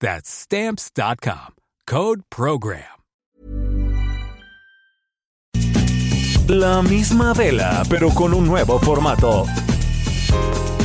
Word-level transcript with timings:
That's 0.00 0.28
Stamps.com. 0.28 1.54
Code 1.86 2.22
Program. 2.28 2.96
La 6.48 6.80
misma 6.82 7.32
vela, 7.32 7.82
pero 7.88 8.10
con 8.10 8.32
un 8.32 8.46
nuevo 8.46 8.78
formato. 8.78 9.46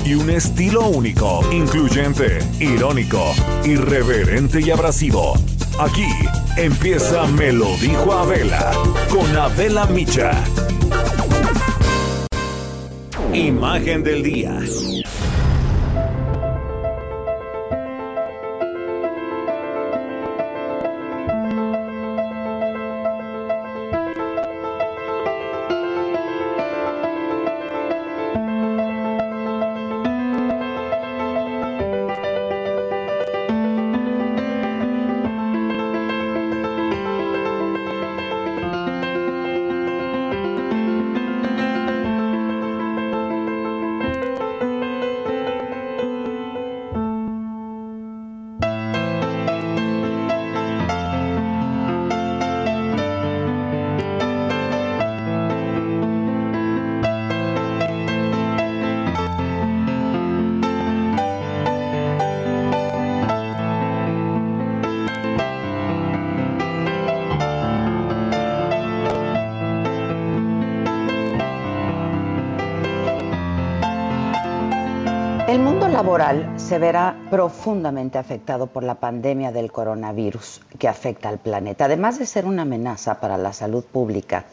Y 0.03 0.15
un 0.15 0.29
estilo 0.31 0.87
único, 0.87 1.41
incluyente, 1.51 2.39
irónico, 2.59 3.33
irreverente 3.63 4.61
y 4.61 4.71
abrasivo. 4.71 5.33
Aquí 5.79 6.07
empieza 6.57 7.27
Me 7.27 7.51
lo 7.51 7.77
dijo 7.77 8.11
Abela 8.13 8.71
con 9.09 9.35
Abela 9.35 9.85
Micha. 9.85 10.31
Imagen 13.33 14.03
del 14.03 14.23
día. 14.23 14.59
Se 76.71 76.79
verá 76.79 77.17
profundamente 77.29 78.17
afectado 78.17 78.67
por 78.67 78.83
la 78.83 78.95
pandemia 78.95 79.51
del 79.51 79.73
coronavirus 79.73 80.61
que 80.79 80.87
afecta 80.87 81.27
al 81.27 81.37
planeta. 81.37 81.83
Además 81.83 82.17
de 82.17 82.25
ser 82.25 82.45
una 82.45 82.61
amenaza 82.61 83.19
para 83.19 83.37
la 83.37 83.51
salud 83.51 83.83
pública, 83.83 84.45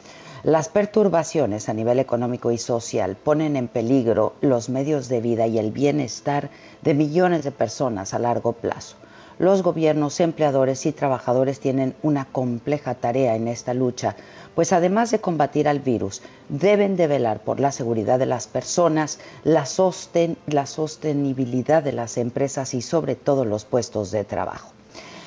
las 0.43 0.69
perturbaciones 0.69 1.69
a 1.69 1.75
nivel 1.75 2.01
económico 2.01 2.51
y 2.51 2.59
social 2.59 3.15
ponen 3.15 3.55
en 3.55 3.69
peligro 3.69 4.35
los 4.41 4.69
medios 4.69 5.09
de 5.09 5.21
vida 5.21 5.47
y 5.47 5.61
el 5.61 5.71
bienestar 5.71 6.51
de 6.83 6.95
millones 6.95 7.45
de 7.45 7.53
personas 7.53 8.13
a 8.13 8.19
largo 8.19 8.53
plazo. 8.53 8.97
Los 9.39 9.63
gobiernos, 9.63 10.21
empleadores 10.21 10.85
y 10.87 10.93
trabajadores 10.93 11.61
tienen 11.61 11.95
una 12.03 12.25
compleja 12.25 12.95
tarea 12.95 13.37
en 13.37 13.49
esta 13.49 13.75
lucha 13.75 14.17
pues 14.59 14.73
además 14.73 15.13
de 15.13 15.21
combatir 15.21 15.69
al 15.69 15.79
virus, 15.79 16.21
deben 16.49 16.97
de 16.97 17.07
velar 17.07 17.45
por 17.45 17.61
la 17.61 17.71
seguridad 17.71 18.19
de 18.19 18.27
las 18.27 18.49
personas, 18.49 19.21
la, 19.45 19.65
la 20.49 20.67
sostenibilidad 20.67 21.81
de 21.81 21.93
las 21.93 22.19
empresas 22.19 22.75
y 22.75 22.83
sobre 22.83 23.15
todo 23.15 23.45
los 23.45 23.65
puestos 23.65 24.11
de 24.11 24.25
trabajo. 24.25 24.73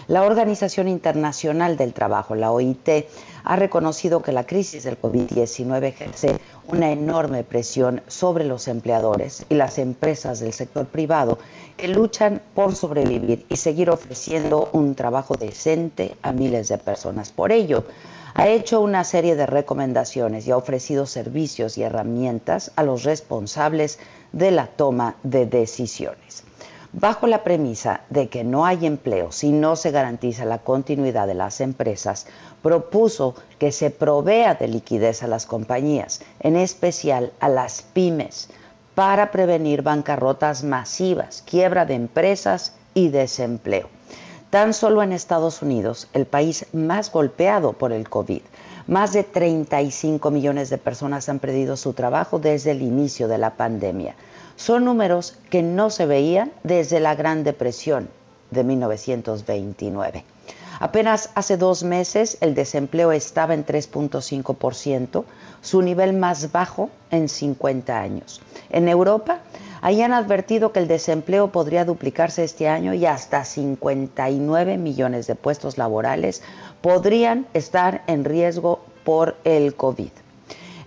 La 0.10 0.24
Organización 0.24 0.90
Internacional 0.90 1.78
del 1.78 1.94
Trabajo, 1.94 2.36
la 2.36 2.52
OIT, 2.52 3.08
ha 3.46 3.56
reconocido 3.56 4.22
que 4.22 4.34
la 4.34 4.46
crisis 4.46 4.84
del 4.84 5.00
COVID-19 5.00 5.84
ejerce 5.86 6.36
una 6.72 6.92
enorme 6.92 7.44
presión 7.44 8.02
sobre 8.08 8.46
los 8.46 8.68
empleadores 8.68 9.46
y 9.50 9.56
las 9.56 9.78
empresas 9.78 10.40
del 10.40 10.54
sector 10.54 10.86
privado 10.86 11.38
que 11.76 11.88
luchan 11.88 12.42
por 12.56 12.76
sobrevivir 12.76 13.46
y 13.50 13.58
seguir 13.58 13.90
ofreciendo 13.90 14.70
un 14.72 14.96
trabajo 14.96 15.36
decente 15.36 16.16
a 16.22 16.32
miles 16.32 16.70
de 16.70 16.78
personas. 16.78 17.32
Por 17.32 17.52
ello, 17.52 17.84
ha 18.34 18.48
hecho 18.48 18.80
una 18.80 19.04
serie 19.04 19.36
de 19.36 19.46
recomendaciones 19.46 20.48
y 20.48 20.52
ha 20.52 20.58
ofrecido 20.58 21.06
servicios 21.06 21.78
y 21.78 21.84
herramientas 21.84 22.72
a 22.76 22.84
los 22.84 23.04
responsables 23.04 24.00
de 24.32 24.52
la 24.52 24.68
toma 24.68 25.16
de 25.24 25.46
decisiones. 25.46 26.44
Bajo 26.94 27.26
la 27.26 27.46
premisa 27.46 28.02
de 28.10 28.28
que 28.28 28.44
no 28.44 28.66
hay 28.66 28.86
empleo 28.86 29.32
si 29.32 29.54
no 29.54 29.78
se 29.78 29.92
garantiza 29.92 30.44
la 30.44 30.58
continuidad 30.58 31.26
de 31.26 31.36
las 31.36 31.62
empresas, 31.62 32.28
propuso 32.62 33.34
que 33.60 33.72
se 33.72 33.92
provea 33.92 34.56
de 34.56 34.68
liquidez 34.68 35.24
a 35.24 35.28
las 35.28 35.46
compañías, 35.46 36.22
en 36.42 36.58
especial 36.58 37.32
a 37.40 37.48
las 37.48 37.82
pymes, 37.82 38.50
para 38.94 39.32
prevenir 39.32 39.84
bancarrotas 39.84 40.66
masivas, 40.66 41.44
quiebra 41.46 41.86
de 41.86 41.94
empresas 41.94 42.74
y 42.94 43.08
desempleo. 43.08 43.88
Tan 44.50 44.74
solo 44.74 45.02
en 45.02 45.14
Estados 45.14 45.62
Unidos, 45.62 46.10
el 46.12 46.26
país 46.26 46.66
más 46.74 47.10
golpeado 47.10 47.72
por 47.72 47.94
el 47.94 48.10
COVID, 48.10 48.42
más 48.88 49.14
de 49.14 49.24
35 49.24 50.30
millones 50.30 50.70
de 50.70 50.78
personas 50.78 51.30
han 51.30 51.40
perdido 51.40 51.78
su 51.78 51.94
trabajo 51.94 52.38
desde 52.38 52.72
el 52.72 52.82
inicio 52.82 53.30
de 53.30 53.38
la 53.38 53.52
pandemia. 53.52 54.16
Son 54.62 54.86
números 54.86 55.40
que 55.50 55.64
no 55.64 55.90
se 55.90 56.06
veían 56.06 56.52
desde 56.62 57.00
la 57.00 57.16
Gran 57.16 57.44
Depresión 57.44 58.10
de 58.52 58.64
1929. 58.64 60.24
Apenas 60.80 61.32
hace 61.34 61.58
dos 61.58 61.84
meses 61.84 62.38
el 62.42 62.54
desempleo 62.54 63.12
estaba 63.12 63.56
en 63.56 63.66
3.5%, 63.66 65.24
su 65.64 65.82
nivel 65.82 66.14
más 66.14 66.52
bajo 66.52 66.92
en 67.10 67.28
50 67.28 68.00
años. 68.00 68.40
En 68.70 68.88
Europa, 68.88 69.40
Ahí 69.84 70.04
han 70.04 70.14
advertido 70.14 70.72
que 70.72 70.78
el 70.78 70.88
desempleo 70.88 71.52
podría 71.52 71.86
duplicarse 71.86 72.44
este 72.44 72.68
año 72.68 72.94
y 72.94 73.08
hasta 73.08 73.44
59 73.44 74.78
millones 74.78 75.26
de 75.26 75.34
puestos 75.34 75.80
laborales 75.80 76.44
podrían 76.82 77.48
estar 77.56 78.04
en 78.06 78.24
riesgo 78.24 78.86
por 79.04 79.38
el 79.44 79.74
COVID. 79.74 80.12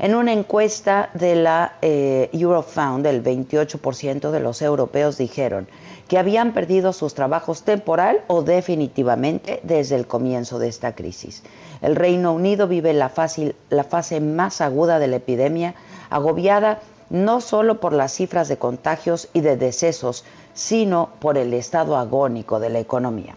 En 0.05 0.15
una 0.15 0.35
encuesta 0.35 1.09
de 1.15 1.35
la 1.35 1.79
eh, 1.81 2.29
Eurofound, 2.35 3.07
el 3.07 3.25
28% 3.25 4.33
de 4.33 4.39
los 4.39 4.61
europeos 4.61 5.17
dijeron 5.17 5.67
que 6.09 6.19
habían 6.19 6.53
perdido 6.53 6.93
sus 6.93 7.15
trabajos 7.15 7.63
temporal 7.63 8.23
o 8.27 8.43
definitivamente 8.43 9.61
desde 9.63 9.97
el 9.97 10.07
comienzo 10.07 10.59
de 10.59 10.69
esta 10.69 10.95
crisis. 10.95 11.43
El 11.81 11.97
Reino 11.97 12.35
Unido 12.35 12.69
vive 12.69 12.93
la, 12.93 13.09
fase 13.09 14.21
más 14.21 14.61
aguda 14.61 14.99
de 14.99 15.07
la 15.07 15.17
epidemia, 15.17 15.75
agobiada 16.11 16.81
no 17.09 17.41
solo 17.41 17.81
por 17.81 17.95
las 17.95 18.13
cifras 18.13 18.49
de 18.49 18.59
contagios 18.59 19.31
y 19.33 19.41
de 19.41 19.57
decesos, 19.57 20.27
sino 20.53 21.13
por 21.19 21.39
el 21.39 21.55
estado 21.55 21.97
agónico 21.97 22.61
de 22.61 22.69
la 22.69 22.79
economía. 22.79 23.37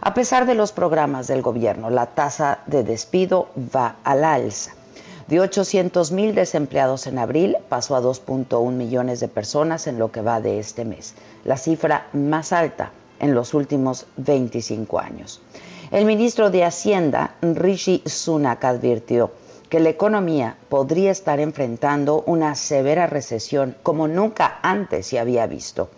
A 0.00 0.14
pesar 0.14 0.46
de 0.46 0.54
los 0.54 0.72
programas 0.72 1.26
del 1.26 1.42
gobierno, 1.42 1.90
la 1.90 2.06
tasa 2.06 2.60
de 2.64 2.82
despido 2.82 3.50
va 3.58 3.96
a 4.04 4.14
la 4.14 4.32
alza. 4.32 4.77
De 5.28 5.40
800 5.40 6.10
mil 6.10 6.34
desempleados 6.34 7.06
en 7.06 7.18
abril, 7.18 7.58
pasó 7.68 7.96
a 7.96 8.00
2.1 8.00 8.72
millones 8.72 9.20
de 9.20 9.28
personas 9.28 9.86
en 9.86 9.98
lo 9.98 10.10
que 10.10 10.22
va 10.22 10.40
de 10.40 10.58
este 10.58 10.86
mes, 10.86 11.14
la 11.44 11.58
cifra 11.58 12.08
más 12.14 12.54
alta 12.54 12.92
en 13.20 13.34
los 13.34 13.52
últimos 13.52 14.06
25 14.16 14.98
años. 14.98 15.42
El 15.90 16.06
ministro 16.06 16.48
de 16.48 16.64
Hacienda, 16.64 17.34
Rishi 17.42 18.02
Sunak, 18.06 18.64
advirtió 18.64 19.32
que 19.68 19.80
la 19.80 19.90
economía 19.90 20.56
podría 20.70 21.10
estar 21.10 21.40
enfrentando 21.40 22.22
una 22.26 22.54
severa 22.54 23.06
recesión 23.06 23.76
como 23.82 24.08
nunca 24.08 24.58
antes 24.62 25.08
se 25.08 25.18
había 25.18 25.46
visto. 25.46 25.90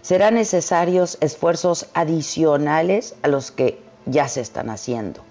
Serán 0.01 0.33
necesarios 0.33 1.17
esfuerzos 1.21 1.87
adicionales 1.93 3.15
a 3.21 3.29
los 3.29 3.51
que 3.51 3.79
ya 4.05 4.27
se 4.27 4.41
están 4.41 4.69
haciendo. 4.69 5.21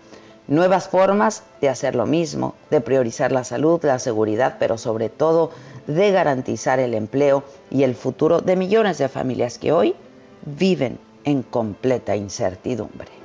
Nuevas 0.46 0.88
formas 0.88 1.42
de 1.60 1.68
hacer 1.68 1.94
lo 1.94 2.06
mismo, 2.06 2.54
de 2.70 2.80
priorizar 2.80 3.32
la 3.32 3.44
salud, 3.44 3.84
la 3.84 3.98
seguridad, 3.98 4.56
pero 4.58 4.78
sobre 4.78 5.10
todo 5.10 5.50
de 5.86 6.10
garantizar 6.10 6.80
el 6.80 6.94
empleo 6.94 7.44
y 7.70 7.82
el 7.82 7.94
futuro 7.94 8.40
de 8.40 8.56
millones 8.56 8.96
de 8.96 9.10
familias 9.10 9.58
que 9.58 9.72
hoy 9.72 9.94
viven 10.46 10.98
en 11.24 11.42
completa 11.42 12.16
incertidumbre. 12.16 13.17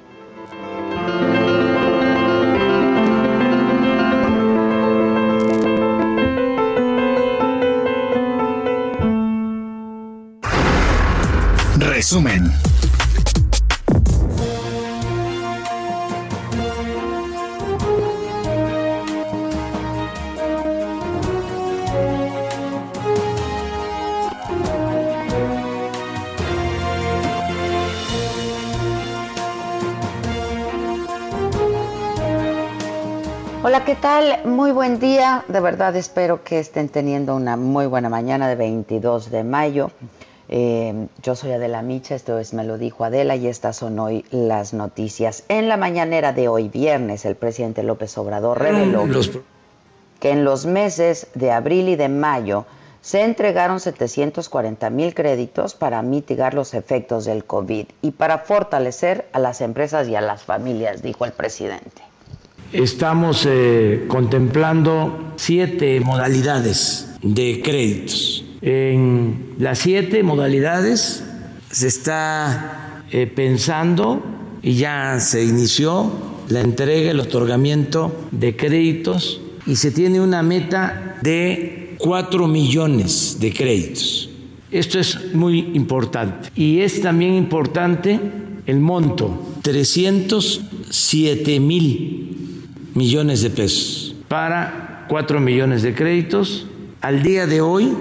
Resumen. 11.93 12.51
Hola, 33.61 33.85
¿qué 33.85 33.93
tal? 33.93 34.39
Muy 34.45 34.71
buen 34.71 34.99
día. 34.99 35.45
De 35.47 35.59
verdad 35.59 35.95
espero 35.95 36.43
que 36.43 36.57
estén 36.57 36.89
teniendo 36.89 37.35
una 37.35 37.55
muy 37.55 37.85
buena 37.85 38.09
mañana 38.09 38.47
de 38.47 38.55
22 38.55 39.29
de 39.29 39.43
mayo. 39.43 39.91
Eh, 40.55 41.07
yo 41.23 41.35
soy 41.35 41.51
Adela 41.51 41.81
Micha, 41.81 42.13
esto 42.13 42.37
es 42.37 42.53
Me 42.53 42.63
lo 42.63 42.77
dijo 42.77 43.03
Adela 43.03 43.35
y 43.35 43.47
estas 43.47 43.75
son 43.75 43.97
hoy 43.97 44.23
las 44.29 44.71
noticias. 44.71 45.45
En 45.47 45.67
la 45.67 45.77
mañanera 45.77 46.31
de 46.31 46.47
hoy 46.47 46.69
viernes, 46.69 47.25
el 47.25 47.35
presidente 47.35 47.81
López 47.81 48.15
Obrador 48.19 48.59
reveló 48.59 49.03
que 50.19 50.29
en 50.29 50.43
los 50.43 50.67
meses 50.67 51.25
de 51.33 51.49
abril 51.49 51.89
y 51.89 51.95
de 51.95 52.07
mayo 52.07 52.67
se 53.01 53.23
entregaron 53.23 53.79
740 53.79 54.91
mil 54.91 55.15
créditos 55.15 55.73
para 55.73 56.03
mitigar 56.03 56.53
los 56.53 56.75
efectos 56.75 57.25
del 57.25 57.45
COVID 57.45 57.87
y 58.03 58.11
para 58.11 58.37
fortalecer 58.37 59.27
a 59.33 59.39
las 59.39 59.59
empresas 59.59 60.07
y 60.07 60.15
a 60.15 60.21
las 60.21 60.43
familias, 60.43 61.01
dijo 61.01 61.25
el 61.25 61.31
presidente. 61.31 62.03
Estamos 62.71 63.47
eh, 63.49 64.05
contemplando 64.07 65.33
siete 65.35 65.99
modalidades 65.99 67.09
de 67.23 67.59
créditos. 67.63 68.52
En 68.65 69.55
las 69.59 69.79
siete 69.79 70.23
modalidades 70.23 71.21
se 71.69 71.87
está 71.87 73.03
eh, 73.11 73.27
pensando 73.27 74.23
y 74.61 74.75
ya 74.75 75.19
se 75.19 75.43
inició 75.43 76.09
la 76.47 76.61
entrega, 76.61 77.11
el 77.11 77.19
otorgamiento 77.19 78.15
de 78.31 78.55
créditos 78.55 79.41
y 79.65 79.75
se 79.75 79.91
tiene 79.91 80.21
una 80.21 80.43
meta 80.43 81.17
de 81.21 81.95
cuatro 81.97 82.47
millones 82.47 83.35
de 83.41 83.51
créditos. 83.51 84.29
Esto 84.71 84.97
es 84.97 85.33
muy 85.33 85.71
importante. 85.73 86.49
Y 86.55 86.79
es 86.79 87.01
también 87.01 87.33
importante 87.33 88.17
el 88.65 88.79
monto, 88.79 89.57
307 89.61 91.59
mil 91.59 92.69
millones 92.93 93.41
de 93.41 93.49
pesos 93.49 94.15
para 94.29 95.05
4 95.09 95.41
millones 95.41 95.81
de 95.81 95.93
créditos. 95.93 96.65
Al 97.01 97.21
día 97.21 97.45
de 97.45 97.59
hoy, 97.59 97.91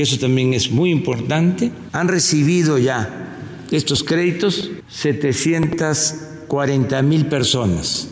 que 0.00 0.04
eso 0.04 0.18
también 0.18 0.54
es 0.54 0.70
muy 0.70 0.90
importante, 0.90 1.70
han 1.92 2.08
recibido 2.08 2.78
ya 2.78 3.36
estos 3.70 4.02
créditos 4.02 4.70
740 4.88 7.02
mil 7.02 7.26
personas. 7.26 8.08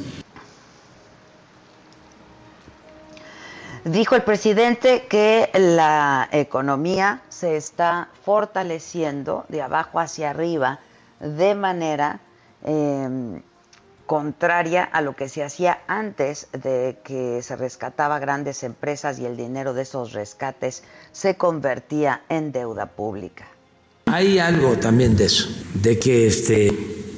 Dijo 3.86 4.16
el 4.16 4.22
presidente 4.22 5.06
que 5.08 5.48
la 5.54 6.28
economía 6.30 7.22
se 7.30 7.56
está 7.56 8.10
fortaleciendo 8.22 9.46
de 9.48 9.62
abajo 9.62 9.98
hacia 9.98 10.28
arriba 10.28 10.80
de 11.20 11.54
manera 11.54 12.20
eh, 12.66 13.40
contraria 14.04 14.84
a 14.84 15.00
lo 15.00 15.16
que 15.16 15.28
se 15.28 15.42
hacía 15.42 15.80
antes 15.86 16.48
de 16.52 16.98
que 17.04 17.40
se 17.42 17.56
rescataba 17.56 18.18
grandes 18.18 18.62
empresas 18.62 19.18
y 19.18 19.26
el 19.26 19.36
dinero 19.38 19.72
de 19.72 19.82
esos 19.82 20.12
rescates 20.12 20.82
se 21.18 21.34
convertía 21.34 22.22
en 22.28 22.52
deuda 22.52 22.86
pública. 22.86 23.48
Hay 24.06 24.38
algo 24.38 24.76
también 24.76 25.16
de 25.16 25.24
eso, 25.24 25.48
de 25.74 25.98
que 25.98 26.28
este, 26.28 26.72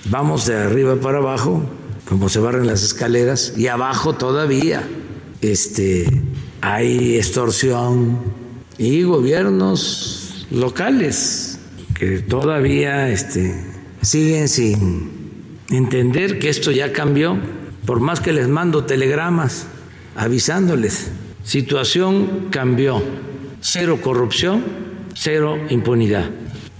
vamos 0.07 0.47
de 0.47 0.57
arriba 0.57 0.97
para 0.97 1.19
abajo, 1.19 1.63
como 2.09 2.31
se 2.31 2.41
barren 2.41 2.67
las 2.67 2.83
escaleras, 2.83 3.53
y 3.59 3.67
abajo 3.67 4.15
todavía 4.15 4.89
este, 5.43 6.07
hay 6.63 7.17
extorsión 7.17 8.19
y 8.79 9.03
gobiernos 9.03 10.47
locales 10.51 11.59
que 11.95 12.21
todavía 12.21 13.11
este, 13.11 13.55
siguen 14.01 14.49
sin 14.49 15.61
entender 15.69 16.39
que 16.39 16.49
esto 16.49 16.71
ya 16.71 16.95
cambió, 16.95 17.37
por 17.85 18.01
más 18.01 18.21
que 18.21 18.33
les 18.33 18.49
mando 18.49 18.87
telegramas 18.87 19.67
avisándoles, 20.17 21.11
situación 21.45 22.49
cambió, 22.51 23.03
cero 23.61 23.99
corrupción, 24.03 24.65
cero 25.15 25.59
impunidad. 25.69 26.31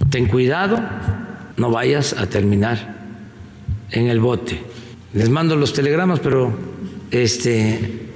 Ten 0.09 0.27
cuidado, 0.27 0.79
no 1.57 1.69
vayas 1.69 2.13
a 2.13 2.27
terminar 2.27 2.95
en 3.91 4.07
el 4.07 4.19
bote. 4.19 4.63
Les 5.13 5.29
mando 5.29 5.55
los 5.55 5.73
telegramas, 5.73 6.19
pero 6.19 6.53
este 7.11 8.09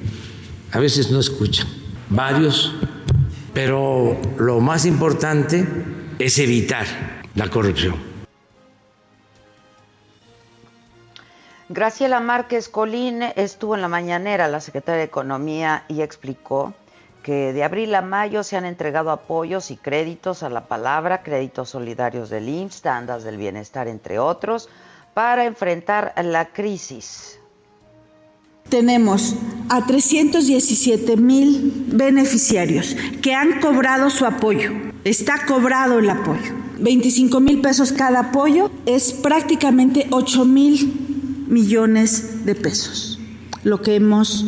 a 0.72 0.80
veces 0.80 1.12
no 1.12 1.20
escuchan. 1.20 1.68
Varios, 2.10 2.74
pero 3.54 4.20
lo 4.38 4.60
más 4.60 4.86
importante 4.86 5.68
es 6.20 6.40
evitar 6.40 6.86
la 7.36 7.50
corrupción. 7.50 7.96
Graciela 11.68 12.20
Márquez 12.20 12.70
Colín 12.70 13.24
estuvo 13.36 13.76
en 13.76 13.82
la 13.82 13.88
mañanera, 13.88 14.48
la 14.48 14.62
secretaria 14.62 15.00
de 15.00 15.06
Economía, 15.06 15.84
y 15.88 16.02
explicó 16.02 16.76
que 17.26 17.54
de 17.54 17.64
abril 17.64 17.96
a 17.96 18.04
mayo 18.04 18.44
se 18.44 18.56
han 18.56 18.66
entregado 18.66 19.10
apoyos 19.10 19.72
y 19.72 19.78
créditos 19.78 20.44
a 20.44 20.50
la 20.52 20.68
palabra, 20.68 21.24
créditos 21.24 21.72
solidarios 21.72 22.30
del 22.30 22.48
IMSS, 22.48 22.84
tandas 22.84 23.24
del 23.24 23.38
bienestar, 23.38 23.88
entre 23.88 24.20
otros, 24.20 24.70
para 25.16 25.46
enfrentar 25.46 26.14
la 26.24 26.46
crisis. 26.46 27.40
Tenemos 28.70 29.36
a 29.70 29.88
317 29.88 31.18
mil 31.18 31.88
beneficiarios 31.88 32.96
que 33.24 33.34
han 33.34 33.60
cobrado 33.60 34.12
su 34.12 34.28
apoyo 34.28 34.86
Está 35.06 35.46
cobrado 35.46 36.00
el 36.00 36.10
apoyo. 36.10 36.52
25 36.80 37.40
mil 37.40 37.62
pesos 37.62 37.92
cada 37.92 38.22
apoyo 38.22 38.72
es 38.88 39.14
prácticamente 39.14 40.08
8 40.10 40.46
mil 40.46 41.46
millones 41.48 42.44
de 42.44 42.56
pesos, 42.56 43.20
lo 43.64 43.84
que 43.84 43.94
hemos 43.94 44.46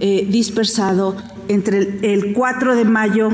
eh, 0.00 0.26
dispersado 0.28 1.16
entre 1.50 1.98
el 2.02 2.32
4 2.32 2.76
de 2.76 2.84
mayo 2.84 3.30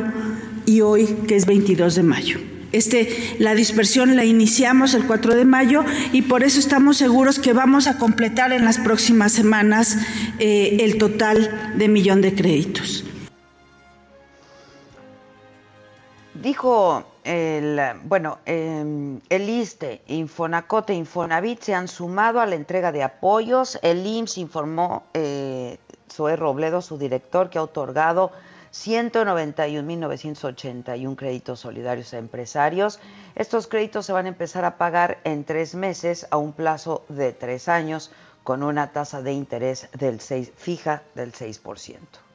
y 0.65 0.81
hoy, 0.81 1.05
que 1.29 1.37
es 1.37 1.45
22 1.45 1.95
de 1.97 2.03
mayo. 2.03 2.39
Este, 2.73 3.37
la 3.39 3.55
dispersión 3.55 4.17
la 4.17 4.25
iniciamos 4.25 4.95
el 4.95 5.07
4 5.07 5.35
de 5.35 5.45
mayo 5.45 5.85
y 6.13 6.23
por 6.23 6.43
eso 6.43 6.59
estamos 6.59 6.97
seguros 6.97 7.39
que 7.39 7.53
vamos 7.53 7.87
a 7.87 7.99
completar 7.99 8.53
en 8.53 8.65
las 8.65 8.79
próximas 8.79 9.33
semanas 9.33 9.99
eh, 10.39 10.79
el 10.81 10.99
total 10.99 11.73
de 11.77 11.89
millón 11.89 12.23
de 12.23 12.35
créditos. 12.35 13.05
Dijo 16.35 17.05
el, 17.25 17.81
bueno, 18.05 18.39
em, 18.47 19.21
el 19.29 19.49
ISTE, 19.49 20.03
Infonacote, 20.07 20.95
Infonavit 20.95 21.61
se 21.61 21.75
han 21.75 21.89
sumado 21.89 22.41
a 22.41 22.47
la 22.47 22.55
entrega 22.55 22.93
de 22.93 23.03
apoyos. 23.03 23.79
El 23.83 24.07
IMSS 24.07 24.39
informó, 24.39 25.03
eh, 25.13 25.79
Zoe 26.11 26.37
Robledo, 26.37 26.83
su 26.83 26.99
director, 26.99 27.49
que 27.51 27.59
ha 27.59 27.63
otorgado 27.63 28.33
191.981 28.73 31.17
créditos 31.17 31.61
solidarios 31.61 32.13
a 32.15 32.19
empresarios. 32.19 32.99
Estos 33.35 33.67
créditos 33.67 34.07
se 34.07 34.13
van 34.13 34.27
a 34.27 34.31
empezar 34.31 34.65
a 34.65 34.77
pagar 34.77 35.19
en 35.25 35.45
tres 35.45 35.75
meses 35.75 36.29
a 36.31 36.37
un 36.37 36.53
plazo 36.53 37.05
de 37.09 37.33
tres 37.33 37.69
años 37.69 38.13
con 38.45 38.63
una 38.63 38.93
tasa 38.93 39.23
de 39.23 39.33
interés 39.33 39.89
del 39.93 40.21
6, 40.21 40.53
fija 40.57 41.03
del 41.15 41.33
6%. 41.33 42.26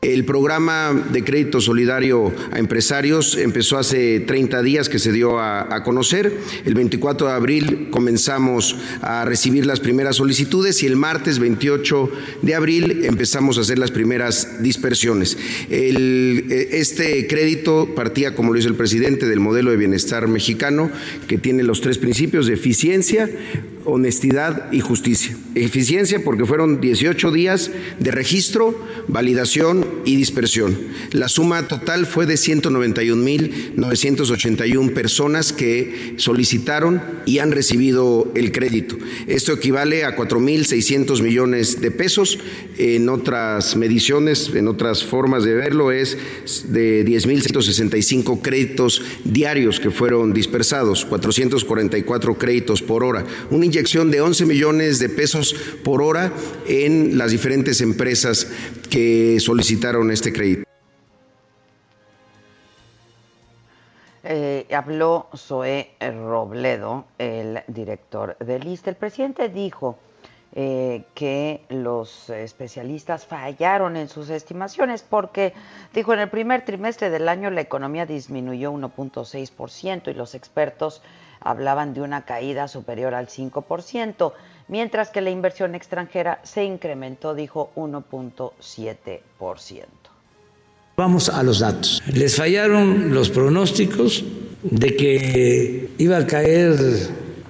El 0.00 0.24
programa 0.24 0.92
de 1.12 1.24
crédito 1.24 1.60
solidario 1.60 2.32
a 2.52 2.60
empresarios 2.60 3.36
empezó 3.36 3.78
hace 3.78 4.20
30 4.20 4.62
días 4.62 4.88
que 4.88 5.00
se 5.00 5.10
dio 5.10 5.40
a, 5.40 5.82
conocer. 5.82 6.38
El 6.64 6.74
24 6.74 7.26
de 7.26 7.32
abril 7.32 7.88
comenzamos 7.90 8.76
a 9.02 9.24
recibir 9.24 9.66
las 9.66 9.80
primeras 9.80 10.14
solicitudes 10.14 10.84
y 10.84 10.86
el 10.86 10.94
martes 10.94 11.40
28 11.40 12.12
de 12.42 12.54
abril 12.54 13.06
empezamos 13.06 13.58
a 13.58 13.62
hacer 13.62 13.80
las 13.80 13.90
primeras 13.90 14.62
dispersiones. 14.62 15.36
Eh, 15.68 16.68
este 16.70 17.26
crédito 17.26 17.92
partía, 17.96 18.36
como 18.36 18.52
lo 18.52 18.58
hizo 18.60 18.68
el 18.68 18.76
presidente, 18.76 19.26
del 19.26 19.40
modelo 19.40 19.72
de 19.72 19.78
bienestar 19.78 20.28
mexicano 20.28 20.92
que 21.26 21.38
tiene 21.38 21.64
los 21.64 21.80
tres 21.80 21.98
principios 21.98 22.46
de 22.46 22.54
eficiencia, 22.54 23.28
honestidad 23.84 24.70
y 24.70 24.78
justicia. 24.78 25.36
Eficiencia 25.54 26.22
porque 26.22 26.44
fueron 26.44 26.80
18 26.80 27.32
días 27.32 27.70
de 27.98 28.10
registro, 28.12 28.78
validación 29.08 29.87
y 30.04 30.16
dispersión. 30.16 30.76
La 31.12 31.28
suma 31.28 31.68
total 31.68 32.06
fue 32.06 32.26
de 32.26 32.34
191.981 32.34 34.92
personas 34.92 35.52
que 35.52 36.14
solicitaron 36.16 37.00
y 37.26 37.38
han 37.38 37.52
recibido 37.52 38.32
el 38.34 38.50
crédito. 38.52 38.96
Esto 39.26 39.52
equivale 39.52 40.04
a 40.04 40.16
4.600 40.16 41.22
millones 41.22 41.80
de 41.80 41.90
pesos. 41.90 42.38
En 42.76 43.08
otras 43.08 43.76
mediciones, 43.76 44.50
en 44.54 44.68
otras 44.68 45.04
formas 45.04 45.44
de 45.44 45.54
verlo, 45.54 45.90
es 45.90 46.18
de 46.72 47.04
10.165 47.04 48.40
créditos 48.42 49.02
diarios 49.24 49.80
que 49.80 49.90
fueron 49.90 50.32
dispersados, 50.32 51.04
444 51.04 52.38
créditos 52.38 52.82
por 52.82 53.04
hora. 53.04 53.24
Una 53.50 53.66
inyección 53.66 54.10
de 54.10 54.20
11 54.20 54.46
millones 54.46 54.98
de 54.98 55.08
pesos 55.08 55.54
por 55.82 56.02
hora 56.02 56.32
en 56.66 57.18
las 57.18 57.32
diferentes 57.32 57.80
empresas 57.80 58.48
que 58.90 59.38
solicitaron 59.40 59.77
este 60.10 60.32
crédito. 60.32 60.64
Eh, 64.24 64.66
habló 64.74 65.28
Zoé 65.36 65.94
Robledo, 66.00 67.06
el 67.18 67.62
director 67.68 68.36
del 68.38 68.66
ISTE. 68.66 68.90
El 68.90 68.96
presidente 68.96 69.48
dijo 69.48 69.98
eh, 70.52 71.04
que 71.14 71.64
los 71.68 72.28
especialistas 72.30 73.26
fallaron 73.26 73.96
en 73.96 74.08
sus 74.08 74.28
estimaciones 74.30 75.02
porque, 75.02 75.54
dijo, 75.94 76.12
en 76.12 76.20
el 76.20 76.28
primer 76.28 76.64
trimestre 76.64 77.10
del 77.10 77.28
año 77.28 77.50
la 77.50 77.60
economía 77.60 78.06
disminuyó 78.06 78.72
1.6% 78.72 80.10
y 80.10 80.14
los 80.14 80.34
expertos 80.34 81.02
hablaban 81.40 81.94
de 81.94 82.00
una 82.00 82.24
caída 82.24 82.66
superior 82.66 83.14
al 83.14 83.28
5%, 83.28 84.32
mientras 84.68 85.10
que 85.10 85.20
la 85.20 85.30
inversión 85.30 85.74
extranjera 85.74 86.40
se 86.44 86.64
incrementó, 86.64 87.34
dijo, 87.34 87.70
1.7%. 87.76 89.84
Vamos 90.96 91.28
a 91.28 91.42
los 91.42 91.60
datos. 91.60 92.02
Les 92.12 92.36
fallaron 92.36 93.14
los 93.14 93.30
pronósticos 93.30 94.24
de 94.62 94.96
que 94.96 95.90
iba 95.98 96.16
a 96.16 96.26
caer 96.26 96.76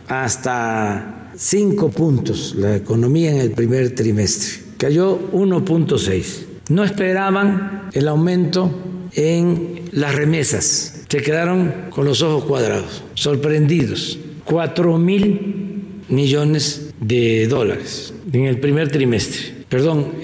hasta 0.08 1.30
5 1.34 1.88
puntos 1.90 2.54
la 2.56 2.76
economía 2.76 3.30
en 3.30 3.38
el 3.38 3.52
primer 3.52 3.94
trimestre. 3.94 4.64
Cayó 4.76 5.18
1.6. 5.32 6.46
No 6.68 6.84
esperaban 6.84 7.88
el 7.94 8.08
aumento 8.08 8.70
en 9.14 9.88
las 9.92 10.14
remesas 10.14 10.98
se 11.08 11.22
quedaron 11.22 11.86
con 11.88 12.04
los 12.04 12.20
ojos 12.20 12.44
cuadrados, 12.44 13.02
sorprendidos. 13.14 14.18
Cuatro 14.44 14.98
mil 14.98 16.02
millones 16.08 16.87
de 17.00 17.46
dólares 17.46 18.12
en 18.32 18.44
el 18.44 18.58
primer 18.60 18.90
trimestre, 18.90 19.64
perdón, 19.68 20.14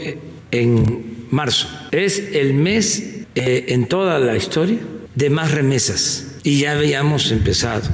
en 0.50 1.26
marzo. 1.30 1.68
Es 1.90 2.18
el 2.18 2.54
mes 2.54 3.26
eh, 3.34 3.66
en 3.68 3.88
toda 3.88 4.18
la 4.18 4.36
historia 4.36 4.78
de 5.14 5.30
más 5.30 5.52
remesas 5.52 6.38
y 6.42 6.60
ya 6.60 6.72
habíamos 6.72 7.30
empezado 7.30 7.88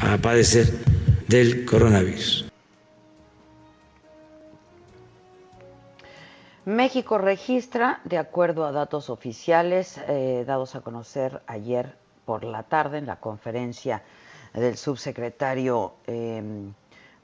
a 0.00 0.18
padecer 0.18 0.66
del 1.28 1.64
coronavirus. 1.64 2.46
México 6.66 7.16
registra, 7.16 8.00
de 8.04 8.18
acuerdo 8.18 8.66
a 8.66 8.72
datos 8.72 9.08
oficiales 9.08 10.00
eh, 10.08 10.44
dados 10.46 10.74
a 10.74 10.80
conocer 10.80 11.40
ayer 11.46 11.94
por 12.24 12.42
la 12.42 12.64
tarde 12.64 12.98
en 12.98 13.06
la 13.06 13.20
conferencia 13.20 14.02
del 14.52 14.76
subsecretario 14.76 15.94
em, 16.08 16.72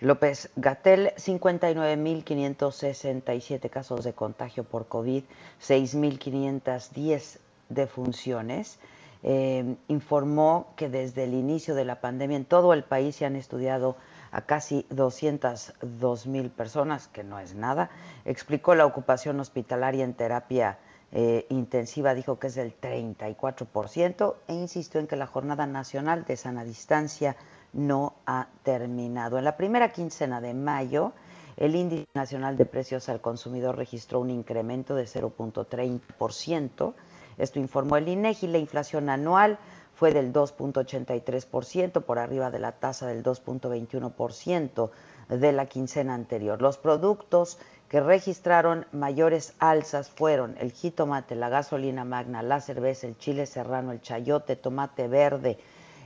López 0.02 0.50
Gatel, 0.56 1.12
59.567 1.16 3.70
casos 3.70 4.02
de 4.02 4.14
contagio 4.14 4.64
por 4.64 4.88
COVID, 4.88 5.22
6.510 5.60 7.38
defunciones. 7.68 8.80
Eh, 9.22 9.76
informó 9.86 10.72
que 10.74 10.88
desde 10.88 11.22
el 11.22 11.34
inicio 11.34 11.76
de 11.76 11.84
la 11.84 12.00
pandemia 12.00 12.36
en 12.36 12.44
todo 12.44 12.72
el 12.72 12.82
país 12.82 13.14
se 13.14 13.26
han 13.26 13.36
estudiado 13.36 13.94
a 14.32 14.42
casi 14.42 14.86
202 14.90 16.26
mil 16.26 16.50
personas, 16.50 17.06
que 17.06 17.22
no 17.22 17.38
es 17.38 17.54
nada. 17.54 17.88
Explicó 18.24 18.74
la 18.74 18.86
ocupación 18.86 19.38
hospitalaria 19.38 20.02
en 20.02 20.14
terapia 20.14 20.78
eh, 21.14 21.44
intensiva 21.50 22.14
dijo 22.14 22.38
que 22.38 22.46
es 22.46 22.54
del 22.54 22.74
34% 22.80 24.34
e 24.48 24.54
insistió 24.54 24.98
en 24.98 25.06
que 25.06 25.16
la 25.16 25.26
Jornada 25.26 25.66
Nacional 25.66 26.24
de 26.24 26.38
Sana 26.38 26.64
Distancia 26.64 27.36
no 27.72 28.14
ha 28.26 28.48
terminado. 28.62 29.38
En 29.38 29.44
la 29.44 29.56
primera 29.56 29.92
quincena 29.92 30.40
de 30.40 30.54
mayo, 30.54 31.12
el 31.56 31.74
índice 31.76 32.06
nacional 32.14 32.56
de 32.56 32.66
precios 32.66 33.08
al 33.08 33.20
consumidor 33.20 33.76
registró 33.76 34.20
un 34.20 34.30
incremento 34.30 34.94
de 34.94 35.04
0.30%. 35.04 36.94
Esto 37.38 37.58
informó 37.58 37.96
el 37.96 38.08
INEGI. 38.08 38.46
La 38.48 38.58
inflación 38.58 39.08
anual 39.08 39.58
fue 39.94 40.12
del 40.12 40.32
2.83%, 40.32 42.02
por 42.02 42.18
arriba 42.18 42.50
de 42.50 42.58
la 42.58 42.72
tasa 42.72 43.06
del 43.06 43.22
2.21% 43.22 44.90
de 45.28 45.52
la 45.52 45.66
quincena 45.66 46.14
anterior. 46.14 46.60
Los 46.60 46.78
productos 46.78 47.58
que 47.88 48.00
registraron 48.00 48.86
mayores 48.92 49.54
alzas 49.58 50.10
fueron 50.10 50.56
el 50.58 50.72
jitomate, 50.72 51.34
la 51.34 51.50
gasolina 51.50 52.04
magna, 52.04 52.42
la 52.42 52.60
cerveza, 52.60 53.06
el 53.06 53.18
chile 53.18 53.46
serrano, 53.46 53.92
el 53.92 54.00
chayote, 54.00 54.56
tomate 54.56 55.08
verde, 55.08 55.58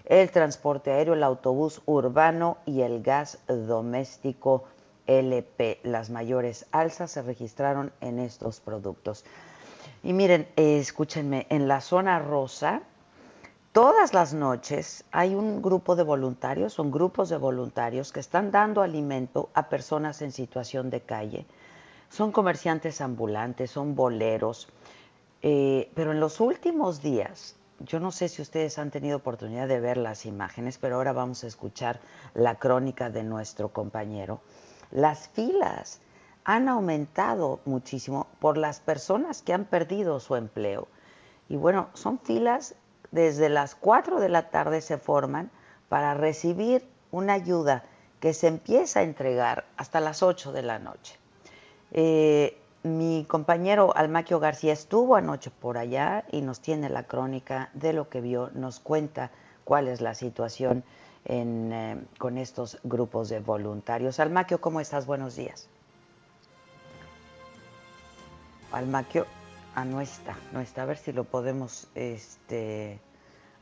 el 0.07 0.31
transporte 0.31 0.91
aéreo, 0.91 1.15
el 1.15 1.23
autobús 1.23 1.83
urbano 1.87 2.59
y 2.65 2.81
el 2.83 3.03
gas 3.03 3.39
doméstico 3.47 4.65
LP. 5.07 5.81
Las 5.83 6.11
mayores 6.11 6.67
alzas 6.73 7.11
se 7.11 7.23
registraron 7.23 7.93
en 8.01 8.19
estos 8.19 8.61
productos. 8.61 9.25
Y 10.03 10.13
miren, 10.13 10.49
escúchenme, 10.57 11.47
en 11.51 11.69
la 11.69 11.81
zona 11.81 12.19
rosa, 12.19 12.83
todas 13.73 14.15
las 14.15 14.33
noches 14.33 15.05
hay 15.13 15.35
un 15.35 15.61
grupo 15.61 15.97
de 15.97 16.03
voluntarios, 16.03 16.73
son 16.73 16.91
grupos 16.91 17.29
de 17.29 17.37
voluntarios 17.37 18.13
que 18.13 18.21
están 18.21 18.51
dando 18.51 18.83
alimento 18.83 19.51
a 19.55 19.69
personas 19.69 20.23
en 20.23 20.33
situación 20.33 20.91
de 20.91 21.01
calle 21.01 21.47
son 22.11 22.33
comerciantes 22.33 23.01
ambulantes, 23.01 23.71
son 23.71 23.95
boleros, 23.95 24.69
eh, 25.43 25.91
pero 25.95 26.13
en 26.13 26.21
los 26.21 26.41
últimos 26.41 27.03
días, 27.03 27.56
yo 27.81 28.01
no 28.01 28.11
sé 28.11 28.29
si 28.29 28.43
ustedes 28.43 28.79
han 28.79 28.91
tenido 28.91 29.19
oportunidad 29.19 29.69
de 29.69 29.81
ver 29.81 29.97
las 29.97 30.27
imágenes, 30.27 30.79
pero 30.79 30.97
ahora 30.97 31.13
vamos 31.13 31.45
a 31.45 31.47
escuchar 31.47 32.01
la 32.35 32.57
crónica 32.57 33.11
de 33.11 33.23
nuestro 33.23 33.69
compañero. 33.69 34.41
Las 34.91 35.29
filas 35.29 36.01
han 36.45 36.69
aumentado 36.69 37.61
muchísimo 37.65 38.29
por 38.39 38.57
las 38.57 38.81
personas 38.81 39.43
que 39.43 39.53
han 39.53 39.65
perdido 39.65 40.21
su 40.21 40.37
empleo. 40.37 40.89
Y 41.49 41.57
bueno, 41.57 41.89
son 41.95 42.19
filas 42.19 42.75
desde 43.11 43.49
las 43.49 43.75
4 43.75 44.21
de 44.21 44.29
la 44.29 44.51
tarde 44.51 44.81
se 44.81 44.99
forman 44.99 45.51
para 45.89 46.15
recibir 46.15 46.89
una 47.11 47.35
ayuda 47.35 47.85
que 48.21 48.35
se 48.35 48.49
empieza 48.49 49.01
a 49.01 49.03
entregar 49.05 49.67
hasta 49.77 50.01
las 50.01 50.23
8 50.23 50.53
de 50.53 50.63
la 50.63 50.79
noche. 50.79 51.19
Eh, 51.93 52.61
mi 52.87 53.25
compañero 53.29 53.95
Almaquio 53.97 54.41
García 54.41 54.73
estuvo 54.73 55.17
anoche 55.17 55.51
por 55.51 55.77
allá 55.77 56.25
y 56.31 56.41
nos 56.41 56.61
tiene 56.61 56.89
la 56.89 57.03
crónica 57.03 57.69
de 57.75 57.93
lo 57.93 58.09
que 58.09 58.21
vio, 58.21 58.51
nos 58.55 58.81
cuenta 58.81 59.31
cuál 59.65 59.89
es 59.89 60.01
la 60.01 60.15
situación 60.15 60.85
eh, 61.25 62.01
con 62.19 62.39
estos 62.39 62.79
grupos 62.85 63.29
de 63.29 63.41
voluntarios. 63.41 64.21
Almaquio, 64.21 64.61
¿cómo 64.61 64.81
estás? 64.81 65.07
Buenos 65.07 65.35
días. 65.37 65.69
Almaquio, 68.73 69.27
ah, 69.75 69.85
no 69.85 70.01
está, 70.01 70.37
no 70.53 70.61
está. 70.61 70.83
A 70.83 70.87
ver 70.87 70.99
si 70.99 71.13
lo 71.13 71.25
podemos, 71.25 71.89
este, 71.95 73.01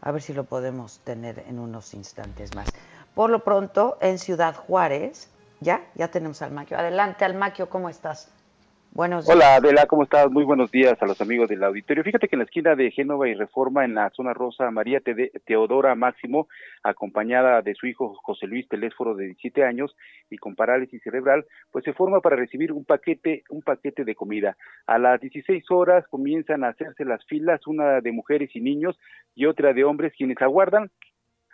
a 0.03 0.11
ver 0.11 0.21
si 0.21 0.35
lo 0.35 0.45
podemos 0.45 0.99
tener 1.01 1.45
en 1.49 1.59
unos 1.59 1.95
instantes 1.95 2.55
más. 2.55 2.69
Por 3.15 3.31
lo 3.31 3.45
pronto, 3.45 3.97
en 4.01 4.19
Ciudad 4.19 4.55
Juárez, 4.55 5.31
ya, 5.61 5.87
ya 5.95 6.09
tenemos 6.09 6.43
al 6.43 6.49
Almaquio. 6.49 6.79
Adelante, 6.79 7.25
Almaquio, 7.25 7.71
¿cómo 7.71 7.89
estás? 7.89 8.29
Buenos 8.95 9.27
días. 9.27 9.37
Hola 9.37 9.57
Adela, 9.57 9.87
¿cómo 9.87 10.05
estás? 10.05 10.31
Muy 10.31 10.45
buenos 10.45 10.71
días 10.71 10.97
a 11.03 11.07
los 11.07 11.21
amigos 11.21 11.49
del 11.49 11.65
auditorio. 11.65 12.05
Fíjate 12.05 12.29
que 12.29 12.37
en 12.37 12.39
la 12.39 12.45
esquina 12.45 12.77
de 12.77 12.93
Génova 12.93 13.29
y 13.29 13.35
Reforma, 13.35 13.85
en 13.85 13.97
la 13.97 14.09
zona 14.11 14.35
rosa, 14.35 14.71
María 14.71 15.03
Teodora 15.45 15.97
Máximo, 15.97 16.47
acompañada 16.85 17.61
de 17.61 17.75
su 17.75 17.89
hijo 17.89 18.15
José 18.23 18.47
Luis 18.47 18.69
Telésforo 18.69 19.17
de 19.17 19.25
17 19.25 19.65
años 19.65 19.97
y 20.31 20.37
con 20.37 20.55
parálisis 20.55 21.03
cerebral, 21.03 21.45
pues 21.73 21.85
se 21.85 21.93
forma 21.93 22.21
para 22.21 22.37
recibir 22.37 22.71
un 22.71 22.85
paquete, 22.85 23.43
un 23.51 23.63
paquete 23.63 24.05
de 24.05 24.15
comida. 24.15 24.57
A 24.87 24.97
las 25.01 25.21
16 25.21 25.65
horas 25.73 26.07
comienzan 26.07 26.63
a 26.63 26.69
hacerse 26.69 27.05
las 27.05 27.25
filas, 27.25 27.67
una 27.67 28.01
de 28.01 28.13
mujeres 28.13 28.55
y 28.55 28.61
niños 28.61 28.97
y 29.35 29.47
otra 29.47 29.73
de 29.73 29.83
hombres, 29.83 30.13
quienes 30.17 30.41
aguardan 30.41 30.93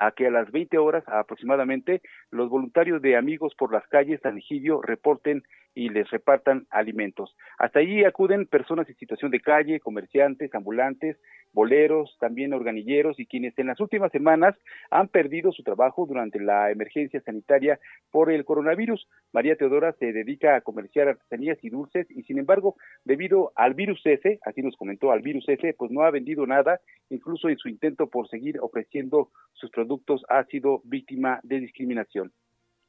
a 0.00 0.12
que 0.12 0.26
a 0.26 0.30
las 0.30 0.50
20 0.50 0.78
horas 0.78 1.04
aproximadamente 1.07 2.00
los 2.30 2.49
voluntarios 2.49 3.00
de 3.02 3.16
Amigos 3.16 3.54
por 3.54 3.73
las 3.73 3.87
Calles 3.87 4.21
San 4.23 4.38
Egidio 4.38 4.80
reporten 4.80 5.45
y 5.75 5.90
les 5.90 6.11
repartan 6.11 6.66
alimentos. 6.71 7.37
Hasta 7.59 7.80
allí 7.80 8.04
acuden 8.04 8.47
personas 8.47 8.88
en 8.88 8.97
situación 8.97 9.30
de 9.30 9.40
calle, 9.40 9.78
comerciantes, 9.78 10.52
ambulantes, 10.54 11.16
boleros, 11.52 12.16
también 12.21 12.52
organilleros 12.52 13.19
y 13.19 13.26
quienes 13.26 13.59
en 13.59 13.69
las 13.69 13.80
últimas 13.80 14.12
semanas 14.12 14.57
han 14.90 15.09
perdido 15.09 15.52
su 15.52 15.62
trabajo 15.62 16.07
durante 16.07 16.40
la 16.40 16.71
emergencia 16.71 17.21
sanitaria 17.21 17.78
por 18.11 18.30
el 18.30 18.45
coronavirus. 18.45 19.09
María 19.33 19.57
Teodora 19.57 19.92
se 19.99 20.12
dedica 20.12 20.57
a 20.57 20.61
comerciar 20.61 21.09
artesanías 21.09 21.59
y 21.62 21.71
dulces 21.71 22.07
y 22.11 22.23
sin 22.23 22.38
embargo, 22.38 22.76
debido 23.04 23.52
al 23.57 23.75
virus 23.75 24.00
S, 24.04 24.38
así 24.45 24.62
nos 24.62 24.76
comentó, 24.76 25.12
al 25.12 25.23
virus 25.23 25.49
S, 25.49 25.75
pues 25.78 25.90
no 25.90 26.02
ha 26.02 26.11
vendido 26.11 26.47
nada, 26.47 26.80
incluso 27.09 27.49
en 27.49 27.59
su 27.59 27.69
intento 27.69 28.09
por 28.09 28.28
seguir 28.28 28.59
ofreciendo 28.61 29.30
sus 29.52 29.71
productos 29.71 30.25
ha 30.28 30.45
sido 30.45 30.80
víctima 30.85 31.40
de 31.42 31.61
discriminación. 31.61 32.33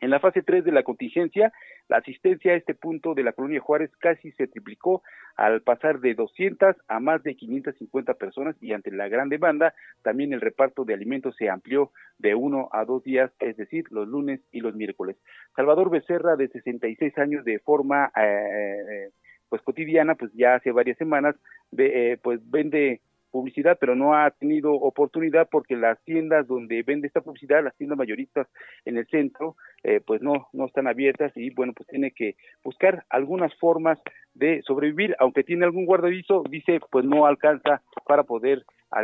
En 0.02 0.10
la 0.10 0.20
fase 0.20 0.42
3 0.42 0.66
de 0.66 0.72
la 0.72 0.82
contingencia, 0.82 1.54
la 1.88 1.98
asistencia 1.98 2.54
a 2.54 2.56
este 2.56 2.74
punto 2.74 3.14
de 3.14 3.24
la 3.24 3.34
colonia 3.34 3.62
Juárez 3.62 3.92
casi 4.00 4.32
se 4.32 4.48
triplicó 4.48 5.04
al 5.36 5.62
pasar 5.62 6.00
de 6.00 6.16
200 6.16 6.76
a 6.88 7.00
más 7.00 7.22
de 7.22 7.36
550 7.36 8.16
personas 8.16 8.56
y 8.62 8.74
ante 8.74 8.92
la 8.92 9.08
gran 9.08 9.30
demanda, 9.30 9.76
también 10.02 10.34
el 10.34 10.42
reparto 10.42 10.86
de 10.86 10.96
alimentos 10.96 11.36
se 11.38 11.50
amplió 11.50 11.92
de 12.18 12.34
uno 12.34 12.70
a 12.72 12.84
dos 12.84 13.04
días, 13.04 13.32
es 13.40 13.56
decir, 13.58 13.86
los 13.92 14.08
lunes 14.08 14.42
y 14.52 14.62
los 14.62 14.76
miércoles. 14.76 15.18
Salvador 15.56 15.92
Becerra, 15.92 16.36
de 16.36 16.48
66 16.48 17.18
años 17.20 17.46
de 17.46 17.60
forma 17.60 18.12
eh, 18.18 18.78
eh, 18.90 19.10
pues 19.50 19.62
cotidiana, 19.62 20.16
pues 20.16 20.32
ya 20.34 20.56
hace 20.56 20.72
varias 20.72 20.98
semanas, 20.98 21.36
eh, 21.78 22.18
pues 22.24 22.40
vende 22.50 23.02
publicidad, 23.32 23.78
pero 23.80 23.96
no 23.96 24.14
ha 24.14 24.30
tenido 24.32 24.74
oportunidad 24.74 25.48
porque 25.50 25.76
las 25.76 26.00
tiendas 26.04 26.48
donde 26.48 26.84
vende 26.84 27.08
esta 27.08 27.22
publicidad, 27.22 27.64
las 27.64 27.76
tiendas 27.76 27.98
mayoristas 27.98 28.48
en 28.86 28.98
el 28.98 29.08
centro, 29.08 29.56
eh, 29.84 30.02
pues 30.06 30.22
no, 30.22 30.50
no 30.54 30.66
están 30.66 30.88
abiertas 30.88 31.32
y 31.36 31.50
bueno, 31.52 31.74
pues 31.74 31.88
tiene 31.88 32.12
que 32.12 32.36
buscar 32.64 33.06
algunas 33.10 33.54
formas 33.56 34.00
de 34.34 34.62
sobrevivir, 34.64 35.16
aunque 35.20 35.44
tiene 35.44 35.66
algún 35.66 35.86
guardaviso, 35.86 36.44
dice, 36.50 36.80
pues 36.92 37.06
no 37.06 37.26
alcanza 37.26 37.82
para 38.06 38.24
poder 38.24 38.64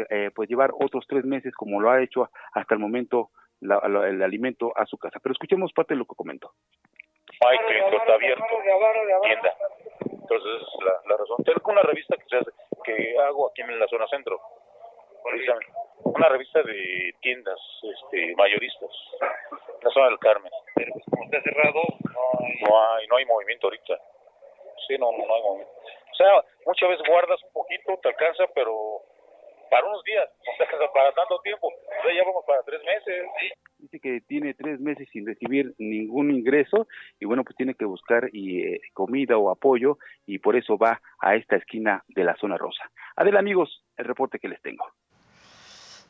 eh, 0.09 0.31
pues 0.35 0.49
llevar 0.49 0.71
otros 0.79 1.05
tres 1.07 1.25
meses 1.25 1.53
como 1.55 1.79
lo 1.79 1.89
ha 1.89 2.03
hecho 2.03 2.29
hasta 2.53 2.75
el 2.75 2.79
momento 2.79 3.29
el 3.61 4.21
alimento 4.21 4.71
a 4.77 4.85
su 4.85 4.97
casa. 4.97 5.19
Pero 5.19 5.33
escuchemos 5.33 5.73
parte 5.73 5.93
de 5.93 5.99
lo 5.99 6.05
que 6.05 6.15
comentó. 6.15 6.51
Está 7.31 8.13
abierto, 8.13 8.43
tienda. 9.23 9.49
Entonces, 10.29 10.67
la, 10.83 10.91
la 11.07 11.17
razón. 11.17 11.37
Tengo 11.45 11.71
una 11.71 11.83
revista 11.83 12.17
que 12.17 12.27
se 12.27 12.35
hace 12.35 12.51
que 12.83 13.17
hago 13.19 13.47
aquí 13.49 13.61
en 13.61 13.79
la 13.79 13.87
zona 13.87 14.07
centro. 14.07 14.39
Una 16.03 16.29
revista 16.29 16.61
de 16.63 17.13
tiendas 17.21 17.59
este, 17.83 18.35
mayoristas, 18.35 18.89
en 19.21 19.83
la 19.83 19.89
zona 19.91 20.07
del 20.07 20.19
Carmen. 20.19 20.51
Pero 20.75 20.93
pues 20.93 21.05
como 21.09 21.23
está 21.23 21.41
cerrado, 21.41 21.81
no 22.03 22.39
hay... 22.39 22.57
No 22.61 22.95
hay, 22.95 23.07
no 23.07 23.15
hay 23.17 23.25
movimiento 23.25 23.67
ahorita. 23.67 23.93
Sí, 24.87 24.97
no, 24.97 25.11
no 25.11 25.35
hay 25.35 25.41
movimiento. 25.41 25.73
O 26.11 26.15
sea, 26.15 26.43
muchas 26.65 26.89
veces 26.89 27.07
guardas 27.07 27.41
un 27.43 27.53
poquito, 27.53 27.97
te 28.01 28.09
alcanza, 28.09 28.45
pero 28.55 29.01
para 29.69 29.88
unos 29.88 30.03
días, 30.03 30.27
o 30.39 30.93
para 30.93 31.12
tanto 31.13 31.39
tiempo. 31.41 31.67
O 31.67 32.10
ya 32.10 32.23
vamos 32.23 32.43
para 32.45 32.63
tres 32.63 32.82
meses. 32.84 33.25
Dice 33.77 33.99
que 33.99 34.21
tiene 34.21 34.53
tres 34.53 34.80
meses 34.80 35.08
sin 35.12 35.25
recibir 35.25 35.73
ningún 35.77 36.32
ingreso 36.32 36.88
y 37.19 37.25
bueno, 37.25 37.43
pues 37.43 37.56
tiene 37.56 37.75
que 37.75 37.86
buscar 37.86 38.30
y, 38.34 38.62
eh, 38.62 38.82
comida 38.93 39.38
o 39.38 39.49
apoyo 39.49 39.97
y 40.25 40.39
por 40.39 40.56
eso 40.56 40.77
va 40.77 41.01
a 41.19 41.36
esta 41.36 41.56
esquina 41.56 42.03
de 42.08 42.23
la 42.23 42.36
zona 42.36 42.58
rosa. 42.58 42.89
Adela, 43.15 43.39
amigos, 43.39 43.84
el 43.97 44.06
reporte 44.06 44.39
que 44.39 44.49
les 44.49 44.62
tengo. 44.62 44.86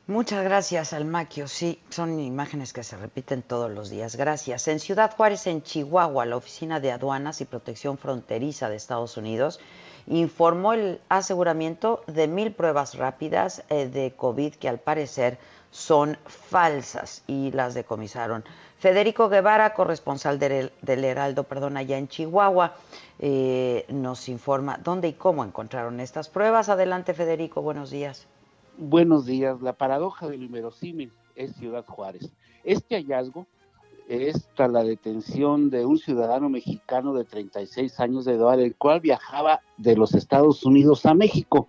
Muchas 0.07 0.41
gracias, 0.41 0.93
Almaquio. 0.93 1.49
Sí, 1.49 1.81
son 1.89 2.21
imágenes 2.21 2.71
que 2.71 2.83
se 2.83 2.95
repiten 2.95 3.41
todos 3.41 3.69
los 3.69 3.89
días. 3.89 4.15
Gracias. 4.15 4.69
En 4.69 4.79
Ciudad 4.79 5.13
Juárez, 5.13 5.47
en 5.47 5.61
Chihuahua, 5.63 6.25
la 6.25 6.37
Oficina 6.37 6.79
de 6.79 6.93
Aduanas 6.93 7.41
y 7.41 7.45
Protección 7.45 7.97
Fronteriza 7.97 8.69
de 8.69 8.77
Estados 8.77 9.17
Unidos 9.17 9.59
informó 10.07 10.73
el 10.73 10.99
aseguramiento 11.09 12.03
de 12.07 12.27
mil 12.27 12.53
pruebas 12.53 12.95
rápidas 12.95 13.63
eh, 13.69 13.87
de 13.87 14.13
COVID 14.15 14.55
que 14.55 14.69
al 14.69 14.79
parecer 14.79 15.37
son 15.69 16.17
falsas 16.25 17.23
y 17.27 17.51
las 17.51 17.73
decomisaron. 17.73 18.43
Federico 18.79 19.27
Guevara, 19.27 19.73
corresponsal 19.73 20.39
del, 20.39 20.71
Heraldo, 20.85 21.43
perdón, 21.43 21.77
allá 21.77 21.97
en 21.97 22.07
Chihuahua, 22.07 22.75
eh, 23.19 23.85
nos 23.89 24.29
informa 24.29 24.79
dónde 24.83 25.09
y 25.09 25.13
cómo 25.13 25.43
encontraron 25.43 25.99
estas 25.99 26.29
pruebas. 26.29 26.69
Adelante, 26.69 27.13
Federico, 27.13 27.61
buenos 27.61 27.89
días. 27.89 28.27
Buenos 28.77 29.25
días. 29.25 29.61
La 29.61 29.73
paradoja 29.73 30.27
del 30.27 30.43
inverosímil 30.43 31.11
es 31.35 31.55
Ciudad 31.55 31.85
Juárez. 31.85 32.31
Este 32.63 32.95
hallazgo 32.95 33.47
es 34.07 34.47
tras 34.55 34.71
la 34.71 34.83
detención 34.83 35.69
de 35.69 35.85
un 35.85 35.97
ciudadano 35.97 36.49
mexicano 36.49 37.13
de 37.13 37.25
36 37.25 37.99
años 37.99 38.25
de 38.25 38.33
edad, 38.33 38.59
el 38.59 38.75
cual 38.75 39.01
viajaba 39.01 39.61
de 39.77 39.95
los 39.95 40.13
Estados 40.13 40.65
Unidos 40.65 41.05
a 41.05 41.13
México 41.13 41.67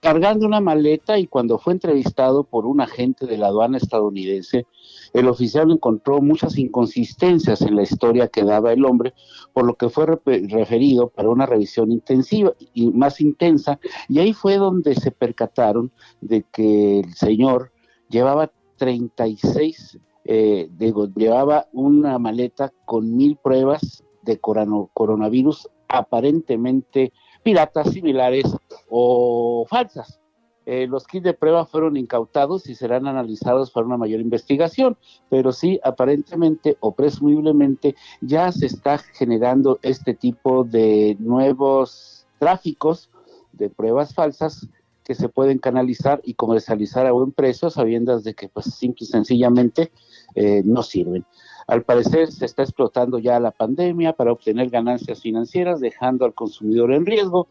cargando 0.00 0.46
una 0.46 0.60
maleta 0.60 1.18
y 1.18 1.26
cuando 1.26 1.58
fue 1.58 1.72
entrevistado 1.72 2.44
por 2.44 2.66
un 2.66 2.80
agente 2.80 3.26
de 3.26 3.38
la 3.38 3.48
aduana 3.48 3.78
estadounidense, 3.78 4.66
el 5.12 5.26
oficial 5.26 5.70
encontró 5.70 6.20
muchas 6.20 6.58
inconsistencias 6.58 7.62
en 7.62 7.74
la 7.74 7.82
historia 7.82 8.28
que 8.28 8.44
daba 8.44 8.72
el 8.72 8.84
hombre, 8.84 9.14
por 9.52 9.64
lo 9.64 9.74
que 9.74 9.88
fue 9.88 10.06
referido 10.06 11.08
para 11.08 11.30
una 11.30 11.46
revisión 11.46 11.90
intensiva 11.90 12.52
y 12.72 12.90
más 12.92 13.20
intensa, 13.20 13.80
y 14.08 14.20
ahí 14.20 14.32
fue 14.32 14.58
donde 14.58 14.94
se 14.94 15.10
percataron 15.10 15.90
de 16.20 16.44
que 16.52 17.00
el 17.00 17.14
señor 17.14 17.72
llevaba 18.08 18.52
36 18.76 19.98
eh, 20.28 20.68
digo, 20.72 21.06
llevaba 21.06 21.68
una 21.72 22.18
maleta 22.18 22.72
con 22.84 23.16
mil 23.16 23.36
pruebas 23.36 24.02
de 24.22 24.40
coronavirus 24.40 25.68
aparentemente 25.88 27.12
piratas 27.44 27.92
similares 27.92 28.44
o 28.88 29.64
falsas. 29.68 30.20
Eh, 30.66 30.88
los 30.88 31.06
kits 31.06 31.22
de 31.22 31.32
prueba 31.32 31.64
fueron 31.64 31.96
incautados 31.96 32.68
y 32.68 32.74
serán 32.74 33.06
analizados 33.06 33.70
para 33.70 33.86
una 33.86 33.96
mayor 33.96 34.20
investigación, 34.20 34.96
pero 35.30 35.52
sí, 35.52 35.78
aparentemente 35.84 36.76
o 36.80 36.92
presumiblemente 36.92 37.94
ya 38.20 38.50
se 38.50 38.66
está 38.66 38.98
generando 38.98 39.78
este 39.82 40.12
tipo 40.12 40.64
de 40.64 41.16
nuevos 41.20 42.26
tráficos 42.40 43.10
de 43.52 43.70
pruebas 43.70 44.12
falsas 44.12 44.68
que 45.06 45.14
se 45.14 45.28
pueden 45.28 45.58
canalizar 45.58 46.20
y 46.24 46.34
comercializar 46.34 47.06
a 47.06 47.12
buen 47.12 47.30
precio, 47.30 47.70
sabiendo 47.70 48.18
de 48.18 48.34
que 48.34 48.48
pues 48.48 48.66
simple 48.66 49.04
y 49.04 49.06
sencillamente 49.06 49.92
eh, 50.34 50.62
no 50.64 50.82
sirven. 50.82 51.24
Al 51.68 51.84
parecer 51.84 52.32
se 52.32 52.44
está 52.44 52.64
explotando 52.64 53.20
ya 53.20 53.38
la 53.38 53.52
pandemia 53.52 54.14
para 54.14 54.32
obtener 54.32 54.68
ganancias 54.68 55.22
financieras, 55.22 55.78
dejando 55.78 56.24
al 56.24 56.34
consumidor 56.34 56.92
en 56.92 57.06
riesgo, 57.06 57.46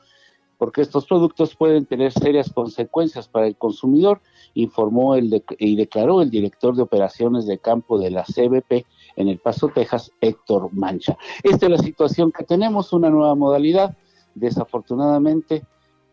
porque 0.58 0.82
estos 0.82 1.06
productos 1.06 1.56
pueden 1.56 1.86
tener 1.86 2.12
serias 2.12 2.52
consecuencias 2.52 3.30
para 3.30 3.48
el 3.48 3.56
consumidor, 3.56 4.20
informó 4.54 5.16
el 5.16 5.42
y 5.58 5.78
declaró 5.78 6.22
el 6.22 6.30
director 6.30 6.76
de 6.76 6.82
operaciones 6.82 7.46
de 7.46 7.58
campo 7.58 7.98
de 7.98 8.12
la 8.12 8.26
CBP 8.26 8.86
en 9.16 9.30
El 9.30 9.40
Paso, 9.40 9.70
Texas, 9.70 10.12
Héctor 10.20 10.74
Mancha. 10.74 11.18
Esta 11.42 11.68
es 11.68 11.72
la 11.72 11.78
situación 11.78 12.34
que 12.34 12.44
tenemos, 12.44 12.92
una 12.92 13.10
nueva 13.10 13.34
modalidad. 13.36 13.96
Desafortunadamente, 14.34 15.64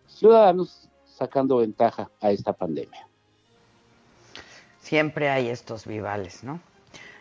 ciudadanos 0.06 0.88
sacando 1.22 1.58
ventaja 1.58 2.10
a 2.20 2.30
esta 2.32 2.52
pandemia. 2.52 3.06
Siempre 4.80 5.30
hay 5.30 5.48
estos 5.48 5.86
vivales, 5.86 6.42
¿no? 6.42 6.60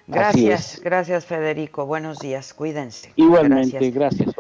Gracias, 0.08 0.82
gracias 0.84 1.26
Federico. 1.26 1.86
Buenos 1.86 2.18
días, 2.18 2.54
cuídense. 2.56 3.14
Igualmente, 3.16 3.92
gracias. 3.92 4.34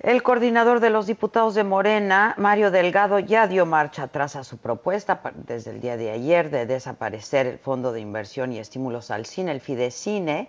El 0.00 0.22
coordinador 0.22 0.80
de 0.80 0.90
los 0.90 1.06
diputados 1.06 1.54
de 1.54 1.62
Morena, 1.62 2.34
Mario 2.38 2.70
Delgado, 2.70 3.18
ya 3.20 3.46
dio 3.46 3.66
marcha 3.66 4.04
atrás 4.04 4.34
a 4.34 4.42
su 4.42 4.56
propuesta 4.56 5.20
desde 5.46 5.70
el 5.70 5.80
día 5.80 5.96
de 5.96 6.10
ayer 6.10 6.50
de 6.50 6.66
desaparecer 6.66 7.46
el 7.46 7.58
Fondo 7.58 7.92
de 7.92 8.00
Inversión 8.00 8.52
y 8.52 8.58
Estímulos 8.58 9.10
al 9.10 9.26
Cine, 9.26 9.52
el 9.52 9.60
Fidecine. 9.60 10.48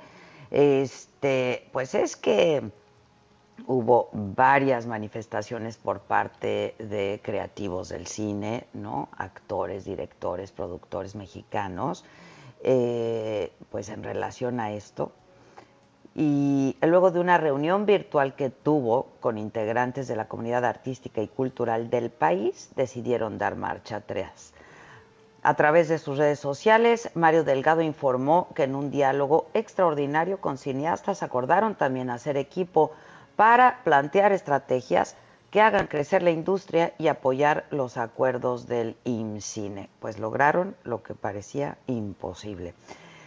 Este, 0.49 1.67
pues 1.71 1.93
es 1.93 2.15
que 2.15 2.63
hubo 3.67 4.09
varias 4.13 4.87
manifestaciones 4.87 5.77
por 5.77 6.01
parte 6.01 6.75
de 6.79 7.21
creativos 7.23 7.89
del 7.89 8.07
cine, 8.07 8.67
¿no? 8.73 9.09
Actores, 9.17 9.85
directores, 9.85 10.51
productores 10.51 11.15
mexicanos, 11.15 12.03
eh, 12.63 13.51
pues 13.71 13.89
en 13.89 14.03
relación 14.03 14.59
a 14.59 14.71
esto 14.71 15.11
y 16.15 16.77
luego 16.81 17.09
de 17.11 17.19
una 17.19 17.37
reunión 17.37 17.85
virtual 17.85 18.35
que 18.35 18.49
tuvo 18.49 19.07
con 19.19 19.37
integrantes 19.37 20.07
de 20.07 20.15
la 20.15 20.27
comunidad 20.27 20.63
artística 20.63 21.21
y 21.21 21.27
cultural 21.27 21.89
del 21.89 22.11
país, 22.11 22.69
decidieron 22.75 23.37
dar 23.37 23.55
marcha 23.55 23.97
atrás. 23.97 24.53
A 25.41 25.55
través 25.55 25.89
de 25.89 25.97
sus 25.97 26.17
redes 26.17 26.39
sociales, 26.39 27.09
Mario 27.15 27.43
Delgado 27.43 27.81
informó 27.81 28.47
que 28.53 28.63
en 28.63 28.75
un 28.75 28.91
diálogo 28.91 29.47
extraordinario 29.53 30.39
con 30.39 30.57
cineastas 30.57 31.23
acordaron 31.23 31.75
también 31.75 32.09
hacer 32.09 32.37
equipo 32.37 32.91
para 33.35 33.83
plantear 33.83 34.31
estrategias 34.31 35.15
que 35.51 35.61
hagan 35.61 35.87
crecer 35.87 36.23
la 36.23 36.31
industria 36.31 36.93
y 36.97 37.07
apoyar 37.07 37.65
los 37.69 37.97
acuerdos 37.97 38.67
del 38.67 38.95
IMCINE, 39.03 39.89
pues 39.99 40.17
lograron 40.17 40.75
lo 40.83 41.03
que 41.03 41.13
parecía 41.13 41.77
imposible. 41.85 42.73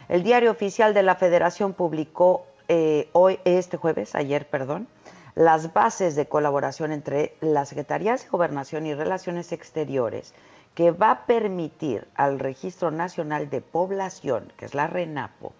El 0.09 0.23
diario 0.23 0.51
oficial 0.51 0.92
de 0.95 1.03
la 1.03 1.14
Federación 1.14 1.73
publicó 1.73 2.47
eh, 2.69 3.09
hoy, 3.12 3.38
este 3.45 3.77
jueves, 3.77 4.14
ayer, 4.14 4.49
perdón, 4.49 4.88
las 5.37 5.73
bases 5.73 6.16
de 6.16 6.27
colaboración 6.27 6.90
entre 6.90 7.37
las 7.40 7.69
Secretarías 7.69 8.25
de 8.25 8.31
Gobernación 8.31 8.87
y 8.87 8.95
Relaciones 8.95 9.53
Exteriores 9.53 10.35
que 10.75 10.90
va 10.90 11.11
a 11.11 11.27
permitir 11.27 12.07
al 12.14 12.38
Registro 12.38 12.90
Nacional 12.90 13.49
de 13.51 13.61
Población, 13.62 14.53
que 14.57 14.66
es 14.66 14.75
la 14.75 14.87
RENAPO, 14.87 15.53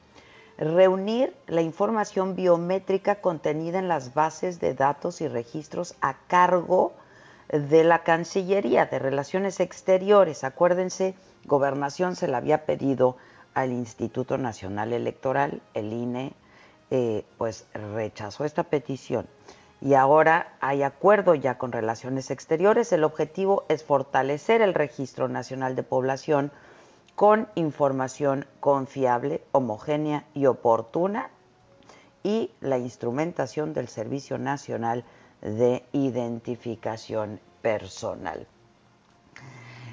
reunir 0.59 1.35
la 1.47 1.63
información 1.63 2.35
biométrica 2.35 3.21
contenida 3.21 3.79
en 3.79 3.89
las 3.89 4.15
bases 4.15 4.61
de 4.61 4.75
datos 4.75 5.21
y 5.21 5.29
registros 5.29 5.95
a 6.01 6.17
cargo 6.27 6.95
de 7.49 7.85
la 7.85 8.03
Cancillería 8.03 8.87
de 8.87 8.99
Relaciones 8.99 9.61
Exteriores. 9.61 10.45
Acuérdense, 10.45 11.15
Gobernación 11.45 12.17
se 12.17 12.29
la 12.29 12.39
había 12.39 12.65
pedido 12.65 13.17
al 13.55 13.73
Instituto 13.73 14.37
Nacional 14.39 14.93
Electoral, 14.93 15.63
el 15.75 15.93
INE, 15.93 16.33
eh, 16.91 17.25
pues 17.39 17.67
rechazó 17.75 18.45
esta 18.45 18.65
petición 18.65 19.27
y 19.81 19.95
ahora 19.95 20.57
hay 20.61 20.83
acuerdo 20.83 21.35
ya 21.35 21.59
con 21.59 21.73
Relaciones 21.73 22.31
Exteriores. 22.31 22.93
El 22.93 23.05
objetivo 23.05 23.65
es 23.69 23.85
fortalecer 23.85 24.63
el 24.63 24.75
Registro 24.75 25.29
Nacional 25.29 25.77
de 25.77 25.83
Población 25.83 26.51
con 27.17 27.49
información 27.55 28.47
confiable, 28.61 29.43
homogénea 29.51 30.27
y 30.35 30.47
oportuna 30.47 31.31
y 32.23 32.51
la 32.61 32.77
instrumentación 32.77 33.73
del 33.73 33.89
Servicio 33.89 34.37
Nacional 34.37 35.03
de 35.41 35.83
Identificación 35.93 37.41
Personal. 37.63 38.47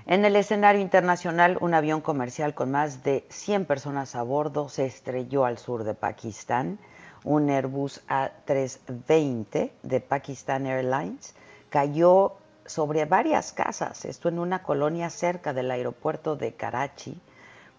En 0.05 0.25
el 0.25 0.35
escenario 0.35 0.81
internacional, 0.81 1.57
un 1.61 1.73
avión 1.73 2.01
comercial 2.01 2.53
con 2.53 2.71
más 2.71 3.03
de 3.03 3.25
100 3.29 3.65
personas 3.65 4.15
a 4.15 4.23
bordo 4.23 4.67
se 4.67 4.85
estrelló 4.85 5.45
al 5.45 5.57
sur 5.57 5.85
de 5.85 5.93
Pakistán. 5.93 6.77
Un 7.23 7.49
Airbus 7.49 8.01
A320 8.09 9.71
de 9.81 10.01
Pakistan 10.01 10.65
Airlines 10.65 11.35
cayó 11.69 12.33
sobre 12.65 13.05
varias 13.05 13.51
casas, 13.51 14.05
esto 14.05 14.29
en 14.29 14.39
una 14.39 14.63
colonia 14.63 15.09
cerca 15.09 15.53
del 15.53 15.71
aeropuerto 15.71 16.35
de 16.35 16.53
Karachi, 16.53 17.19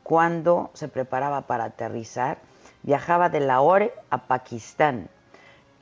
cuando 0.03 0.71
se 0.75 0.89
preparaba 0.89 1.43
para 1.43 1.65
aterrizar. 1.65 2.39
Viajaba 2.83 3.31
de 3.31 3.41
Lahore 3.41 3.95
a 4.11 4.27
Pakistán 4.27 5.09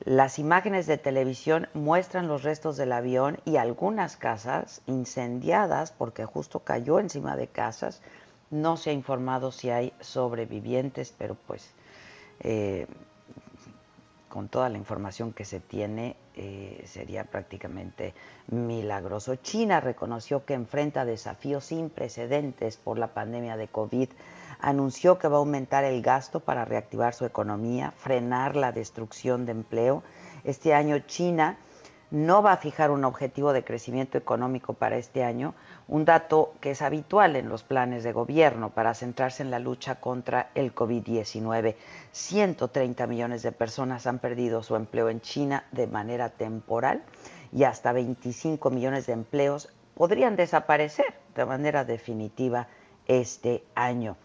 las 0.05 0.41
imágenes 0.41 0.89
de 0.89 0.99
televisión 0.99 1.69
muestran 1.75 2.27
los 2.27 2.43
restos 2.43 2.77
del 2.77 2.91
avión 2.91 3.39
y 3.45 3.57
algunas 3.57 4.17
casas 4.17 4.83
incendiadas 4.87 5.93
porque 5.93 6.25
justo 6.25 6.61
cayó 6.61 6.99
encima 6.99 7.37
de 7.37 7.47
casas. 7.47 8.03
No 8.51 8.77
se 8.77 8.91
ha 8.91 8.95
informado 8.95 9.53
si 9.53 9.71
hay 9.71 9.93
sobrevivientes, 10.01 11.15
pero 11.17 11.37
pues 11.47 11.71
eh, 12.41 12.89
con 14.29 14.49
toda 14.49 14.69
la 14.71 14.79
información 14.79 15.33
que 15.33 15.45
se 15.45 15.61
tiene 15.61 16.17
eh, 16.35 16.83
sería 16.87 17.25
prácticamente 17.25 18.15
milagroso. 18.49 19.37
China 19.37 19.81
reconoció 19.81 20.45
que 20.45 20.55
enfrenta 20.55 21.05
desafíos 21.05 21.67
sin 21.67 21.91
precedentes 21.91 22.77
por 22.77 22.99
la 22.99 23.09
pandemia 23.09 23.57
de 23.57 23.69
COVID 23.69 24.09
anunció 24.63 25.19
que 25.19 25.29
va 25.29 25.37
a 25.37 25.41
aumentar 25.41 25.85
el 25.85 26.01
gasto 26.03 26.41
para 26.41 26.65
reactivar 26.65 27.15
su 27.15 27.27
economía, 27.27 27.93
frenar 27.97 28.57
la 28.57 28.73
destrucción 28.73 29.45
de 29.45 29.53
empleo. 29.53 30.03
Este 30.45 30.73
año 30.73 31.01
China 31.01 31.59
no 32.13 32.43
va 32.43 32.53
a 32.53 32.57
fijar 32.59 32.91
un 32.91 33.05
objetivo 33.05 33.53
de 33.53 33.65
crecimiento 33.65 34.19
económico 34.19 34.75
para 34.75 34.97
este 34.97 35.25
año, 35.25 35.55
un 35.93 36.07
dato 36.07 36.55
que 36.63 36.71
es 36.71 36.81
habitual 36.81 37.37
en 37.37 37.51
los 37.51 37.65
planes 37.65 38.03
de 38.03 38.13
gobierno 38.13 38.71
para 38.71 38.95
centrarse 38.95 39.43
en 39.43 39.51
la 39.51 39.59
lucha 39.59 39.97
contra 39.97 40.49
el 40.55 40.75
COVID-19. 40.75 41.75
130 42.13 43.07
millones 43.07 43.43
de 43.43 43.53
personas 43.53 44.07
han 44.07 44.19
perdido 44.19 44.63
su 44.63 44.75
empleo 44.75 45.11
en 45.11 45.21
China 45.21 45.67
de 45.71 45.87
manera 45.87 46.31
temporal 46.31 47.03
y 47.53 47.65
hasta 47.65 47.93
25 47.93 48.71
millones 48.71 49.05
de 49.05 49.13
empleos 49.13 49.69
podrían 49.93 50.35
desaparecer 50.35 51.13
de 51.35 51.45
manera 51.45 51.85
definitiva 51.85 52.69
este 53.07 53.63
año. 53.75 54.17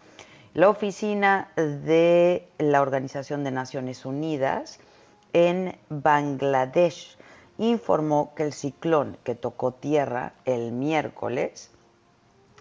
La 0.54 0.70
oficina 0.70 1.52
de 1.54 2.48
la 2.56 2.80
Organización 2.80 3.44
de 3.44 3.50
Naciones 3.50 4.06
Unidas 4.06 4.80
en 5.34 5.76
Bangladesh 5.90 7.17
informó 7.58 8.32
que 8.34 8.44
el 8.44 8.52
ciclón 8.52 9.18
que 9.24 9.34
tocó 9.34 9.72
tierra 9.72 10.32
el 10.44 10.72
miércoles 10.72 11.70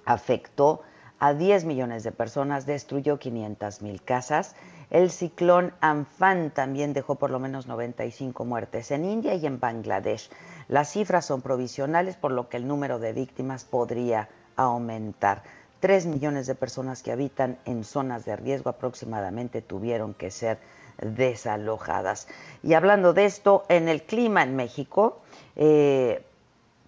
afectó 0.05 0.81
a 1.19 1.33
10 1.33 1.65
millones 1.65 2.03
de 2.03 2.11
personas, 2.11 2.65
destruyó 2.65 3.17
500 3.17 3.81
mil 3.81 4.01
casas. 4.03 4.55
El 4.89 5.09
ciclón 5.11 5.73
Amphan 5.81 6.51
también 6.51 6.93
dejó 6.93 7.15
por 7.15 7.31
lo 7.31 7.39
menos 7.39 7.67
95 7.67 8.45
muertes 8.45 8.91
en 8.91 9.05
India 9.05 9.33
y 9.33 9.45
en 9.45 9.59
Bangladesh. 9.59 10.29
Las 10.67 10.91
cifras 10.91 11.25
son 11.25 11.41
provisionales, 11.41 12.15
por 12.15 12.31
lo 12.31 12.49
que 12.49 12.57
el 12.57 12.67
número 12.67 12.99
de 12.99 13.13
víctimas 13.13 13.65
podría 13.65 14.29
aumentar. 14.55 15.43
Tres 15.79 16.05
millones 16.05 16.47
de 16.47 16.55
personas 16.55 17.03
que 17.03 17.11
habitan 17.11 17.59
en 17.65 17.83
zonas 17.83 18.25
de 18.25 18.35
riesgo 18.35 18.69
aproximadamente 18.69 19.61
tuvieron 19.61 20.13
que 20.13 20.31
ser 20.31 20.57
desalojadas. 21.01 22.27
Y 22.63 22.73
hablando 22.73 23.13
de 23.13 23.25
esto, 23.25 23.65
en 23.69 23.87
el 23.87 24.03
clima 24.03 24.43
en 24.43 24.55
México, 24.55 25.19
eh, 25.55 26.23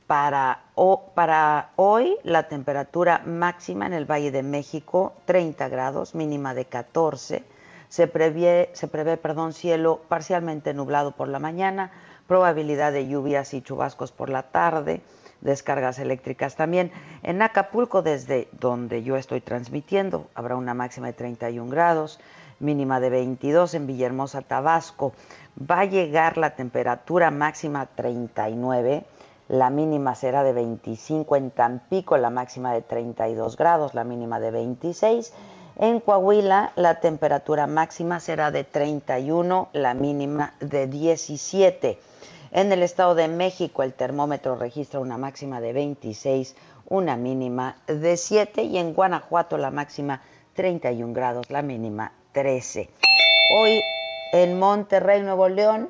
para, 0.08 0.63
hoy 1.76 2.17
la 2.24 2.48
temperatura 2.48 3.22
máxima 3.26 3.86
en 3.86 3.93
el 3.93 4.06
Valle 4.10 4.32
de 4.32 4.41
México, 4.41 5.13
30 5.26 5.69
grados, 5.69 6.15
mínima 6.15 6.56
de 6.56 6.65
14. 6.65 7.43
Se 7.89 8.08
prevé, 8.08 8.72
se 8.74 8.88
prevé 8.88 9.17
perdón, 9.17 9.54
cielo 9.54 10.02
parcialmente 10.08 10.74
nublado 10.74 11.12
por 11.12 11.28
la 11.28 11.38
mañana, 11.38 11.91
probabilidad 12.28 12.91
de 12.91 13.08
lluvias 13.08 13.54
y 13.54 13.62
chubascos 13.62 14.12
por 14.12 14.30
la 14.30 14.43
tarde 14.43 15.02
descargas 15.41 16.00
eléctricas 16.00 16.56
también. 16.56 16.91
En 17.24 17.41
Acapulco, 17.41 18.02
desde 18.02 18.48
donde 18.60 19.04
yo 19.04 19.15
estoy 19.15 19.41
transmitiendo, 19.41 20.28
habrá 20.36 20.56
una 20.56 20.74
máxima 20.74 21.08
de 21.08 21.13
31 21.13 21.69
grados, 21.69 22.19
mínima 22.60 23.00
de 23.00 23.10
22 23.10 23.74
en 23.74 23.88
Villahermosa, 23.88 24.41
Tabasco. 24.41 25.13
Va 25.60 25.82
a 25.82 25.86
llegar 25.86 26.38
la 26.38 26.56
temperatura 26.56 27.32
máxima 27.32 27.82
a 27.82 27.86
39, 27.88 29.06
la 29.50 29.72
mínima 29.72 30.13
será 30.13 30.43
de 30.43 30.54
25 30.54 31.36
en 31.36 31.50
Tampico, 31.50 32.17
la 32.17 32.30
máxima 32.30 32.72
de 32.72 32.82
32 32.84 33.58
grados, 33.58 33.95
la 33.95 34.04
mínima 34.04 34.39
de 34.39 34.52
26. 34.52 35.34
En 35.78 36.02
Coahuila 36.02 36.72
la 36.76 37.00
temperatura 37.00 37.65
máxima 37.65 38.19
será 38.19 38.52
de 38.52 38.63
31, 38.63 39.69
la 39.74 39.95
mínima 39.95 40.54
de 40.60 40.86
17. 40.86 42.00
En 42.52 42.72
el 42.72 42.84
Estado 42.84 43.15
de 43.15 43.28
México 43.28 43.82
el 43.82 43.93
termómetro 43.93 44.56
registra 44.56 45.00
una 45.00 45.17
máxima 45.17 45.62
de 45.62 45.74
26, 45.74 46.56
una 46.88 47.17
mínima 47.17 47.78
de 47.88 48.17
7 48.17 48.62
y 48.63 48.78
en 48.78 48.93
Guanajuato 48.93 49.58
la 49.58 49.72
máxima 49.72 50.22
31 50.54 51.13
grados, 51.13 51.50
la 51.50 51.62
mínima 51.62 52.12
13. 52.32 52.89
Hoy 53.56 53.82
en 54.32 54.60
Monterrey, 54.60 55.22
Nuevo 55.22 55.50
León, 55.50 55.89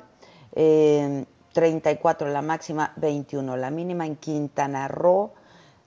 34 0.52 2.28
eh, 2.28 2.32
la 2.32 2.42
máxima, 2.42 2.92
21 2.96 3.56
la 3.56 3.70
mínima. 3.70 4.06
En 4.06 4.16
Quintana 4.16 4.88
Roo, 4.88 5.32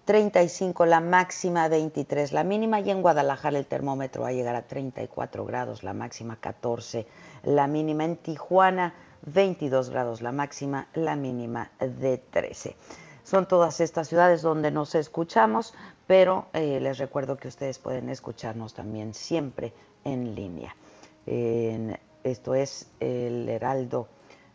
35 0.05 0.85
la 0.85 0.99
máxima, 0.99 1.67
23 1.67 2.31
la 2.31 2.43
mínima 2.43 2.79
y 2.79 2.91
en 2.91 3.01
Guadalajara 3.01 3.57
el 3.57 3.65
termómetro 3.65 4.23
va 4.23 4.29
a 4.29 4.33
llegar 4.33 4.55
a 4.55 4.67
34 4.67 5.45
grados, 5.45 5.83
la 5.83 5.93
máxima 5.93 6.35
14, 6.35 7.07
la 7.43 7.67
mínima 7.67 8.05
en 8.05 8.17
Tijuana 8.17 8.93
22 9.25 9.89
grados 9.89 10.21
la 10.21 10.31
máxima, 10.31 10.87
la 10.93 11.15
mínima 11.15 11.71
de 11.79 12.17
13. 12.17 12.75
Son 13.23 13.47
todas 13.47 13.79
estas 13.79 14.09
ciudades 14.09 14.41
donde 14.41 14.69
nos 14.69 14.95
escuchamos, 14.95 15.73
pero 16.07 16.47
eh, 16.53 16.79
les 16.81 16.97
recuerdo 16.97 17.37
que 17.37 17.47
ustedes 17.47 17.79
pueden 17.79 18.09
escucharnos 18.09 18.73
también 18.73 19.13
siempre 19.13 19.73
en 20.03 20.35
línea. 20.35 20.75
esto 21.25 22.55
es 22.55 22.87
el 22.99 23.49
Heraldo 23.49 24.07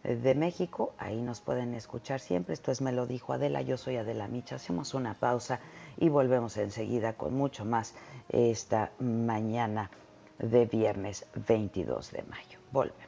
de 0.03 0.35
México, 0.35 0.95
ahí 0.99 1.21
nos 1.21 1.41
pueden 1.41 1.75
escuchar 1.75 2.21
siempre. 2.21 2.55
Esto 2.55 2.71
es 2.73 2.81
Me 2.81 2.93
lo 2.93 3.07
dijo 3.07 3.33
Adela, 3.33 3.63
yo 3.63 3.77
soy 3.77 3.97
Adela 3.97 4.29
Micha. 4.29 4.57
Hacemos 4.57 4.95
una 4.95 5.15
pausa 5.15 5.61
y 5.97 6.09
volvemos 6.09 6.57
enseguida 6.57 7.15
con 7.15 7.35
mucho 7.35 7.65
más 7.65 7.95
esta 8.29 8.93
mañana 8.99 9.91
de 10.39 10.67
viernes 10.67 11.27
22 11.47 12.13
de 12.13 12.23
mayo. 12.23 12.59
Volvemos. 12.73 13.08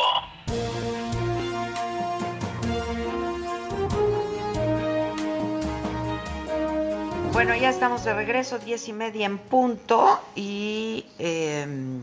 Bueno, 7.33 7.55
ya 7.55 7.69
estamos 7.69 8.03
de 8.03 8.13
regreso, 8.13 8.59
diez 8.59 8.89
y 8.89 8.93
media 8.93 9.25
en 9.25 9.37
punto. 9.37 10.19
Y 10.35 11.05
em, 11.17 12.01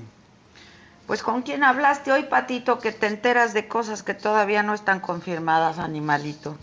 pues 1.07 1.23
con 1.23 1.43
quién 1.43 1.63
hablaste 1.63 2.11
hoy, 2.11 2.23
Patito, 2.25 2.79
que 2.79 2.93
te 2.93 3.09
enteras 3.09 3.53
de 3.53 3.69
cosas 3.69 4.03
que 4.03 4.15
todavía 4.15 4.63
no 4.63 4.73
están 4.73 5.01
confirmadas, 5.01 5.79
animalito. 5.79 6.57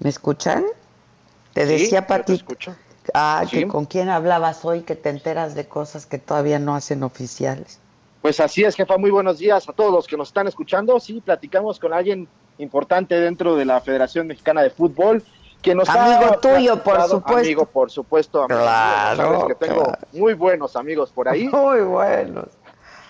¿Me 0.00 0.10
escuchan? 0.10 0.64
Te 1.52 1.66
decía, 1.66 2.06
Patito. 2.06 2.56
Ah, 3.14 3.44
que 3.48 3.68
con 3.68 3.86
quién 3.86 4.08
hablabas 4.08 4.64
hoy, 4.64 4.82
que 4.82 4.96
te 4.96 5.10
enteras 5.10 5.54
de 5.54 5.68
cosas 5.68 6.04
que 6.06 6.18
todavía 6.18 6.58
no 6.58 6.74
hacen 6.74 7.04
oficiales. 7.04 7.78
Pues 8.22 8.40
así 8.40 8.64
es, 8.64 8.74
jefa. 8.74 8.98
Muy 8.98 9.12
buenos 9.12 9.38
días 9.38 9.68
a 9.68 9.72
todos 9.72 9.92
los 9.92 10.08
que 10.08 10.16
nos 10.16 10.28
están 10.28 10.48
escuchando. 10.48 10.98
Sí, 10.98 11.20
platicamos 11.20 11.78
con 11.78 11.92
alguien 11.92 12.28
importante 12.58 13.18
dentro 13.20 13.56
de 13.56 13.64
la 13.64 13.80
Federación 13.80 14.26
Mexicana 14.26 14.62
de 14.62 14.70
Fútbol. 14.70 15.22
Que 15.62 15.74
nos 15.74 15.88
amigo 15.88 16.38
tuyo, 16.40 16.82
por 16.82 17.02
supuesto. 17.02 17.38
Amigo, 17.38 17.66
por 17.66 17.90
supuesto. 17.90 18.46
claro. 18.46 19.48
que 19.48 19.54
tengo 19.54 19.92
muy 20.12 20.34
buenos 20.34 20.76
amigos 20.76 21.10
por 21.10 21.28
ahí. 21.28 21.48
Muy 21.48 21.80
buenos. 21.80 22.46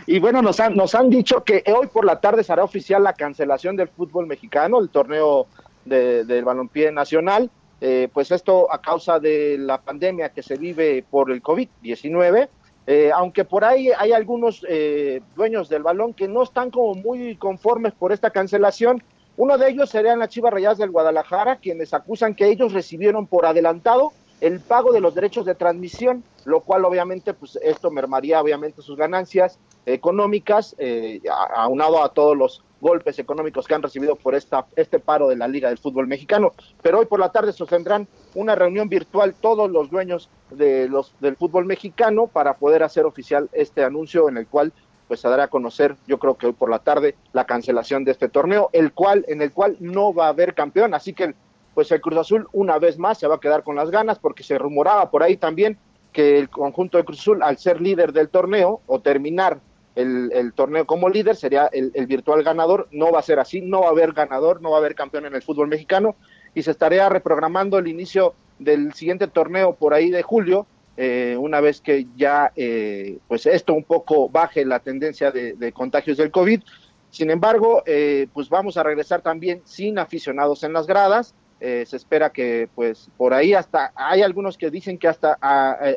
Y 0.06 0.20
bueno, 0.20 0.40
nos 0.40 0.60
han, 0.60 0.74
nos 0.74 0.94
han 0.94 1.10
dicho 1.10 1.42
que 1.42 1.64
hoy 1.66 1.88
por 1.88 2.04
la 2.04 2.20
tarde 2.20 2.44
será 2.44 2.62
oficial 2.62 3.02
la 3.02 3.12
cancelación 3.12 3.76
del 3.76 3.88
fútbol 3.88 4.26
mexicano, 4.26 4.78
el 4.80 4.88
torneo 4.88 5.46
del 5.84 6.44
balompié 6.44 6.92
nacional. 6.92 7.50
Eh, 7.80 8.08
pues 8.12 8.30
esto 8.30 8.72
a 8.72 8.80
causa 8.80 9.18
de 9.18 9.58
la 9.58 9.78
pandemia 9.78 10.30
que 10.30 10.42
se 10.42 10.56
vive 10.56 11.04
por 11.10 11.30
el 11.30 11.42
COVID-19. 11.42 12.48
Eh, 12.86 13.10
aunque 13.12 13.44
por 13.44 13.64
ahí 13.64 13.90
hay 13.98 14.12
algunos 14.12 14.64
eh, 14.68 15.20
dueños 15.34 15.68
del 15.68 15.82
balón 15.82 16.14
que 16.14 16.28
no 16.28 16.44
están 16.44 16.70
como 16.70 16.94
muy 16.94 17.36
conformes 17.36 17.92
por 17.92 18.12
esta 18.12 18.30
cancelación 18.30 19.02
uno 19.36 19.58
de 19.58 19.68
ellos 19.68 19.90
serían 19.90 20.18
las 20.18 20.30
Chivas 20.30 20.52
Rayadas 20.52 20.78
del 20.78 20.90
Guadalajara, 20.90 21.56
quienes 21.56 21.92
acusan 21.92 22.34
que 22.34 22.48
ellos 22.48 22.72
recibieron 22.72 23.26
por 23.26 23.46
adelantado 23.46 24.12
el 24.40 24.60
pago 24.60 24.92
de 24.92 25.00
los 25.00 25.14
derechos 25.14 25.46
de 25.46 25.54
transmisión, 25.54 26.22
lo 26.44 26.60
cual 26.60 26.84
obviamente, 26.84 27.34
pues 27.34 27.58
esto 27.62 27.90
mermaría 27.90 28.40
obviamente 28.40 28.82
sus 28.82 28.96
ganancias 28.96 29.58
económicas, 29.86 30.74
eh, 30.78 31.20
aunado 31.54 32.02
a 32.02 32.10
todos 32.10 32.36
los 32.36 32.62
golpes 32.80 33.18
económicos 33.18 33.66
que 33.66 33.74
han 33.74 33.82
recibido 33.82 34.16
por 34.16 34.34
esta, 34.34 34.66
este 34.76 34.98
paro 34.98 35.28
de 35.28 35.36
la 35.36 35.48
Liga 35.48 35.68
del 35.68 35.78
Fútbol 35.78 36.06
Mexicano. 36.06 36.52
Pero 36.82 36.98
hoy 36.98 37.06
por 37.06 37.20
la 37.20 37.32
tarde 37.32 37.52
sostendrán 37.52 38.06
una 38.34 38.54
reunión 38.54 38.88
virtual 38.88 39.34
todos 39.34 39.70
los 39.70 39.90
dueños 39.90 40.28
de 40.50 40.88
los, 40.88 41.14
del 41.20 41.36
fútbol 41.36 41.64
mexicano 41.64 42.26
para 42.26 42.54
poder 42.54 42.82
hacer 42.82 43.06
oficial 43.06 43.48
este 43.52 43.82
anuncio 43.82 44.28
en 44.28 44.36
el 44.36 44.46
cual 44.46 44.72
pues 45.08 45.20
se 45.20 45.28
dará 45.28 45.44
a 45.44 45.48
conocer, 45.48 45.96
yo 46.06 46.18
creo 46.18 46.36
que 46.36 46.46
hoy 46.46 46.52
por 46.52 46.70
la 46.70 46.80
tarde, 46.80 47.14
la 47.32 47.44
cancelación 47.44 48.04
de 48.04 48.12
este 48.12 48.28
torneo, 48.28 48.70
el 48.72 48.92
cual, 48.92 49.24
en 49.28 49.42
el 49.42 49.52
cual 49.52 49.76
no 49.80 50.12
va 50.12 50.26
a 50.26 50.30
haber 50.30 50.54
campeón, 50.54 50.94
así 50.94 51.12
que 51.12 51.34
pues 51.74 51.92
el 51.92 52.00
Cruz 52.00 52.18
Azul 52.18 52.48
una 52.52 52.78
vez 52.78 52.98
más 52.98 53.18
se 53.18 53.26
va 53.26 53.36
a 53.36 53.40
quedar 53.40 53.62
con 53.62 53.76
las 53.76 53.90
ganas, 53.90 54.18
porque 54.18 54.42
se 54.42 54.56
rumoraba 54.58 55.10
por 55.10 55.22
ahí 55.22 55.36
también 55.36 55.78
que 56.12 56.38
el 56.38 56.48
conjunto 56.48 56.96
de 56.96 57.04
Cruz 57.04 57.20
Azul, 57.20 57.42
al 57.42 57.58
ser 57.58 57.82
líder 57.82 58.14
del 58.14 58.30
torneo 58.30 58.80
o 58.86 59.00
terminar 59.00 59.60
el, 59.94 60.52
torneo 60.54 60.86
como 60.86 61.08
líder, 61.08 61.36
sería 61.36 61.68
el, 61.72 61.90
virtual 62.06 62.42
ganador. 62.42 62.88
No 62.90 63.12
va 63.12 63.18
a 63.18 63.22
ser 63.22 63.38
así, 63.38 63.60
no 63.60 63.80
va 63.80 63.88
a 63.88 63.90
haber 63.90 64.12
ganador, 64.12 64.62
no 64.62 64.70
va 64.70 64.76
a 64.76 64.80
haber 64.80 64.94
campeón 64.94 65.26
en 65.26 65.34
el 65.34 65.42
fútbol 65.42 65.68
mexicano 65.68 66.16
y 66.54 66.62
se 66.62 66.70
estaría 66.70 67.08
reprogramando 67.08 67.78
el 67.78 67.88
inicio 67.88 68.34
del 68.58 68.94
siguiente 68.94 69.26
torneo 69.26 69.74
por 69.74 69.92
ahí 69.92 70.10
de 70.10 70.22
julio, 70.22 70.66
eh, 70.96 71.36
una 71.38 71.60
vez 71.60 71.80
que 71.80 72.06
ya 72.16 72.52
eh, 72.56 73.18
pues 73.28 73.46
esto 73.46 73.74
un 73.74 73.84
poco 73.84 74.28
baje 74.28 74.64
la 74.64 74.80
tendencia 74.80 75.30
de, 75.30 75.72
contagios 75.72 76.16
del 76.16 76.30
COVID. 76.30 76.62
Sin 77.10 77.30
embargo, 77.30 77.82
eh, 77.86 78.28
pues 78.32 78.48
vamos 78.48 78.76
a 78.76 78.82
regresar 78.82 79.22
también 79.22 79.62
sin 79.64 79.98
aficionados 79.98 80.62
en 80.64 80.72
las 80.72 80.86
gradas. 80.86 81.34
se 81.58 81.96
espera 81.96 82.30
que 82.30 82.68
pues 82.74 83.08
por 83.16 83.32
ahí 83.32 83.54
hasta 83.54 83.90
hay 83.94 84.20
algunos 84.20 84.58
que 84.58 84.70
dicen 84.70 84.98
que 84.98 85.08
hasta 85.08 85.38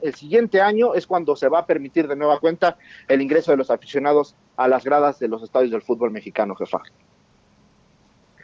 el 0.01 0.15
siguiente 0.15 0.61
año 0.61 0.95
es 0.95 1.05
cuando 1.05 1.35
se 1.35 1.49
va 1.49 1.59
a 1.59 1.65
permitir 1.65 2.07
de 2.07 2.15
nueva 2.15 2.39
cuenta 2.39 2.77
el 3.09 3.21
ingreso 3.21 3.51
de 3.51 3.57
los 3.57 3.69
aficionados 3.69 4.35
a 4.55 4.69
las 4.69 4.85
gradas 4.85 5.19
de 5.19 5.27
los 5.27 5.43
estadios 5.43 5.71
del 5.71 5.81
fútbol 5.81 6.11
mexicano, 6.11 6.55
jefa. 6.55 6.81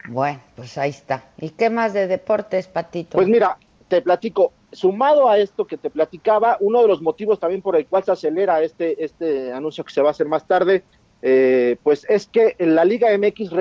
Bueno, 0.08 0.40
pues 0.56 0.78
ahí 0.78 0.90
está. 0.90 1.24
¿Y 1.38 1.52
qué 1.52 1.70
más 1.70 1.94
de 1.94 2.08
deportes, 2.08 2.68
Patito? 2.68 3.18
Pues 3.18 3.28
mira, 3.28 3.58
te 3.88 4.02
platico, 4.02 4.54
sumado 4.76 5.30
a 5.30 5.38
esto 5.40 5.66
que 5.66 5.78
te 5.78 5.90
platicaba, 5.90 6.58
uno 6.60 6.82
de 6.82 6.88
los 6.88 7.02
motivos 7.02 7.40
también 7.40 7.62
por 7.62 7.76
el 7.76 7.88
cual 7.88 8.04
se 8.04 8.12
acelera 8.12 8.62
este, 8.62 9.04
este 9.04 9.52
anuncio 9.52 9.84
que 9.84 9.94
se 9.94 10.02
va 10.02 10.10
a 10.10 10.12
hacer 10.12 10.28
más 10.28 10.48
tarde, 10.48 10.84
eh, 11.22 11.78
pues 11.82 12.06
es 12.10 12.28
que 12.28 12.56
la 12.60 12.86
Liga 12.86 13.10
MX 13.18 13.52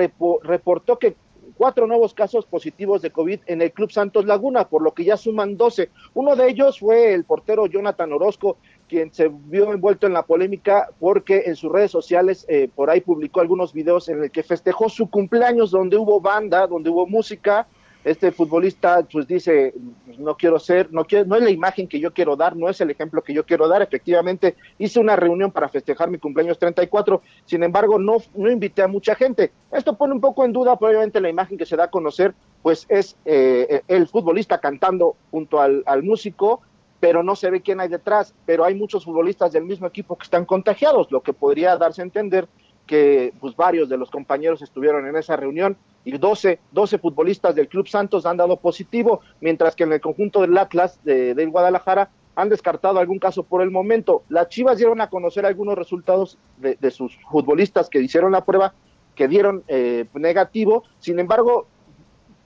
reportó 0.43 0.99
que 0.99 1.15
cuatro 1.57 1.87
nuevos 1.87 2.13
casos 2.13 2.45
positivos 2.45 3.01
de 3.01 3.11
COVID 3.11 3.39
en 3.47 3.61
el 3.61 3.71
Club 3.71 3.91
Santos 3.91 4.25
Laguna, 4.25 4.67
por 4.67 4.81
lo 4.81 4.93
que 4.93 5.05
ya 5.05 5.17
suman 5.17 5.57
12. 5.57 5.89
Uno 6.13 6.35
de 6.35 6.49
ellos 6.49 6.79
fue 6.79 7.13
el 7.13 7.23
portero 7.23 7.65
Jonathan 7.65 8.11
Orozco, 8.13 8.57
quien 8.87 9.13
se 9.13 9.29
vio 9.29 9.73
envuelto 9.73 10.05
en 10.05 10.13
la 10.13 10.23
polémica 10.23 10.89
porque 10.99 11.43
en 11.45 11.55
sus 11.55 11.71
redes 11.71 11.91
sociales 11.91 12.45
eh, 12.49 12.69
por 12.73 12.89
ahí 12.89 13.01
publicó 13.01 13.41
algunos 13.41 13.73
videos 13.73 14.09
en 14.09 14.23
el 14.23 14.31
que 14.31 14.43
festejó 14.43 14.89
su 14.89 15.09
cumpleaños 15.09 15.71
donde 15.71 15.97
hubo 15.97 16.21
banda, 16.21 16.67
donde 16.67 16.89
hubo 16.89 17.07
música 17.07 17.67
este 18.05 18.31
futbolista 18.31 19.05
pues 19.11 19.27
dice 19.27 19.73
no 20.19 20.37
quiero 20.37 20.59
ser 20.59 20.93
no 20.93 21.05
quiero 21.05 21.25
no 21.25 21.35
es 21.35 21.41
la 21.41 21.49
imagen 21.49 21.87
que 21.87 21.99
yo 21.99 22.13
quiero 22.13 22.35
dar 22.35 22.55
no 22.55 22.69
es 22.69 22.79
el 22.79 22.91
ejemplo 22.91 23.23
que 23.23 23.33
yo 23.33 23.43
quiero 23.45 23.67
dar 23.67 23.81
efectivamente 23.81 24.55
hice 24.77 24.99
una 24.99 25.15
reunión 25.15 25.51
para 25.51 25.69
festejar 25.69 26.11
mi 26.11 26.19
cumpleaños 26.19 26.59
34 26.59 27.23
sin 27.45 27.63
embargo 27.63 27.97
no 27.97 28.17
no 28.35 28.51
invité 28.51 28.83
a 28.83 28.87
mucha 28.87 29.15
gente. 29.15 29.51
Esto 29.71 29.97
pone 29.97 30.13
un 30.13 30.21
poco 30.21 30.45
en 30.45 30.53
duda 30.53 30.77
probablemente 30.77 31.19
la 31.19 31.29
imagen 31.29 31.57
que 31.57 31.65
se 31.65 31.75
da 31.75 31.85
a 31.85 31.89
conocer 31.89 32.35
pues 32.61 32.85
es 32.89 33.17
eh, 33.25 33.81
el 33.87 34.07
futbolista 34.07 34.59
cantando 34.59 35.15
junto 35.31 35.59
al, 35.59 35.81
al 35.87 36.03
músico 36.03 36.61
pero 36.99 37.23
no 37.23 37.35
se 37.35 37.49
ve 37.49 37.61
quién 37.61 37.79
hay 37.79 37.87
detrás. 37.87 38.33
Pero 38.45 38.63
hay 38.63 38.73
muchos 38.73 39.05
futbolistas 39.05 39.51
del 39.51 39.65
mismo 39.65 39.87
equipo 39.87 40.15
que 40.15 40.23
están 40.23 40.45
contagiados 40.45 41.11
lo 41.11 41.21
que 41.21 41.33
podría 41.33 41.77
darse 41.77 42.01
a 42.01 42.05
entender 42.05 42.47
que 42.85 43.33
pues 43.39 43.55
varios 43.55 43.89
de 43.89 43.97
los 43.97 44.09
compañeros 44.09 44.61
estuvieron 44.61 45.07
en 45.07 45.15
esa 45.15 45.35
reunión 45.35 45.77
y 46.03 46.17
12, 46.17 46.59
12 46.71 46.97
futbolistas 46.99 47.55
del 47.55 47.67
Club 47.67 47.87
Santos 47.87 48.25
han 48.25 48.37
dado 48.37 48.57
positivo, 48.57 49.21
mientras 49.41 49.75
que 49.75 49.83
en 49.83 49.93
el 49.93 50.01
conjunto 50.01 50.41
del 50.41 50.57
Atlas 50.57 50.99
de, 51.03 51.45
Guadalajara 51.47 52.09
han 52.35 52.49
descartado 52.49 52.99
algún 52.99 53.17
caso 53.17 53.43
por 53.43 53.61
el 53.61 53.71
momento. 53.71 54.23
Las 54.29 54.49
Chivas 54.49 54.77
dieron 54.77 55.01
a 55.01 55.09
conocer 55.09 55.45
algunos 55.45 55.75
resultados 55.75 56.37
de, 56.57 56.91
sus 56.91 57.17
futbolistas 57.31 57.89
que 57.89 58.01
hicieron 58.01 58.33
la 58.33 58.45
prueba, 58.45 58.73
que 59.15 59.27
dieron 59.27 59.63
eh, 59.67 60.05
negativo, 60.13 60.83
sin 60.99 61.19
embargo, 61.19 61.67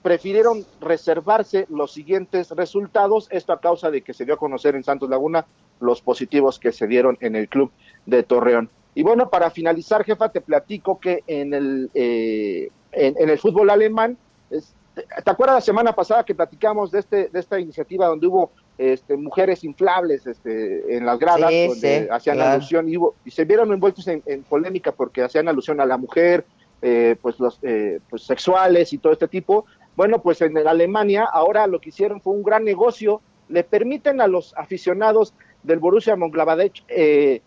prefirieron 0.02 0.66
reservarse 0.80 1.66
los 1.70 1.92
siguientes 1.92 2.52
resultados, 2.52 3.28
esto 3.32 3.52
a 3.52 3.60
causa 3.60 3.92
de 3.92 4.02
que 4.02 4.14
se 4.14 4.24
dio 4.24 4.36
a 4.36 4.38
conocer 4.38 4.76
en 4.76 4.84
Santos 4.84 5.10
Laguna 5.10 5.46
los 5.82 6.02
positivos 6.02 6.60
que 6.60 6.72
se 6.72 6.88
dieron 6.88 7.18
en 7.20 7.36
el 7.36 7.50
club 7.50 7.72
de 8.06 8.24
Torreón. 8.24 8.70
Y 8.96 9.04
bueno, 9.04 9.30
para 9.30 9.50
finalizar, 9.50 10.04
jefa, 10.04 10.30
te 10.30 10.42
platico 10.42 11.00
que 11.00 11.24
en 11.28 11.54
el, 11.54 11.90
eh, 11.94 12.70
en, 12.92 13.30
el 13.30 13.38
fútbol 13.38 13.70
alemán, 13.70 14.18
¿te 14.50 15.32
acuerdas 15.32 15.58
la 15.58 15.62
semana 15.62 15.94
pasada 15.94 16.24
que 16.24 16.36
platicamos 16.36 16.92
de, 16.92 17.00
este, 17.00 17.30
de 17.30 17.40
esta 17.40 17.60
iniciativa 17.60 18.08
donde 18.08 18.28
hubo 18.28 18.52
este, 18.80 19.18
mujeres 19.18 19.66
inflables 19.66 20.26
este, 20.26 20.96
en 20.96 21.06
las 21.06 21.20
gradas, 21.20 21.52
donde 21.68 22.08
hacían 22.10 22.40
alusión 22.40 22.88
y, 22.88 23.30
se 23.30 23.44
vieron 23.44 23.72
envueltos 23.74 24.08
en, 24.08 24.44
polémica 24.44 24.94
porque 24.94 25.22
hacían 25.22 25.50
alusión 25.50 25.82
a 25.82 25.86
la 25.86 25.98
mujer, 25.98 26.46
eh, 26.82 27.18
pues 27.22 27.40
los 27.40 27.60
eh, 27.62 28.00
pues 28.10 28.24
sexuales 28.24 28.94
y 28.94 28.98
todo 28.98 29.12
este 29.12 29.28
tipo. 29.28 29.66
Bueno, 29.98 30.22
pues 30.22 30.42
en 30.42 30.58
Alemania 30.58 31.28
ahora 31.30 31.68
lo 31.68 31.82
que 31.82 31.90
hicieron 31.90 32.22
fue 32.22 32.34
un 32.34 32.42
gran 32.42 32.64
negocio, 32.64 33.22
le 33.50 33.66
permiten 33.66 34.22
a 34.22 34.28
los 34.28 34.56
aficionados 34.56 35.34
del 35.64 35.80
Borussia 35.80 36.16
Mönchengladbach 36.16 36.84
eh, 36.88 37.42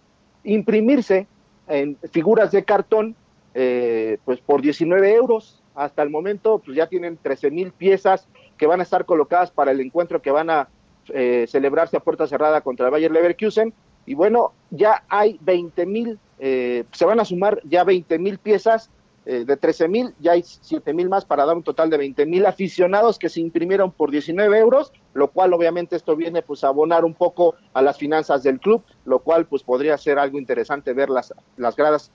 imprimirse 0.44 1.26
en 1.72 1.96
figuras 2.10 2.52
de 2.52 2.64
cartón, 2.64 3.16
eh, 3.54 4.18
pues 4.24 4.40
por 4.40 4.60
19 4.60 5.14
euros. 5.14 5.62
Hasta 5.74 6.02
el 6.02 6.10
momento, 6.10 6.58
pues 6.58 6.76
ya 6.76 6.86
tienen 6.86 7.16
13 7.16 7.50
mil 7.50 7.72
piezas 7.72 8.28
que 8.58 8.66
van 8.66 8.80
a 8.80 8.82
estar 8.82 9.06
colocadas 9.06 9.50
para 9.50 9.70
el 9.70 9.80
encuentro 9.80 10.20
que 10.20 10.30
van 10.30 10.50
a 10.50 10.68
eh, 11.08 11.46
celebrarse 11.48 11.96
a 11.96 12.00
puerta 12.00 12.26
cerrada 12.26 12.60
contra 12.60 12.86
el 12.86 12.92
Bayer 12.92 13.10
Leverkusen. 13.10 13.72
Y 14.04 14.14
bueno, 14.14 14.52
ya 14.70 15.04
hay 15.08 15.38
20 15.40 15.86
mil, 15.86 16.18
eh, 16.38 16.84
se 16.92 17.04
van 17.04 17.20
a 17.20 17.24
sumar 17.24 17.60
ya 17.64 17.84
20 17.84 18.18
mil 18.18 18.38
piezas 18.38 18.90
eh, 19.24 19.44
de 19.46 19.56
13 19.56 19.88
mil, 19.88 20.14
ya 20.18 20.32
hay 20.32 20.42
7 20.42 20.92
mil 20.92 21.08
más 21.08 21.24
para 21.24 21.46
dar 21.46 21.56
un 21.56 21.62
total 21.62 21.88
de 21.88 21.96
20 21.96 22.26
mil 22.26 22.44
aficionados 22.44 23.18
que 23.18 23.28
se 23.28 23.40
imprimieron 23.40 23.92
por 23.92 24.10
19 24.10 24.58
euros, 24.58 24.92
lo 25.14 25.28
cual 25.28 25.52
obviamente 25.52 25.96
esto 25.96 26.16
viene 26.16 26.42
pues 26.42 26.64
a 26.64 26.68
abonar 26.68 27.04
un 27.04 27.14
poco 27.14 27.54
a 27.72 27.82
las 27.82 27.98
finanzas 27.98 28.42
del 28.42 28.60
club, 28.60 28.82
lo 29.04 29.20
cual 29.20 29.46
pues 29.46 29.62
podría 29.62 29.96
ser 29.98 30.18
algo 30.18 30.38
interesante 30.38 30.92
ver 30.92 31.10
las, 31.10 31.34
las 31.56 31.76
gradas 31.76 32.10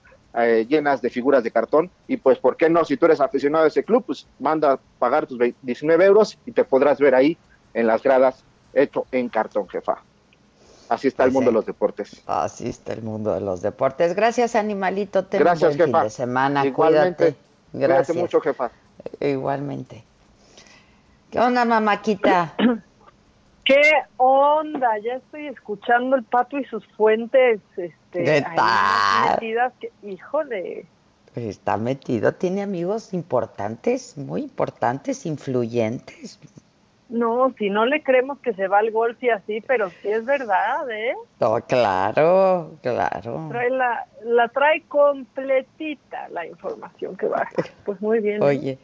llenas 0.68 1.02
de 1.02 1.10
figuras 1.10 1.42
de 1.42 1.50
cartón 1.50 1.90
y 2.06 2.18
pues 2.18 2.38
por 2.38 2.56
qué 2.56 2.68
no, 2.68 2.84
si 2.84 2.96
tú 2.96 3.06
eres 3.06 3.20
aficionado 3.20 3.64
a 3.64 3.68
ese 3.68 3.82
club, 3.82 4.04
pues 4.06 4.26
manda 4.38 4.72
a 4.72 4.80
pagar 4.98 5.26
tus 5.26 5.38
19 5.62 6.04
euros 6.04 6.38
y 6.46 6.52
te 6.52 6.64
podrás 6.64 6.98
ver 6.98 7.14
ahí 7.14 7.36
en 7.74 7.86
las 7.86 8.02
gradas 8.02 8.44
hecho 8.72 9.06
en 9.10 9.28
cartón, 9.28 9.68
jefa. 9.68 10.02
Así 10.88 11.08
está 11.08 11.24
el 11.24 11.32
mundo 11.32 11.50
de 11.50 11.54
los 11.54 11.66
deportes. 11.66 12.22
Así 12.26 12.68
está 12.68 12.94
el 12.94 13.02
mundo 13.02 13.34
de 13.34 13.40
los 13.40 13.60
deportes. 13.60 14.14
Gracias, 14.14 14.54
animalito. 14.54 15.24
Ten 15.26 15.40
Gracias, 15.40 15.72
un 15.72 15.78
buen 15.78 15.92
fin 15.92 16.02
de 16.02 16.10
semana. 16.10 16.66
Igualmente. 16.66 17.34
Cuídate. 17.72 17.86
Gracias. 17.86 18.16
mucho, 18.16 18.40
jefa. 18.40 18.70
Igualmente. 19.20 20.02
¿Qué 21.30 21.40
onda, 21.40 21.64
mamáquita? 21.66 22.54
¿Qué 23.68 23.82
onda? 24.16 24.96
Ya 25.04 25.16
estoy 25.16 25.46
escuchando 25.48 26.16
el 26.16 26.24
pato 26.24 26.58
y 26.58 26.64
sus 26.64 26.86
fuentes. 26.96 27.60
Este, 27.76 28.24
¿Qué 28.24 28.42
tal? 28.56 29.32
Metidas 29.32 29.74
que, 29.78 29.92
híjole. 30.02 30.86
Está 31.34 31.76
metido, 31.76 32.32
tiene 32.32 32.62
amigos 32.62 33.12
importantes, 33.12 34.16
muy 34.16 34.40
importantes, 34.40 35.26
influyentes. 35.26 36.40
No, 37.10 37.54
si 37.58 37.68
no 37.68 37.84
le 37.84 38.02
creemos 38.02 38.38
que 38.38 38.54
se 38.54 38.68
va 38.68 38.78
al 38.78 38.90
golf 38.90 39.22
y 39.22 39.28
así, 39.28 39.60
pero 39.60 39.90
sí 39.90 40.08
es 40.08 40.24
verdad, 40.24 40.90
¿eh? 40.90 41.14
No, 41.38 41.60
claro, 41.60 42.72
claro. 42.80 43.48
Trae 43.50 43.70
la, 43.70 44.06
la 44.24 44.48
trae 44.48 44.82
completita 44.88 46.28
la 46.30 46.46
información 46.46 47.18
que 47.18 47.26
va. 47.26 47.46
Pues 47.84 48.00
muy 48.00 48.20
bien. 48.20 48.42
Oye, 48.42 48.78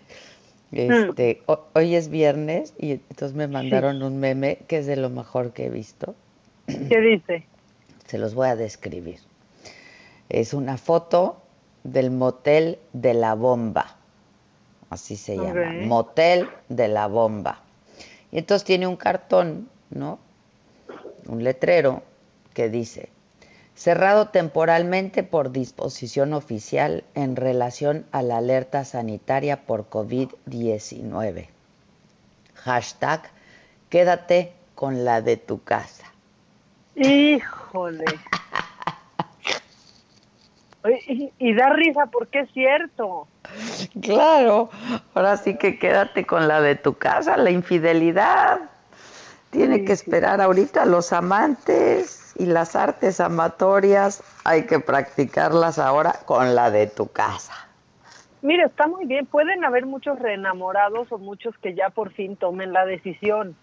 este, 0.74 1.42
hoy 1.74 1.94
es 1.94 2.08
viernes 2.08 2.74
y 2.78 2.92
entonces 2.92 3.34
me 3.34 3.48
mandaron 3.48 4.02
un 4.02 4.18
meme 4.18 4.58
que 4.68 4.78
es 4.78 4.86
de 4.86 4.96
lo 4.96 5.10
mejor 5.10 5.52
que 5.52 5.66
he 5.66 5.70
visto. 5.70 6.14
¿Qué 6.66 7.00
dice? 7.00 7.46
Se 8.06 8.18
los 8.18 8.34
voy 8.34 8.48
a 8.48 8.56
describir. 8.56 9.18
Es 10.28 10.54
una 10.54 10.76
foto 10.76 11.40
del 11.84 12.10
motel 12.10 12.78
de 12.92 13.14
la 13.14 13.34
bomba. 13.34 13.96
Así 14.90 15.16
se 15.16 15.36
llama. 15.36 15.72
Motel 15.86 16.48
de 16.68 16.88
la 16.88 17.08
bomba 17.08 17.64
y 18.34 18.38
entonces 18.38 18.64
tiene 18.64 18.88
un 18.88 18.96
cartón, 18.96 19.68
¿no? 19.90 20.18
Un 21.28 21.44
letrero 21.44 22.02
que 22.52 22.68
dice, 22.68 23.08
cerrado 23.74 24.28
temporalmente 24.28 25.22
por 25.22 25.50
disposición 25.50 26.32
oficial 26.32 27.04
en 27.14 27.36
relación 27.36 28.06
a 28.12 28.22
la 28.22 28.38
alerta 28.38 28.84
sanitaria 28.84 29.66
por 29.66 29.88
COVID-19. 29.88 31.48
Hashtag, 32.54 33.22
quédate 33.90 34.52
con 34.74 35.04
la 35.04 35.20
de 35.20 35.36
tu 35.36 35.62
casa. 35.62 36.06
Híjole. 36.94 38.04
y 41.38 41.54
da 41.54 41.70
risa 41.70 42.06
porque 42.06 42.40
es 42.40 42.50
cierto. 42.52 43.26
Claro, 44.00 44.70
ahora 45.14 45.36
sí 45.36 45.56
que 45.56 45.78
quédate 45.78 46.26
con 46.26 46.48
la 46.48 46.60
de 46.60 46.76
tu 46.76 46.94
casa, 46.94 47.36
la 47.36 47.50
infidelidad. 47.50 48.60
Tiene 49.54 49.84
que 49.84 49.92
esperar 49.92 50.40
ahorita 50.40 50.84
los 50.84 51.12
amantes 51.12 52.34
y 52.36 52.46
las 52.46 52.74
artes 52.74 53.20
amatorias, 53.20 54.20
hay 54.42 54.66
que 54.66 54.80
practicarlas 54.80 55.78
ahora 55.78 56.12
con 56.24 56.56
la 56.56 56.72
de 56.72 56.88
tu 56.88 57.06
casa. 57.06 57.54
Mire, 58.42 58.64
está 58.64 58.88
muy 58.88 59.06
bien, 59.06 59.26
pueden 59.26 59.64
haber 59.64 59.86
muchos 59.86 60.18
reenamorados 60.18 61.12
o 61.12 61.18
muchos 61.18 61.56
que 61.58 61.74
ya 61.74 61.90
por 61.90 62.12
fin 62.12 62.36
tomen 62.36 62.72
la 62.72 62.84
decisión. 62.84 63.56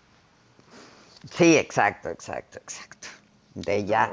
Sí, 1.30 1.58
exacto, 1.58 2.10
exacto, 2.10 2.60
exacto. 2.60 3.08
De 3.54 3.84
ya, 3.84 4.10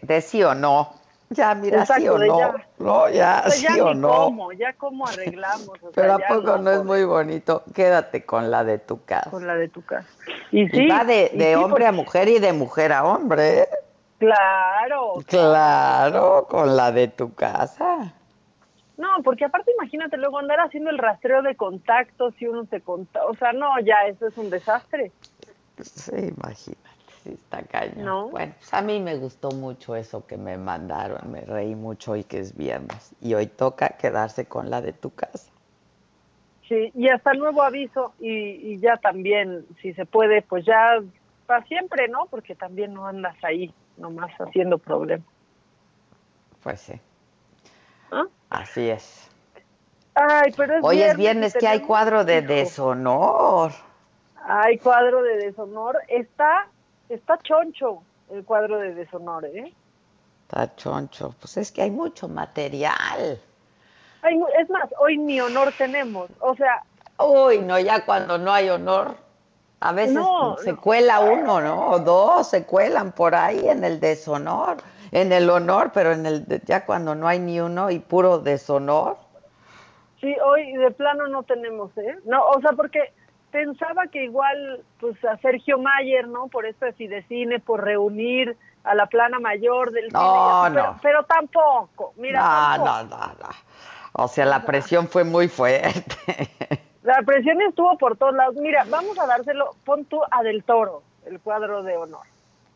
de 0.00 0.20
sí 0.22 0.42
o 0.42 0.54
no. 0.54 0.94
Ya, 1.34 1.54
mira, 1.54 1.86
sí 1.86 2.08
o 2.08 2.18
no. 2.18 2.38
Ya. 2.38 2.66
No, 2.78 3.08
ya, 3.08 3.42
pues 3.44 3.60
sí 3.60 3.80
o 3.80 3.94
no. 3.94 4.24
Cómo, 4.24 4.52
ya 4.52 4.72
cómo 4.74 5.06
arreglamos. 5.06 5.78
Pero 5.94 6.14
¿a 6.14 6.18
poco 6.18 6.58
no, 6.58 6.70
es 6.70 6.84
muy 6.84 7.04
bonito? 7.04 7.62
Quédate 7.74 8.24
con 8.24 8.50
la 8.50 8.64
de 8.64 8.78
tu 8.78 9.04
casa. 9.04 9.30
Con 9.30 9.46
la 9.46 9.54
de 9.54 9.68
tu 9.68 9.82
casa. 9.84 10.08
Y, 10.50 10.68
sí, 10.68 10.86
va 10.86 11.04
de, 11.04 11.30
de 11.34 11.56
hombre 11.56 11.86
a 11.86 11.92
mujer 11.92 12.28
y 12.28 12.38
de 12.38 12.52
mujer 12.52 12.92
a 12.92 13.04
hombre. 13.04 13.68
Claro. 14.18 15.14
Claro, 15.26 16.46
con 16.48 16.76
la 16.76 16.92
de 16.92 17.08
tu 17.08 17.34
casa. 17.34 18.12
No, 18.96 19.08
porque 19.24 19.44
aparte 19.44 19.72
imagínate 19.72 20.16
luego 20.16 20.38
andar 20.38 20.60
haciendo 20.60 20.90
el 20.90 20.98
rastreo 20.98 21.42
de 21.42 21.56
contactos 21.56 22.34
si 22.38 22.46
uno 22.46 22.66
se 22.66 22.80
conta, 22.80 23.24
o 23.26 23.34
sea, 23.34 23.52
no, 23.52 23.80
ya 23.80 24.06
eso 24.06 24.28
es 24.28 24.36
un 24.36 24.48
desastre. 24.50 25.10
Sí, 25.80 26.12
imagínate 26.12 26.91
sí 27.22 27.30
está 27.30 27.62
cañón. 27.62 28.30
Bueno, 28.30 28.54
pues 28.58 28.74
a 28.74 28.82
mí 28.82 29.00
me 29.00 29.16
gustó 29.16 29.50
mucho 29.50 29.96
eso 29.96 30.26
que 30.26 30.36
me 30.36 30.56
mandaron, 30.58 31.30
me 31.30 31.40
reí 31.42 31.74
mucho 31.74 32.12
hoy 32.12 32.24
que 32.24 32.38
es 32.38 32.56
viernes. 32.56 33.14
Y 33.20 33.34
hoy 33.34 33.46
toca 33.46 33.90
quedarse 33.90 34.46
con 34.46 34.70
la 34.70 34.80
de 34.80 34.92
tu 34.92 35.10
casa. 35.14 35.50
Sí, 36.68 36.90
y 36.94 37.08
hasta 37.08 37.32
el 37.32 37.38
nuevo 37.38 37.62
aviso, 37.62 38.14
y, 38.18 38.78
ya 38.78 38.96
también, 38.96 39.66
si 39.80 39.92
se 39.94 40.06
puede, 40.06 40.42
pues 40.42 40.64
ya 40.64 41.02
para 41.46 41.64
siempre, 41.66 42.08
¿no? 42.08 42.26
Porque 42.30 42.54
también 42.54 42.94
no 42.94 43.06
andas 43.06 43.36
ahí 43.42 43.74
nomás 43.96 44.32
haciendo 44.40 44.78
problemas. 44.78 45.26
Pues 46.62 46.80
sí. 46.80 47.00
¿Ah? 48.10 48.24
Así 48.48 48.88
es. 48.88 49.28
Ay, 50.14 50.52
pero 50.56 50.76
es 50.76 50.84
Hoy 50.84 50.96
viernes 50.96 51.12
es 51.12 51.16
viernes 51.18 51.56
que 51.58 51.66
hay 51.66 51.80
cuadro 51.80 52.24
de 52.24 52.42
deshonor. 52.42 53.72
Hay 54.44 54.78
cuadro 54.78 55.22
de 55.22 55.36
deshonor. 55.38 55.98
Está 56.08 56.68
Está 57.12 57.36
choncho 57.42 58.02
el 58.30 58.42
cuadro 58.42 58.78
de 58.78 58.94
deshonor, 58.94 59.44
¿eh? 59.44 59.74
Está 60.44 60.74
choncho. 60.76 61.34
Pues 61.40 61.58
es 61.58 61.70
que 61.70 61.82
hay 61.82 61.90
mucho 61.90 62.26
material. 62.26 63.38
es 64.58 64.70
más, 64.70 64.88
hoy 64.98 65.18
ni 65.18 65.38
honor 65.38 65.74
tenemos. 65.76 66.30
O 66.40 66.56
sea. 66.56 66.82
Uy, 67.18 67.58
no, 67.58 67.78
ya 67.78 68.06
cuando 68.06 68.38
no 68.38 68.50
hay 68.50 68.70
honor. 68.70 69.14
A 69.80 69.92
veces 69.92 70.24
se 70.64 70.74
cuela 70.74 71.20
uno, 71.20 71.60
¿no? 71.60 71.90
O 71.90 71.98
dos 71.98 72.48
se 72.48 72.64
cuelan 72.64 73.12
por 73.12 73.34
ahí 73.34 73.68
en 73.68 73.84
el 73.84 74.00
deshonor, 74.00 74.78
en 75.10 75.32
el 75.32 75.50
honor, 75.50 75.90
pero 75.92 76.12
en 76.12 76.24
el 76.24 76.46
ya 76.64 76.86
cuando 76.86 77.14
no 77.14 77.28
hay 77.28 77.40
ni 77.40 77.60
uno 77.60 77.90
y 77.90 77.98
puro 77.98 78.38
deshonor. 78.38 79.18
Sí, 80.20 80.34
hoy 80.46 80.72
de 80.74 80.92
plano 80.92 81.26
no 81.26 81.42
tenemos, 81.42 81.90
¿eh? 81.98 82.16
No, 82.24 82.42
o 82.42 82.60
sea, 82.60 82.72
porque 82.72 83.12
pensaba 83.52 84.08
que 84.08 84.24
igual, 84.24 84.82
pues 84.98 85.22
a 85.24 85.36
Sergio 85.36 85.78
Mayer, 85.78 86.26
¿no? 86.26 86.48
Por 86.48 86.66
esto 86.66 86.86
de 86.86 86.92
Fidecine, 86.94 87.60
por 87.60 87.84
reunir 87.84 88.56
a 88.82 88.96
la 88.96 89.06
plana 89.06 89.38
mayor 89.38 89.92
del 89.92 90.08
no, 90.08 90.64
cine, 90.64 90.82
no. 90.82 90.98
Pero, 91.00 91.22
tampoco, 91.24 92.14
mira. 92.16 92.40
No, 92.78 92.84
no, 92.84 93.02
no, 93.04 93.26
no. 93.26 93.48
O 94.14 94.26
sea, 94.26 94.46
la 94.46 94.64
presión 94.64 95.06
fue 95.06 95.22
muy 95.22 95.46
fuerte. 95.48 96.16
La 97.02 97.20
presión 97.22 97.60
estuvo 97.62 97.98
por 97.98 98.16
todos 98.16 98.32
lados. 98.32 98.54
Mira, 98.60 98.84
vamos 98.88 99.18
a 99.18 99.26
dárselo, 99.26 99.74
pon 99.84 100.04
tú 100.04 100.20
a 100.30 100.44
Del 100.44 100.62
Toro, 100.62 101.02
el 101.26 101.40
cuadro 101.40 101.82
de 101.82 101.96
honor. 101.96 102.24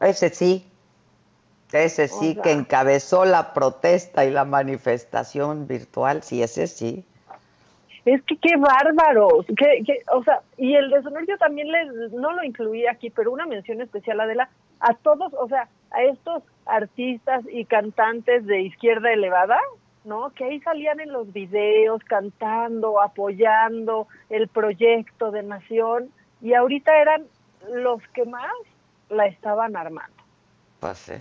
Ese 0.01 0.31
sí, 0.31 0.69
ese 1.71 2.09
sí, 2.09 2.37
que 2.43 2.51
encabezó 2.51 3.25
la 3.25 3.55
protesta 3.55 4.25
y 4.25 4.33
la 4.33 4.45
manifestación 4.45 5.69
virtual, 5.69 6.25
sí, 6.25 6.43
ese 6.43 6.67
sí 6.67 7.07
es 8.07 8.23
que 8.23 8.37
qué 8.37 8.57
bárbaros, 8.57 9.47
que, 9.59 10.05
o 10.13 10.23
sea, 10.23 10.41
y 10.57 10.75
el 10.75 10.91
deshonor 10.91 11.27
yo 11.27 11.37
también 11.39 11.71
les, 11.73 12.13
no 12.13 12.33
lo 12.33 12.45
incluí 12.45 12.87
aquí, 12.87 13.11
pero 13.11 13.33
una 13.33 13.47
mención 13.47 13.81
especial, 13.81 14.21
Adela, 14.21 14.49
a 14.79 14.95
todos, 14.95 15.35
o 15.35 15.49
sea, 15.49 15.69
a 15.91 16.03
estos 16.05 16.45
artistas 16.67 17.45
y 17.51 17.65
cantantes 17.65 18.47
de 18.47 18.61
izquierda 18.61 19.13
elevada, 19.13 19.59
¿no? 20.05 20.31
Que 20.31 20.45
ahí 20.45 20.61
salían 20.61 21.01
en 21.01 21.13
los 21.13 21.33
videos 21.33 22.01
cantando, 22.05 23.03
apoyando 23.03 24.07
el 24.31 24.47
proyecto 24.47 25.33
de 25.33 25.43
nación 25.43 26.11
y 26.41 26.55
ahorita 26.55 26.97
eran 26.97 27.25
los 27.73 28.01
que 28.15 28.25
más 28.25 28.53
la 29.09 29.27
estaban 29.27 29.77
armando. 29.77 30.23
Pues 30.79 30.99
sí, 30.99 31.15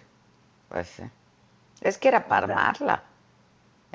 pues 0.70 0.88
sí. 0.88 1.04
Es 1.82 1.98
que 1.98 2.10
era 2.10 2.28
para 2.28 2.46
armarla. 2.46 3.04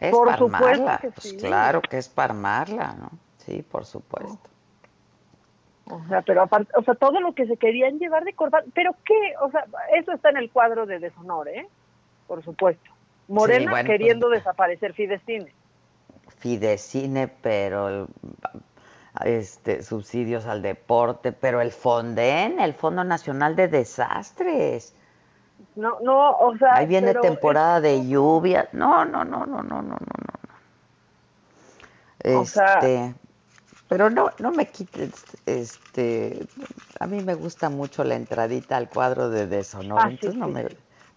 Es 0.00 0.10
Por 0.10 0.26
para 0.26 0.38
supuesto 0.38 0.66
armarla. 0.66 0.98
que 0.98 1.10
Pues 1.10 1.32
claro 1.34 1.82
que 1.82 1.98
es 1.98 2.08
para 2.08 2.32
armarla, 2.32 2.94
¿no? 2.98 3.10
Sí, 3.36 3.62
por 3.62 3.84
supuesto. 3.84 4.48
O 5.84 6.02
sea, 6.08 6.22
pero 6.22 6.42
aparte, 6.42 6.72
o 6.76 6.82
sea, 6.82 6.94
todo 6.94 7.20
lo 7.20 7.34
que 7.34 7.46
se 7.46 7.56
querían 7.56 7.98
llevar 7.98 8.24
de 8.24 8.32
corbata, 8.32 8.64
pero 8.74 8.94
qué, 9.04 9.34
o 9.42 9.50
sea, 9.50 9.64
eso 9.96 10.12
está 10.12 10.30
en 10.30 10.36
el 10.38 10.50
cuadro 10.50 10.86
de 10.86 11.00
deshonor, 11.00 11.48
¿eh? 11.48 11.66
Por 12.26 12.42
supuesto. 12.44 12.90
Morena 13.28 13.64
Sí, 13.64 13.68
bueno, 13.70 13.86
queriendo 13.88 14.28
desaparecer 14.28 14.94
Fidecine. 14.94 15.52
Fidecine, 16.38 17.28
pero 17.28 17.88
el- 17.88 18.06
este 19.24 19.82
subsidios 19.82 20.46
al 20.46 20.62
deporte, 20.62 21.32
pero 21.32 21.60
el 21.60 21.72
Fonden, 21.72 22.60
el 22.60 22.74
Fondo 22.74 23.02
Nacional 23.04 23.56
de 23.56 23.68
Desastres. 23.68 24.94
No, 25.76 25.98
no, 26.00 26.32
o 26.32 26.56
sea, 26.58 26.76
Ahí 26.76 26.86
viene 26.86 27.14
temporada 27.14 27.80
de 27.80 28.06
lluvia. 28.06 28.68
No, 28.72 29.04
no, 29.04 29.24
no, 29.24 29.46
no, 29.46 29.62
no, 29.62 29.62
no, 29.62 29.82
no, 29.82 29.90
no. 29.90 29.96
O 32.40 32.44
sea- 32.44 32.80
Este, 32.80 33.14
pero 33.88 34.10
no, 34.10 34.30
no 34.38 34.52
me 34.52 34.66
quites, 34.66 35.24
este, 35.46 36.46
a 37.00 37.06
mí 37.06 37.22
me 37.22 37.34
gusta 37.34 37.70
mucho 37.70 38.04
la 38.04 38.14
entradita 38.14 38.76
al 38.76 38.88
cuadro 38.88 39.30
de 39.30 39.46
deshonor, 39.46 39.98
Ah, 40.00 40.10
sí, 40.10 40.10
entonces 40.10 40.36
no 40.36 40.46
sí, 40.46 40.52
me, 40.52 40.68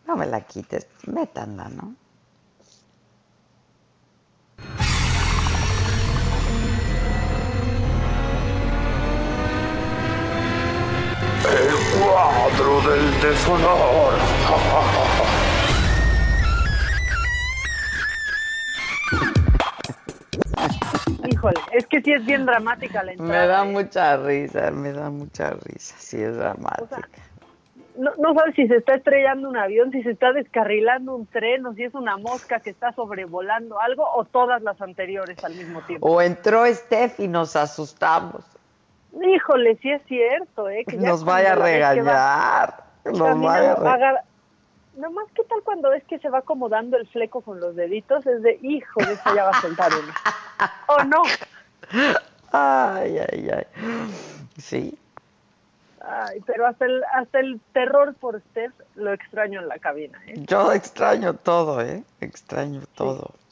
no 0.08 0.16
me 0.16 0.26
la 0.26 0.42
quites, 0.42 0.88
métanla, 1.08 1.70
¿no? 1.70 1.94
Cuadro 12.04 12.82
del 12.90 13.22
deshonor. 13.22 14.14
Híjole, 21.30 21.60
es 21.72 21.88
que 21.88 22.02
sí 22.02 22.14
es 22.14 22.26
bien 22.26 22.46
dramática 22.46 23.04
la 23.04 23.14
entrada. 23.14 23.32
Me 23.32 23.48
da 23.48 23.64
¿eh? 23.64 23.72
mucha 23.72 24.18
risa, 24.18 24.72
me 24.72 24.92
da 24.92 25.10
mucha 25.10 25.52
risa, 25.52 25.96
sí 25.98 26.22
es 26.22 26.36
dramática. 26.36 27.08
No, 27.96 28.12
no 28.18 28.34
sabes 28.34 28.56
si 28.56 28.68
se 28.68 28.78
está 28.78 28.96
estrellando 28.96 29.48
un 29.48 29.56
avión, 29.56 29.92
si 29.92 30.02
se 30.02 30.12
está 30.12 30.34
descarrilando 30.34 31.16
un 31.16 31.28
tren, 31.28 31.66
o 31.66 31.74
si 31.74 31.84
es 31.84 31.94
una 31.94 32.18
mosca 32.18 32.60
que 32.60 32.72
está 32.72 32.92
sobrevolando 32.94 33.80
algo, 33.80 34.04
o 34.16 34.26
todas 34.26 34.64
las 34.64 34.82
anteriores 34.82 35.44
al 35.44 35.54
mismo 35.54 35.82
tiempo. 35.82 36.08
O 36.08 36.20
entró 36.20 36.66
Steph 36.66 37.20
y 37.20 37.28
nos 37.28 37.56
asustamos, 37.56 38.44
Híjole, 39.22 39.78
sí 39.82 39.92
es 39.92 40.02
cierto, 40.08 40.70
¿eh? 40.70 40.84
Que 40.88 40.98
nos 40.98 41.24
vaya 41.24 41.54
a 41.54 41.56
regañar, 41.56 42.84
nos 43.06 43.42
vaya 43.42 43.74
a 43.74 43.76
regañar. 43.76 44.24
Nomás, 44.96 45.26
¿qué 45.36 45.44
tal 45.46 45.62
cuando 45.64 45.90
ves 45.90 46.04
que 46.04 46.20
se 46.20 46.30
va 46.30 46.40
acomodando 46.40 46.98
el 46.98 47.08
fleco 47.08 47.42
con 47.42 47.60
los 47.60 47.76
deditos? 47.76 48.26
Es 48.28 48.44
de, 48.44 48.60
hijo, 48.62 49.04
de 49.04 49.14
esa 49.14 49.36
ya 49.36 49.46
va 49.46 49.50
a 49.50 49.62
soltar 49.62 49.92
uno. 49.92 50.14
¿O 50.88 51.04
no? 51.04 51.24
Ay, 52.52 53.18
ay, 53.18 53.50
ay. 53.50 53.66
Sí, 54.60 54.96
Ay, 56.06 56.42
pero 56.46 56.68
hasta 56.68 56.86
el, 56.86 57.02
hasta 57.14 57.40
el 57.40 57.62
terror 57.72 58.14
por 58.16 58.42
Steph 58.50 58.74
lo 58.96 59.14
extraño 59.14 59.62
en 59.62 59.70
la 59.70 59.80
cabina, 59.80 60.22
¿eh? 60.28 60.34
yo 60.36 60.74
extraño 60.74 61.34
todo, 61.34 61.82
¿eh? 61.82 62.04
Extraño 62.20 62.82
todo. 62.96 63.22
Verdad 63.22 63.43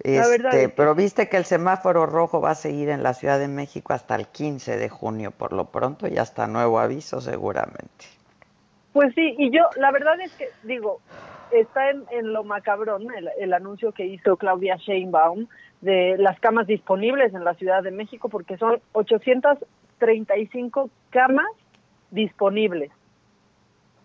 Este, 0.00 0.68
pero 0.68 0.94
viste 0.94 1.28
que 1.28 1.36
el 1.36 1.44
semáforo 1.44 2.06
rojo 2.06 2.40
va 2.40 2.50
a 2.50 2.54
seguir 2.54 2.88
en 2.88 3.02
la 3.02 3.14
Ciudad 3.14 3.38
de 3.38 3.48
México 3.48 3.92
hasta 3.92 4.14
el 4.14 4.28
15 4.28 4.76
de 4.76 4.88
junio, 4.88 5.32
por 5.32 5.52
lo 5.52 5.66
pronto, 5.66 6.06
y 6.06 6.18
hasta 6.18 6.46
nuevo 6.46 6.78
aviso 6.78 7.20
seguramente. 7.20 8.06
Pues 8.92 9.12
sí, 9.14 9.34
y 9.38 9.50
yo, 9.50 9.64
la 9.76 9.90
verdad 9.90 10.20
es 10.20 10.32
que, 10.34 10.48
digo, 10.62 11.00
está 11.50 11.90
en, 11.90 12.04
en 12.10 12.32
lo 12.32 12.44
macabrón 12.44 13.12
el, 13.14 13.28
el 13.38 13.52
anuncio 13.52 13.92
que 13.92 14.06
hizo 14.06 14.36
Claudia 14.36 14.76
Sheinbaum 14.76 15.48
de 15.80 16.16
las 16.18 16.38
camas 16.40 16.66
disponibles 16.66 17.34
en 17.34 17.44
la 17.44 17.54
Ciudad 17.54 17.82
de 17.82 17.90
México, 17.90 18.28
porque 18.28 18.56
son 18.56 18.80
835 18.92 20.90
camas 21.10 21.46
disponibles 22.10 22.90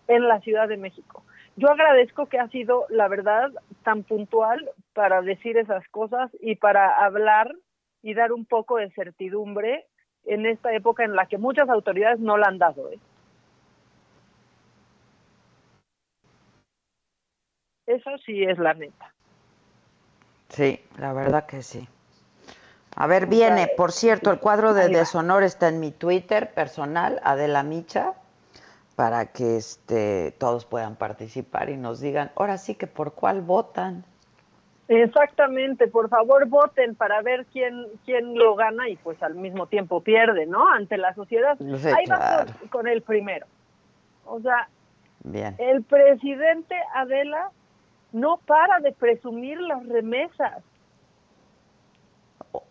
en 0.08 0.28
la 0.28 0.40
Ciudad 0.42 0.68
de 0.68 0.78
México. 0.78 1.24
Yo 1.56 1.70
agradezco 1.70 2.26
que 2.26 2.40
ha 2.40 2.48
sido, 2.50 2.86
la 2.90 3.08
verdad, 3.08 3.52
tan 3.84 4.04
puntual 4.04 4.70
para 4.94 5.22
decir 5.22 5.58
esas 5.58 5.88
cosas 5.90 6.32
y 6.42 6.56
para 6.56 7.06
hablar 7.06 7.54
y 8.02 8.16
dar 8.16 8.32
un 8.32 8.46
poco 8.46 8.78
de 8.78 8.90
certidumbre 8.92 9.86
en 10.26 10.46
esta 10.46 10.74
época 10.74 11.04
en 11.04 11.16
la 11.16 11.28
que 11.28 11.38
muchas 11.38 11.70
autoridades 11.70 12.20
no 12.20 12.38
la 12.38 12.48
han 12.48 12.58
dado. 12.58 12.92
¿eh? 12.92 13.00
Eso 17.86 18.12
sí 18.26 18.44
es 18.44 18.58
la 18.58 18.74
neta. 18.74 19.14
Sí, 20.50 20.80
la 20.98 21.14
verdad 21.14 21.46
que 21.46 21.62
sí. 21.62 21.88
A 22.96 23.08
ver, 23.08 23.26
viene, 23.26 23.70
por 23.76 23.92
cierto, 23.92 24.32
el 24.32 24.40
cuadro 24.40 24.74
de 24.74 24.88
deshonor 24.88 25.44
está 25.44 25.68
en 25.68 25.80
mi 25.80 25.92
Twitter 25.92 26.54
personal, 26.54 27.20
Adela 27.24 27.64
Micha, 27.64 28.14
para 28.96 29.28
que 29.28 29.58
este, 29.58 30.32
todos 30.38 30.66
puedan 30.66 30.96
participar 30.96 31.70
y 31.70 31.78
nos 31.78 32.00
digan, 32.00 32.32
ahora 32.36 32.58
sí 32.58 32.76
que 32.76 32.88
por 32.88 33.14
cuál 33.14 33.42
votan. 33.42 34.06
Exactamente, 34.88 35.88
por 35.88 36.10
favor 36.10 36.48
voten 36.48 36.94
para 36.96 37.22
ver 37.22 37.46
quién 37.54 37.86
quién 38.06 38.38
lo 38.38 38.56
gana 38.56 38.90
y 38.90 38.98
pues 38.98 39.22
al 39.24 39.34
mismo 39.36 39.68
tiempo 39.68 40.02
pierde, 40.02 40.46
¿no? 40.46 40.68
Ante 40.70 40.98
la 40.98 41.14
sociedad. 41.16 41.58
Sí, 41.58 41.88
Ahí 41.88 42.06
va 42.10 42.18
claro. 42.18 42.52
con, 42.60 42.68
con 42.70 42.88
el 42.88 43.02
primero. 43.02 43.48
O 44.26 44.42
sea, 44.42 44.68
Bien. 45.24 45.56
el 45.58 45.84
presidente 45.84 46.76
Adela 46.94 47.50
no 48.12 48.38
para 48.46 48.80
de 48.80 48.92
presumir 48.92 49.60
las 49.62 49.86
remesas. 49.88 50.64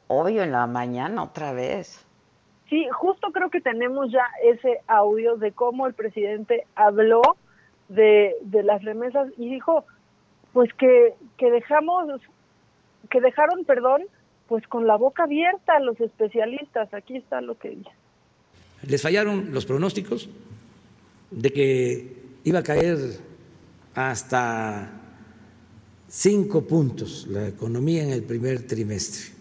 Obvio 0.07 0.43
en 0.43 0.53
la 0.53 0.67
mañana 0.67 1.23
otra 1.23 1.53
vez. 1.53 2.07
Sí, 2.73 2.87
justo 2.91 3.33
creo 3.33 3.51
que 3.51 3.61
tenemos 3.61 4.11
ya 4.11 4.25
ese 4.43 4.81
audio 4.87 5.37
de 5.37 5.53
cómo 5.53 5.87
el 5.87 5.93
presidente 5.93 6.67
habló 6.75 7.21
de, 7.91 8.35
de 8.41 8.63
las 8.63 8.83
remesas 8.83 9.29
y 9.37 9.51
dijo, 9.51 9.85
pues 10.55 10.73
que, 10.79 11.13
que 11.37 11.51
dejamos, 11.51 12.23
que 13.11 13.21
dejaron, 13.21 13.67
perdón, 13.67 14.05
pues 14.49 14.67
con 14.69 14.87
la 14.87 14.97
boca 14.97 15.25
abierta 15.25 15.75
a 15.77 15.81
los 15.81 16.01
especialistas. 16.01 16.95
Aquí 16.95 17.19
está 17.19 17.43
lo 17.43 17.59
que 17.59 17.69
dice. 17.69 17.91
Les 18.89 19.03
fallaron 19.03 19.53
los 19.53 19.67
pronósticos 19.67 20.31
de 21.31 21.53
que 21.53 22.17
iba 22.45 22.61
a 22.61 22.63
caer 22.63 22.97
hasta 23.95 24.91
cinco 26.09 26.67
puntos 26.67 27.27
la 27.29 27.49
economía 27.49 28.03
en 28.03 28.13
el 28.13 28.23
primer 28.23 28.67
trimestre. 28.67 29.35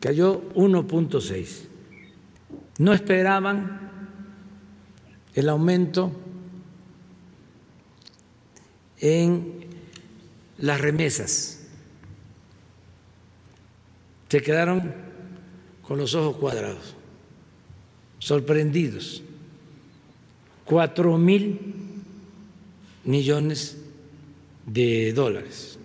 Cayó 0.00 0.42
1.6. 0.54 1.75
No 2.78 2.92
esperaban 2.92 3.90
el 5.34 5.48
aumento 5.48 6.12
en 8.98 9.66
las 10.58 10.80
remesas. 10.80 11.66
Se 14.28 14.42
quedaron 14.42 14.92
con 15.82 15.98
los 15.98 16.14
ojos 16.14 16.36
cuadrados 16.36 16.96
sorprendidos. 18.18 19.22
Cuatro 20.64 21.16
mil 21.16 22.02
millones 23.04 23.76
de 24.66 25.12
dólares. 25.12 25.78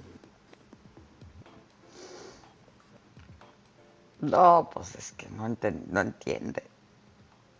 No, 4.21 4.69
pues 4.73 4.95
es 4.95 5.11
que 5.11 5.27
no, 5.29 5.45
entiende. 5.45 6.63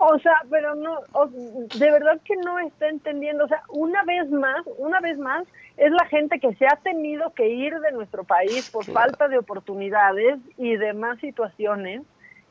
O 0.03 0.17
sea, 0.17 0.33
pero 0.49 0.73
no, 0.73 0.99
o- 1.13 1.27
de 1.27 1.91
verdad 1.91 2.19
que 2.25 2.35
no 2.37 2.57
está 2.57 2.87
entendiendo. 2.89 3.45
O 3.45 3.47
sea, 3.47 3.61
una 3.69 4.01
vez 4.03 4.27
más, 4.31 4.65
una 4.79 4.99
vez 4.99 5.15
más, 5.19 5.47
es 5.77 5.91
la 5.91 6.05
gente 6.07 6.39
que 6.39 6.55
se 6.55 6.65
ha 6.65 6.75
tenido 6.77 7.31
que 7.33 7.49
ir 7.49 7.79
de 7.79 7.91
nuestro 7.91 8.23
país 8.23 8.67
por 8.71 8.83
falta 8.85 9.27
de 9.27 9.37
oportunidades 9.37 10.39
y 10.57 10.75
demás 10.75 11.19
situaciones, 11.19 12.01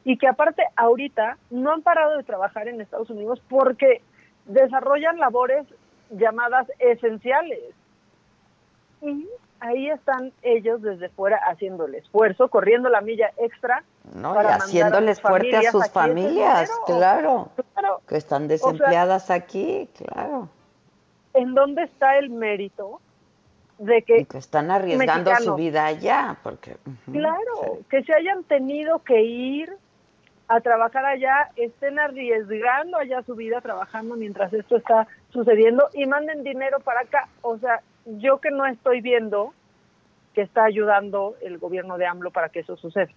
y 0.04 0.16
que 0.16 0.28
aparte 0.28 0.62
ahorita 0.76 1.38
no 1.50 1.72
han 1.72 1.82
parado 1.82 2.16
de 2.16 2.22
trabajar 2.22 2.68
en 2.68 2.80
Estados 2.80 3.10
Unidos 3.10 3.42
porque 3.48 4.00
desarrollan 4.46 5.18
labores 5.18 5.66
llamadas 6.10 6.70
esenciales. 6.78 7.58
Y 9.02 9.26
ahí 9.60 9.88
están 9.90 10.32
ellos 10.42 10.82
desde 10.82 11.08
fuera 11.10 11.38
haciendo 11.48 11.86
el 11.86 11.94
esfuerzo, 11.94 12.48
corriendo 12.48 12.88
la 12.88 13.00
milla 13.00 13.30
extra. 13.36 13.84
No, 14.14 14.32
y 14.32 14.34
para 14.34 14.56
haciéndoles 14.56 15.20
fuerte 15.20 15.56
a 15.56 15.70
sus 15.70 15.84
ese 15.84 15.92
familias, 15.92 16.70
claro. 16.86 17.50
Claro. 17.74 18.02
Que 18.08 18.16
están 18.16 18.48
sea, 18.48 18.48
desempleadas 18.48 19.30
aquí, 19.30 19.88
claro. 19.96 20.48
¿en 21.34 21.54
dónde 21.54 21.84
está 21.84 22.18
el 22.18 22.30
mérito 22.30 23.00
de 23.78 24.02
que, 24.02 24.26
están 24.34 24.70
arriesgando 24.70 25.34
su 25.36 25.54
vida 25.54 25.86
allá? 25.86 26.36
Porque 26.42 26.76
claro, 27.10 27.78
que 27.88 28.02
se 28.02 28.14
hayan 28.14 28.44
tenido 28.44 29.00
que 29.00 29.22
ir 29.22 29.76
a 30.48 30.60
trabajar 30.60 31.04
allá, 31.04 31.50
estén 31.56 31.98
arriesgando 31.98 32.98
allá 32.98 33.22
su 33.22 33.36
vida 33.36 33.60
trabajando 33.60 34.16
mientras 34.16 34.52
esto 34.52 34.76
está 34.76 35.06
sucediendo 35.30 35.88
y 35.94 36.06
manden 36.06 36.42
dinero 36.42 36.80
para 36.80 37.02
acá. 37.02 37.28
O 37.42 37.56
sea, 37.58 37.80
yo 38.18 38.40
que 38.40 38.50
no 38.50 38.66
estoy 38.66 39.00
viendo 39.00 39.52
que 40.34 40.42
está 40.42 40.64
ayudando 40.64 41.36
el 41.40 41.58
gobierno 41.58 41.98
de 41.98 42.06
AMLO 42.06 42.30
para 42.30 42.48
que 42.48 42.60
eso 42.60 42.76
suceda. 42.76 43.10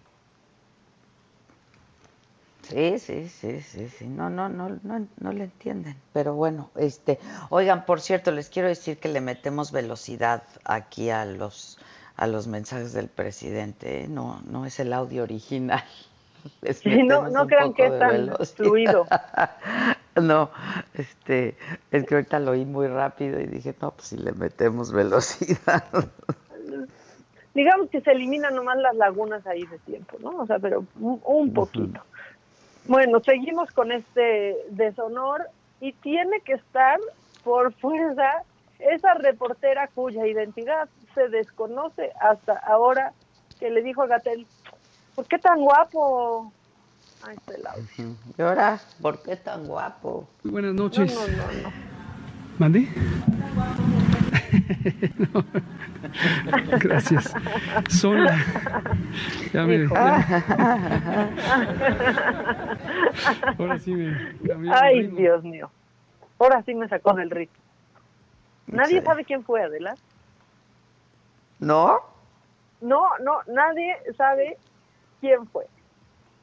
Sí, 2.64 2.98
sí, 2.98 3.28
sí, 3.28 3.62
sí, 3.62 3.90
sí. 3.90 4.08
No, 4.08 4.30
no, 4.30 4.50
no, 4.50 4.70
no, 4.84 5.08
no 5.20 5.32
le 5.34 5.44
entienden. 5.46 5.96
Pero 6.14 6.34
bueno, 6.34 6.72
este, 6.76 7.20
oigan, 7.50 7.86
por 7.86 8.00
cierto, 8.00 8.32
les 8.32 8.50
quiero 8.50 8.70
decir 8.70 8.98
que 8.98 9.10
le 9.10 9.22
metemos 9.22 9.72
velocidad 9.72 10.44
aquí 10.64 11.10
a 11.10 11.26
los 11.26 11.78
a 12.16 12.28
los 12.28 12.48
mensajes 12.48 12.94
del 12.94 13.10
presidente. 13.10 14.04
¿eh? 14.04 14.08
No, 14.08 14.42
no 14.46 14.66
es 14.66 14.80
el 14.80 14.94
audio 14.94 15.24
original. 15.24 15.84
no, 17.06 17.30
no 17.30 17.48
crean 17.48 17.74
que 17.74 17.86
es 17.86 18.00
tan 18.00 18.36
fluido. 18.56 19.06
no, 20.22 20.50
este, 20.94 21.56
es 21.92 22.06
que 22.06 22.16
ahorita 22.16 22.40
lo 22.40 22.52
oí 22.52 22.66
muy 22.66 22.88
rápido 22.88 23.40
y 23.40 23.46
dije, 23.46 23.76
no, 23.82 23.92
pues 23.92 24.10
si 24.10 24.18
le 24.18 24.34
metemos 24.34 24.92
velocidad. 24.92 25.84
Digamos 27.54 27.90
que 27.90 28.02
se 28.02 28.12
eliminan 28.12 28.56
nomás 28.56 28.78
las 28.78 28.96
lagunas 28.96 29.46
ahí 29.46 29.64
de 29.66 29.78
tiempo, 29.80 30.18
¿no? 30.20 30.38
O 30.38 30.48
sea, 30.48 30.58
pero 30.58 30.86
un, 31.00 31.54
poquito. 31.54 32.02
Bueno, 32.88 33.20
seguimos 33.20 33.70
con 33.72 33.92
este 33.92 34.58
deshonor 34.72 35.48
y 35.80 35.94
tiene 35.94 36.42
que 36.42 36.54
estar 36.54 37.00
por 37.44 37.72
fuerza 37.74 38.44
esa 38.80 39.14
reportera 39.14 39.88
cuya 39.94 40.26
identidad 40.26 40.90
se 41.14 41.30
desconoce 41.30 42.12
hasta 42.20 42.54
ahora 42.58 43.14
que 43.60 43.70
le 43.70 43.84
dijo 43.84 44.02
a 44.02 44.08
Gatel, 44.08 44.48
¿por 45.16 45.26
qué 45.28 45.38
tan 45.40 45.62
guapo? 45.62 46.52
Ay, 47.24 47.38
audio. 47.66 48.16
¿Y 48.38 48.42
ahora? 48.42 48.80
¿Por 49.02 49.22
qué 49.22 49.36
tan 49.38 49.66
guapo? 49.66 50.28
Buenas 50.44 50.74
noches. 50.74 51.14
No, 51.14 51.28
no, 51.28 51.52
no. 51.64 51.72
¿Mandé? 52.60 52.88
no. 55.34 55.46
Gracias. 56.80 57.34
Sola. 57.90 58.38
Ya 59.54 59.64
me. 59.64 59.86
Ahora 63.58 63.80
sí 63.80 63.94
me 63.94 64.36
cambió 64.48 64.74
Ay, 64.74 65.08
Dios 65.08 65.44
mío. 65.44 65.72
Ahora 66.40 66.62
sí 66.64 66.76
me 66.76 66.88
sacó 66.90 67.14
del 67.14 67.30
ritmo. 67.30 67.56
Nadie 68.68 69.02
sabe 69.02 69.24
quién 69.24 69.44
fue, 69.44 69.64
Adela. 69.64 69.96
¿No? 71.60 72.00
No, 72.82 73.08
no, 73.24 73.40
nadie 73.48 73.96
sabe 74.18 74.58
quién 75.24 75.48
fue. 75.48 75.66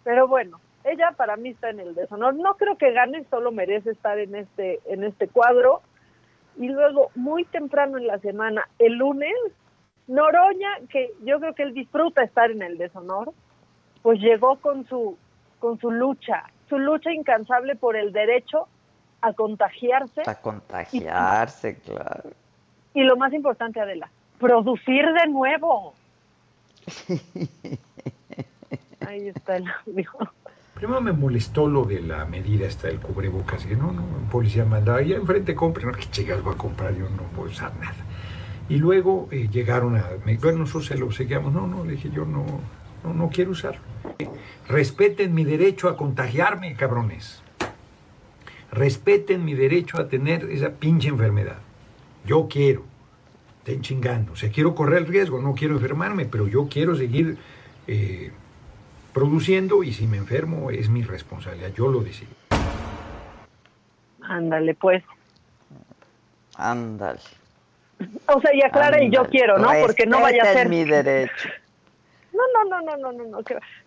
Pero 0.05 0.27
bueno, 0.27 0.59
ella 0.85 1.13
para 1.15 1.37
mí 1.37 1.51
está 1.51 1.69
en 1.69 1.81
el 1.81 1.95
deshonor. 1.95 2.35
No 2.35 2.55
creo 2.55 2.79
que 2.79 2.93
gane, 2.93 3.27
solo 3.29 3.53
merece 3.53 3.91
estar 3.91 4.19
en 4.19 4.35
este 4.35 4.81
en 4.87 5.05
este 5.05 5.29
cuadro. 5.29 5.83
Y 6.57 6.69
luego, 6.69 7.11
muy 7.15 7.45
temprano 7.45 7.99
en 7.99 8.07
la 8.07 8.19
semana, 8.19 8.67
el 8.79 8.95
lunes, 8.95 9.35
Noroña, 10.07 10.71
que 10.89 11.13
yo 11.23 11.39
creo 11.41 11.55
que 11.55 11.63
él 11.63 11.75
disfruta 11.75 12.25
estar 12.25 12.51
en 12.51 12.63
el 12.63 12.79
deshonor, 12.79 13.33
pues 14.03 14.19
llegó 14.19 14.57
con 14.57 14.87
su 14.87 15.19
con 15.59 15.79
su 15.79 15.91
lucha, 15.91 16.45
su 16.71 16.79
lucha 16.79 17.13
incansable 17.13 17.77
por 17.77 17.97
el 17.97 18.13
derecho 18.13 18.67
a 19.21 19.35
contagiarse. 19.35 20.23
A 20.25 20.41
contagiarse, 20.41 21.79
claro. 21.81 22.31
Y 22.95 23.03
lo 23.03 23.17
más 23.17 23.35
importante, 23.35 23.79
Adela, 23.79 24.11
producir 24.39 25.05
de 25.05 25.27
nuevo. 25.29 25.93
Ahí 29.07 29.29
está 29.29 29.57
el 29.57 29.65
audio. 29.87 30.11
Primero 30.75 31.01
me 31.01 31.13
molestó 31.13 31.69
lo 31.69 31.85
de 31.85 32.01
la 32.01 32.25
medida 32.25 32.67
esta 32.67 32.89
del 32.89 33.01
cubrebocas. 33.01 33.67
Que 33.67 33.77
no, 33.77 33.93
no, 33.93 34.03
un 34.03 34.29
policía 34.31 34.65
mandaba, 34.65 34.99
allá 34.99 35.17
enfrente 35.17 35.55
compre. 35.55 35.85
No, 35.85 35.93
que 35.93 36.09
chicas 36.11 36.43
voy 36.43 36.55
a 36.55 36.57
comprar, 36.57 36.95
yo 36.95 37.09
no 37.11 37.25
voy 37.37 37.49
a 37.49 37.53
usar 37.53 37.77
nada. 37.77 37.97
Y 38.69 38.77
luego 38.77 39.29
eh, 39.31 39.49
llegaron 39.51 39.97
a, 39.97 40.05
bueno, 40.41 40.59
nosotros 40.61 40.87
se 40.87 40.97
lo 40.97 41.11
seguíamos. 41.11 41.53
No, 41.53 41.67
no, 41.67 41.85
le 41.85 41.93
dije, 41.93 42.11
yo 42.11 42.25
no, 42.25 42.47
no, 43.05 43.15
no 43.15 43.29
quiero 43.29 43.51
usarlo. 43.51 43.81
Respeten 44.69 45.35
mi 45.35 45.45
derecho 45.45 45.89
a 45.89 45.97
contagiarme, 45.97 46.75
cabrones. 46.75 47.43
Respeten 48.71 49.45
mi 49.45 49.55
derecho 49.55 50.01
a 50.01 50.09
tener 50.09 50.45
esa 50.45 50.71
pinche 50.71 51.09
enfermedad. 51.09 51.59
Yo 52.25 52.47
quiero. 52.49 52.85
Estén 53.59 53.83
chingando. 53.83 54.33
O 54.33 54.37
sea, 54.37 54.51
quiero 54.51 54.75
correr 54.75 54.99
el 54.99 55.07
riesgo, 55.09 55.43
no 55.43 55.55
quiero 55.55 55.75
enfermarme, 55.75 56.25
pero 56.25 56.47
yo 56.47 56.69
quiero 56.69 56.95
seguir 56.95 57.37
eh, 57.87 58.31
produciendo 59.13 59.83
y 59.83 59.93
si 59.93 60.07
me 60.07 60.17
enfermo 60.17 60.71
es 60.71 60.89
mi 60.89 61.03
responsabilidad, 61.03 61.73
yo 61.75 61.89
lo 61.89 62.01
decido. 62.01 62.31
Ándale, 64.23 64.75
pues. 64.75 65.03
Ándale. 66.57 67.21
O 68.27 68.41
sea, 68.41 68.55
y 68.55 68.63
aclara 68.63 69.03
y 69.03 69.11
yo 69.11 69.25
quiero, 69.27 69.59
¿no? 69.59 69.71
Porque 69.83 70.07
no 70.07 70.21
vaya 70.21 70.43
a 70.43 70.53
ser 70.53 70.69
mi 70.69 70.85
derecho. 70.85 71.49
No, 72.33 72.43
no, 72.65 72.81
no, 72.81 72.97
no, 72.97 72.97
no, 72.97 73.13
no, 73.13 73.25
no. 73.25 73.39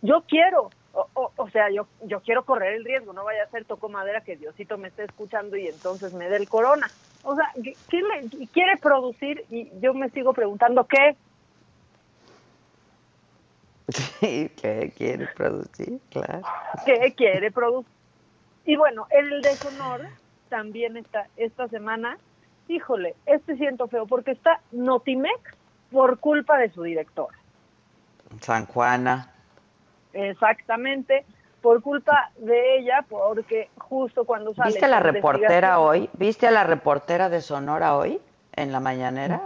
Yo 0.02 0.24
quiero, 0.28 0.70
o, 0.94 1.32
o, 1.36 1.50
sea, 1.50 1.72
yo, 1.72 1.88
yo 2.04 2.20
quiero 2.22 2.44
correr 2.44 2.74
el 2.74 2.86
riesgo, 2.86 3.14
no 3.14 3.24
vaya 3.24 3.44
a 3.44 3.50
ser 3.50 3.66
toco 3.66 3.90
madera 3.90 4.22
que 4.22 4.36
Diosito 4.36 4.78
me 4.78 4.90
esté 4.90 5.06
escuchando 5.06 5.58
y 5.58 5.68
entonces 5.68 6.14
me 6.14 6.30
dé 6.30 6.38
el 6.38 6.48
corona. 6.48 6.90
O 7.24 7.36
sea, 7.36 7.52
¿quién 7.90 8.06
le 8.08 8.48
quiere 8.48 8.78
producir? 8.78 9.46
Y 9.50 9.72
yo 9.80 9.94
me 9.94 10.10
sigo 10.10 10.34
preguntando, 10.34 10.86
¿qué? 10.86 11.16
Sí, 14.20 14.50
¿qué 14.62 14.94
quiere 14.96 15.28
producir? 15.36 16.00
Claro. 16.10 16.42
¿Qué 16.86 17.14
quiere 17.16 17.52
producir? 17.52 17.92
Y 18.66 18.78
bueno, 18.78 19.08
el 19.10 19.42
deshonor 19.42 20.08
también 20.50 20.98
está 20.98 21.28
esta 21.36 21.68
semana. 21.68 22.18
Híjole, 22.68 23.16
este 23.26 23.58
siento 23.58 23.88
feo 23.88 24.06
porque 24.06 24.32
está 24.32 24.62
Notimex 24.72 25.42
por 25.92 26.20
culpa 26.20 26.58
de 26.58 26.70
su 26.72 26.84
director. 26.84 27.28
San 28.40 28.66
Juana. 28.66 29.32
Exactamente, 30.14 31.26
por 31.62 31.82
culpa 31.82 32.32
de 32.38 32.78
ella, 32.78 33.06
porque 33.10 33.70
justo 33.78 34.26
cuando 34.26 34.54
sale... 34.54 34.70
¿Viste 34.70 34.86
a 34.86 34.90
la 34.90 35.00
reportera 35.00 35.80
hoy? 35.80 36.10
¿Viste 36.14 36.48
a 36.48 36.52
la 36.52 36.64
reportera 36.64 37.30
de 37.30 37.42
Sonora 37.42 37.98
hoy 37.98 38.22
en 38.56 38.72
la 38.72 38.80
mañanera? 38.80 39.42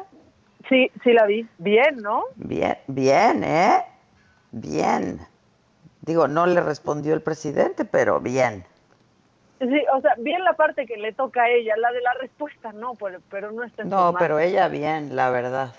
Sí, 0.69 0.91
sí 1.03 1.13
la 1.13 1.25
vi. 1.25 1.47
Bien, 1.57 1.97
¿no? 1.97 2.23
Bien, 2.35 2.77
bien, 2.87 3.43
¿eh? 3.43 3.83
Bien. 4.51 5.19
Digo, 6.01 6.27
no 6.27 6.45
le 6.45 6.61
respondió 6.61 7.13
el 7.13 7.21
presidente, 7.21 7.85
pero 7.85 8.19
bien. 8.19 8.63
Sí, 9.59 9.83
o 9.93 10.01
sea, 10.01 10.13
bien 10.19 10.43
la 10.43 10.53
parte 10.53 10.85
que 10.85 10.97
le 10.97 11.13
toca 11.13 11.43
a 11.43 11.49
ella, 11.49 11.75
la 11.77 11.91
de 11.91 12.01
la 12.01 12.13
respuesta 12.13 12.71
no, 12.73 12.93
pero, 12.93 13.19
pero 13.29 13.51
no 13.51 13.63
está 13.63 13.81
en 13.81 13.89
No, 13.89 14.13
pero 14.17 14.39
ella 14.39 14.67
bien, 14.67 15.15
la 15.15 15.31
verdad. 15.31 15.73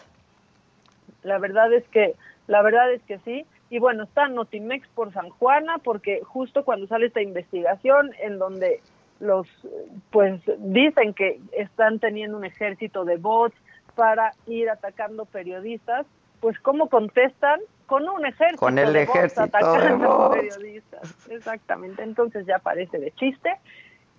La 1.23 1.39
verdad 1.39 1.73
es 1.73 1.87
que, 1.89 2.15
la 2.47 2.63
verdad 2.63 2.93
es 2.93 3.03
que 3.03 3.19
sí. 3.21 3.47
Y 3.71 3.79
bueno, 3.79 4.05
está 4.05 4.29
Notimex 4.29 4.89
por 4.89 5.13
San 5.13 5.31
Juana, 5.31 5.79
porque 5.79 6.23
justo 6.25 6.65
cuando 6.65 6.87
sale 6.89 7.07
esta 7.07 7.23
investigación 7.23 8.11
en 8.21 8.39
donde 8.39 8.81
los, 9.21 9.47
pues 10.11 10.41
dicen 10.59 11.15
que 11.15 11.41
están 11.53 11.99
teniendo 12.01 12.37
un 12.37 12.45
ejército 12.45 13.05
de 13.05 13.17
bots 13.17 13.57
para 13.95 14.33
ir 14.47 14.71
atacando 14.71 15.25
periodistas, 15.25 16.07
pues 16.41 16.59
cómo 16.61 16.89
contestan 16.89 17.61
con 17.89 18.07
un 18.07 18.27
ejército 18.27 18.61
con 18.61 18.79
el 18.79 18.93
de 18.93 19.03
ejército 19.05 19.41
bots 19.41 19.55
atacando 19.55 20.29
de 20.29 20.41
periodistas. 20.41 21.29
Exactamente, 21.31 22.03
entonces 22.03 22.45
ya 22.47 22.59
parece 22.59 22.99
de 22.99 23.11
chiste. 23.13 23.51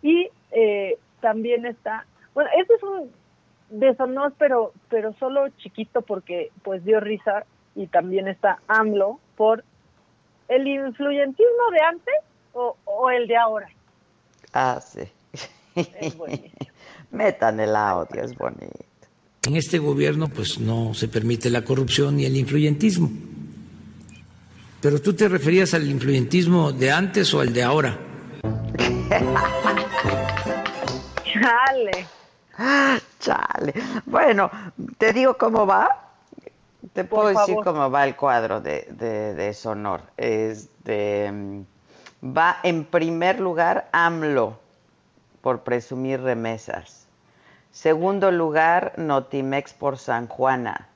Y 0.01 0.28
eh, 0.51 0.97
también 1.22 1.67
está, 1.67 2.07
bueno, 2.34 2.49
este 2.59 2.74
es 2.74 2.84
un 2.84 3.11
deshonor, 3.70 4.34
pero, 4.39 4.74
pero 4.89 5.13
solo 5.20 5.49
chiquito 5.49 6.01
porque 6.01 6.51
pues 6.63 6.84
dio 6.84 6.99
risa 6.99 7.45
y 7.76 7.86
también 7.86 8.28
está 8.28 8.59
AMLO 8.67 9.20
por 9.38 9.63
el 10.47 10.67
influyentismo 10.67 11.72
de 11.72 11.82
antes 11.82 12.15
o, 12.53 12.76
o 12.86 13.11
el 13.11 13.28
de 13.28 13.38
ahora. 13.38 13.70
Ah, 14.51 14.82
sí. 14.82 15.03
Es. 15.76 16.17
Metan 17.11 17.59
el 17.59 17.76
audio, 17.76 18.24
es 18.24 18.36
bonito. 18.36 18.86
En 19.47 19.55
este 19.55 19.78
gobierno 19.78 20.28
pues 20.28 20.59
no 20.59 20.95
se 20.95 21.07
permite 21.07 21.51
la 21.51 21.63
corrupción 21.63 22.17
ni 22.17 22.26
el 22.26 22.36
influyentismo. 22.36 23.28
Pero 24.82 25.01
tú 25.01 25.13
te 25.13 25.27
referías 25.27 25.73
al 25.73 25.88
influyentismo 25.89 26.71
de 26.71 26.91
antes 26.91 27.34
o 27.34 27.41
al 27.41 27.53
de 27.53 27.63
ahora. 27.63 27.97
Chale. 31.23 32.07
Chale. 33.19 33.73
Bueno, 34.05 34.49
te 34.97 35.13
digo 35.13 35.38
cómo 35.38 35.65
va. 35.65 36.05
Te 36.93 37.03
Por 37.03 37.09
puedo 37.23 37.27
decir 37.30 37.55
favor. 37.55 37.65
cómo 37.65 37.91
va 37.91 38.05
el 38.05 38.15
cuadro 38.15 38.61
de, 38.61 38.88
de, 38.91 39.34
de 39.34 39.53
Sonor. 39.53 40.01
Este, 40.17 41.32
mm, 41.32 41.61
va 42.36 42.57
en 42.63 42.86
primer 42.86 43.39
lugar 43.39 43.89
AMLO 43.91 44.59
por 45.41 45.61
presumir 45.63 46.21
remesas. 46.21 47.07
Segundo 47.71 48.32
lugar, 48.32 48.93
Notimex 48.97 49.73
por 49.73 49.97
San 49.97 50.27
Juana. 50.27 50.89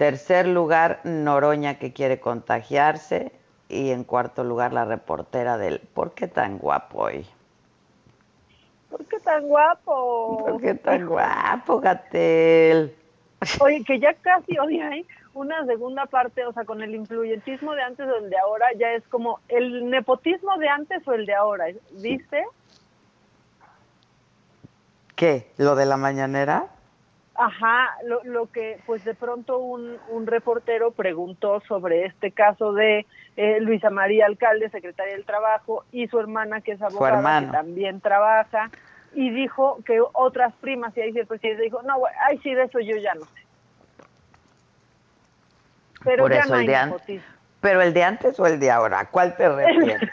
Tercer 0.00 0.48
lugar, 0.48 1.00
Noroña 1.04 1.78
que 1.78 1.92
quiere 1.92 2.20
contagiarse. 2.20 3.32
Y 3.68 3.90
en 3.90 4.04
cuarto 4.04 4.44
lugar, 4.44 4.72
la 4.72 4.86
reportera 4.86 5.58
del 5.58 5.78
¿Por 5.78 6.12
qué 6.12 6.26
tan 6.26 6.56
guapo 6.56 7.02
hoy? 7.02 7.26
¿Por 8.88 9.04
qué 9.04 9.20
tan 9.20 9.46
guapo? 9.46 10.38
¿Por 10.38 10.58
qué 10.62 10.72
tan 10.72 11.06
guapo, 11.06 11.80
Gatel? 11.80 12.96
Oye, 13.60 13.84
que 13.84 14.00
ya 14.00 14.14
casi 14.14 14.58
hoy 14.58 14.80
hay 14.80 15.06
una 15.34 15.66
segunda 15.66 16.06
parte, 16.06 16.46
o 16.46 16.52
sea, 16.54 16.64
con 16.64 16.80
el 16.80 16.94
influyentismo 16.94 17.74
de 17.74 17.82
antes 17.82 18.08
o 18.08 18.16
el 18.24 18.30
de 18.30 18.38
ahora, 18.38 18.68
ya 18.78 18.92
es 18.92 19.06
como 19.08 19.40
el 19.48 19.90
nepotismo 19.90 20.56
de 20.56 20.68
antes 20.70 21.06
o 21.06 21.12
el 21.12 21.26
de 21.26 21.34
ahora, 21.34 21.66
¿viste? 22.00 22.42
¿Qué? 25.14 25.50
¿Lo 25.58 25.76
de 25.76 25.84
la 25.84 25.98
mañanera? 25.98 26.68
Ajá, 27.42 27.96
lo, 28.04 28.22
lo 28.24 28.52
que 28.52 28.80
pues 28.84 29.02
de 29.02 29.14
pronto 29.14 29.60
un, 29.60 29.96
un 30.10 30.26
reportero 30.26 30.90
preguntó 30.90 31.62
sobre 31.66 32.04
este 32.04 32.32
caso 32.32 32.74
de 32.74 33.06
eh, 33.38 33.60
Luisa 33.60 33.88
María 33.88 34.26
Alcalde, 34.26 34.68
secretaria 34.68 35.14
del 35.14 35.24
Trabajo, 35.24 35.86
y 35.90 36.06
su 36.08 36.20
hermana 36.20 36.60
que 36.60 36.72
es 36.72 36.82
abogada, 36.82 37.40
que 37.40 37.46
también 37.46 38.02
trabaja, 38.02 38.70
y 39.14 39.30
dijo 39.30 39.78
que 39.86 40.02
otras 40.12 40.52
primas, 40.56 40.94
y 40.98 41.00
ahí 41.00 41.16
el 41.16 41.26
presidente 41.26 41.62
dijo, 41.62 41.80
no, 41.80 42.02
ay, 42.28 42.36
sí, 42.42 42.52
de 42.52 42.64
eso 42.64 42.78
yo 42.78 42.98
ya 42.98 43.14
no 43.14 43.22
sé. 43.22 43.46
Pero 46.04 46.28
ya 46.28 46.44
no 46.44 46.56
hay 46.56 46.66
de 46.66 47.22
¿Pero 47.62 47.80
el 47.80 47.94
de 47.94 48.04
antes 48.04 48.38
o 48.38 48.46
el 48.46 48.60
de 48.60 48.70
ahora? 48.70 49.00
¿A 49.00 49.08
cuál 49.08 49.34
te 49.38 49.48
refieres? 49.56 50.10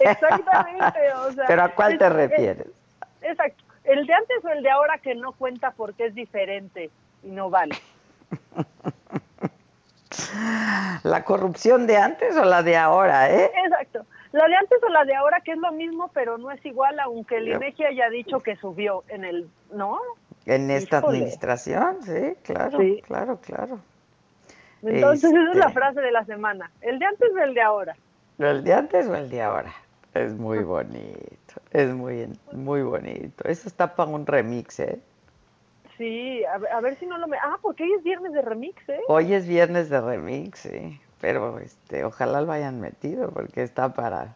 Exactamente, 0.00 1.12
o 1.24 1.32
sea. 1.34 1.44
¿Pero 1.46 1.62
a 1.62 1.68
cuál 1.68 1.98
te 1.98 2.08
refieres? 2.08 2.66
exacto 3.22 3.69
el 3.92 4.06
de 4.06 4.14
antes 4.14 4.44
o 4.44 4.48
el 4.48 4.62
de 4.62 4.70
ahora 4.70 4.98
que 4.98 5.14
no 5.14 5.32
cuenta 5.32 5.72
porque 5.72 6.06
es 6.06 6.14
diferente 6.14 6.90
y 7.22 7.28
no 7.28 7.50
vale. 7.50 7.76
¿La 11.02 11.24
corrupción 11.24 11.86
de 11.86 11.96
antes 11.96 12.36
o 12.36 12.44
la 12.44 12.62
de 12.62 12.76
ahora, 12.76 13.30
eh? 13.30 13.50
Exacto. 13.64 14.04
La 14.32 14.46
de 14.46 14.54
antes 14.54 14.78
o 14.82 14.88
la 14.90 15.04
de 15.04 15.14
ahora 15.14 15.40
que 15.40 15.52
es 15.52 15.58
lo 15.58 15.72
mismo, 15.72 16.08
pero 16.14 16.38
no 16.38 16.52
es 16.52 16.64
igual, 16.64 17.00
aunque 17.00 17.38
el 17.38 17.48
INEGI 17.48 17.84
haya 17.84 18.08
dicho 18.10 18.40
que 18.40 18.54
subió 18.56 19.02
en 19.08 19.24
el, 19.24 19.50
¿no? 19.72 19.98
En 20.46 20.70
esta 20.70 20.98
administración, 20.98 22.02
sí, 22.02 22.36
claro, 22.44 22.78
claro, 23.02 23.40
claro. 23.40 23.80
Entonces 24.82 25.30
esa 25.30 25.50
es 25.50 25.56
la 25.56 25.66
este 25.66 25.78
frase 25.78 26.00
de 26.00 26.12
la 26.12 26.24
semana. 26.24 26.70
¿El 26.80 26.98
de 26.98 27.06
antes 27.06 27.30
o 27.34 27.38
el 27.38 27.54
de 27.54 27.60
ahora? 27.60 27.96
¿El 28.38 28.64
de 28.64 28.72
antes 28.72 29.06
o 29.08 29.14
el 29.14 29.28
de 29.28 29.42
ahora? 29.42 29.72
Es 30.14 30.34
muy 30.34 30.58
bonito, 30.64 31.54
es 31.70 31.88
muy, 31.94 32.28
muy 32.52 32.82
bonito. 32.82 33.44
Eso 33.48 33.68
está 33.68 33.94
para 33.94 34.10
un 34.10 34.26
remix, 34.26 34.80
¿eh? 34.80 35.00
Sí, 35.96 36.42
a, 36.44 36.80
ver 36.80 36.98
si 36.98 37.06
no 37.06 37.18
lo 37.18 37.28
me... 37.28 37.36
Ah, 37.36 37.58
porque 37.60 37.84
hoy 37.84 37.92
es 37.92 38.02
viernes 38.02 38.32
de 38.32 38.42
remix, 38.42 38.88
¿eh? 38.88 39.00
Hoy 39.06 39.34
es 39.34 39.46
viernes 39.46 39.88
de 39.90 40.00
remix, 40.00 40.60
sí. 40.60 41.00
Pero 41.20 41.58
este, 41.58 42.04
ojalá 42.04 42.40
lo 42.40 42.50
hayan 42.52 42.80
metido 42.80 43.30
porque 43.30 43.62
está 43.62 43.92
para... 43.92 44.34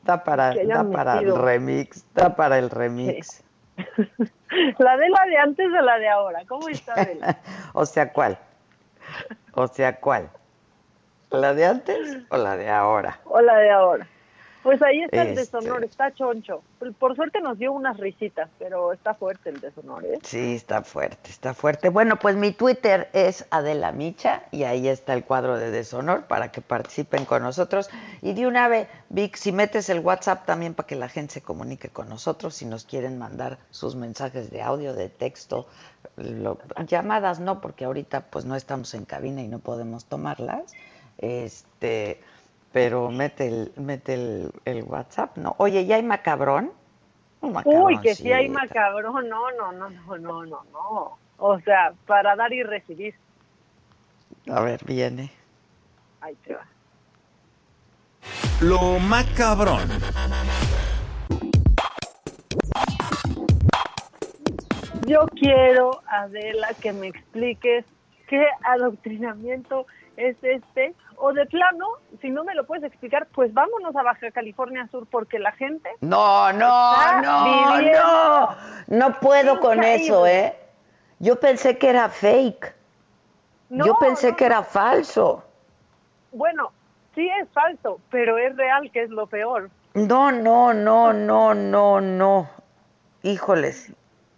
Está 0.00 0.22
para, 0.22 0.52
está 0.52 0.84
para 0.90 1.20
el 1.20 1.34
remix, 1.34 1.98
está 1.98 2.36
para 2.36 2.58
el 2.58 2.68
remix. 2.68 3.42
¿La 4.78 4.96
de 4.98 5.08
la 5.08 5.24
de 5.26 5.38
antes 5.38 5.66
o 5.66 5.82
la 5.82 5.98
de 5.98 6.08
ahora? 6.08 6.42
¿Cómo 6.46 6.68
está, 6.68 6.94
o 7.72 7.86
sea, 7.86 8.12
¿cuál? 8.12 8.38
O 9.54 9.66
sea, 9.66 9.98
¿cuál? 9.98 10.28
¿La 11.30 11.54
de 11.54 11.64
antes 11.64 12.18
o 12.28 12.36
la 12.36 12.56
de 12.56 12.68
ahora? 12.68 13.18
O 13.24 13.40
la 13.40 13.56
de 13.56 13.70
ahora. 13.70 14.08
Pues 14.64 14.80
ahí 14.80 15.02
está 15.02 15.22
el 15.22 15.34
deshonor, 15.34 15.84
este. 15.84 15.90
está 15.90 16.14
choncho. 16.14 16.62
Por 16.98 17.14
suerte 17.14 17.42
nos 17.42 17.58
dio 17.58 17.70
unas 17.70 17.98
risitas, 17.98 18.48
pero 18.58 18.94
está 18.94 19.12
fuerte 19.12 19.50
el 19.50 19.60
deshonor, 19.60 20.06
¿eh? 20.06 20.18
Sí, 20.22 20.54
está 20.54 20.82
fuerte, 20.82 21.28
está 21.28 21.52
fuerte. 21.52 21.90
Bueno, 21.90 22.18
pues 22.18 22.34
mi 22.34 22.50
Twitter 22.50 23.10
es 23.12 23.46
Adela 23.50 23.92
Micha 23.92 24.44
y 24.50 24.62
ahí 24.62 24.88
está 24.88 25.12
el 25.12 25.22
cuadro 25.22 25.58
de 25.58 25.70
deshonor 25.70 26.24
para 26.24 26.50
que 26.50 26.62
participen 26.62 27.26
con 27.26 27.42
nosotros. 27.42 27.90
Y 28.22 28.32
de 28.32 28.46
una 28.46 28.66
vez, 28.68 28.88
Vic, 29.10 29.36
si 29.36 29.52
metes 29.52 29.90
el 29.90 30.00
WhatsApp 30.00 30.46
también 30.46 30.72
para 30.72 30.86
que 30.86 30.96
la 30.96 31.10
gente 31.10 31.34
se 31.34 31.42
comunique 31.42 31.90
con 31.90 32.08
nosotros, 32.08 32.54
si 32.54 32.64
nos 32.64 32.86
quieren 32.86 33.18
mandar 33.18 33.58
sus 33.68 33.96
mensajes 33.96 34.50
de 34.50 34.62
audio, 34.62 34.94
de 34.94 35.10
texto, 35.10 35.66
llamadas 36.86 37.38
no, 37.38 37.60
porque 37.60 37.84
ahorita 37.84 38.22
pues 38.30 38.46
no 38.46 38.56
estamos 38.56 38.94
en 38.94 39.04
cabina 39.04 39.42
y 39.42 39.48
no 39.48 39.58
podemos 39.58 40.06
tomarlas. 40.06 40.72
Este 41.18 42.22
pero 42.74 43.08
mete 43.08 43.46
el, 43.46 43.72
mete 43.76 44.14
el, 44.64 44.82
WhatsApp, 44.82 45.36
¿no? 45.36 45.54
Oye, 45.58 45.86
¿ya 45.86 45.94
hay 45.94 46.02
macabrón? 46.02 46.72
Uy, 47.40 48.00
que 48.00 48.16
sí 48.16 48.32
hay 48.32 48.48
macabrón, 48.48 49.28
no, 49.28 49.52
no, 49.52 49.70
no, 49.70 49.90
no, 49.90 50.18
no, 50.18 50.44
no, 50.44 50.64
no. 50.72 51.18
O 51.38 51.60
sea, 51.60 51.92
para 52.04 52.34
dar 52.34 52.52
y 52.52 52.64
recibir. 52.64 53.14
A 54.50 54.60
ver, 54.60 54.84
viene. 54.84 55.30
Ahí 56.20 56.34
te 56.44 56.56
va. 56.56 56.66
Lo 58.60 58.98
macabrón. 58.98 59.88
Yo 65.06 65.26
quiero, 65.38 66.02
Adela, 66.08 66.70
que 66.82 66.92
me 66.92 67.06
expliques 67.06 67.84
qué 68.26 68.44
adoctrinamiento 68.64 69.86
es 70.16 70.36
este 70.42 70.94
o 71.16 71.32
de 71.32 71.46
plano, 71.46 71.86
si 72.20 72.30
no 72.30 72.44
me 72.44 72.54
lo 72.54 72.66
puedes 72.66 72.84
explicar, 72.84 73.26
pues 73.34 73.52
vámonos 73.54 73.94
a 73.96 74.02
Baja 74.02 74.30
California 74.30 74.88
Sur 74.90 75.06
porque 75.10 75.38
la 75.38 75.52
gente... 75.52 75.88
No, 76.00 76.52
no, 76.52 77.22
no, 77.22 77.80
no, 77.80 78.56
no 78.88 79.20
puedo 79.20 79.60
con 79.60 79.82
eso, 79.82 80.26
¿eh? 80.26 80.54
Yo 81.18 81.38
pensé 81.38 81.78
que 81.78 81.88
era 81.88 82.08
fake. 82.08 82.74
Yo 83.70 83.96
pensé 83.98 84.36
que 84.36 84.44
era 84.44 84.62
falso. 84.62 85.42
Bueno, 86.32 86.72
sí 87.14 87.28
es 87.40 87.48
falso, 87.50 88.00
pero 88.10 88.38
es 88.38 88.56
real, 88.56 88.90
que 88.92 89.02
es 89.02 89.10
lo 89.10 89.26
peor. 89.26 89.70
No, 89.94 90.32
no, 90.32 90.74
no, 90.74 91.12
no, 91.12 91.54
no, 91.54 92.00
no. 92.00 92.50
Híjoles, 93.22 93.92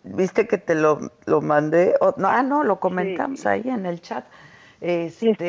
¿viste 0.04 0.46
que 0.46 0.58
te 0.58 0.74
lo, 0.74 1.10
lo 1.24 1.40
mandé? 1.40 1.94
no, 2.16 2.28
ah, 2.28 2.42
no, 2.42 2.62
lo 2.62 2.78
comentamos 2.78 3.46
ahí 3.46 3.68
en 3.68 3.86
el 3.86 4.00
chat. 4.00 4.24
Este, 4.80 5.48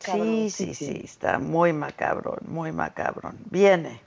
Sí, 0.00 0.50
sí, 0.50 0.74
sí, 0.74 1.00
está 1.04 1.38
muy 1.38 1.72
macabrón, 1.72 2.38
muy 2.46 2.70
macabrón. 2.70 3.36
Viene. 3.50 4.00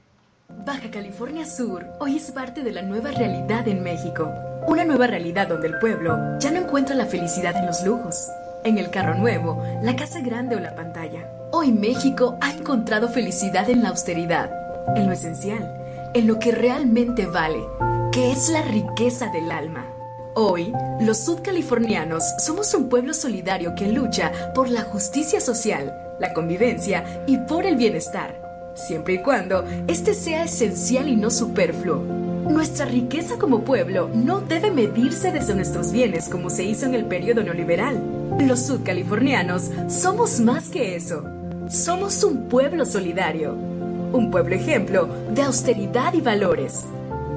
Baja 0.65 0.89
California 0.89 1.45
Sur 1.45 1.85
hoy 1.99 2.15
es 2.15 2.31
parte 2.31 2.63
de 2.63 2.71
la 2.71 2.81
nueva 2.81 3.11
realidad 3.11 3.67
en 3.67 3.83
México. 3.83 4.33
Una 4.65 4.85
nueva 4.85 5.07
realidad 5.07 5.47
donde 5.47 5.67
el 5.67 5.77
pueblo 5.79 6.39
ya 6.39 6.51
no 6.51 6.61
encuentra 6.61 6.95
la 6.95 7.05
felicidad 7.05 7.55
en 7.57 7.65
los 7.65 7.83
lujos, 7.83 8.29
en 8.63 8.77
el 8.77 8.89
carro 8.89 9.15
nuevo, 9.15 9.61
la 9.81 9.95
casa 9.95 10.21
grande 10.21 10.55
o 10.55 10.59
la 10.59 10.73
pantalla. 10.73 11.29
Hoy 11.51 11.71
México 11.71 12.37
ha 12.41 12.51
encontrado 12.51 13.09
felicidad 13.09 13.69
en 13.69 13.83
la 13.83 13.89
austeridad, 13.89 14.49
en 14.95 15.07
lo 15.07 15.11
esencial, 15.11 16.11
en 16.13 16.27
lo 16.27 16.39
que 16.39 16.51
realmente 16.53 17.25
vale, 17.25 17.59
que 18.13 18.31
es 18.31 18.49
la 18.49 18.61
riqueza 18.61 19.27
del 19.27 19.51
alma. 19.51 19.96
Hoy, 20.39 20.71
los 21.01 21.17
sudcalifornianos 21.17 22.23
somos 22.37 22.71
un 22.75 22.89
pueblo 22.89 23.15
solidario 23.15 23.73
que 23.73 23.87
lucha 23.87 24.31
por 24.53 24.69
la 24.69 24.83
justicia 24.83 25.41
social, 25.41 25.91
la 26.19 26.31
convivencia 26.31 27.23
y 27.25 27.39
por 27.39 27.65
el 27.65 27.75
bienestar, 27.75 28.39
siempre 28.75 29.15
y 29.15 29.23
cuando 29.23 29.65
este 29.87 30.13
sea 30.13 30.43
esencial 30.43 31.09
y 31.09 31.15
no 31.15 31.31
superfluo. 31.31 32.03
Nuestra 32.51 32.85
riqueza 32.85 33.39
como 33.39 33.63
pueblo 33.63 34.11
no 34.13 34.39
debe 34.39 34.69
medirse 34.69 35.31
desde 35.31 35.55
nuestros 35.55 35.91
bienes 35.91 36.29
como 36.29 36.51
se 36.51 36.65
hizo 36.65 36.85
en 36.85 36.93
el 36.93 37.05
periodo 37.05 37.41
neoliberal. 37.41 37.99
Los 38.39 38.59
sudcalifornianos 38.59 39.71
somos 39.87 40.39
más 40.39 40.69
que 40.69 40.95
eso. 40.95 41.23
Somos 41.67 42.23
un 42.23 42.47
pueblo 42.47 42.85
solidario, 42.85 43.53
un 44.13 44.29
pueblo 44.29 44.53
ejemplo 44.53 45.09
de 45.33 45.41
austeridad 45.41 46.13
y 46.13 46.21
valores 46.21 46.83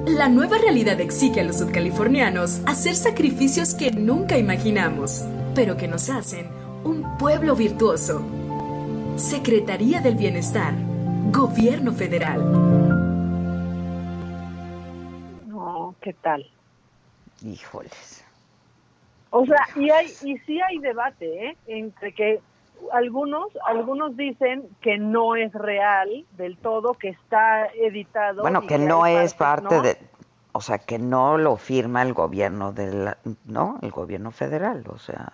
la 0.05 0.27
nueva 0.29 0.57
realidad 0.57 0.99
exige 0.99 1.41
a 1.41 1.43
los 1.43 1.59
sudcalifornianos 1.59 2.61
hacer 2.65 2.95
sacrificios 2.95 3.75
que 3.75 3.91
nunca 3.91 4.37
imaginamos, 4.37 5.23
pero 5.53 5.77
que 5.77 5.87
nos 5.87 6.09
hacen 6.09 6.47
un 6.83 7.17
pueblo 7.17 7.55
virtuoso. 7.55 8.23
Secretaría 9.15 10.01
del 10.01 10.15
Bienestar, 10.15 10.73
Gobierno 11.31 11.93
Federal. 11.93 12.39
No, 15.47 15.95
¿qué 16.01 16.13
tal? 16.13 16.49
Híjoles. 17.45 18.23
O 19.29 19.45
sea, 19.45 19.67
y 19.75 19.89
hay 19.89 20.07
y 20.23 20.37
sí 20.39 20.59
hay 20.61 20.79
debate, 20.79 21.47
¿eh? 21.47 21.57
Entre 21.67 22.13
que 22.13 22.41
algunos, 22.91 23.47
algunos 23.65 24.15
dicen 24.17 24.67
que 24.81 24.97
no 24.97 25.35
es 25.35 25.53
real 25.53 26.25
del 26.37 26.57
todo, 26.57 26.93
que 26.93 27.09
está 27.09 27.67
editado. 27.67 28.41
Bueno, 28.41 28.65
que, 28.67 28.77
no 28.77 29.05
es 29.05 29.33
parte 29.33 29.81
de, 29.81 29.97
o 30.51 30.61
sea, 30.61 30.79
que 30.79 30.99
no 30.99 31.37
lo 31.37 31.57
firma 31.57 32.01
el 32.01 32.13
gobierno 32.13 32.73
del, 32.73 33.15
no, 33.45 33.79
el 33.81 33.91
gobierno 33.91 34.31
federal, 34.31 34.83
o 34.87 34.97
sea, 34.97 35.31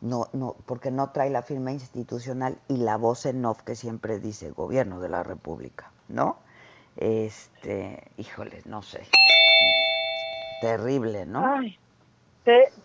no, 0.00 0.28
no, 0.32 0.56
porque 0.66 0.90
no 0.90 1.10
trae 1.10 1.30
la 1.30 1.42
firma 1.42 1.72
institucional 1.72 2.58
y 2.68 2.78
la 2.78 2.96
voz 2.96 3.26
en 3.26 3.44
off 3.44 3.62
que 3.62 3.74
siempre 3.74 4.18
dice 4.18 4.50
gobierno 4.50 5.00
de 5.00 5.08
la 5.08 5.22
República, 5.22 5.90
¿no? 6.08 6.38
Este, 6.96 8.10
híjole, 8.16 8.62
no 8.64 8.82
sé. 8.82 9.06
terrible, 10.60 11.26
¿no? 11.26 11.46
Ay, 11.46 11.78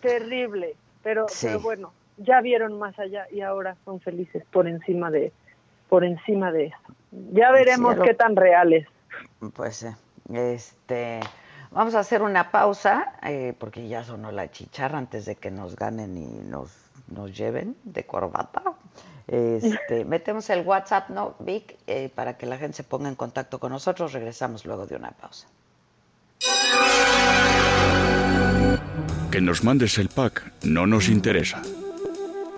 terrible, 0.00 0.76
pero, 1.02 1.26
pero 1.40 1.60
bueno, 1.60 1.92
ya 2.16 2.40
vieron 2.40 2.78
más 2.78 2.98
allá 2.98 3.26
y 3.30 3.40
ahora 3.40 3.76
son 3.84 4.00
felices 4.00 4.44
por 4.50 4.66
encima 4.68 5.10
de 5.10 5.32
por 5.88 6.04
encima 6.04 6.50
de 6.50 6.66
eso. 6.66 6.76
Ya 7.32 7.50
veremos 7.52 7.96
qué 8.04 8.14
tan 8.14 8.36
reales. 8.36 8.86
Pues 9.54 9.76
sí. 9.76 9.86
Este, 10.32 11.20
vamos 11.70 11.94
a 11.94 12.00
hacer 12.00 12.22
una 12.22 12.50
pausa 12.50 13.12
eh, 13.22 13.54
porque 13.58 13.86
ya 13.86 14.02
sonó 14.02 14.32
la 14.32 14.50
chicharra 14.50 14.98
antes 14.98 15.24
de 15.24 15.36
que 15.36 15.50
nos 15.50 15.76
ganen 15.76 16.16
y 16.16 16.26
nos, 16.26 16.72
nos 17.08 17.36
lleven 17.36 17.76
de 17.84 18.04
corbata. 18.04 18.62
Este, 19.28 20.04
metemos 20.06 20.50
el 20.50 20.66
WhatsApp, 20.66 21.10
¿no, 21.10 21.36
Vic? 21.38 21.76
Eh, 21.86 22.10
para 22.14 22.36
que 22.36 22.46
la 22.46 22.58
gente 22.58 22.78
se 22.78 22.84
ponga 22.84 23.08
en 23.08 23.14
contacto 23.14 23.60
con 23.60 23.70
nosotros. 23.70 24.12
Regresamos 24.12 24.64
luego 24.64 24.86
de 24.86 24.96
una 24.96 25.12
pausa. 25.12 25.46
Que 29.30 29.40
nos 29.40 29.62
mandes 29.62 29.98
el 29.98 30.08
pack 30.08 30.52
no 30.64 30.86
nos 30.86 31.08
interesa. 31.08 31.62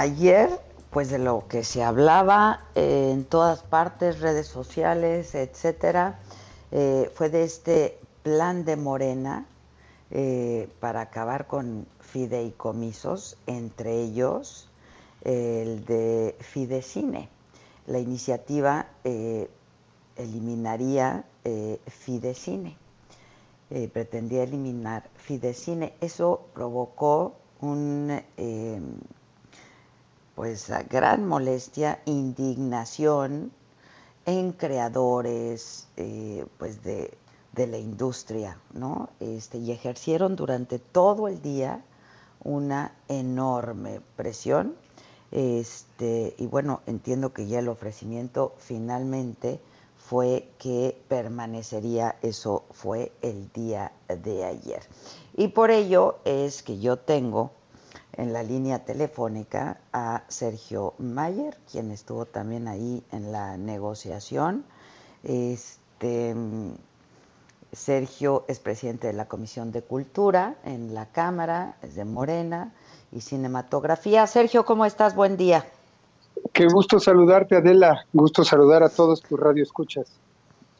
Ayer, 0.00 0.48
pues 0.90 1.10
de 1.10 1.18
lo 1.18 1.46
que 1.46 1.62
se 1.62 1.84
hablaba 1.84 2.64
eh, 2.74 3.10
en 3.12 3.24
todas 3.24 3.62
partes, 3.62 4.20
redes 4.20 4.46
sociales, 4.46 5.34
etcétera, 5.34 6.18
eh, 6.72 7.10
fue 7.14 7.28
de 7.28 7.44
este 7.44 7.98
plan 8.22 8.64
de 8.64 8.76
Morena 8.76 9.44
eh, 10.10 10.68
para 10.80 11.02
acabar 11.02 11.46
con 11.46 11.86
fideicomisos, 12.00 13.36
entre 13.46 14.00
ellos 14.00 14.68
el 15.22 15.84
de 15.84 16.34
Fidecine. 16.40 17.28
La 17.86 17.98
iniciativa 17.98 18.86
eliminaría 20.16 21.24
Fidecine. 21.86 22.76
Pretendía 23.92 24.44
eliminar 24.44 25.10
Fidecine. 25.16 25.92
Eso 26.00 26.46
provocó 26.54 27.34
un, 27.60 28.22
pues, 30.34 30.70
gran 30.88 31.26
molestia, 31.26 32.00
indignación 32.04 33.52
en 34.26 34.52
creadores 34.52 35.88
eh, 35.96 36.46
pues 36.58 36.82
de, 36.82 37.16
la 37.56 37.78
industria, 37.78 38.58
¿no? 38.72 39.10
Este, 39.20 39.58
y 39.58 39.70
ejercieron 39.70 40.34
durante 40.34 40.78
todo 40.78 41.28
el 41.28 41.42
día 41.42 41.84
una 42.42 42.94
enorme 43.08 44.00
presión. 44.16 44.76
Este, 45.30 46.34
y 46.38 46.46
bueno, 46.46 46.80
entiendo 46.86 47.34
que 47.34 47.46
ya 47.46 47.58
el 47.58 47.68
ofrecimiento 47.68 48.54
finalmente 48.56 49.60
fue 49.96 50.48
que 50.58 51.00
permanecería, 51.08 52.16
eso 52.22 52.64
fue 52.70 53.12
el 53.20 53.52
día 53.52 53.92
de 54.08 54.44
ayer. 54.44 54.82
Y 55.36 55.48
por 55.48 55.70
ello 55.70 56.18
es 56.24 56.62
que 56.62 56.78
yo 56.78 56.96
tengo 56.96 57.52
en 58.20 58.34
la 58.34 58.42
línea 58.42 58.80
telefónica 58.80 59.78
a 59.94 60.24
Sergio 60.28 60.92
Mayer, 60.98 61.56
quien 61.72 61.90
estuvo 61.90 62.26
también 62.26 62.68
ahí 62.68 63.02
en 63.12 63.32
la 63.32 63.56
negociación. 63.56 64.62
Este, 65.24 66.34
Sergio 67.72 68.44
es 68.46 68.58
presidente 68.58 69.06
de 69.06 69.14
la 69.14 69.24
Comisión 69.24 69.72
de 69.72 69.80
Cultura 69.80 70.56
en 70.64 70.92
la 70.92 71.06
Cámara, 71.06 71.76
es 71.80 71.94
de 71.94 72.04
Morena 72.04 72.74
y 73.10 73.22
Cinematografía. 73.22 74.26
Sergio, 74.26 74.66
¿cómo 74.66 74.84
estás? 74.84 75.14
Buen 75.14 75.38
día. 75.38 75.64
Qué 76.52 76.66
gusto 76.66 77.00
saludarte, 77.00 77.56
Adela. 77.56 78.04
Gusto 78.12 78.44
saludar 78.44 78.82
a 78.82 78.90
todos 78.90 79.22
tus 79.22 79.40
radioescuchas. 79.40 80.12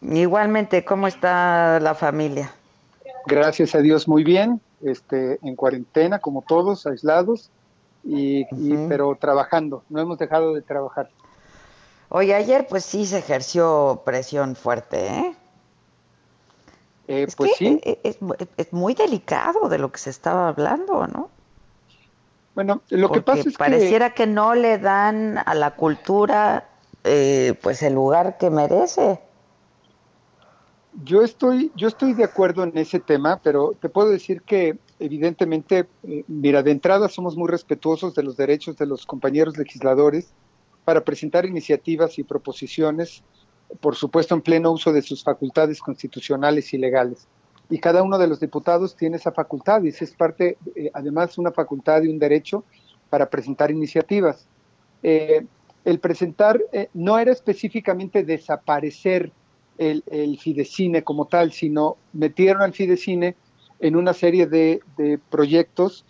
Igualmente, 0.03 0.85
¿cómo 0.85 1.07
está 1.07 1.81
la 1.81 1.95
familia? 1.95 2.53
Gracias 3.27 3.75
a 3.75 3.79
Dios, 3.79 4.07
muy 4.09 4.25
bien. 4.25 4.61
Este, 4.83 5.39
en 5.43 5.57
cuarentena, 5.57 6.21
como 6.21 6.43
todos, 6.43 6.87
aislados, 6.87 7.51
y, 8.03 8.45
pero 8.89 9.15
trabajando. 9.17 9.83
No 9.89 10.01
hemos 10.01 10.19
dejado 10.19 10.55
de 10.55 10.63
trabajar. 10.63 11.11
Oye, 12.09 12.35
ayer 12.35 12.67
pues 12.69 12.85
sí 12.85 13.07
se 13.07 13.19
ejerció 13.19 14.03
presión 14.05 14.57
fuerte, 14.57 15.07
¿eh? 15.07 15.37
eh 17.09 17.27
pues 17.37 17.53
sí. 17.57 17.81
Es, 17.85 18.19
es, 18.57 18.73
muy 18.73 18.95
delicado 18.95 19.69
de 19.69 19.79
lo 19.79 19.93
que 19.93 19.99
se 19.99 20.11
estaba 20.11 20.49
hablando, 20.49 21.07
¿no? 21.07 21.31
Bueno, 22.55 22.83
lo 22.89 23.13
que 23.13 23.23
pasa 23.23 23.49
es 23.49 23.57
pareciera 23.57 24.13
que... 24.13 24.27
no 24.27 24.55
le 24.55 24.79
dan 24.79 25.39
a 25.39 25.55
la 25.55 25.77
cultura 25.77 26.69
eh, 27.05 27.55
pues 27.63 27.83
el 27.83 27.95
lugar 27.95 28.39
que 28.39 28.51
merece. 28.51 29.21
Yo 31.05 31.23
estoy, 31.23 31.71
yo 31.77 31.89
estoy 31.89 32.15
de 32.15 32.25
acuerdo 32.25 32.65
en 32.65 32.77
ese 32.77 32.99
tema, 32.99 33.41
pero 33.43 33.75
te 33.81 33.89
puedo 33.89 34.11
decir 34.11 34.43
que 34.43 34.77
evidentemente, 34.99 35.87
eh, 36.03 36.25
mira, 36.27 36.63
de 36.63 36.73
entrada 36.73 37.09
somos 37.09 37.37
muy 37.37 37.49
respetuosos 37.49 38.15
de 38.15 38.23
los 38.23 38.37
derechos 38.37 38.77
de 38.77 38.87
los 38.87 39.07
compañeros 39.07 39.57
legisladores 39.57 40.33
para 40.85 41.05
presentar 41.05 41.47
iniciativas 41.47 42.19
y 42.19 42.25
proposiciones, 42.25 43.23
por 43.81 43.95
supuesto 43.95 44.35
en 44.35 44.43
pleno 44.43 44.73
uso 44.73 44.93
de 44.93 45.03
sus 45.03 45.23
facultades 45.23 45.81
constitucionales 45.81 46.75
y 46.75 46.79
legales 46.79 47.29
y 47.71 47.79
cada 47.79 48.03
uno 48.03 48.19
de 48.19 48.27
los 48.27 48.41
diputados 48.41 48.97
tiene 48.97 49.17
esa 49.17 49.31
facultad 49.31 49.83
y 49.85 49.89
es 49.89 50.15
parte, 50.17 50.59
eh, 50.75 50.91
además, 50.93 51.39
una 51.39 51.53
facultad 51.53 52.03
y 52.03 52.09
un 52.09 52.19
derecho 52.19 52.65
para 53.09 53.31
presentar 53.31 53.71
iniciativas. 53.71 54.47
Eh, 55.03 55.47
el 55.85 56.01
presentar 56.01 56.61
eh, 56.73 56.89
no 56.93 57.19
era 57.19 57.31
específicamente 57.31 58.25
desaparecer 58.25 59.33
el, 59.81 60.39
Fidecine 60.39 61.03
como 61.03 61.27
tal, 61.27 61.53
sino 61.53 61.97
metieron 62.13 62.63
al 62.63 62.75
Fidecine 62.75 63.35
en 63.81 63.97
una 63.97 64.13
serie 64.13 64.47
de, 64.47 64.83
de 64.97 65.19
proyectos 65.19 66.05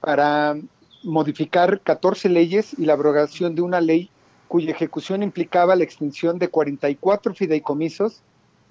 para 0.00 0.56
modificar 1.02 1.80
14 1.80 2.28
leyes 2.28 2.74
y 2.78 2.84
la 2.84 2.92
abrogación 2.92 3.54
de 3.54 3.62
una 3.62 3.80
ley 3.80 4.10
cuya 4.48 4.72
ejecución 4.72 5.22
implicaba 5.22 5.74
la 5.74 5.84
extinción 5.84 6.38
de 6.38 6.48
44 6.48 7.34
fideicomisos 7.34 8.22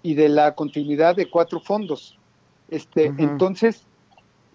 y 0.01 0.14
de 0.14 0.30
la 0.30 0.54
continuidad 0.54 1.16
de 1.16 1.30
cuatro 1.30 1.60
fondos. 1.60 2.18
Este, 2.70 3.12
Entonces, 3.18 3.84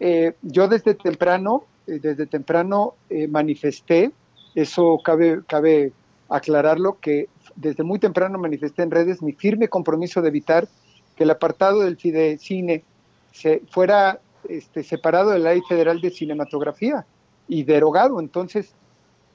eh, 0.00 0.34
yo 0.42 0.68
desde 0.68 0.94
temprano, 0.94 1.64
eh, 1.86 1.98
desde 2.00 2.26
temprano 2.26 2.94
eh, 3.10 3.26
manifesté, 3.28 4.12
eso 4.54 5.00
cabe, 5.04 5.40
cabe 5.46 5.92
aclararlo, 6.28 6.98
que 7.00 7.28
desde 7.60 7.82
muy 7.82 7.98
temprano 7.98 8.38
manifesté 8.38 8.82
en 8.82 8.90
redes 8.90 9.20
mi 9.20 9.32
firme 9.32 9.68
compromiso 9.68 10.22
de 10.22 10.28
evitar 10.28 10.68
que 11.16 11.24
el 11.24 11.30
apartado 11.30 11.80
del 11.80 11.96
Fidecine 11.96 12.84
se 13.32 13.62
fuera 13.70 14.20
este, 14.48 14.84
separado 14.84 15.30
de 15.30 15.40
la 15.40 15.50
Ley 15.50 15.62
Federal 15.68 16.00
de 16.00 16.10
Cinematografía. 16.10 17.04
y 17.48 17.64
derogado. 17.64 18.20
Entonces, 18.20 18.74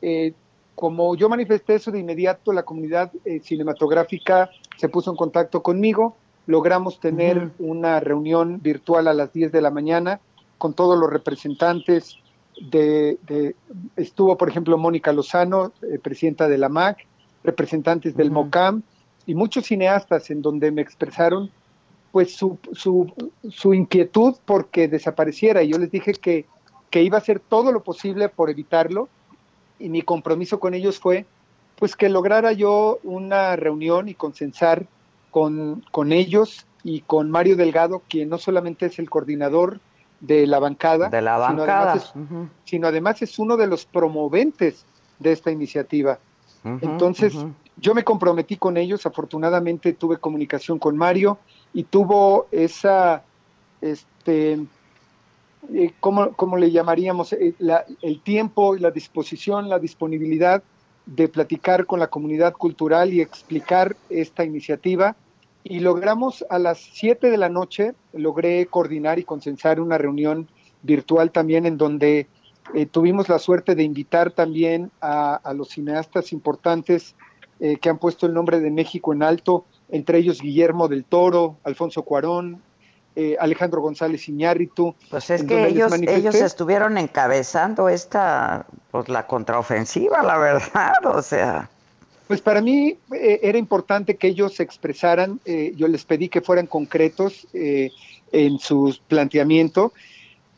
eh, 0.01 0.34
como 0.76 1.15
yo 1.15 1.30
manifesté 1.30 1.76
eso 1.76 1.91
de 1.91 1.99
inmediato, 1.99 2.53
la 2.53 2.63
comunidad 2.63 3.11
eh, 3.26 3.39
cinematográfica 3.39 4.51
se 4.78 4.88
puso 4.88 5.09
en 5.09 5.17
contacto 5.17 5.63
conmigo, 5.63 6.15
logramos 6.45 6.99
tener 6.99 7.49
una 7.57 7.99
reunión 7.99 8.61
virtual 8.61 9.07
a 9.07 9.13
las 9.13 9.34
10 9.34 9.51
de 9.51 9.61
la 9.61 9.71
mañana 9.71 10.19
con 10.59 10.74
todos 10.74 10.97
los 10.97 11.09
representantes 11.09 12.17
de, 12.69 13.17
estuvo 13.95 14.38
por 14.38 14.47
ejemplo 14.47 14.78
Mónica 14.78 15.11
Lozano, 15.11 15.71
eh, 15.82 15.97
presidenta 15.97 16.47
de 16.47 16.57
la 16.59 16.69
MAC, 16.69 17.07
representantes 17.44 18.16
del 18.16 18.32
MOCAM 18.32 18.84
y 19.26 19.36
muchos 19.36 19.66
cineastas 19.66 20.30
en 20.30 20.41
donde 20.41 20.72
me 20.72 20.82
expresaron 20.82 21.52
pues 22.12 22.36
su, 22.36 22.60
su, 22.74 23.12
su 23.50 23.74
inquietud 23.74 24.36
porque 24.46 24.88
desapareciera. 24.88 25.64
Y 25.64 25.70
yo 25.70 25.78
les 25.80 25.89
dije 25.91 26.14
que, 26.14 26.46
que 26.89 27.02
iba 27.02 27.18
a 27.18 27.22
hacer 27.22 27.39
todo 27.39 27.72
lo 27.72 27.84
posible 27.84 28.30
por 28.30 28.50
evitarlo 28.50 29.10
y 29.80 29.89
mi 29.89 30.02
compromiso 30.02 30.60
con 30.60 30.74
ellos 30.74 31.00
fue 31.00 31.26
pues 31.78 31.96
que 31.96 32.10
lograra 32.10 32.52
yo 32.52 33.00
una 33.04 33.56
reunión 33.56 34.08
y 34.08 34.14
consensar 34.14 34.86
con, 35.32 35.84
con 35.91 36.12
ellos 36.12 36.68
y 36.84 37.02
con 37.02 37.32
Mario 37.32 37.56
Delgado, 37.56 38.04
quien 38.08 38.30
no 38.30 38.38
solamente 38.38 38.86
es 38.86 39.00
el 39.00 39.10
coordinador 39.10 39.80
de 40.20 40.48
la 40.48 40.60
bancada, 40.60 41.10
de 41.10 41.22
la 41.22 41.48
sino, 41.50 41.64
además 41.64 41.96
es, 41.96 42.14
sino 42.64 42.88
además 42.88 43.22
es 43.22 43.39
uno 43.39 43.58
de 43.58 43.68
los 43.68 43.86
promoventes 43.86 44.86
de 45.20 45.32
esta 45.32 45.52
iniciativa. 45.52 46.20
Entonces, 46.64 47.34
yo 47.78 47.93
me 47.93 48.03
comprometí 48.03 48.57
con 48.57 48.78
ellos, 48.78 49.05
afortunadamente 49.05 49.93
tuve 49.93 50.18
comunicación 50.18 50.80
con 50.80 50.95
Mario 50.95 51.39
y 51.74 51.84
tuvo 51.84 52.47
esa, 52.51 53.24
este, 53.82 54.59
eh, 55.74 55.93
¿cómo, 55.99 56.57
le 56.57 56.72
llamaríamos? 56.72 57.34
Eh, 57.34 57.55
el 58.01 58.22
tiempo, 58.22 58.76
la 58.76 58.91
disposición, 58.91 59.70
la 59.70 59.80
disponibilidad 59.80 60.64
de 61.05 61.28
platicar 61.28 61.86
con 61.86 61.99
la 61.99 62.07
comunidad 62.07 62.53
cultural 62.53 63.14
y 63.14 63.22
explicar 63.22 63.95
esta 64.09 64.45
iniciativa. 64.45 65.16
Y 65.66 65.80
logramos 65.80 66.45
a 66.49 66.59
las 66.59 66.80
7 66.80 67.30
de 67.30 67.38
la 67.38 67.49
noche, 67.49 67.93
logré 68.14 68.66
coordinar 68.68 69.20
y 69.20 69.24
consensar 69.24 69.80
una 69.80 69.97
reunión 69.97 70.47
virtual 70.82 71.32
también 71.32 71.66
en 71.66 71.78
donde 71.78 72.28
eh, 72.74 72.86
tuvimos 72.86 73.30
la 73.30 73.39
suerte 73.39 73.76
de 73.76 73.84
invitar 73.84 74.32
también 74.32 74.91
a, 75.01 75.53
los 75.55 75.70
cineastas 75.70 76.32
importantes 76.34 77.16
que 77.82 77.89
han 77.89 77.97
puesto 77.97 78.26
el 78.26 78.34
nombre 78.34 78.59
de 78.59 78.72
México 78.72 79.14
en 79.14 79.24
alto, 79.24 79.64
entre 79.89 80.18
ellos 80.18 80.41
Guillermo 80.41 80.89
del 80.89 81.05
Toro, 81.05 81.55
Alfonso 81.64 82.01
Cuarón, 82.01 82.61
eh, 83.16 83.38
Alejandro 83.39 83.80
González 83.80 84.28
Iñárritu. 84.28 84.95
Pues 85.11 85.30
es 85.30 85.43
que 85.43 85.68
ellos, 85.68 85.93
ellos 86.01 86.34
estuvieron 86.34 86.97
encabezando 86.97 87.88
esta, 87.88 88.66
pues 88.89 89.07
la 89.07 89.28
contraofensiva, 89.28 90.24
la 90.24 90.39
verdad, 90.39 90.93
o 91.05 91.22
sea. 91.22 91.70
Pues 92.28 92.41
para 92.41 92.59
mí 92.59 92.97
eh, 93.14 93.39
era 93.43 93.59
importante 93.59 94.16
que 94.16 94.30
ellos 94.30 94.55
se 94.55 94.64
expresaran, 94.64 95.39
eh, 95.45 95.74
yo 95.76 95.88
les 95.88 96.05
pedí 96.05 96.28
que 96.28 96.41
fueran 96.41 96.66
concretos 96.66 97.47
en 97.53 98.57
su 98.57 98.97
planteamiento, 99.07 99.93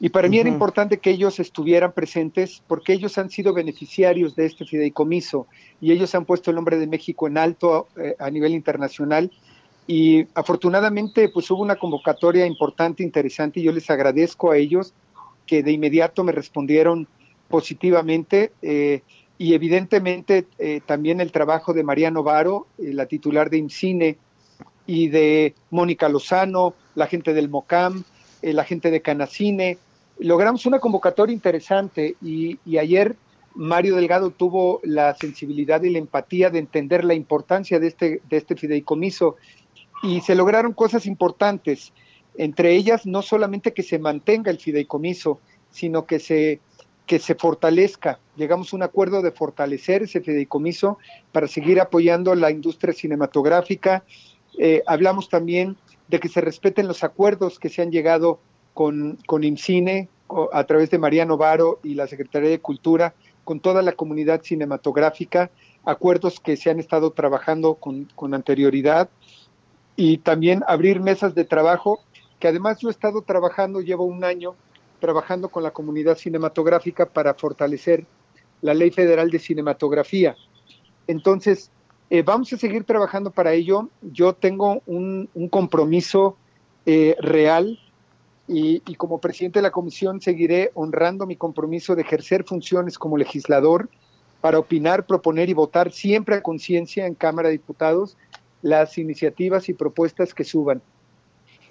y 0.06 0.10
para 0.10 0.30
mí 0.30 0.38
era 0.38 0.50
importante 0.50 1.00
que 1.00 1.10
ellos 1.10 1.40
estuvieran 1.40 1.92
presentes 1.92 2.62
porque 2.68 2.94
ellos 2.94 3.18
han 3.18 3.32
sido 3.32 3.56
beneficiarios 3.56 4.36
de 4.36 4.46
este 4.46 4.64
fideicomiso 4.64 5.48
y 5.82 5.92
ellos 5.92 6.14
han 6.14 6.26
puesto 6.26 6.52
el 6.52 6.56
nombre 6.58 6.78
de 6.78 6.86
México 6.86 7.26
en 7.26 7.40
alto 7.40 7.88
a 8.20 8.30
nivel 8.30 8.54
internacional 8.54 9.32
y 9.88 10.28
afortunadamente 10.36 11.30
pues 11.30 11.50
hubo 11.50 11.64
una 11.64 11.78
convocatoria 11.78 12.46
importante, 12.46 13.02
interesante 13.02 13.60
y 13.60 13.64
yo 13.64 13.72
les 13.72 13.90
agradezco 13.90 14.52
a 14.52 14.58
ellos 14.58 14.94
que 15.48 15.64
de 15.64 15.72
inmediato 15.72 16.24
me 16.24 16.32
respondieron 16.32 17.08
positivamente 17.48 18.52
eh, 18.62 19.02
y 19.40 19.56
evidentemente 19.56 20.46
eh, 20.60 20.82
también 20.86 21.20
el 21.20 21.32
trabajo 21.32 21.74
de 21.74 21.84
Mariano 21.84 22.22
Varo, 22.22 22.68
eh, 22.78 22.94
la 22.94 23.08
titular 23.08 23.50
de 23.50 23.58
IMCINE 23.58 24.18
y 24.86 25.08
de 25.08 25.56
Mónica 25.72 26.10
Lozano, 26.10 26.76
la 26.94 27.08
gente 27.08 27.34
del 27.34 27.50
MOCAM, 27.50 28.04
la 28.44 28.64
gente 28.64 28.92
de 28.92 29.02
Canacine. 29.02 29.80
Logramos 30.20 30.66
una 30.66 30.80
convocatoria 30.80 31.34
interesante 31.34 32.16
y, 32.22 32.58
ayer 32.78 33.16
Mario 33.54 33.96
Delgado 33.96 34.32
tuvo 34.32 34.80
la 34.84 35.16
sensibilidad 35.16 35.82
y 35.84 35.90
la 35.90 36.00
empatía 36.00 36.50
de 36.50 36.60
entender 36.60 37.04
la 37.04 37.14
importancia 37.14 37.80
de 37.80 37.88
este, 37.88 38.22
de 38.30 38.38
este 38.38 38.56
fideicomiso 38.56 39.36
y 40.04 40.22
se 40.22 40.36
lograron 40.36 40.74
cosas 40.74 41.06
importantes, 41.06 41.92
entre 42.38 42.76
ellas 42.76 43.06
no 43.06 43.22
solamente 43.22 43.74
que 43.74 43.84
se 43.84 44.00
mantenga 44.00 44.52
el 44.52 44.60
fideicomiso, 44.60 45.40
sino 45.72 46.06
que 46.06 46.20
se, 46.20 46.60
que 47.06 47.20
se 47.20 47.36
fortalezca. 47.36 48.20
Llegamos 48.36 48.72
a 48.72 48.76
un 48.76 48.84
acuerdo 48.84 49.22
de 49.22 49.32
fortalecer 49.32 50.04
ese 50.04 50.22
fideicomiso 50.22 50.98
para 51.32 51.48
seguir 51.48 51.80
apoyando 51.80 52.36
la 52.36 52.52
industria 52.52 52.94
cinematográfica. 52.94 54.04
Eh, 54.58 54.84
hablamos 54.86 55.30
también 55.30 55.76
de 56.08 56.20
que 56.20 56.30
se 56.30 56.42
respeten 56.42 56.88
los 56.88 57.04
acuerdos 57.04 57.60
que 57.60 57.70
se 57.70 57.82
han 57.82 57.92
llegado 57.92 58.40
con, 58.76 59.18
con 59.26 59.44
IMCINE 59.44 60.10
a 60.52 60.64
través 60.66 60.92
de 60.92 61.00
Mariano 61.00 61.38
Varo 61.38 61.80
y 61.82 61.96
la 61.96 62.08
Secretaría 62.08 62.50
de 62.50 62.60
Cultura, 62.60 63.16
con 63.44 63.60
toda 63.60 63.82
la 63.82 63.94
comunidad 63.94 64.44
cinematográfica, 64.44 65.50
acuerdos 65.86 66.40
que 66.40 66.58
se 66.58 66.70
han 66.70 66.80
estado 66.80 67.12
trabajando 67.12 67.76
con, 67.76 68.10
con 68.16 68.34
anterioridad 68.34 69.10
y 69.96 70.18
también 70.18 70.62
abrir 70.68 71.00
mesas 71.00 71.34
de 71.36 71.46
trabajo, 71.46 72.02
que 72.40 72.50
además 72.50 72.80
yo 72.80 72.90
he 72.90 72.92
estado 72.92 73.22
trabajando, 73.22 73.80
llevo 73.80 74.04
un 74.04 74.24
año 74.24 74.56
trabajando 75.00 75.50
con 75.50 75.64
la 75.64 75.72
comunidad 75.72 76.18
cinematográfica 76.18 77.06
para 77.06 77.34
fortalecer 77.34 78.06
la 78.62 78.74
ley 78.74 78.92
federal 78.92 79.32
de 79.32 79.40
cinematografía. 79.40 80.36
Entonces, 81.08 81.72
eh, 82.10 82.24
vamos 82.24 82.52
a 82.52 82.58
seguir 82.58 82.84
trabajando 82.84 83.32
para 83.32 83.54
ello. 83.54 83.90
Yo 84.02 84.34
tengo 84.34 84.82
un, 84.86 85.30
compromiso 85.50 86.36
eh, 86.86 87.16
real 87.20 87.80
y, 88.48 88.80
como 88.96 89.20
presidente 89.20 89.60
de 89.60 89.64
la 89.64 89.72
comisión 89.72 90.22
seguiré 90.22 90.72
honrando 90.76 91.26
mi 91.26 91.36
compromiso 91.36 91.96
de 91.96 92.04
ejercer 92.04 92.44
funciones 92.44 93.00
como 93.00 93.18
legislador 93.18 93.90
para 94.42 94.60
opinar, 94.60 95.08
proponer 95.08 95.50
y 95.50 95.54
votar 95.54 95.92
siempre 95.92 96.36
a 96.36 96.44
conciencia 96.44 97.08
en 97.08 97.16
Cámara 97.16 97.50
de 97.50 97.54
Diputados 97.54 98.18
las 98.62 98.98
iniciativas 98.98 99.70
y 99.70 99.74
propuestas 99.74 100.34
que 100.34 100.44
suban. 100.44 100.82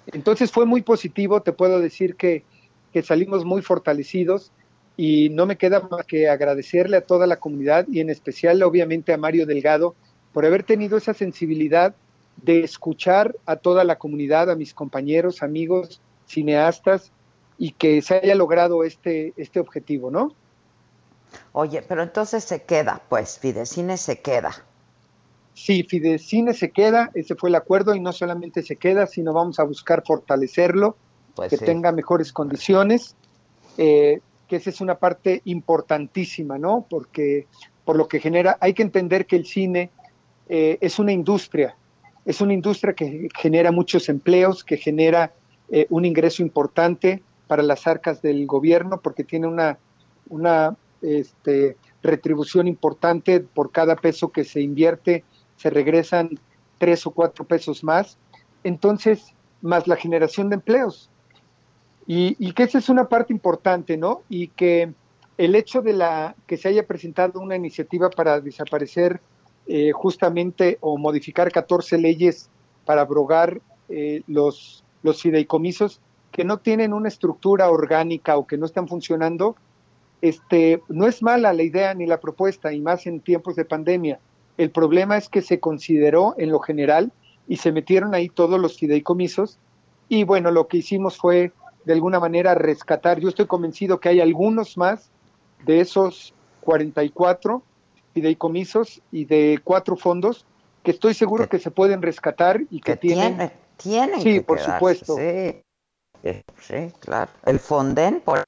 Entonces 0.07 0.51
fue 0.51 0.65
muy 0.65 0.81
positivo, 0.81 1.41
te 1.41 1.53
puedo 1.53 1.79
decir 1.79 2.15
que, 2.15 2.43
que 2.91 3.01
salimos 3.01 3.45
muy 3.45 3.61
fortalecidos 3.61 4.51
y 4.97 5.29
no 5.29 5.45
me 5.45 5.57
queda 5.57 5.87
más 5.89 6.05
que 6.05 6.29
agradecerle 6.29 6.97
a 6.97 7.05
toda 7.05 7.27
la 7.27 7.37
comunidad 7.37 7.85
y 7.89 8.01
en 8.01 8.09
especial 8.09 8.61
obviamente 8.63 9.13
a 9.13 9.17
Mario 9.17 9.45
Delgado 9.45 9.95
por 10.33 10.45
haber 10.45 10.63
tenido 10.63 10.97
esa 10.97 11.13
sensibilidad 11.13 11.95
de 12.43 12.61
escuchar 12.63 13.35
a 13.45 13.55
toda 13.55 13.85
la 13.85 13.97
comunidad, 13.97 14.49
a 14.49 14.55
mis 14.55 14.73
compañeros, 14.73 15.41
amigos, 15.41 16.01
cineastas 16.27 17.11
y 17.57 17.71
que 17.71 18.01
se 18.01 18.15
haya 18.15 18.35
logrado 18.35 18.83
este, 18.83 19.33
este 19.37 19.59
objetivo, 19.59 20.11
¿no? 20.11 20.33
Oye, 21.53 21.81
pero 21.81 22.03
entonces 22.03 22.43
se 22.43 22.63
queda, 22.63 23.01
pues, 23.09 23.39
Fidecine 23.39 23.97
se 23.97 24.19
queda. 24.19 24.51
Sí, 25.53 25.83
Fidecine 25.83 26.53
se 26.53 26.71
queda, 26.71 27.11
ese 27.13 27.35
fue 27.35 27.49
el 27.49 27.55
acuerdo 27.55 27.95
y 27.95 27.99
no 27.99 28.11
solamente 28.11 28.61
se 28.61 28.75
queda, 28.75 29.07
sino 29.07 29.33
vamos 29.33 29.59
a 29.59 29.63
buscar 29.63 30.03
fortalecerlo, 30.05 30.97
pues 31.33 31.49
que 31.49 31.57
tenga 31.57 31.91
mejores 31.91 32.33
condiciones, 32.33 33.15
eh, 33.77 34.19
que 34.47 34.57
esa 34.57 34.69
es 34.69 34.81
una 34.81 34.95
parte 34.95 35.41
importantísima, 35.45 36.57
¿no? 36.57 36.85
Porque 36.89 37.47
por 37.85 37.95
lo 37.95 38.07
que 38.07 38.19
genera, 38.19 38.57
hay 38.59 38.73
que 38.73 38.83
entender 38.83 39.25
que 39.25 39.37
el 39.37 39.45
cine 39.45 39.91
eh, 40.49 40.77
es 40.81 40.99
una 40.99 41.13
industria, 41.13 41.75
es 42.25 42.41
una 42.41 42.53
industria 42.53 42.93
que 42.93 43.29
genera 43.37 43.71
muchos 43.71 44.09
empleos, 44.09 44.63
que 44.63 44.77
genera 44.77 45.33
eh, 45.69 45.87
un 45.89 46.05
ingreso 46.05 46.41
importante 46.41 47.23
para 47.47 47.63
las 47.63 47.87
arcas 47.87 48.21
del 48.21 48.45
gobierno, 48.47 49.01
porque 49.01 49.23
tiene 49.23 49.47
una, 49.47 49.77
una 50.29 50.75
este, 51.01 51.77
retribución 52.01 52.67
importante 52.67 53.39
por 53.39 53.71
cada 53.71 53.95
peso 53.95 54.31
que 54.31 54.43
se 54.43 54.61
invierte 54.61 55.23
se 55.57 55.69
regresan 55.69 56.31
tres 56.77 57.05
o 57.07 57.11
cuatro 57.11 57.45
pesos 57.45 57.83
más, 57.83 58.17
entonces, 58.63 59.33
más 59.61 59.87
la 59.87 59.95
generación 59.95 60.49
de 60.49 60.55
empleos. 60.55 61.09
Y, 62.07 62.53
que 62.53 62.63
esa 62.63 62.77
es 62.77 62.89
una 62.89 63.09
parte 63.09 63.33
importante, 63.33 63.97
¿no? 63.97 64.21
Y 64.29 64.49
que 64.49 64.93
el 65.37 65.55
hecho 65.55 65.81
de 65.81 65.93
la 65.93 66.35
que 66.45 66.55
se 66.55 66.67
haya 66.67 66.85
presentado 66.85 67.39
una 67.39 67.55
iniciativa 67.55 68.09
para 68.11 68.39
desaparecer 68.39 69.21
eh, 69.65 69.91
justamente 69.91 70.77
o 70.81 70.97
modificar 70.97 71.51
14 71.51 71.97
leyes 71.97 72.49
para 72.85 73.01
abrogar 73.01 73.59
eh, 73.89 74.21
los, 74.27 74.83
los 75.05 75.21
fideicomisos 75.21 76.01
que 76.31 76.43
no 76.43 76.57
tienen 76.57 76.91
una 76.91 77.07
estructura 77.07 77.69
orgánica 77.69 78.37
o 78.37 78.47
que 78.47 78.57
no 78.57 78.65
están 78.65 78.87
funcionando, 78.87 79.55
este, 80.21 80.81
no 80.89 81.05
es 81.05 81.21
mala 81.21 81.53
la 81.53 81.61
idea 81.61 81.93
ni 81.93 82.07
la 82.07 82.19
propuesta, 82.19 82.73
y 82.73 82.81
más 82.81 83.05
en 83.05 83.19
tiempos 83.19 83.55
de 83.55 83.65
pandemia. 83.65 84.19
El 84.57 84.71
problema 84.71 85.15
es 85.15 85.29
que 85.29 85.43
se 85.43 85.59
consideró 85.59 86.33
en 86.39 86.49
lo 86.49 86.59
general 86.59 87.11
y 87.47 87.57
se 87.57 87.71
metieron 87.71 88.15
ahí 88.15 88.29
todos 88.29 88.59
los 88.59 88.79
fideicomisos 88.79 89.59
y 90.09 90.23
bueno, 90.23 90.49
lo 90.49 90.67
que 90.67 90.77
hicimos 90.77 91.17
fue 91.17 91.51
de 91.83 91.93
alguna 91.93 92.19
manera 92.19 92.55
rescatar. 92.55 93.19
Yo 93.19 93.29
estoy 93.29 93.45
convencido 93.45 93.99
que 93.99 94.09
hay 94.09 94.21
algunos 94.21 94.75
más 94.75 95.11
de 95.65 95.81
esos 95.81 96.33
44 96.61 97.61
fideicomisos 98.15 99.01
y 99.11 99.25
de 99.25 99.59
cuatro 99.63 99.95
fondos 99.95 100.47
que 100.81 100.91
estoy 100.91 101.13
seguro 101.13 101.47
que, 101.47 101.59
se 101.59 101.69
pueden 101.69 102.01
rescatar 102.01 102.61
y 102.71 102.81
que, 102.81 102.95
tienen... 102.95 103.51
tienen 103.77 104.21
sí, 104.21 104.33
que 104.35 104.41
por 104.41 104.57
quedarse, 104.57 104.73
supuesto. 104.73 105.15
Sí. 105.15 105.61
Eh, 106.23 106.43
sí, 106.59 106.91
claro. 106.99 107.31
El 107.45 107.59
Fonden, 107.59 108.21
por 108.21 108.43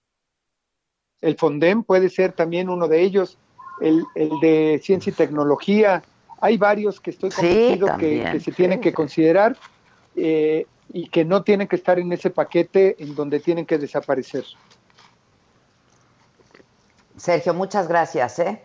El 1.21 1.36
Fonden 1.38 1.84
puede 1.84 2.09
ser 2.09 2.34
también 2.34 2.69
uno 2.69 2.88
de 2.88 3.01
ellos, 3.01 3.38
el, 3.82 4.03
el 4.15 4.32
de 4.41 4.80
ciencia 4.84 5.11
y 5.11 5.13
tecnología. 5.13 6.03
Hay 6.39 6.57
varios 6.57 6.99
que 6.99 7.11
estoy 7.11 7.30
convencido 7.32 7.86
que, 7.86 7.91
también, 7.91 8.32
que 8.32 8.39
se 8.39 8.51
tienen 8.51 8.82
que 8.82 8.93
considerar 8.93 9.57
eh, 10.15 10.65
y 10.93 11.09
que 11.09 11.25
no 11.25 11.43
tienen 11.43 11.67
que 11.67 11.75
estar 11.75 11.99
en 11.99 12.11
ese 12.13 12.30
paquete 12.30 12.95
en 12.99 13.15
donde 13.15 13.39
tienen 13.39 13.65
que 13.65 13.78
desaparecer. 13.78 14.45
Sergio, 17.15 17.53
muchas 17.53 17.88
gracias, 17.88 18.39
¿eh? 18.39 18.61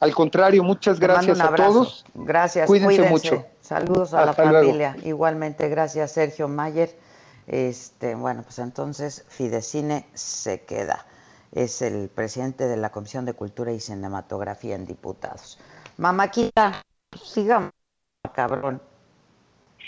Al 0.00 0.14
contrario, 0.14 0.62
muchas 0.62 1.00
gracias 1.00 1.40
a 1.40 1.54
todos. 1.54 2.04
Gracias, 2.14 2.66
Cuídense 2.66 3.08
mucho. 3.08 3.44
Saludos 3.60 4.14
a 4.14 4.22
Hasta 4.22 4.44
la 4.44 4.50
luego. 4.50 4.66
familia. 4.66 4.96
Igualmente, 5.02 5.68
gracias, 5.68 6.12
Sergio 6.12 6.48
Mayer. 6.48 6.90
Este, 7.48 8.14
bueno, 8.14 8.42
pues 8.42 8.58
entonces 8.58 9.24
Fidecine 9.28 10.06
se 10.14 10.64
queda. 10.64 11.06
Es 11.50 11.82
el 11.82 12.10
presidente 12.10 12.68
de 12.68 12.76
la 12.76 12.90
Comisión 12.90 13.24
de 13.24 13.32
Cultura 13.32 13.72
y 13.72 13.80
Cinematografía 13.80 14.74
en 14.74 14.86
Diputados. 14.86 15.58
Mamáquita, 15.96 16.82
sigamos, 17.20 17.72
cabrón. 18.34 18.80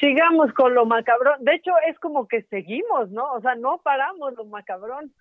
Sigamos 0.01 0.53
con 0.55 0.75
lo 0.75 0.87
macabrón. 0.87 1.45
De 1.45 1.55
hecho, 1.55 1.73
es 1.87 1.99
como 1.99 2.27
que 2.27 2.43
seguimos, 2.45 3.11
¿no? 3.11 3.31
O 3.33 3.41
sea, 3.43 3.55
no 3.55 3.79
paramos 3.79 4.33
lo 4.35 4.47
macabrón. 4.47 5.13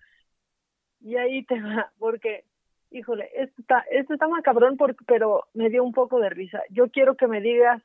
Y 1.02 1.16
ahí 1.16 1.44
te 1.44 1.60
va, 1.60 1.92
porque, 1.98 2.44
híjole, 2.90 3.30
esto 3.34 3.60
está, 3.60 3.84
esto 3.90 4.14
está 4.14 4.28
macabrón, 4.28 4.76
por- 4.76 4.96
pero 5.06 5.44
me 5.54 5.68
dio 5.70 5.82
un 5.84 5.92
poco 5.92 6.18
de 6.20 6.30
risa. 6.30 6.60
Yo 6.70 6.88
quiero 6.90 7.16
que 7.16 7.26
me 7.28 7.40
digas 7.40 7.82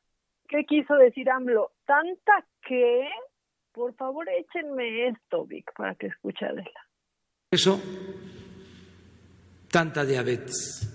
qué 0.48 0.64
quiso 0.64 0.94
decir 0.94 1.30
AMLO. 1.30 1.72
¿Tanta 1.84 2.44
que? 2.66 3.08
Por 3.72 3.94
favor, 3.94 4.26
échenme 4.28 5.08
esto, 5.08 5.44
Vic, 5.44 5.70
para 5.76 5.94
que 5.94 6.06
escuche 6.08 6.46
Adela. 6.46 6.80
Eso, 7.50 7.80
tanta 9.70 10.04
diabetes, 10.04 10.88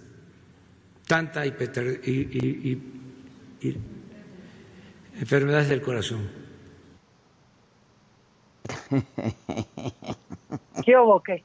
tanta 1.07 1.45
hiperter- 1.45 2.01
y, 2.03 2.11
y- 2.11 2.71
y- 2.71 3.67
y 3.69 3.77
enfermedades 5.19 5.69
del 5.69 5.81
corazón. 5.81 6.29
¿Qué 10.83 10.97
hubo 10.97 11.21
qué? 11.21 11.43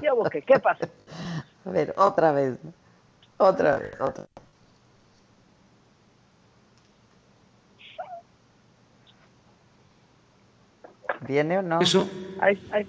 ¿Qué 0.00 0.10
hubo 0.12 0.24
qué? 0.30 0.42
¿Qué 0.42 0.58
pasa? 0.58 0.88
A 1.64 1.70
ver, 1.70 1.92
otra 1.96 2.32
vez. 2.32 2.58
Otra 3.38 3.76
vez, 3.78 4.00
otra 4.00 4.24
vez. 4.24 4.44
¿Viene 11.26 11.58
o 11.58 11.62
no? 11.62 11.80
Eso, 11.80 12.08
Ay, 12.40 12.60
ay. 12.70 12.86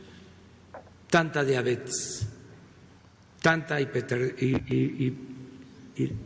tanta 1.09 1.43
diabetes, 1.43 2.27
tanta 3.41 3.79
hiperter- 3.79 4.35
y, 4.37 4.55
y- 4.55 5.05
y- 5.97 6.03
y 6.03 6.17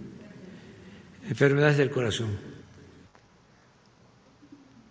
enfermedades 1.29 1.77
del 1.77 1.91
corazón. 1.91 2.37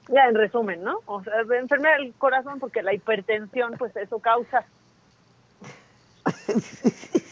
Ya 0.08 0.24
en 0.28 0.34
resumen, 0.34 0.82
¿no? 0.82 0.98
O 1.06 1.22
sea, 1.22 1.34
enfermedad 1.58 1.96
del 1.98 2.14
corazón 2.14 2.58
porque 2.58 2.82
la 2.82 2.92
hipertensión, 2.94 3.74
pues 3.78 3.94
eso 3.96 4.18
causa. 4.18 4.64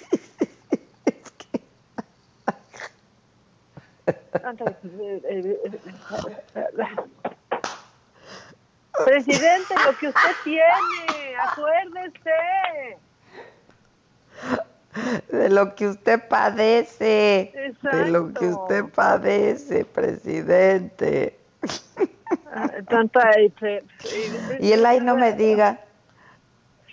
Presidente, 9.05 9.75
lo 9.87 9.97
que 9.99 10.09
usted 10.09 10.37
tiene, 10.45 11.37
acuérdese. 11.43 12.99
De 15.31 15.49
lo 15.49 15.75
que 15.75 15.89
usted 15.89 16.29
padece. 16.29 17.75
De 17.83 18.09
lo 18.11 18.33
que 18.33 18.47
usted 18.47 18.85
padece, 18.87 19.85
presidente. 19.85 21.39
Ah, 22.53 22.71
Tanta 22.89 23.31
Y 24.61 24.73
el 24.73 24.87
ay 24.87 25.01
no 25.01 25.17
me 25.17 25.33
diga. 25.33 25.81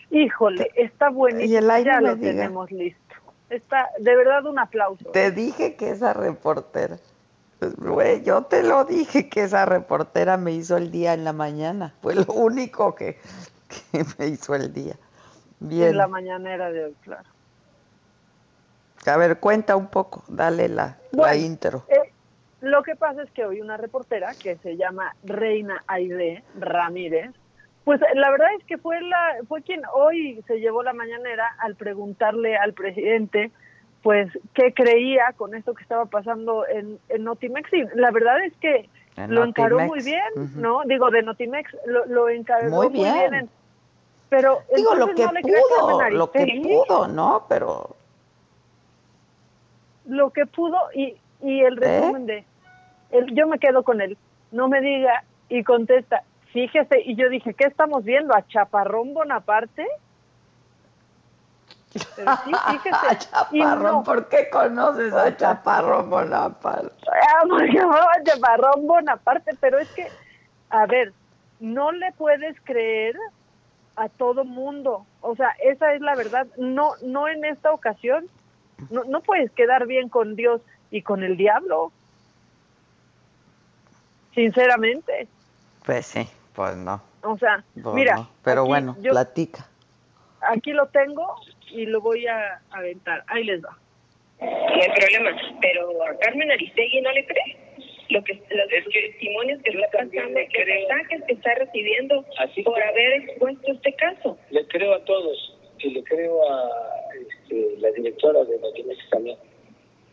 Híjole, 0.09 0.71
está 0.75 1.09
buenísimo. 1.09 1.51
Y 1.53 1.55
el 1.57 1.69
ay 1.69 1.83
ya 1.83 1.99
lo 2.01 2.15
diga. 2.15 2.31
tenemos 2.31 2.71
listo. 2.71 3.15
Está, 3.49 3.89
de 3.99 4.15
verdad, 4.15 4.45
un 4.45 4.59
aplauso. 4.59 5.05
Te 5.11 5.31
dije 5.31 5.75
que 5.75 5.89
esa 5.91 6.13
reportera. 6.13 6.97
Güey, 7.77 8.23
yo 8.23 8.43
te 8.43 8.61
lo 8.63 8.85
dije 8.85 9.29
que 9.29 9.43
esa 9.43 9.65
reportera 9.65 10.37
me 10.37 10.51
hizo 10.51 10.77
el 10.77 10.91
día 10.91 11.13
en 11.13 11.23
la 11.23 11.33
mañana. 11.33 11.93
Fue 12.01 12.13
lo 12.15 12.25
único 12.33 12.93
que, 12.93 13.17
que 13.91 14.05
me 14.17 14.27
hizo 14.27 14.53
el 14.53 14.73
día. 14.73 14.95
Bien. 15.59 15.89
En 15.89 15.97
la 15.97 16.07
mañanera 16.07 16.71
de 16.71 16.85
hoy, 16.85 16.95
claro. 17.01 17.27
A 19.05 19.17
ver, 19.17 19.39
cuenta 19.39 19.75
un 19.75 19.87
poco, 19.87 20.23
dale 20.27 20.67
la, 20.67 20.97
la 21.11 21.35
intro. 21.35 21.85
eh, 21.87 22.11
lo 22.59 22.83
que 22.83 22.95
pasa 22.95 23.23
es 23.23 23.31
que 23.31 23.45
hoy 23.45 23.61
una 23.61 23.77
reportera 23.77 24.33
que 24.35 24.57
se 24.57 24.75
llama 24.75 25.15
Reina 25.23 25.83
Aide 25.87 26.43
Ramírez, 26.59 27.31
pues 27.87 28.01
la 28.15 28.29
verdad 28.31 28.49
es 28.59 28.65
que 28.65 28.77
fue 28.77 28.99
la 28.99 29.35
fue 29.47 29.61
quien 29.61 29.81
hoy 29.93 30.43
se 30.45 30.59
llevó 30.59 30.83
la 30.83 30.91
mañanera 30.91 31.55
al 31.59 31.75
preguntarle 31.75 32.57
al 32.57 32.73
presidente 32.73 33.49
pues 34.03 34.27
qué 34.53 34.73
creía 34.73 35.31
con 35.37 35.55
esto 35.55 35.73
que 35.73 35.83
estaba 35.83 36.03
pasando 36.05 36.67
en, 36.67 36.99
en 37.07 37.23
Notimex 37.23 37.71
y 37.71 37.85
la 37.95 38.11
verdad 38.11 38.43
es 38.43 38.51
que 38.57 38.89
En 39.15 39.33
lo 39.33 39.45
encaró 39.45 39.79
muy 39.79 40.01
bien. 40.03 40.19
¿no? 40.55 40.81
Digo, 40.83 41.09
de 41.11 41.23
Notimex 41.23 41.73
lo, 41.85 42.05
lo 42.07 42.27
encaró 42.27 42.69
Muy 42.71 42.89
muy 42.89 42.99
bien. 42.99 43.13
bien. 43.13 43.33
en- 43.35 43.49
pero 44.27 44.59
Digo, 44.75 44.93
lo 44.95 45.07
entonces 45.09 45.41
que 45.45 45.51
no 45.51 45.57
pudo, 45.87 46.09
lo 46.09 46.31
que 46.31 46.61
pudo, 46.61 47.07
¿no? 47.07 47.45
Pero 47.47 47.95
lo 50.07 50.31
que 50.31 50.45
pudo 50.45 50.77
y, 50.93 51.15
y 51.41 51.61
el 51.61 51.75
¿Eh? 51.81 52.01
resumen 52.01 52.25
de 52.25 52.43
el, 53.11 53.33
yo 53.33 53.47
me 53.47 53.59
quedo 53.59 53.83
con 53.83 54.01
él 54.01 54.17
no 54.51 54.67
me 54.67 54.81
diga 54.81 55.23
y 55.47 55.63
contesta 55.63 56.23
fíjese 56.61 57.01
y 57.05 57.15
yo 57.15 57.29
dije 57.29 57.53
¿qué 57.53 57.65
estamos 57.65 58.03
viendo? 58.03 58.35
¿a 58.35 58.45
Chaparrón 58.47 59.13
Bonaparte? 59.13 59.85
Pero 62.15 62.31
sí, 62.45 62.51
fíjese 62.71 63.07
y 63.51 63.59
Chaparrón, 63.59 63.91
no. 63.93 64.03
¿por 64.03 64.27
qué 64.29 64.49
conoces 64.49 65.13
a 65.13 65.35
Chaparrón 65.37 66.09
Bonaparte? 66.09 66.93
Ah, 67.07 67.43
porque 67.49 67.71
llamaba 67.73 68.11
Chaparrón 68.23 68.87
Bonaparte 68.87 69.51
pero 69.59 69.77
es 69.77 69.89
que 69.89 70.07
a 70.69 70.85
ver 70.87 71.13
no 71.59 71.91
le 71.91 72.11
puedes 72.13 72.55
creer 72.63 73.15
a 73.95 74.09
todo 74.09 74.43
mundo 74.45 75.05
o 75.21 75.35
sea 75.35 75.55
esa 75.63 75.93
es 75.93 76.01
la 76.01 76.15
verdad 76.15 76.47
no 76.57 76.93
no 77.03 77.27
en 77.27 77.45
esta 77.45 77.71
ocasión 77.71 78.25
no, 78.89 79.03
no 79.05 79.21
puedes 79.21 79.51
quedar 79.51 79.87
bien 79.87 80.09
con 80.09 80.35
Dios 80.35 80.61
y 80.91 81.01
con 81.01 81.23
el 81.23 81.35
diablo 81.37 81.91
sinceramente 84.35 85.27
Pues 85.83 86.05
sí, 86.05 86.27
pues 86.57 86.75
no. 86.75 86.99
o 87.21 87.37
sea 87.37 87.63
pues 87.81 87.93
mira 87.95 88.15
no. 88.15 88.29
Pero 88.43 88.61
aquí 88.61 88.67
bueno, 88.69 88.95
yo- 88.99 89.11
platica. 89.11 89.69
aquí 90.41 90.71
lo 90.73 90.87
tengo 90.87 91.35
y 91.69 91.85
lo 91.85 92.01
voy 92.01 92.25
a 92.25 92.59
aventar 92.71 93.23
ahí 93.27 93.43
les 93.43 93.63
va 93.63 93.77
No 94.41 94.47
hay 94.81 94.89
problema, 94.99 95.29
pero 95.61 96.03
a 96.03 96.17
Carmen 96.19 96.51
Aristegui 96.51 97.01
no 97.01 97.11
le 97.11 97.25
cree. 97.25 97.57
Lo 98.09 98.23
que, 98.23 98.33
los 98.35 98.67
testimonios 98.93 99.61
que 99.63 99.71
está 99.71 99.87
pasando, 99.91 100.39
los 100.39 100.85
ataques 100.85 101.23
que 101.27 101.33
está 101.33 101.53
recibiendo 101.55 102.23
por 102.63 102.81
haber 102.81 103.13
expuesto 103.21 103.71
este 103.71 103.93
caso. 103.93 104.37
Le 104.49 104.65
creo 104.67 104.93
a 104.93 105.03
todos 105.03 105.57
y 105.79 105.89
le 105.89 106.03
creo 106.03 106.41
a 106.49 106.69
este, 107.19 107.75
la 107.79 107.91
directora 107.91 108.43
de 108.45 108.59
Notimex 108.59 109.09
también. 109.09 109.37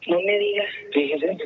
No 0.09 0.21
me 0.21 0.39
digas. 0.39 0.69
Fíjese. 0.93 1.39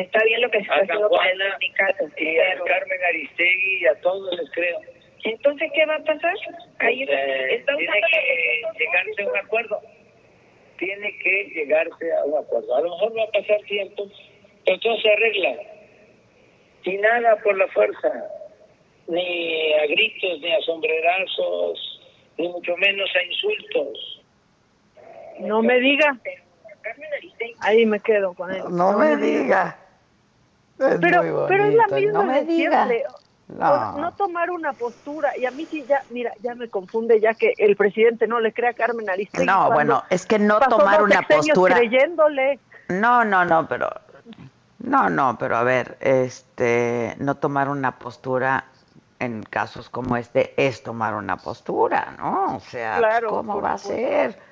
Está 0.00 0.24
bien 0.24 0.40
lo 0.40 0.50
que 0.50 0.58
se 0.58 0.62
está 0.62 0.74
haciendo 0.76 1.08
con 1.10 1.26
el 1.26 1.38
sindicato. 1.52 2.04
y 2.16 2.38
a 2.38 2.58
Carmen 2.64 3.04
Aristegui 3.08 3.82
y 3.82 3.86
a 3.86 3.94
todos 4.00 4.34
les 4.38 4.50
creo. 4.52 4.80
Entonces, 5.24 5.70
¿qué 5.74 5.84
va 5.86 5.96
a 5.96 6.04
pasar? 6.04 6.34
Ahí 6.78 7.02
Eh, 7.02 7.54
está 7.56 7.76
tiene 7.76 8.00
que 8.10 8.62
llegarse 8.78 9.22
a 9.22 9.28
un 9.28 9.36
acuerdo. 9.36 9.80
Tiene 10.78 11.18
que 11.18 11.44
llegarse 11.54 12.12
a 12.14 12.24
un 12.24 12.38
acuerdo. 12.38 12.74
A 12.74 12.80
lo 12.80 12.90
mejor 12.90 13.18
va 13.18 13.24
a 13.24 13.30
pasar 13.30 13.60
tiempo, 13.68 14.08
pero 14.64 14.78
todo 14.80 14.96
se 15.00 15.10
arregla. 15.10 15.56
Y 16.84 16.96
nada 16.96 17.36
por 17.42 17.58
la 17.58 17.66
fuerza, 17.68 18.10
ni 19.06 19.74
a 19.74 19.86
gritos, 19.86 20.40
ni 20.40 20.50
a 20.50 20.60
sombrerazos, 20.62 22.00
ni 22.38 22.48
mucho 22.48 22.74
menos 22.78 23.10
a 23.14 23.22
insultos. 23.22 24.22
no 25.40 25.62
me 25.62 25.78
diga 25.80 26.16
ahí 27.60 27.84
me 27.86 28.00
quedo 28.00 28.32
con 28.34 28.50
él 28.50 28.62
No 28.70 28.96
me 28.98 29.16
diga. 29.16 29.76
Es 30.80 30.98
pero 31.00 31.46
pero 31.46 31.64
es 31.64 31.74
la 31.74 31.86
misma 31.88 32.24
no 32.24 32.32
de 32.32 32.46
siempre. 32.46 33.04
no. 33.48 33.98
no 33.98 34.12
tomar 34.12 34.50
una 34.50 34.72
postura 34.72 35.36
y 35.36 35.44
a 35.44 35.50
mí 35.50 35.66
sí 35.66 35.84
ya 35.86 36.02
mira 36.10 36.32
ya 36.40 36.54
me 36.54 36.68
confunde 36.68 37.20
ya 37.20 37.34
que 37.34 37.52
el 37.58 37.76
presidente 37.76 38.26
no 38.26 38.40
le 38.40 38.52
crea 38.52 38.70
a 38.70 38.74
Carmen 38.74 39.10
Aristegui 39.10 39.44
no 39.46 39.70
bueno 39.72 40.02
es 40.08 40.24
que 40.24 40.38
no 40.38 40.58
tomar 40.60 41.02
una 41.02 41.22
postura 41.22 41.76
creyéndole. 41.76 42.58
No 42.88 43.24
no 43.24 43.44
no 43.44 43.68
pero 43.68 43.90
no 44.78 45.10
no 45.10 45.36
pero 45.38 45.56
a 45.56 45.62
ver 45.64 45.98
este 46.00 47.14
no 47.18 47.34
tomar 47.36 47.68
una 47.68 47.98
postura 47.98 48.64
en 49.18 49.42
casos 49.42 49.90
como 49.90 50.16
este 50.16 50.54
es 50.56 50.82
tomar 50.82 51.14
una 51.14 51.36
postura 51.36 52.14
no 52.18 52.56
o 52.56 52.60
sea 52.60 53.20
cómo 53.28 53.60
va 53.60 53.74
a 53.74 53.78
ser 53.78 54.49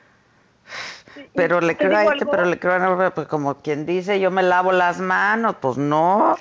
pero 1.34 1.60
le 1.60 1.76
creo 1.76 1.96
a 1.96 2.04
este, 2.04 2.26
pero 2.26 2.44
le 2.44 2.58
creo 2.58 2.74
a 2.74 3.10
pues 3.10 3.26
como 3.26 3.56
quien 3.56 3.86
dice, 3.86 4.20
yo 4.20 4.30
me 4.30 4.42
lavo 4.42 4.72
las 4.72 5.00
manos, 5.00 5.56
pues 5.60 5.76
no. 5.76 6.36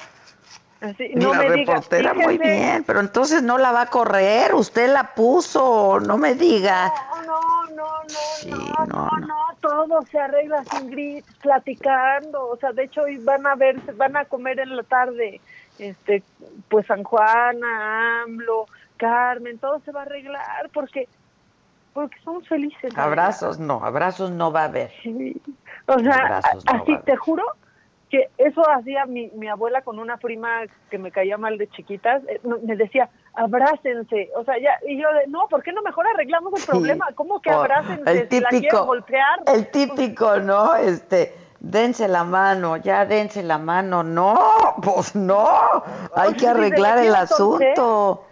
no 1.15 1.33
la 1.33 1.41
reportera 1.43 2.13
muy 2.13 2.37
bien, 2.37 2.83
pero 2.85 2.99
entonces 2.99 3.41
no 3.43 3.57
la 3.57 3.71
va 3.71 3.83
a 3.83 3.85
correr, 3.87 4.53
usted 4.53 4.91
la 4.91 5.15
puso, 5.15 5.99
no 5.99 6.17
me 6.17 6.35
diga. 6.35 6.91
No, 7.25 7.63
no, 7.67 7.87
no, 8.45 8.85
no, 8.85 8.85
no, 8.85 9.09
no, 9.19 9.35
todo 9.61 10.01
se 10.11 10.19
arregla 10.19 10.63
sin 10.65 10.89
gritos, 10.89 11.33
platicando, 11.41 12.47
o 12.47 12.57
sea, 12.57 12.71
de 12.71 12.83
hecho 12.83 13.01
hoy 13.01 13.17
van 13.17 13.45
a 13.47 13.55
ver, 13.55 13.79
van 13.95 14.15
a 14.17 14.25
comer 14.25 14.59
en 14.59 14.75
la 14.75 14.83
tarde, 14.83 15.41
este, 15.79 16.23
pues 16.69 16.85
San 16.85 17.03
Juan, 17.03 17.63
AMLO, 17.63 18.67
Carmen, 18.97 19.59
todo 19.59 19.79
se 19.85 19.91
va 19.91 20.01
a 20.01 20.03
arreglar, 20.03 20.69
porque 20.73 21.07
porque 21.97 22.19
somos 22.23 22.47
felices. 22.47 22.95
Abrazos 22.95 23.57
no, 23.57 23.83
abrazos 23.83 24.29
no 24.29 24.51
va 24.51 24.61
a 24.61 24.65
haber. 24.65 24.91
O 25.87 25.97
sea, 25.97 26.41
así 26.67 26.95
te 27.05 27.17
juro 27.17 27.43
que 28.11 28.29
eso 28.37 28.61
hacía 28.69 29.07
mi, 29.07 29.31
mi 29.31 29.47
abuela 29.47 29.81
con 29.81 29.97
una 29.97 30.17
prima 30.17 30.61
que 30.91 30.99
me 30.99 31.11
caía 31.11 31.39
mal 31.39 31.57
de 31.57 31.67
chiquitas, 31.69 32.21
eh, 32.27 32.39
me 32.63 32.75
decía, 32.75 33.09
abrácense, 33.33 34.29
o 34.35 34.43
sea, 34.43 34.59
ya, 34.59 34.77
y 34.87 35.01
yo, 35.01 35.11
de, 35.11 35.25
no, 35.25 35.47
¿por 35.47 35.63
qué 35.63 35.71
no 35.71 35.81
mejor 35.81 36.05
arreglamos 36.13 36.53
el 36.59 36.67
problema? 36.67 37.07
¿Cómo 37.15 37.41
que 37.41 37.49
abrácense? 37.49 38.11
El 38.11 38.27
típico, 38.27 38.85
golpear? 38.85 39.39
El 39.47 39.71
típico, 39.71 40.37
¿no? 40.37 40.75
Este, 40.75 41.33
dense 41.59 42.07
la 42.07 42.23
mano, 42.23 42.77
ya 42.77 43.05
dense 43.07 43.41
la 43.41 43.57
mano, 43.57 44.03
no, 44.03 44.75
pues 44.83 45.15
no, 45.15 45.81
hay 46.15 46.35
que 46.35 46.47
arreglar 46.47 46.99
el 46.99 47.15
asunto. 47.15 48.26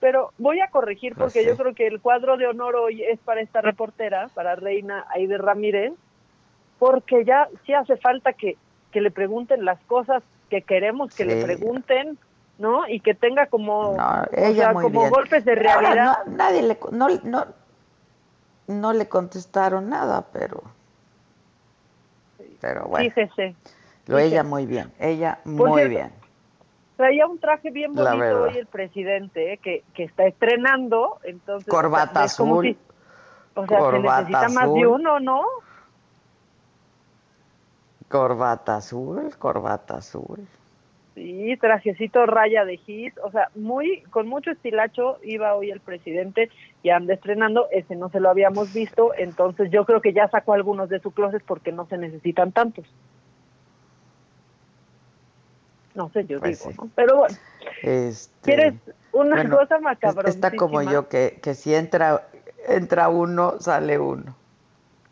Pero 0.00 0.32
voy 0.38 0.60
a 0.60 0.68
corregir 0.68 1.14
porque 1.16 1.44
yo 1.44 1.56
creo 1.56 1.74
que 1.74 1.86
el 1.86 2.00
cuadro 2.00 2.36
de 2.36 2.46
honor 2.46 2.76
hoy 2.76 3.02
es 3.02 3.18
para 3.20 3.40
esta 3.40 3.60
reportera, 3.60 4.28
para 4.34 4.54
Reina 4.54 5.04
Aide 5.10 5.38
Ramírez, 5.38 5.92
porque 6.78 7.24
ya 7.24 7.48
sí 7.66 7.74
hace 7.74 7.96
falta 7.96 8.32
que, 8.32 8.56
que 8.92 9.00
le 9.00 9.10
pregunten 9.10 9.64
las 9.64 9.80
cosas 9.80 10.22
que 10.48 10.62
queremos 10.62 11.14
que 11.14 11.24
le 11.24 11.44
pregunten, 11.44 12.18
¿no? 12.58 12.88
Y 12.88 13.00
que 13.00 13.14
tenga 13.14 13.46
como, 13.46 13.96
como 14.82 15.10
golpes 15.10 15.44
de 15.44 15.54
realidad. 15.54 16.24
no, 16.26 16.36
nadie 16.36 16.62
le, 16.62 16.78
no, 16.90 17.08
no, 17.24 17.46
no 18.66 18.92
le 18.92 19.08
contestaron 19.08 19.88
nada, 19.88 20.26
pero, 20.32 20.62
pero 22.60 22.86
bueno. 22.86 23.10
Fíjese. 23.10 23.54
Lo 24.06 24.18
ella 24.18 24.42
muy 24.42 24.64
bien, 24.64 24.90
ella 24.98 25.38
muy 25.44 25.86
bien. 25.88 26.10
Traía 26.98 27.28
un 27.28 27.38
traje 27.38 27.70
bien 27.70 27.94
bonito 27.94 28.42
hoy 28.42 28.58
el 28.58 28.66
presidente, 28.66 29.52
¿eh? 29.52 29.58
que, 29.58 29.84
que 29.94 30.02
está 30.02 30.26
estrenando, 30.26 31.20
entonces... 31.22 31.68
Corbata 31.68 32.24
azul. 32.24 32.76
o 33.54 33.66
sea, 33.68 33.90
se 33.92 33.98
necesita 34.00 34.48
más 34.48 34.74
de 34.74 34.84
uno, 34.84 35.20
¿no? 35.20 35.42
Corbata 38.08 38.78
azul, 38.78 39.32
corbata 39.38 39.98
azul. 39.98 40.48
Sí, 41.14 41.56
trajecito 41.60 42.26
raya 42.26 42.64
de 42.64 42.78
hit, 42.78 43.16
o 43.22 43.30
sea, 43.30 43.48
muy 43.54 44.02
con 44.10 44.26
mucho 44.26 44.50
estilacho 44.50 45.18
iba 45.22 45.54
hoy 45.54 45.70
el 45.70 45.78
presidente 45.78 46.50
y 46.82 46.90
anda 46.90 47.14
estrenando, 47.14 47.68
ese 47.70 47.94
no 47.94 48.08
se 48.08 48.18
lo 48.18 48.28
habíamos 48.28 48.74
visto, 48.74 49.12
entonces 49.16 49.70
yo 49.70 49.84
creo 49.84 50.00
que 50.00 50.12
ya 50.12 50.26
sacó 50.30 50.52
algunos 50.52 50.88
de 50.88 50.98
su 50.98 51.12
closet 51.12 51.44
porque 51.46 51.70
no 51.70 51.86
se 51.86 51.96
necesitan 51.96 52.50
tantos 52.50 52.86
no 55.98 56.10
sé, 56.10 56.24
yo 56.26 56.38
pues 56.38 56.64
digo, 56.64 56.84
¿no? 56.84 56.90
Pero 56.94 57.16
bueno, 57.16 57.36
este, 57.82 58.40
¿quieres 58.42 58.74
una 59.12 59.50
cosa 59.50 59.80
macabrón? 59.80 60.28
Está 60.28 60.52
como 60.52 60.80
yo, 60.80 61.08
que, 61.08 61.40
que 61.42 61.54
si 61.54 61.74
entra, 61.74 62.28
entra 62.68 63.08
uno, 63.08 63.58
sale 63.58 63.98
uno. 63.98 64.36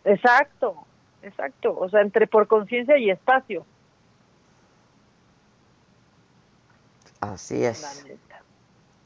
Exacto, 0.04 0.76
exacto, 1.22 1.76
o 1.76 1.88
sea, 1.88 2.02
entre 2.02 2.28
por 2.28 2.46
conciencia 2.46 2.96
y 2.98 3.10
espacio. 3.10 3.66
Así 7.20 7.64
es. 7.64 8.06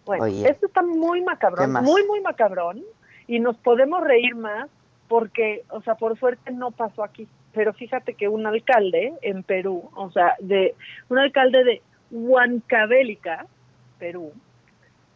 Bueno, 0.05 0.26
esto 0.26 0.66
está 0.66 0.83
muy 0.83 1.22
macabrón, 1.22 1.72
muy, 1.72 2.07
muy 2.07 2.20
macabrón, 2.20 2.85
y 3.26 3.41
nos 3.41 3.57
podemos 3.57 4.03
reír 4.03 4.35
más 4.35 4.68
porque, 5.09 5.64
o 5.70 5.81
sea, 5.81 5.95
por 5.95 6.18
suerte 6.18 6.51
no 6.51 6.72
pasó 6.72 7.03
aquí 7.03 7.26
pero 7.53 7.72
fíjate 7.72 8.14
que 8.14 8.28
un 8.28 8.46
alcalde 8.46 9.12
en 9.22 9.42
Perú, 9.42 9.90
o 9.94 10.11
sea, 10.11 10.36
de 10.40 10.74
un 11.09 11.18
alcalde 11.18 11.64
de 11.64 11.82
Huancavelica, 12.11 13.46
Perú, 13.98 14.32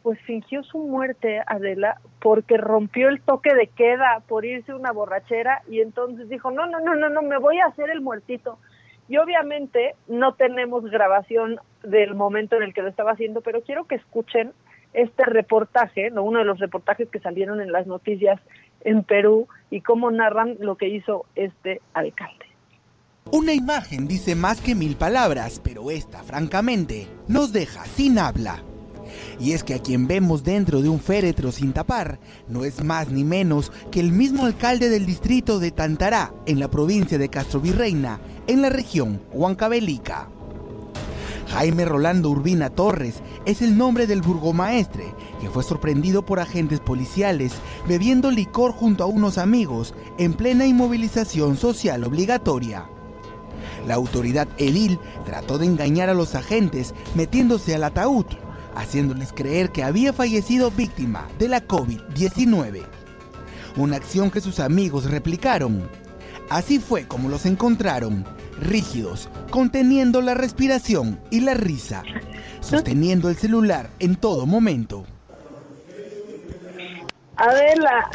pues 0.02 0.20
fingió 0.20 0.62
su 0.62 0.78
muerte, 0.78 1.40
Adela, 1.46 1.98
porque 2.20 2.58
rompió 2.58 3.08
el 3.08 3.22
toque 3.22 3.54
de 3.54 3.68
queda 3.68 4.22
por 4.28 4.44
irse 4.44 4.74
una 4.74 4.92
borrachera 4.92 5.62
y 5.68 5.80
entonces 5.80 6.28
dijo, 6.28 6.50
no, 6.50 6.66
no, 6.66 6.80
no, 6.80 6.94
no, 6.94 7.08
no, 7.08 7.22
me 7.22 7.38
voy 7.38 7.58
a 7.58 7.66
hacer 7.66 7.88
el 7.88 8.02
muertito. 8.02 8.58
Y 9.08 9.16
obviamente 9.16 9.94
no 10.06 10.34
tenemos 10.34 10.84
grabación 10.84 11.58
del 11.82 12.14
momento 12.14 12.56
en 12.56 12.64
el 12.64 12.74
que 12.74 12.82
lo 12.82 12.88
estaba 12.88 13.12
haciendo, 13.12 13.40
pero 13.40 13.62
quiero 13.62 13.86
que 13.86 13.94
escuchen 13.94 14.52
este 14.92 15.24
reportaje, 15.24 16.10
¿no? 16.10 16.22
uno 16.22 16.40
de 16.40 16.44
los 16.44 16.58
reportajes 16.58 17.08
que 17.08 17.18
salieron 17.18 17.60
en 17.60 17.72
las 17.72 17.86
noticias 17.86 18.40
en 18.84 19.02
Perú 19.02 19.48
y 19.70 19.80
cómo 19.80 20.10
narran 20.10 20.56
lo 20.60 20.76
que 20.76 20.88
hizo 20.88 21.26
este 21.34 21.80
alcalde. 21.92 22.46
Una 23.30 23.54
imagen 23.54 24.06
dice 24.06 24.34
más 24.34 24.60
que 24.60 24.74
mil 24.74 24.96
palabras, 24.96 25.60
pero 25.64 25.90
esta, 25.90 26.22
francamente, 26.22 27.08
nos 27.26 27.52
deja 27.52 27.84
sin 27.86 28.18
habla. 28.18 28.62
Y 29.40 29.52
es 29.52 29.64
que 29.64 29.74
a 29.74 29.82
quien 29.82 30.06
vemos 30.06 30.44
dentro 30.44 30.82
de 30.82 30.88
un 30.88 31.00
féretro 31.00 31.50
sin 31.50 31.72
tapar 31.72 32.18
no 32.48 32.64
es 32.64 32.82
más 32.84 33.10
ni 33.10 33.24
menos 33.24 33.72
que 33.90 34.00
el 34.00 34.12
mismo 34.12 34.44
alcalde 34.44 34.88
del 34.88 35.06
distrito 35.06 35.58
de 35.58 35.70
Tantará, 35.70 36.32
en 36.46 36.60
la 36.60 36.68
provincia 36.68 37.18
de 37.18 37.28
Castrovirreina, 37.28 38.20
en 38.46 38.62
la 38.62 38.68
región 38.68 39.20
Huancavelica. 39.32 40.28
Jaime 41.48 41.84
Rolando 41.84 42.30
Urbina 42.30 42.70
Torres 42.70 43.16
es 43.44 43.62
el 43.62 43.76
nombre 43.76 44.06
del 44.06 44.22
burgomaestre 44.22 45.14
que 45.40 45.50
fue 45.50 45.62
sorprendido 45.62 46.24
por 46.24 46.40
agentes 46.40 46.80
policiales 46.80 47.52
bebiendo 47.86 48.30
licor 48.30 48.72
junto 48.72 49.04
a 49.04 49.06
unos 49.06 49.38
amigos 49.38 49.94
en 50.18 50.34
plena 50.34 50.66
inmovilización 50.66 51.56
social 51.56 52.04
obligatoria. 52.04 52.88
La 53.86 53.94
autoridad 53.94 54.48
edil 54.56 54.98
trató 55.24 55.58
de 55.58 55.66
engañar 55.66 56.08
a 56.08 56.14
los 56.14 56.34
agentes 56.34 56.94
metiéndose 57.14 57.74
al 57.74 57.84
ataúd, 57.84 58.26
haciéndoles 58.74 59.32
creer 59.32 59.70
que 59.70 59.84
había 59.84 60.12
fallecido 60.12 60.70
víctima 60.70 61.28
de 61.38 61.48
la 61.48 61.66
COVID-19. 61.66 62.82
Una 63.76 63.96
acción 63.96 64.30
que 64.30 64.40
sus 64.40 64.60
amigos 64.60 65.10
replicaron. 65.10 65.88
Así 66.48 66.78
fue 66.78 67.06
como 67.06 67.28
los 67.28 67.46
encontraron, 67.46 68.24
rígidos, 68.60 69.28
conteniendo 69.50 70.20
la 70.20 70.34
respiración 70.34 71.20
y 71.30 71.40
la 71.40 71.54
risa, 71.54 72.02
sosteniendo 72.60 73.28
el 73.28 73.36
celular 73.36 73.90
en 73.98 74.16
todo 74.16 74.46
momento. 74.46 75.04
Adela. 77.36 78.10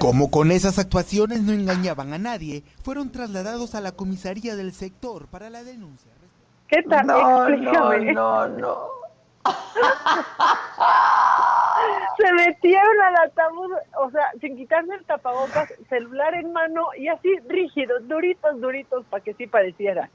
Como 0.00 0.30
con 0.30 0.50
esas 0.50 0.78
actuaciones 0.78 1.42
no 1.42 1.52
engañaban 1.52 2.12
a 2.12 2.18
nadie, 2.18 2.64
fueron 2.82 3.10
trasladados 3.10 3.74
a 3.74 3.80
la 3.80 3.92
comisaría 3.92 4.56
del 4.56 4.72
sector 4.72 5.28
para 5.28 5.50
la 5.50 5.62
denuncia. 5.62 6.10
¿Qué 6.66 6.82
tal? 6.82 7.06
No, 7.06 7.48
no, 7.48 7.98
no, 7.98 8.48
no. 8.48 8.97
Se 12.18 12.32
metieron 12.32 13.00
al 13.00 13.16
ataúd, 13.26 13.72
o 14.00 14.10
sea, 14.10 14.32
sin 14.40 14.56
quitarse 14.56 14.92
el 14.94 15.04
tapabocas, 15.04 15.72
celular 15.88 16.34
en 16.34 16.52
mano 16.52 16.88
y 16.96 17.06
así 17.08 17.38
rígidos, 17.48 18.06
duritos, 18.08 18.60
duritos, 18.60 19.04
para 19.06 19.22
que 19.22 19.34
sí 19.34 19.46
pareciera. 19.46 20.10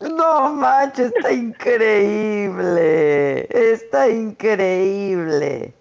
No 0.00 0.52
manches, 0.52 1.12
está 1.16 1.32
increíble. 1.32 3.46
Está 3.50 4.08
increíble. 4.08 5.74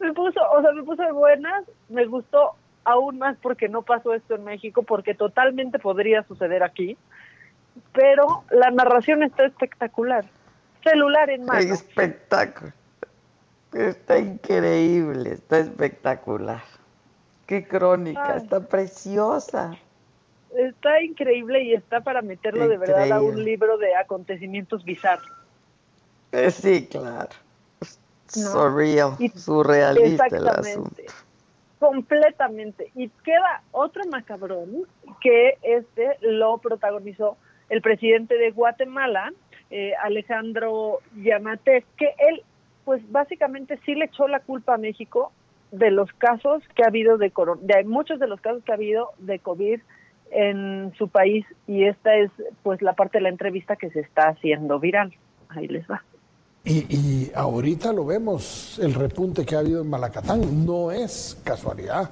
me 0.00 0.12
puso, 0.12 0.40
o 0.52 0.62
sea, 0.62 0.72
me 0.72 0.82
puso 0.82 1.02
de 1.02 1.12
buenas, 1.12 1.64
me 1.88 2.06
gustó 2.06 2.54
aún 2.84 3.18
más 3.18 3.36
porque 3.42 3.68
no 3.68 3.82
pasó 3.82 4.14
esto 4.14 4.34
en 4.34 4.44
México, 4.44 4.82
porque 4.82 5.14
totalmente 5.14 5.78
podría 5.78 6.22
suceder 6.24 6.62
aquí, 6.62 6.96
pero 7.92 8.44
la 8.50 8.70
narración 8.70 9.22
está 9.22 9.46
espectacular. 9.46 10.24
Celular 10.82 11.30
en 11.30 11.44
mano. 11.44 11.60
Espectáculo. 11.60 12.72
Está 13.72 14.18
increíble, 14.18 15.32
está 15.32 15.58
espectacular. 15.58 16.62
Qué 17.46 17.66
crónica, 17.66 18.36
está 18.36 18.60
preciosa. 18.60 19.76
está 20.56 21.02
increíble 21.02 21.62
y 21.62 21.74
está 21.74 22.00
para 22.00 22.22
meterlo 22.22 22.68
de 22.68 22.78
verdad 22.78 23.10
a 23.12 23.20
un 23.20 23.44
libro 23.44 23.76
de 23.78 23.94
acontecimientos 23.94 24.84
bizarros. 24.84 25.30
Eh, 26.32 26.50
sí, 26.50 26.86
claro. 26.86 27.30
Surreal, 28.26 29.16
surrealista 29.34 30.26
el 30.26 30.48
asunto. 30.48 31.02
Completamente. 31.80 32.92
Y 32.94 33.08
queda 33.24 33.62
otro 33.72 34.04
macabrón 34.06 34.84
que 35.20 35.58
este 35.62 36.18
lo 36.20 36.58
protagonizó 36.58 37.36
el 37.70 37.80
presidente 37.80 38.36
de 38.36 38.50
Guatemala, 38.50 39.32
eh, 39.70 39.92
Alejandro 40.02 40.98
Yamate, 41.16 41.84
que 41.96 42.12
él, 42.28 42.42
pues 42.84 43.00
básicamente 43.10 43.78
sí 43.86 43.94
le 43.94 44.06
echó 44.06 44.28
la 44.28 44.40
culpa 44.40 44.74
a 44.74 44.78
México 44.78 45.32
de 45.72 45.90
los 45.90 46.12
casos 46.14 46.62
que 46.74 46.82
ha 46.82 46.88
habido 46.88 47.16
de, 47.16 47.32
de 47.62 47.84
muchos 47.84 48.18
de 48.18 48.26
los 48.26 48.40
casos 48.40 48.62
que 48.64 48.72
ha 48.72 48.74
habido 48.74 49.10
de 49.18 49.38
COVID 49.38 49.80
en 50.32 50.92
su 50.98 51.08
país 51.08 51.46
y 51.66 51.84
esta 51.84 52.16
es 52.16 52.30
pues 52.62 52.82
la 52.82 52.92
parte 52.92 53.18
de 53.18 53.22
la 53.22 53.28
entrevista 53.28 53.76
que 53.76 53.90
se 53.90 54.00
está 54.00 54.28
haciendo 54.28 54.78
viral. 54.78 55.14
Ahí 55.48 55.66
les 55.68 55.88
va. 55.88 56.02
Y, 56.62 57.30
ahorita 57.34 57.92
lo 57.92 58.04
vemos, 58.04 58.78
el 58.82 58.92
repunte 58.92 59.46
que 59.46 59.56
ha 59.56 59.60
habido 59.60 59.80
en 59.80 59.88
Malacatán 59.88 60.66
no 60.66 60.90
es 60.90 61.38
casualidad. 61.42 62.10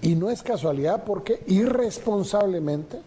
Y 0.00 0.16
no 0.16 0.30
es 0.30 0.42
casualidad 0.42 1.04
porque 1.04 1.40
irresponsablemente 1.46 2.98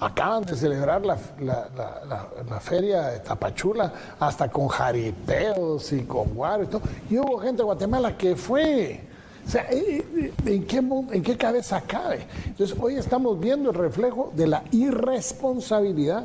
acaban 0.00 0.44
de 0.44 0.54
celebrar 0.54 1.04
la, 1.04 1.18
la, 1.40 2.60
feria 2.60 3.08
de 3.08 3.20
Tapachula, 3.20 3.92
hasta 4.20 4.48
con 4.48 4.68
jaripeos 4.68 5.92
y 5.92 6.02
con 6.02 6.34
guaro 6.34 6.64
y 6.64 6.66
todo. 6.66 6.82
Y 7.08 7.18
hubo 7.18 7.38
gente 7.38 7.58
de 7.58 7.64
Guatemala 7.64 8.16
que 8.16 8.36
fue. 8.36 9.00
O 9.46 9.50
sea, 9.50 9.66
eh, 9.70 10.04
eh, 10.16 10.32
¿en 10.44 10.66
qué, 10.66 10.78
¿en 10.78 11.22
qué 11.22 11.36
cabeza 11.36 11.80
cabe? 11.80 12.26
Entonces, 12.46 12.76
hoy 12.80 12.96
estamos 12.96 13.38
viendo 13.38 13.70
el 13.70 13.76
reflejo 13.76 14.32
de 14.34 14.48
la 14.48 14.64
irresponsabilidad 14.72 16.24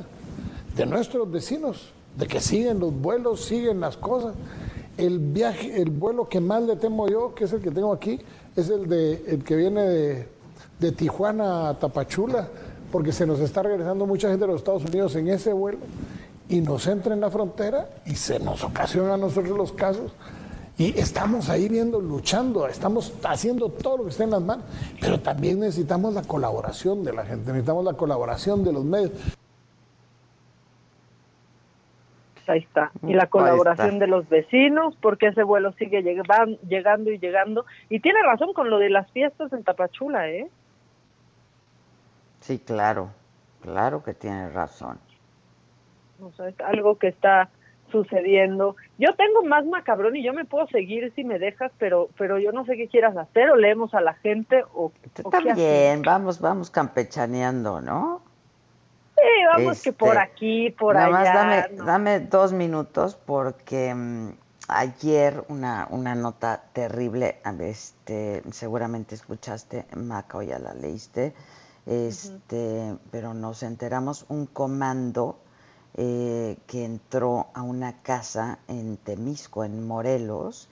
de 0.76 0.85
nuestros 0.85 1.30
vecinos 1.30 1.93
de 2.18 2.27
que 2.27 2.41
siguen 2.41 2.80
los 2.80 2.93
vuelos, 2.93 3.45
siguen 3.45 3.80
las 3.80 3.95
cosas. 3.95 4.34
El 4.98 5.19
viaje, 5.19 5.81
el 5.81 5.91
vuelo 5.91 6.27
que 6.27 6.39
más 6.39 6.64
le 6.64 6.76
temo 6.76 7.07
yo, 7.07 7.34
que 7.34 7.45
es 7.45 7.53
el 7.53 7.61
que 7.61 7.72
tengo 7.72 7.93
aquí, 7.93 8.19
es 8.56 8.69
el 8.69 8.88
de 8.89 9.23
el 9.27 9.43
que 9.43 9.56
viene 9.56 9.81
de, 9.84 10.27
de 10.80 10.91
Tijuana 10.91 11.69
a 11.69 11.80
Tapachula, 11.80 12.49
porque 12.91 13.11
se 13.11 13.26
nos 13.26 13.39
está 13.39 13.63
regresando 13.63 14.05
mucha 14.05 14.30
gente 14.30 14.41
de 14.45 14.51
los 14.51 14.61
Estados 14.61 14.84
Unidos 14.85 15.15
en 15.15 15.27
ese 15.30 15.53
vuelo 15.53 15.80
y 16.49 16.61
nos 16.61 16.85
entra 16.88 17.13
en 17.13 17.22
la 17.22 17.30
frontera 17.30 17.89
y 18.05 18.15
se 18.15 18.39
nos 18.39 18.63
ocasiona 18.63 19.13
a 19.13 19.18
nosotros 19.18 19.57
los 19.57 19.72
casos. 19.72 20.11
Y 20.77 20.97
estamos 20.99 21.49
ahí 21.49 21.69
viendo, 21.69 21.99
luchando, 22.01 22.68
estamos 22.68 23.13
haciendo 23.23 23.69
todo 23.69 23.97
lo 23.97 24.03
que 24.05 24.09
está 24.09 24.23
en 24.23 24.31
las 24.31 24.41
manos, 24.41 24.65
pero 24.99 25.19
también 25.19 25.59
necesitamos 25.59 26.13
la 26.13 26.23
colaboración 26.23 27.03
de 27.03 27.13
la 27.13 27.26
gente, 27.26 27.51
necesitamos 27.51 27.85
la 27.85 27.93
colaboración 27.93 28.63
de 28.63 28.73
los 28.73 28.84
medios 28.84 29.11
ahí 32.51 32.59
está. 32.59 32.91
Y 33.07 33.13
la 33.13 33.27
colaboración 33.27 33.99
de 33.99 34.07
los 34.07 34.27
vecinos, 34.30 34.95
porque 35.01 35.27
ese 35.27 35.43
vuelo 35.43 35.72
sigue 35.73 36.01
llegando 36.03 37.11
y 37.11 37.18
llegando. 37.18 37.65
Y 37.89 37.99
tiene 37.99 38.22
razón 38.23 38.53
con 38.53 38.69
lo 38.69 38.77
de 38.77 38.89
las 38.89 39.09
fiestas 39.11 39.51
en 39.53 39.63
Tapachula, 39.63 40.30
¿eh? 40.30 40.49
Sí, 42.41 42.59
claro, 42.59 43.09
claro 43.61 44.03
que 44.03 44.13
tiene 44.13 44.49
razón. 44.49 44.99
O 46.22 46.31
sea, 46.34 46.49
es 46.49 46.59
algo 46.59 46.97
que 46.97 47.07
está 47.07 47.49
sucediendo. 47.91 48.76
Yo 48.97 49.13
tengo 49.15 49.43
más 49.43 49.65
macabrón 49.65 50.15
y 50.15 50.23
yo 50.23 50.34
me 50.34 50.45
puedo 50.45 50.68
seguir 50.68 51.11
si 51.15 51.23
me 51.23 51.39
dejas, 51.39 51.72
pero 51.77 52.09
pero 52.18 52.39
yo 52.39 52.51
no 52.51 52.65
sé 52.65 52.77
qué 52.77 52.88
quieras 52.88 53.18
hacer 53.18 53.49
o 53.49 53.55
leemos 53.55 53.93
a 53.93 54.01
la 54.01 54.13
gente 54.15 54.63
o, 54.73 54.91
también, 55.30 56.01
vamos 56.01 56.39
vamos 56.39 56.69
campechaneando, 56.69 57.81
¿no? 57.81 58.22
Sí, 59.15 59.45
vamos 59.53 59.81
que 59.84 59.93
por 59.93 60.15
este, 60.15 60.19
aquí, 60.19 60.69
por 60.72 60.97
allá. 60.97 61.11
Más 61.11 61.34
dame, 61.34 61.84
dame 61.85 62.19
dos 62.22 62.53
minutos 62.53 63.15
porque 63.15 63.93
mm, 63.93 64.30
ayer 64.68 65.43
una, 65.49 65.88
una 65.91 66.15
nota 66.15 66.63
terrible, 66.73 67.39
este, 67.59 68.41
seguramente 68.51 69.15
escuchaste, 69.15 69.85
Maca, 69.95 70.38
o 70.38 70.41
ya 70.41 70.57
la 70.59 70.73
leíste, 70.73 71.34
este, 71.86 72.98
pero 73.12 73.34
nos 73.34 73.64
enteramos 73.64 74.26
un 74.30 74.45
comando 74.45 75.38
eh, 75.95 76.58
que 76.68 76.86
entró 76.86 77.48
a 77.53 77.64
una 77.64 78.02
casa 78.02 78.60
en 78.68 78.98
Temisco, 78.98 79.64
en 79.64 79.86
Morelos, 79.88 80.70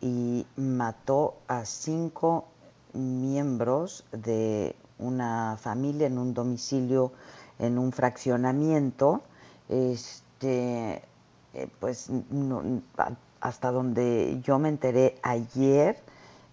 y 0.00 0.46
mató 0.56 1.36
a 1.48 1.64
cinco 1.64 2.46
miembros 2.92 4.04
de 4.12 4.74
una 4.98 5.56
familia 5.60 6.06
en 6.06 6.18
un 6.18 6.34
domicilio 6.34 7.12
en 7.60 7.78
un 7.78 7.92
fraccionamiento, 7.92 9.22
este, 9.68 11.02
eh, 11.54 11.68
pues 11.78 12.10
hasta 13.40 13.70
donde 13.70 14.40
yo 14.42 14.58
me 14.58 14.68
enteré 14.70 15.16
ayer, 15.22 15.98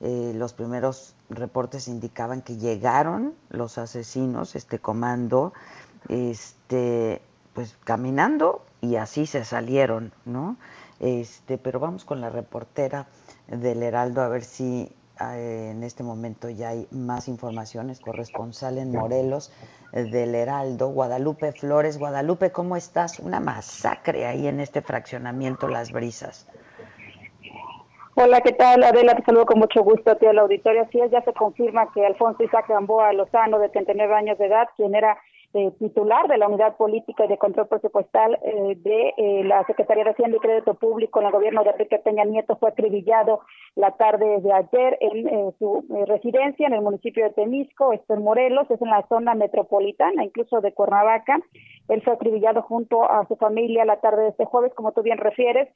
eh, 0.01 0.33
los 0.35 0.53
primeros 0.53 1.15
reportes 1.29 1.87
indicaban 1.87 2.41
que 2.41 2.57
llegaron 2.57 3.33
los 3.49 3.77
asesinos, 3.77 4.55
este 4.55 4.79
comando, 4.79 5.53
este, 6.09 7.21
pues 7.53 7.77
caminando 7.83 8.63
y 8.81 8.95
así 8.95 9.25
se 9.25 9.43
salieron, 9.43 10.13
¿no? 10.25 10.57
Este, 10.99 11.57
pero 11.57 11.79
vamos 11.79 12.05
con 12.05 12.21
la 12.21 12.29
reportera 12.29 13.07
del 13.47 13.83
Heraldo 13.83 14.21
a 14.21 14.27
ver 14.27 14.43
si 14.43 14.91
eh, 15.19 15.69
en 15.71 15.83
este 15.83 16.03
momento 16.03 16.49
ya 16.49 16.69
hay 16.69 16.87
más 16.91 17.27
informaciones, 17.27 17.99
corresponsal 17.99 18.77
en 18.77 18.91
Morelos 18.91 19.51
eh, 19.93 20.03
del 20.03 20.35
Heraldo, 20.35 20.89
Guadalupe 20.89 21.51
Flores. 21.53 21.97
Guadalupe, 21.97 22.51
¿cómo 22.51 22.75
estás? 22.75 23.19
Una 23.19 23.39
masacre 23.39 24.25
ahí 24.27 24.47
en 24.47 24.59
este 24.59 24.81
fraccionamiento 24.81 25.67
Las 25.67 25.91
Brisas. 25.91 26.47
Hola, 28.19 28.41
¿qué 28.41 28.51
tal? 28.51 28.83
Adela, 28.83 29.13
te 29.13 29.21
saludo 29.21 29.45
con 29.45 29.59
mucho 29.59 29.83
gusto 29.83 30.09
a 30.09 30.15
ti 30.15 30.25
al 30.25 30.39
auditorio. 30.39 30.81
Así 30.81 30.99
es, 30.99 31.11
ya 31.11 31.21
se 31.21 31.33
confirma 31.33 31.91
que 31.93 32.03
Alfonso 32.03 32.41
Isaac 32.41 32.67
Gamboa 32.67 33.13
Lozano, 33.13 33.59
de 33.59 33.69
39 33.69 34.11
años 34.15 34.39
de 34.39 34.47
edad, 34.47 34.67
quien 34.75 34.95
era 34.95 35.19
eh, 35.57 35.71
titular 35.79 36.27
de 36.27 36.37
la 36.37 36.47
Unidad 36.47 36.77
Política 36.77 37.25
y 37.25 37.29
de 37.29 37.39
Control 37.39 37.67
Presupuestal 37.67 38.37
eh, 38.43 38.75
de 38.77 39.13
eh, 39.17 39.43
la 39.43 39.65
Secretaría 39.65 40.03
de 40.03 40.11
Hacienda 40.11 40.37
y 40.37 40.39
Crédito 40.39 40.75
Público 40.75 41.19
en 41.19 41.25
el 41.25 41.31
gobierno 41.31 41.63
de 41.63 41.71
Enrique 41.71 41.97
Peña 41.97 42.25
Nieto 42.25 42.57
fue 42.57 42.69
acribillado 42.69 43.39
la 43.75 43.89
tarde 43.97 44.39
de 44.41 44.53
ayer 44.53 44.97
en 45.01 45.53
su 45.57 45.83
residencia 46.07 46.67
en 46.67 46.73
el 46.73 46.81
municipio 46.81 47.23
de 47.23 47.31
Temisco, 47.31 47.93
esto 47.93 48.13
en 48.13 48.23
Morelos, 48.23 48.69
es 48.69 48.81
en 48.81 48.89
la 48.89 49.05
zona 49.07 49.33
metropolitana, 49.35 50.23
incluso 50.23 50.61
de 50.61 50.73
Cuernavaca. 50.73 51.39
Él 51.87 52.01
fue 52.01 52.13
acribillado 52.13 52.63
junto 52.63 53.03
a 53.03 53.25
su 53.27 53.35
familia 53.35 53.85
la 53.85 54.01
tarde 54.01 54.23
de 54.23 54.29
este 54.29 54.45
jueves, 54.45 54.73
como 54.73 54.91
tú 54.91 55.03
bien 55.03 55.17
refieres. 55.19 55.69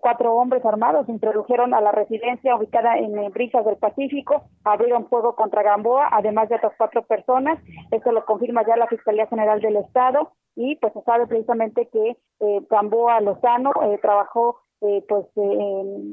cuatro 0.00 0.34
hombres 0.34 0.64
armados 0.64 1.08
introdujeron 1.08 1.74
a 1.74 1.80
la 1.80 1.92
residencia 1.92 2.54
ubicada 2.54 2.96
en 2.96 3.12
Brisas 3.32 3.64
del 3.64 3.76
Pacífico, 3.76 4.44
abrieron 4.64 5.08
fuego 5.08 5.34
contra 5.34 5.62
Gamboa, 5.62 6.08
además 6.12 6.48
de 6.48 6.56
otras 6.56 6.72
cuatro 6.78 7.02
personas. 7.02 7.58
Esto 7.90 8.12
lo 8.12 8.24
confirma 8.24 8.64
ya 8.64 8.76
la 8.76 8.86
Fiscalía 8.86 9.11
General 9.26 9.60
del 9.60 9.76
Estado 9.76 10.32
y 10.54 10.76
pues 10.76 10.92
se 10.92 11.02
sabe 11.02 11.26
precisamente 11.26 11.88
que 11.88 12.16
eh, 12.40 12.60
Gamboa 12.68 13.20
Lozano 13.20 13.72
eh, 13.82 13.98
trabajó 14.02 14.58
eh, 14.80 15.04
pues 15.08 15.26
eh, 15.36 16.12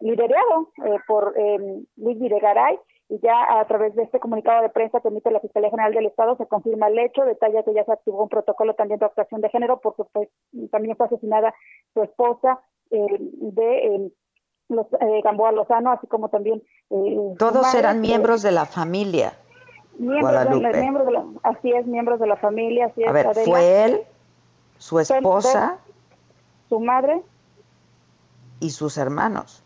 liderado 0.00 0.68
por 1.06 1.34
Luis 1.96 2.18
Videgaray 2.18 2.78
y 3.08 3.18
ya 3.20 3.58
a 3.58 3.66
través 3.66 3.94
de 3.94 4.02
este 4.02 4.20
comunicado 4.20 4.62
de 4.62 4.68
prensa 4.68 5.00
que 5.00 5.08
emite 5.08 5.30
la 5.30 5.40
Fiscalía 5.40 5.70
General 5.70 5.92
del 5.94 6.06
Estado 6.06 6.36
se 6.36 6.46
confirma 6.46 6.88
el 6.88 6.98
hecho, 6.98 7.24
detalla 7.24 7.62
que 7.62 7.72
ya 7.72 7.84
se 7.84 7.92
activó 7.92 8.22
un 8.22 8.28
protocolo 8.28 8.74
también 8.74 9.00
de 9.00 9.06
actuación 9.06 9.40
de 9.40 9.48
género 9.48 9.80
porque 9.80 10.04
pues 10.12 10.28
también 10.70 10.96
fue 10.96 11.06
asesinada 11.06 11.54
su 11.94 12.02
esposa 12.02 12.60
de 12.90 14.12
los, 14.68 14.86
Gamboa 15.24 15.52
Lozano, 15.52 15.90
así 15.90 16.06
como 16.06 16.28
también... 16.28 16.62
Todos 17.38 17.74
eran 17.74 18.00
miembros 18.00 18.42
de 18.42 18.52
la 18.52 18.66
familia. 18.66 19.32
Miembros 19.98 21.06
de, 21.06 21.12
la, 21.12 21.24
así 21.42 21.72
es, 21.72 21.86
miembros 21.86 22.20
de 22.20 22.26
la 22.26 22.36
familia, 22.36 22.86
así 22.86 23.04
A 23.04 23.12
ver, 23.12 23.34
¿fue 23.44 23.84
él, 23.84 24.00
su 24.78 24.98
esposa? 24.98 25.78
su 26.70 26.80
madre. 26.80 27.22
Y 28.60 28.70
sus 28.70 28.96
hermanos. 28.96 29.62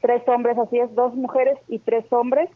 Tres 0.00 0.26
hombres, 0.28 0.58
así 0.58 0.78
es, 0.78 0.92
dos 0.94 1.14
mujeres 1.14 1.58
y 1.68 1.78
tres 1.78 2.04
hombres 2.12 2.50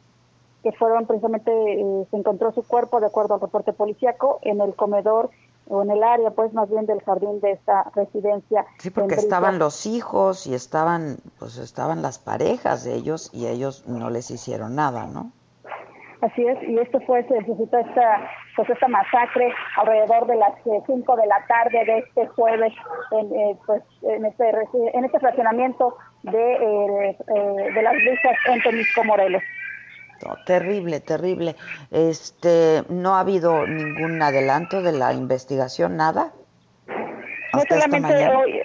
que 0.62 0.72
fueron 0.72 1.06
precisamente, 1.06 1.50
eh, 1.50 2.06
se 2.10 2.16
encontró 2.16 2.52
su 2.52 2.62
cuerpo, 2.62 3.00
de 3.00 3.06
acuerdo 3.06 3.34
al 3.34 3.40
reporte 3.40 3.72
policíaco, 3.72 4.38
en 4.42 4.60
el 4.60 4.74
comedor 4.74 5.30
o 5.68 5.82
en 5.82 5.90
el 5.90 6.02
área, 6.02 6.30
pues 6.30 6.52
más 6.52 6.70
bien 6.70 6.86
del 6.86 7.02
jardín 7.02 7.40
de 7.40 7.52
esta 7.52 7.90
residencia. 7.94 8.66
Sí, 8.78 8.90
porque 8.90 9.14
estaban 9.14 9.58
los 9.58 9.86
hijos 9.86 10.46
y 10.46 10.54
estaban, 10.54 11.18
pues 11.38 11.56
estaban 11.58 12.02
las 12.02 12.18
parejas 12.18 12.84
de 12.84 12.94
ellos 12.94 13.30
y 13.32 13.46
ellos 13.46 13.84
no 13.86 14.10
les 14.10 14.30
hicieron 14.30 14.74
nada, 14.76 15.06
¿no? 15.06 15.32
Así 16.22 16.46
es, 16.46 16.56
y 16.68 16.78
esto 16.78 17.00
fue, 17.00 17.24
se 17.24 17.44
suscitó 17.44 17.78
esta, 17.78 18.30
pues 18.54 18.70
esta 18.70 18.86
masacre 18.86 19.52
alrededor 19.76 20.28
de 20.28 20.36
las 20.36 20.52
5 20.62 20.88
eh, 20.88 21.20
de 21.20 21.26
la 21.26 21.44
tarde 21.48 21.84
de 21.84 21.98
este 21.98 22.28
jueves 22.28 22.72
en, 23.10 23.34
eh, 23.34 23.58
pues, 23.66 23.82
en, 24.02 24.24
este, 24.24 24.48
en 24.94 25.04
este 25.04 25.18
fraccionamiento 25.18 25.96
de, 26.22 26.54
eh, 26.54 27.16
de 27.74 27.82
las 27.82 27.94
brisas 27.94 28.36
en 28.46 28.62
Temisco, 28.62 29.02
Morelos. 29.02 29.42
terrible, 30.46 31.00
terrible. 31.00 31.56
Este, 31.90 32.84
¿no 32.88 33.16
ha 33.16 33.20
habido 33.20 33.66
ningún 33.66 34.22
adelanto 34.22 34.80
de 34.80 34.92
la 34.92 35.12
investigación, 35.14 35.96
nada? 35.96 36.30
No 37.52 37.62
solamente 37.68 38.28
hoy, 38.28 38.62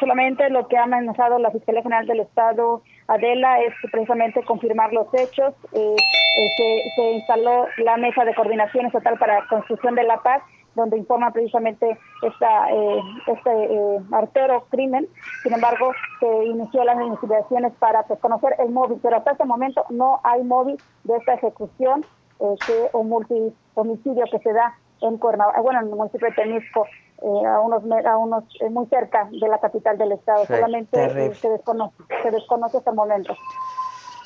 solamente 0.00 0.50
lo 0.50 0.66
que 0.66 0.76
ha 0.76 0.82
amenazado 0.82 1.38
la 1.38 1.52
Fiscalía 1.52 1.82
General 1.82 2.06
del 2.08 2.20
Estado, 2.20 2.82
Adela, 3.08 3.60
es 3.60 3.74
precisamente 3.90 4.42
confirmar 4.42 4.92
los 4.92 5.06
hechos. 5.14 5.54
Eh, 5.72 5.96
eh, 6.38 6.92
se, 6.96 7.12
instaló 7.12 7.66
la 7.78 7.96
mesa 7.96 8.24
de 8.24 8.34
coordinación 8.34 8.86
estatal 8.86 9.18
para 9.18 9.46
construcción 9.48 9.94
de 9.94 10.04
la 10.04 10.18
paz 10.18 10.42
donde 10.76 10.98
informa 10.98 11.32
precisamente 11.32 11.98
esta, 12.22 12.70
eh, 12.70 13.00
este 13.26 13.50
eh, 13.50 14.00
artero 14.12 14.66
crimen. 14.70 15.08
Sin 15.42 15.54
embargo, 15.54 15.90
se 16.20 16.44
inició 16.44 16.84
las 16.84 17.00
investigaciones 17.00 17.72
para 17.78 18.04
conocer 18.04 18.54
el 18.58 18.70
móvil, 18.70 18.98
pero 19.02 19.16
hasta 19.16 19.32
este 19.32 19.44
momento 19.44 19.84
no 19.88 20.20
hay 20.22 20.44
móvil 20.44 20.76
de 21.04 21.16
esta 21.16 21.34
ejecución 21.34 22.04
eh, 22.40 22.54
que, 22.66 22.88
o 22.92 23.02
multi 23.02 23.54
homicidio 23.74 24.24
que 24.30 24.38
se 24.38 24.52
da 24.52 24.78
en 25.00 25.16
Cuernavaca, 25.18 25.60
bueno, 25.62 25.80
en 25.80 25.88
el 25.88 25.94
municipio 25.94 26.28
de 26.28 26.34
Temisco, 26.34 26.86
eh, 27.22 27.46
a 27.46 27.60
unos, 27.60 27.82
a 28.06 28.16
unos 28.16 28.44
muy 28.70 28.86
cerca 28.86 29.28
de 29.30 29.48
la 29.48 29.58
capital 29.58 29.98
del 29.98 30.12
estado. 30.12 30.46
Solamente 30.46 31.34
se 31.34 31.48
desconoce, 31.48 31.96
se 32.22 32.30
desconoce 32.30 32.78
hasta 32.78 32.90
el 32.90 32.96
momento. 32.96 33.34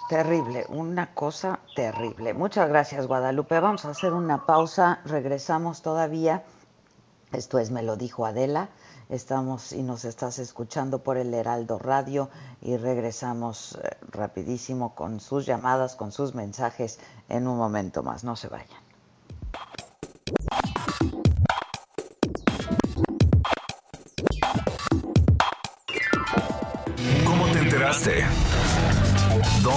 Terrible, 0.08 0.66
una 0.70 1.14
cosa 1.14 1.60
terrible. 1.76 2.34
Muchas 2.34 2.68
gracias, 2.68 3.06
Guadalupe. 3.06 3.60
Vamos 3.60 3.84
a 3.84 3.90
hacer 3.90 4.12
una 4.12 4.44
pausa, 4.44 4.98
regresamos 5.04 5.82
todavía. 5.82 6.42
Esto 7.32 7.60
es 7.60 7.70
Me 7.70 7.84
lo 7.84 7.96
dijo 7.96 8.26
Adela. 8.26 8.70
Estamos 9.08 9.72
y 9.72 9.84
nos 9.84 10.04
estás 10.04 10.40
escuchando 10.40 11.04
por 11.04 11.16
el 11.16 11.32
Heraldo 11.32 11.78
Radio 11.78 12.28
y 12.60 12.76
regresamos 12.76 13.76
eh, 13.76 13.96
rapidísimo 14.10 14.96
con 14.96 15.20
sus 15.20 15.46
llamadas, 15.46 15.94
con 15.94 16.10
sus 16.10 16.34
mensajes 16.34 16.98
en 17.28 17.46
un 17.46 17.56
momento 17.56 18.02
más. 18.02 18.24
No 18.24 18.34
se 18.34 18.48
vayan. 18.48 18.80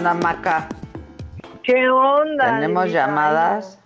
Onda, 0.00 0.14
Maca? 0.14 0.66
¿Qué 1.62 1.90
onda? 1.90 2.54
¿Tenemos 2.54 2.90
llamadas? 2.90 3.78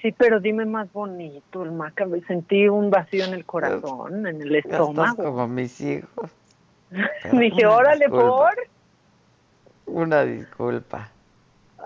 Sí, 0.00 0.10
pero 0.10 0.40
dime 0.40 0.66
más 0.66 0.92
bonito, 0.92 1.62
el 1.62 1.70
Maca. 1.70 2.04
Sentí 2.26 2.66
un 2.66 2.90
vacío 2.90 3.24
en 3.24 3.34
el 3.34 3.44
corazón, 3.44 4.26
en 4.26 4.42
el 4.42 4.56
estómago. 4.56 5.22
como 5.22 5.46
mis 5.46 5.80
hijos. 5.80 6.32
Dije, 7.32 7.64
órale, 7.64 8.08
por. 8.08 8.54
Una 9.86 10.24
disculpa. 10.24 11.08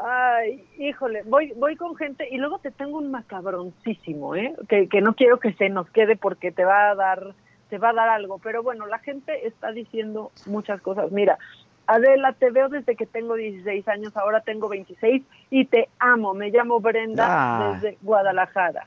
Ay, 0.03 0.67
híjole, 0.79 1.23
voy 1.25 1.53
voy 1.57 1.77
con 1.77 1.97
gente 1.97 2.27
y 2.31 2.39
luego 2.39 2.59
te 2.59 2.71
tengo 2.71 2.97
un 2.97 3.11
macabroncísimo, 3.11 4.37
¿eh? 4.37 4.55
Que, 4.71 4.89
que 4.89 5.03
no 5.03 5.15
quiero 5.15 5.39
que 5.39 5.53
se 5.53 5.69
nos 5.69 5.91
quede 5.91 6.17
porque 6.17 6.51
te 6.51 6.65
va 6.65 6.91
a 6.91 6.95
dar 6.95 7.35
te 7.69 7.79
va 7.79 7.91
a 7.91 7.95
dar 7.95 8.09
algo, 8.09 8.39
pero 8.39 8.63
bueno, 8.63 8.87
la 8.87 9.01
gente 9.01 9.47
está 9.47 9.73
diciendo 9.73 10.31
muchas 10.47 10.81
cosas. 10.81 11.11
Mira, 11.11 11.39
Adela, 11.87 12.33
te 12.33 12.51
veo 12.51 12.69
desde 12.69 12.97
que 12.97 13.07
tengo 13.07 13.35
16 13.35 13.87
años, 13.89 14.17
ahora 14.17 14.41
tengo 14.41 14.69
26 14.69 15.23
y 15.51 15.65
te 15.67 15.89
amo. 15.99 16.35
Me 16.35 16.51
llamo 16.51 16.81
Brenda 16.81 17.27
Ah. 17.29 17.73
desde 17.75 17.99
Guadalajara. 18.03 18.87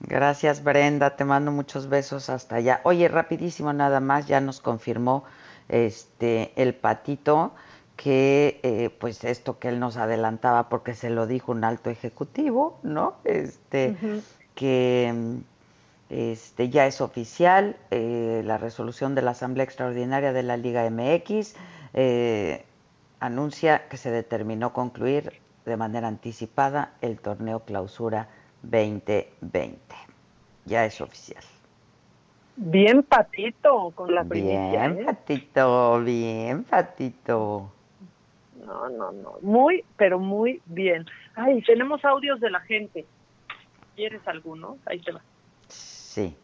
Gracias, 0.00 0.64
Brenda. 0.64 1.10
Te 1.16 1.24
mando 1.24 1.52
muchos 1.52 1.88
besos 1.88 2.28
hasta 2.30 2.56
allá. 2.56 2.80
Oye, 2.84 3.06
rapidísimo 3.08 3.72
nada 3.72 4.00
más, 4.00 4.26
ya 4.26 4.40
nos 4.40 4.60
confirmó 4.60 5.24
este 5.68 6.52
el 6.56 6.74
patito 6.74 7.52
que 7.96 8.58
eh, 8.64 8.90
pues 8.98 9.22
esto 9.22 9.58
que 9.60 9.68
él 9.68 9.78
nos 9.78 9.96
adelantaba 9.96 10.68
porque 10.68 10.94
se 10.94 11.08
lo 11.10 11.26
dijo 11.26 11.52
un 11.52 11.62
alto 11.62 11.88
ejecutivo, 11.90 12.78
¿no? 12.82 13.14
Este 13.24 13.96
que 14.56 15.14
este 16.10 16.68
ya 16.68 16.86
es 16.86 17.00
oficial 17.00 17.76
eh, 17.90 18.42
la 18.44 18.58
resolución 18.58 19.14
de 19.14 19.22
la 19.22 19.30
Asamblea 19.32 19.64
Extraordinaria 19.64 20.32
de 20.32 20.42
la 20.42 20.56
Liga 20.56 20.88
MX 20.90 21.54
eh, 21.94 22.64
anuncia 23.20 23.88
que 23.88 23.96
se 23.96 24.10
determinó 24.10 24.72
concluir 24.72 25.32
de 25.64 25.76
manera 25.76 26.08
anticipada 26.08 26.94
el 27.00 27.20
torneo 27.20 27.60
Clausura 27.60 28.28
2020. 28.62 29.80
Ya 30.64 30.84
es 30.84 31.00
oficial. 31.00 31.42
Bien 32.56 33.02
patito 33.02 33.90
con 33.94 34.14
la 34.14 34.24
primicia. 34.24 34.88
Bien, 34.88 34.98
¿eh? 35.00 35.04
patito, 35.04 36.00
bien, 36.02 36.64
patito. 36.64 37.72
No, 38.64 38.88
no, 38.90 39.12
no. 39.12 39.34
Muy, 39.40 39.84
pero 39.96 40.18
muy 40.18 40.60
bien. 40.66 41.06
Ay, 41.34 41.62
tenemos 41.62 42.04
audios 42.04 42.40
de 42.40 42.50
la 42.50 42.60
gente. 42.60 43.06
¿Quieres 43.96 44.26
alguno? 44.26 44.78
Ahí 44.86 45.00
te 45.00 45.12
va. 45.12 45.20
Sí. 45.68 46.36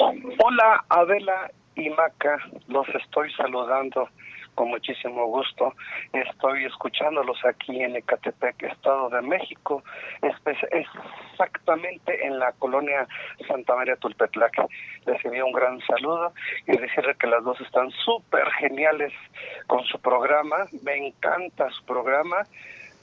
Hola 0.00 0.84
Adela 0.88 1.50
y 1.74 1.90
Maca, 1.90 2.38
los 2.68 2.88
estoy 2.88 3.32
saludando 3.32 4.08
con 4.58 4.70
muchísimo 4.70 5.24
gusto. 5.26 5.72
Estoy 6.12 6.64
escuchándolos 6.64 7.38
aquí 7.44 7.80
en 7.80 7.94
Ecatepec, 7.94 8.60
Estado 8.64 9.08
de 9.08 9.22
México, 9.22 9.84
exactamente 10.20 12.26
en 12.26 12.40
la 12.40 12.50
colonia 12.58 13.06
Santa 13.46 13.76
María 13.76 13.94
Tulpetlac. 13.94 14.68
Les 15.06 15.24
envío 15.24 15.46
un 15.46 15.52
gran 15.52 15.80
saludo 15.82 16.32
y 16.66 16.76
decirle 16.76 17.14
que 17.14 17.28
las 17.28 17.44
dos 17.44 17.60
están 17.60 17.92
súper 18.04 18.50
geniales 18.58 19.12
con 19.68 19.84
su 19.84 20.00
programa. 20.00 20.66
Me 20.82 21.06
encanta 21.06 21.70
su 21.70 21.84
programa 21.84 22.38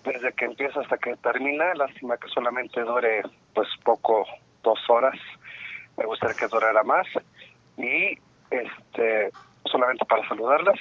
desde 0.03 0.33
que 0.33 0.43
empieza 0.43 0.81
hasta 0.81 0.97
que 0.97 1.15
termina. 1.15 1.73
Lástima 1.75 2.17
que 2.17 2.27
solamente 2.27 2.81
dure 2.81 3.21
pues 3.53 3.69
poco, 3.81 4.25
dos 4.61 4.89
horas. 4.89 5.15
Me 5.95 6.03
gustaría 6.03 6.35
que 6.35 6.47
durara 6.47 6.83
más. 6.83 7.07
Y 7.77 8.19
este 8.51 9.31
solamente 9.63 10.03
para 10.03 10.27
saludarlas. 10.27 10.79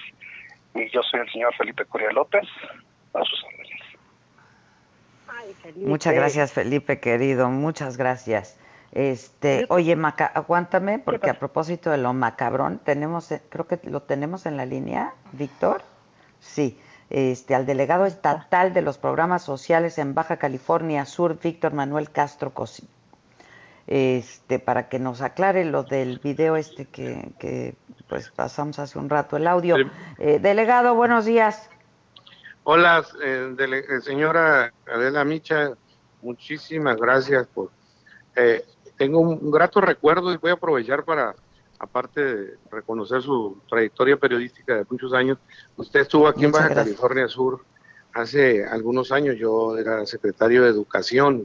Y 0.75 0.91
yo 0.91 1.03
soy 1.03 1.21
el 1.21 1.31
señor 1.31 1.55
Felipe 1.57 1.85
Curia 1.85 2.11
López. 2.13 2.45
A 3.13 3.25
sus 3.25 3.45
órdenes. 3.45 3.75
Muchas 5.77 6.15
gracias, 6.15 6.53
Felipe, 6.53 7.01
querido. 7.01 7.49
Muchas 7.49 7.97
gracias. 7.97 8.59
Este, 8.93 9.67
oye, 9.71 9.97
Maca, 9.97 10.27
aguántame, 10.27 11.01
porque 11.01 11.31
a 11.31 11.39
propósito 11.39 11.91
de 11.91 11.99
lo 11.99 12.13
macabrón, 12.13 12.79
tenemos, 12.79 13.31
eh, 13.33 13.43
creo 13.49 13.67
que 13.67 13.81
lo 13.83 14.03
tenemos 14.03 14.47
en 14.47 14.57
la 14.57 14.67
línea, 14.67 15.15
Víctor. 15.33 15.83
Sí, 16.39 16.79
este, 17.11 17.55
al 17.55 17.67
delegado 17.67 18.07
estatal 18.07 18.73
de 18.73 18.83
los 18.83 18.99
programas 18.99 19.43
sociales 19.43 19.99
en 19.99 20.15
Baja 20.15 20.37
California 20.37 21.05
Sur, 21.07 21.41
Víctor 21.41 21.73
Manuel 21.73 22.11
Castro 22.11 22.55
Cosi, 22.55 22.89
este, 23.87 24.59
para 24.59 24.89
que 24.89 24.99
nos 24.99 25.21
aclare 25.21 25.65
lo 25.65 25.83
del 25.83 26.19
video 26.19 26.57
este 26.57 26.87
que, 26.87 27.33
que 27.39 27.75
pues 28.09 28.31
pasamos 28.31 28.79
hace 28.79 28.99
un 28.99 29.09
rato, 29.11 29.37
el 29.37 29.47
audio. 29.47 29.77
Eh, 30.19 30.39
delegado, 30.41 30.95
buenos 30.95 31.25
días. 31.25 31.69
Hola, 32.65 33.05
eh, 33.23 33.53
dele- 33.57 33.85
eh, 33.89 34.01
señora 34.01 34.73
Adela 34.87 35.25
Micha, 35.25 35.73
muchísimas 36.23 36.97
gracias 36.97 37.47
por... 37.49 37.71
eh, 38.37 38.65
tengo 38.97 39.21
un 39.21 39.51
grato 39.51 39.81
recuerdo 39.81 40.33
y 40.33 40.37
voy 40.37 40.51
a 40.51 40.55
aprovechar 40.55 41.05
para, 41.05 41.35
aparte 41.79 42.21
de 42.25 42.55
reconocer 42.71 43.21
su 43.23 43.59
trayectoria 43.69 44.17
periodística 44.17 44.77
de 44.77 44.87
muchos 44.89 45.13
años, 45.13 45.37
usted 45.77 46.01
estuvo 46.01 46.29
aquí 46.29 46.45
en 46.45 46.53
Baja 46.53 46.69
gracias. 46.69 46.87
California 46.87 47.29
Sur 47.29 47.65
hace 48.15 48.65
algunos 48.65 49.11
años, 49.13 49.37
yo 49.37 49.77
era 49.77 50.07
secretario 50.07 50.63
de 50.63 50.71
Educación 50.71 51.45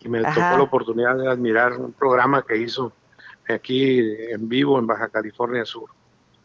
y 0.00 0.08
me 0.08 0.20
Ajá. 0.20 0.34
tocó 0.34 0.56
la 0.58 0.62
oportunidad 0.64 1.16
de 1.16 1.28
admirar 1.28 1.72
un 1.74 1.92
programa 1.92 2.42
que 2.42 2.56
hizo 2.56 2.92
aquí 3.48 3.98
en 4.30 4.48
vivo 4.48 4.78
en 4.78 4.86
Baja 4.86 5.08
California 5.08 5.64
Sur. 5.64 5.90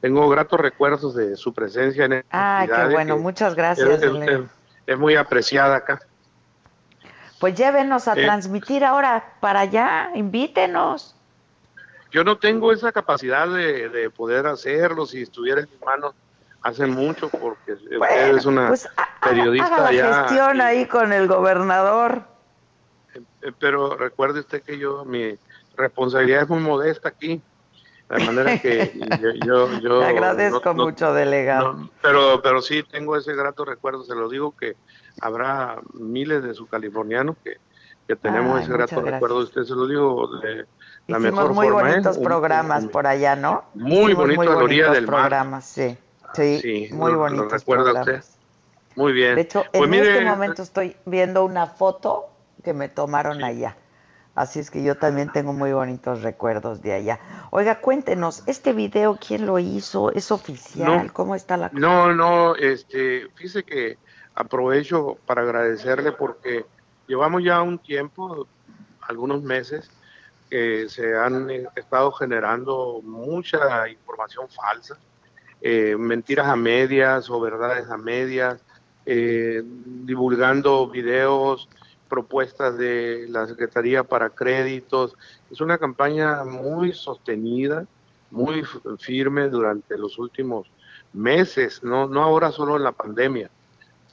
Tengo 0.01 0.27
gratos 0.29 0.59
recuerdos 0.59 1.15
de 1.15 1.35
su 1.37 1.53
presencia 1.53 2.05
en 2.05 2.25
Ah, 2.31 2.65
qué 2.67 2.93
bueno, 2.93 3.15
que- 3.15 3.21
muchas 3.21 3.55
gracias. 3.55 3.87
es, 3.87 3.95
es- 3.95 4.01
delegado. 4.01 4.45
es 4.85 4.97
muy 4.97 5.15
apreciada 5.15 5.77
acá. 5.77 5.99
Pues 7.39 7.55
llévenos 7.55 8.07
a 8.07 8.13
Eh, 8.13 8.23
transmitir 8.23 8.83
ahora 8.85 9.33
para 9.39 9.61
allá, 9.61 10.11
invítenos. 10.15 11.15
yo 12.11 12.23
no 12.23 12.37
tengo 12.37 12.71
esa 12.71 12.91
capacidad 12.91 13.47
de, 13.47 13.89
de 13.89 14.09
poder 14.09 14.45
hacerlo. 14.47 15.05
Si 15.05 15.21
estuviera 15.23 15.61
en 15.61 15.69
mis 15.69 15.81
manos, 15.81 16.13
hace 16.61 16.85
mucho, 16.85 17.27
porque 17.29 17.73
usted 17.73 18.35
es 18.37 18.45
una 18.45 18.67
pues, 18.69 18.87
periodista 19.21 19.65
Haga 19.75 19.83
la 19.83 19.91
ya. 19.93 20.13
gestión 20.23 20.61
ahí 20.61 20.85
con 20.85 21.11
el 21.11 21.27
gobernador. 21.27 22.23
Eh, 23.45 23.51
pero 23.59 23.95
recuerde 23.95 24.39
usted 24.41 24.63
que 24.63 24.77
yo, 24.77 25.05
mi 25.05 25.37
responsabilidad 25.75 26.43
es 26.43 26.49
muy 26.49 26.59
modesta 26.59 27.09
aquí. 27.09 27.41
De 28.09 28.19
manera 28.25 28.57
que 28.59 28.91
yo... 28.95 29.31
yo, 29.45 29.79
yo 29.79 29.99
Le 30.01 30.05
agradezco 30.05 30.61
no- 30.69 30.73
no- 30.73 30.83
mucho, 30.85 31.13
delegado. 31.13 31.89
pero, 32.01 32.41
pero 32.41 32.61
sí 32.61 32.83
tengo 32.83 33.15
ese 33.17 33.33
grato 33.33 33.65
recuerdo, 33.65 34.03
se 34.03 34.15
lo 34.15 34.29
digo 34.29 34.53
que 34.57 34.75
habrá 35.21 35.79
miles 35.93 36.43
de 36.43 36.53
subcalifornianos 36.53 37.37
que, 37.43 37.57
que 38.07 38.15
tenemos 38.15 38.57
Ay, 38.57 38.63
ese 38.65 38.73
grato 38.73 39.01
recuerdo 39.01 39.37
usted, 39.37 39.63
se 39.63 39.73
lo 39.73 39.87
digo 39.87 40.27
de 40.41 40.65
la 41.07 41.17
Hicimos 41.19 41.21
mejor 41.33 41.53
muy 41.53 41.67
forma. 41.67 41.89
¿eh? 41.89 41.91
bonitos 41.93 42.17
programas 42.19 42.85
por 42.87 43.07
allá, 43.07 43.35
¿no? 43.35 43.63
Muy 43.73 44.11
Hicimos 44.13 44.17
bonito 44.17 44.37
muy 44.37 44.47
a 44.47 44.49
la 44.51 44.55
orilla 44.57 44.83
bonitos 44.87 44.93
del 44.95 45.07
mar. 45.07 45.21
programas, 45.21 45.65
sí. 45.65 45.97
Sí, 46.33 46.59
Sí, 46.61 46.89
muy 46.93 47.11
recuerda 47.11 47.83
programas. 47.91 48.07
usted. 48.07 48.23
Muy 48.95 49.11
bien. 49.13 49.35
De 49.35 49.41
hecho, 49.41 49.65
Pues 49.71 49.83
en 49.85 49.89
mire, 49.89 50.13
este 50.13 50.25
momento 50.25 50.61
estoy 50.61 50.95
viendo 51.05 51.43
una 51.45 51.67
foto 51.67 52.32
que 52.63 52.73
me 52.73 52.89
tomaron 52.89 53.43
allá. 53.43 53.77
Así 54.35 54.59
es 54.59 54.71
que 54.71 54.83
yo 54.83 54.95
también 54.95 55.31
tengo 55.31 55.53
muy 55.53 55.73
bonitos 55.73 56.23
recuerdos 56.23 56.81
de 56.81 56.93
allá. 56.93 57.19
Oiga, 57.51 57.79
cuéntenos, 57.81 58.41
¿este 58.47 58.73
video 58.73 59.19
quién 59.25 59.45
lo 59.45 59.59
hizo? 59.59 60.11
¿Es 60.11 60.31
oficial? 60.31 61.05
No. 61.05 61.13
¿Cómo 61.13 61.35
está 61.35 61.55
la 61.55 61.69
No, 61.71 62.13
no, 62.13 62.55
este, 62.55 63.27
fíjese 63.35 63.63
que 63.63 63.97
aprovecho 64.33 65.17
para 65.27 65.43
agradecerle 65.43 66.11
porque 66.13 66.65
llevamos 67.07 67.43
ya 67.43 67.61
un 67.61 67.77
tiempo, 67.77 68.47
algunos 69.01 69.43
meses, 69.43 69.91
que 70.49 70.89
se 70.89 71.15
han 71.15 71.49
estado 71.75 72.11
generando 72.11 73.01
mucha 73.03 73.87
información 73.87 74.47
falsa, 74.49 74.97
eh, 75.61 75.95
mentiras 75.97 76.47
a 76.47 76.55
medias 76.55 77.29
o 77.29 77.39
verdades 77.39 77.89
a 77.89 77.97
medias, 77.97 78.59
eh, 79.05 79.61
divulgando 79.63 80.87
videos, 80.87 81.69
propuestas 82.13 82.77
de 82.77 83.25
la 83.27 83.47
Secretaría 83.47 84.03
para 84.03 84.29
créditos. 84.29 85.15
Es 85.49 85.61
una 85.61 85.79
campaña 85.79 86.43
muy 86.43 86.93
sostenida, 86.93 87.87
muy 88.29 88.63
firme 88.99 89.49
durante 89.49 89.97
los 89.97 90.19
últimos 90.19 90.67
meses, 91.11 91.81
no, 91.83 92.07
no 92.07 92.21
ahora 92.21 92.51
solo 92.51 92.77
en 92.77 92.83
la 92.83 92.91
pandemia, 92.91 93.49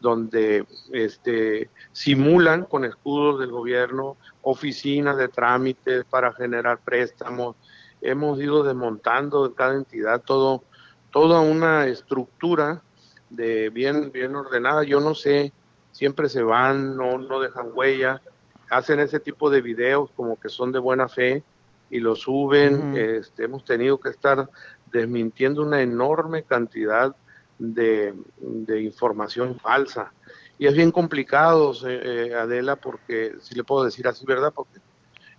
donde 0.01 0.65
este, 0.93 1.69
simulan 1.93 2.65
con 2.65 2.87
escudos 2.87 3.39
del 3.39 3.51
gobierno 3.51 4.17
oficinas 4.41 5.19
de 5.19 5.29
trámites 5.29 6.07
para 6.07 6.33
generar 6.33 6.79
préstamos. 6.79 7.55
Hemos 8.01 8.41
ido 8.41 8.63
desmontando 8.63 9.45
en 9.45 9.53
cada 9.53 9.75
entidad 9.75 10.23
todo, 10.23 10.65
toda 11.11 11.41
una 11.41 11.87
estructura 11.87 12.81
de 13.29 13.69
bien, 13.69 14.11
bien 14.11 14.35
ordenada. 14.35 14.85
Yo 14.85 15.01
no 15.01 15.15
sé, 15.15 15.53
siempre 16.01 16.31
se 16.31 16.43
van, 16.43 16.97
no, 16.97 17.19
no 17.19 17.41
dejan 17.41 17.73
huella, 17.75 18.23
hacen 18.71 19.01
ese 19.01 19.21
tipo 19.21 19.51
de 19.51 19.61
videos 19.61 20.11
como 20.17 20.41
que 20.41 20.49
son 20.49 20.73
de 20.73 20.79
buena 20.79 21.11
fe 21.11 21.45
y 21.91 22.01
lo 22.01 22.17
suben. 22.17 22.97
Este, 22.97 23.45
hemos 23.45 23.67
tenido 23.67 24.01
que 24.01 24.09
estar 24.09 24.49
desmintiendo 24.91 25.61
una 25.61 25.83
enorme 25.83 26.45
cantidad 26.45 27.15
de, 27.59 28.15
de 28.39 28.81
información 28.81 29.61
falsa. 29.61 30.11
Y 30.59 30.69
es 30.69 30.75
bien 30.75 30.91
complicado, 30.91 31.75
eh, 31.87 32.33
Adela, 32.35 32.77
porque 32.77 33.35
si 33.43 33.55
le 33.55 33.63
puedo 33.63 33.85
decir 33.85 34.09
así, 34.09 34.25
¿verdad? 34.25 34.55
Porque 34.55 34.81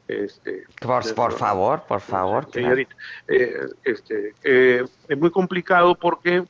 este, 0.08 0.66
Por, 0.80 1.16
por 1.16 1.32
favor, 1.32 1.82
por 1.88 2.02
favor. 2.02 2.48
señorita, 2.54 2.96
eh, 3.28 3.66
este, 3.84 4.36
eh, 4.44 4.86
es 5.08 5.18
muy 5.18 5.32
complicado 5.32 5.96
porque 5.96 6.44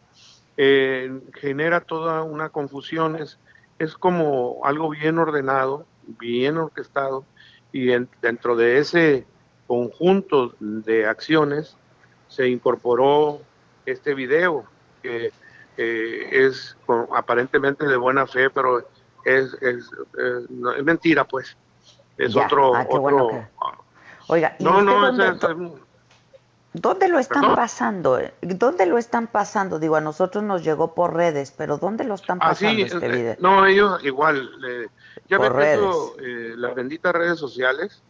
eh, 0.58 1.22
genera 1.36 1.80
toda 1.80 2.24
una 2.24 2.50
confusión, 2.50 3.16
es, 3.16 3.40
es 3.82 3.96
como 3.96 4.60
algo 4.64 4.90
bien 4.90 5.18
ordenado, 5.18 5.86
bien 6.20 6.58
orquestado, 6.58 7.26
y 7.72 7.92
en- 7.92 8.08
dentro 8.22 8.56
de 8.56 8.78
ese 8.78 9.26
conjunto 9.66 10.54
de 10.60 11.08
acciones 11.08 11.76
se 12.28 12.48
incorporó 12.48 13.40
este 13.86 14.14
video, 14.14 14.66
que 15.02 15.32
eh, 15.78 16.28
es 16.32 16.78
con- 16.86 17.08
aparentemente 17.16 17.88
de 17.88 17.98
buena 17.98 18.28
fe, 18.28 18.50
pero 18.52 18.80
es, 19.26 19.54
es, 19.62 19.90
es- 20.18 20.50
no, 20.52 20.74
es 20.74 20.84
mentira, 20.84 21.24
pues. 21.24 21.58
Es 22.18 22.34
Ya, 22.34 22.46
otro... 22.46 22.76
ah, 22.76 22.82
qué 22.84 22.90
otro 22.90 23.02
bueno 23.02 23.28
que- 23.30 23.48
Oiga, 24.28 24.56
¿y 24.60 24.64
no, 24.64 24.82
no, 24.84 25.08
ese- 25.08 25.40
dónde 26.74 27.08
lo 27.08 27.20
están 27.20 27.42
¿Perdón? 27.42 27.56
pasando? 27.56 28.20
¿Dónde 28.42 28.86
lo 28.86 28.98
están 28.98 29.28
pasando? 29.28 29.80
Digo, 29.80 29.96
a 29.96 30.02
nosotros 30.02 30.44
nos 30.44 30.64
llegó 30.64 30.94
por 30.94 31.14
redes, 31.14 31.54
pero 31.58 31.78
¿dónde 31.78 32.04
lo 32.04 32.16
están 32.16 32.38
Ah, 32.42 32.50
pasando 32.50 32.76
sí, 32.76 32.82
este 32.84 33.06
eh, 33.06 33.10
video? 33.10 33.36
no, 33.40 33.66
ellos 33.66 34.04
igual. 34.04 34.50
eh, 34.68 34.88
ya 35.28 35.38
Por 35.38 35.58
que 35.58 35.74
eso, 35.74 36.16
eh, 36.20 36.54
las 36.58 36.76
benditas 36.76 37.14
redes 37.14 37.40
sociales 37.40 38.02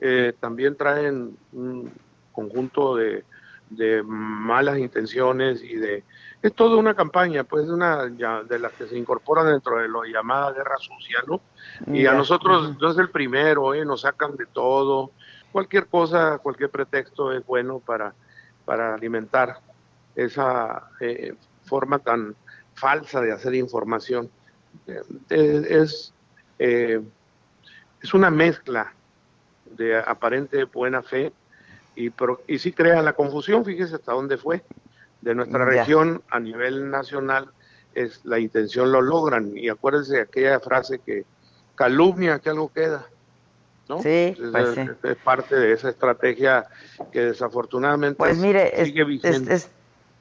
eh, 0.00 0.32
también 0.40 0.76
traen 0.76 1.36
un 1.52 1.92
conjunto 2.32 2.96
de, 2.96 3.24
de 3.70 4.02
malas 4.02 4.78
intenciones 4.78 5.62
y 5.62 5.76
de... 5.76 6.04
Es 6.42 6.54
toda 6.54 6.78
una 6.78 6.94
campaña, 6.94 7.44
pues, 7.44 7.68
una 7.68 8.10
ya, 8.16 8.42
de 8.42 8.58
las 8.58 8.72
que 8.72 8.86
se 8.86 8.96
incorporan 8.96 9.46
dentro 9.46 9.76
de 9.76 9.88
lo 9.88 10.04
llamada 10.04 10.52
guerra 10.52 10.76
sucia, 10.78 11.18
¿no? 11.26 11.42
Y 11.94 12.06
a 12.06 12.14
nosotros, 12.14 12.78
yo 12.80 12.88
es 12.88 12.96
el 12.96 13.10
primero, 13.10 13.74
¿eh? 13.74 13.84
nos 13.84 14.00
sacan 14.02 14.36
de 14.36 14.46
todo. 14.46 15.10
Cualquier 15.52 15.86
cosa, 15.88 16.38
cualquier 16.38 16.70
pretexto 16.70 17.32
es 17.32 17.44
bueno 17.44 17.80
para, 17.80 18.14
para 18.64 18.94
alimentar 18.94 19.58
esa 20.14 20.88
eh, 21.00 21.34
forma 21.64 21.98
tan 21.98 22.34
falsa 22.74 23.20
de 23.20 23.32
hacer 23.32 23.54
información. 23.54 24.30
Eh, 24.86 25.66
es, 25.68 26.12
eh, 26.58 27.00
es 28.02 28.14
una 28.14 28.30
mezcla 28.30 28.92
de 29.64 29.96
aparente 29.98 30.64
buena 30.64 31.02
fe 31.02 31.32
y, 31.94 32.10
pro- 32.10 32.40
y 32.46 32.58
sí 32.58 32.72
crea 32.72 33.02
la 33.02 33.12
confusión, 33.12 33.64
fíjese 33.64 33.96
hasta 33.96 34.12
dónde 34.12 34.36
fue. 34.38 34.62
De 35.20 35.34
nuestra 35.34 35.58
Ya. 35.60 35.64
región 35.80 36.22
a 36.30 36.40
nivel 36.40 36.90
nacional, 36.90 37.50
es 37.94 38.24
la 38.24 38.38
intención 38.38 38.90
lo 38.92 39.02
logran. 39.02 39.54
Y 39.56 39.68
acuérdense 39.68 40.14
de 40.16 40.22
aquella 40.22 40.60
frase 40.60 41.00
que 41.00 41.24
calumnia 41.74 42.38
que 42.38 42.50
algo 42.50 42.72
queda. 42.72 43.04
¿No? 43.90 44.00
Sí, 44.02 44.08
es, 44.08 44.38
pues 44.52 44.74
sí. 44.74 44.80
es 45.02 45.16
parte 45.16 45.54
de 45.56 45.72
esa 45.72 45.90
estrategia 45.90 46.66
que 47.12 47.20
desafortunadamente 47.20 48.16
Pues 48.16 48.38
mire, 48.38 48.80
es, 48.80 48.86
sigue 48.88 49.02
es, 49.02 49.08
vigente. 49.08 49.54
es- 49.54 49.70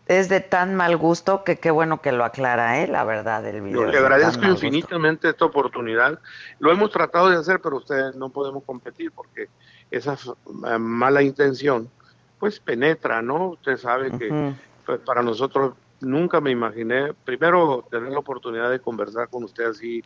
es 0.07 0.27
de 0.27 0.39
tan 0.39 0.73
mal 0.73 0.97
gusto 0.97 1.43
que 1.43 1.57
qué 1.59 1.69
bueno 1.69 2.01
que 2.01 2.11
lo 2.11 2.25
aclara, 2.25 2.81
¿eh? 2.81 2.87
La 2.87 3.03
verdad, 3.03 3.45
el 3.45 3.61
video. 3.61 3.85
Yo 3.85 3.91
le 3.91 3.99
agradezco 3.99 4.43
infinitamente 4.47 5.29
esta 5.29 5.45
oportunidad. 5.45 6.19
Lo 6.57 6.71
hemos 6.71 6.89
tratado 6.89 7.29
de 7.29 7.37
hacer, 7.37 7.59
pero 7.61 7.77
ustedes 7.77 8.15
no 8.15 8.29
podemos 8.29 8.63
competir 8.63 9.11
porque 9.11 9.49
esa 9.91 10.15
eh, 10.15 10.77
mala 10.79 11.21
intención, 11.21 11.91
pues 12.39 12.59
penetra, 12.59 13.21
¿no? 13.21 13.49
Usted 13.49 13.77
sabe 13.77 14.09
que 14.17 14.55
pues, 14.83 14.99
para 15.01 15.21
nosotros 15.21 15.73
nunca 16.01 16.41
me 16.41 16.49
imaginé, 16.49 17.13
primero, 17.23 17.85
tener 17.91 18.11
la 18.11 18.17
oportunidad 18.17 18.71
de 18.71 18.79
conversar 18.79 19.29
con 19.29 19.43
usted 19.43 19.65
así, 19.65 20.01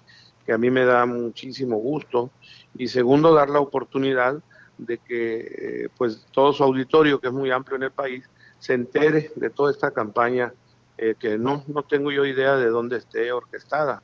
que 0.45 0.53
a 0.53 0.57
mí 0.57 0.69
me 0.69 0.85
da 0.85 1.05
muchísimo 1.05 1.77
gusto, 1.77 2.31
y 2.75 2.87
segundo, 2.87 3.33
dar 3.33 3.49
la 3.49 3.59
oportunidad 3.59 4.41
de 4.77 4.97
que, 4.97 5.37
eh, 5.85 5.89
pues, 5.97 6.25
todo 6.31 6.51
su 6.53 6.63
auditorio, 6.63 7.19
que 7.19 7.27
es 7.27 7.33
muy 7.33 7.51
amplio 7.51 7.77
en 7.77 7.83
el 7.83 7.91
país, 7.91 8.29
se 8.59 8.73
entere 8.73 9.31
de 9.35 9.49
toda 9.49 9.71
esta 9.71 9.91
campaña 9.91 10.53
eh, 10.97 11.15
que 11.19 11.37
no, 11.37 11.63
no 11.67 11.83
tengo 11.83 12.11
yo 12.11 12.25
idea 12.25 12.55
de 12.55 12.67
dónde 12.67 12.97
esté 12.97 13.31
orquestada. 13.31 14.01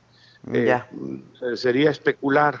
Eh, 0.52 0.64
Ya. 0.66 0.88
mm, 0.90 1.54
sería 1.56 1.90
especular 1.90 2.60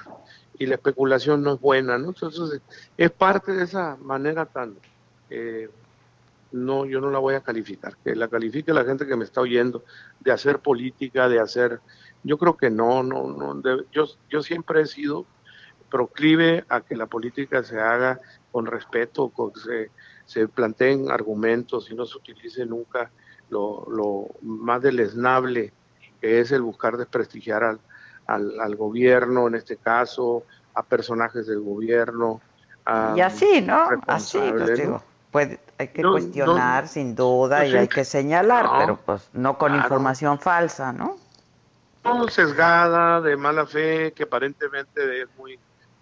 y 0.58 0.66
la 0.66 0.74
especulación 0.76 1.42
no 1.42 1.54
es 1.54 1.60
buena, 1.60 1.98
¿no? 1.98 2.08
Entonces 2.08 2.60
es 2.96 3.10
parte 3.10 3.52
de 3.52 3.64
esa 3.64 3.96
manera 3.96 4.44
tan 4.46 4.76
eh, 5.30 5.68
no, 6.52 6.84
yo 6.84 7.00
no 7.00 7.10
la 7.10 7.18
voy 7.18 7.34
a 7.34 7.40
calificar, 7.40 7.96
que 8.04 8.14
la 8.16 8.28
califique 8.28 8.72
la 8.72 8.84
gente 8.84 9.06
que 9.06 9.16
me 9.16 9.24
está 9.24 9.40
oyendo, 9.40 9.84
de 10.20 10.32
hacer 10.32 10.58
política, 10.58 11.28
de 11.28 11.38
hacer, 11.38 11.80
yo 12.22 12.38
creo 12.38 12.56
que 12.56 12.70
no, 12.70 13.02
no, 13.02 13.28
no, 13.28 13.62
yo, 13.92 14.04
yo 14.28 14.42
siempre 14.42 14.82
he 14.82 14.86
sido 14.86 15.26
proclive 15.90 16.64
a 16.68 16.80
que 16.80 16.96
la 16.96 17.06
política 17.06 17.62
se 17.62 17.80
haga 17.80 18.20
con 18.52 18.66
respeto, 18.66 19.28
con 19.28 19.52
se, 19.54 19.90
se 20.24 20.46
planteen 20.48 21.10
argumentos 21.10 21.90
y 21.90 21.94
no 21.94 22.06
se 22.06 22.16
utilice 22.16 22.64
nunca 22.64 23.10
lo, 23.50 23.84
lo 23.90 24.26
más 24.42 24.80
deleznable 24.80 25.72
que 26.20 26.40
es 26.40 26.52
el 26.52 26.62
buscar 26.62 26.96
desprestigiar 26.96 27.64
al, 27.64 27.80
al, 28.26 28.60
al 28.60 28.76
gobierno, 28.76 29.48
en 29.48 29.56
este 29.56 29.76
caso, 29.76 30.44
a 30.74 30.82
personajes 30.82 31.46
del 31.46 31.60
gobierno. 31.60 32.40
a 32.84 33.14
Y 33.16 33.20
así, 33.20 33.62
¿no? 33.62 33.88
Así, 34.06 34.38
responsables, 34.38 34.66
pues, 34.68 34.78
digo, 34.80 35.02
puede, 35.30 35.60
hay 35.78 35.88
que 35.88 36.02
No, 36.02 36.12
cuestionar 36.12 36.84
no, 36.84 36.88
sin 36.88 37.14
duda 37.14 37.58
pues 37.58 37.72
y 37.72 37.76
hay 37.76 37.88
que 37.88 38.04
señalar, 38.04 38.68
pero 38.78 38.96
pues 38.96 39.30
no 39.32 39.58
con 39.58 39.72
claro. 39.72 39.82
información 39.82 40.38
falsa, 40.38 40.92
¿no? 40.92 41.16
Sesgada, 42.28 43.20
de 43.20 43.36
mala 43.36 43.66
fe, 43.66 44.12
que 44.12 44.24
aparentemente 44.24 45.22
es 45.22 45.28
muy, 45.38 45.58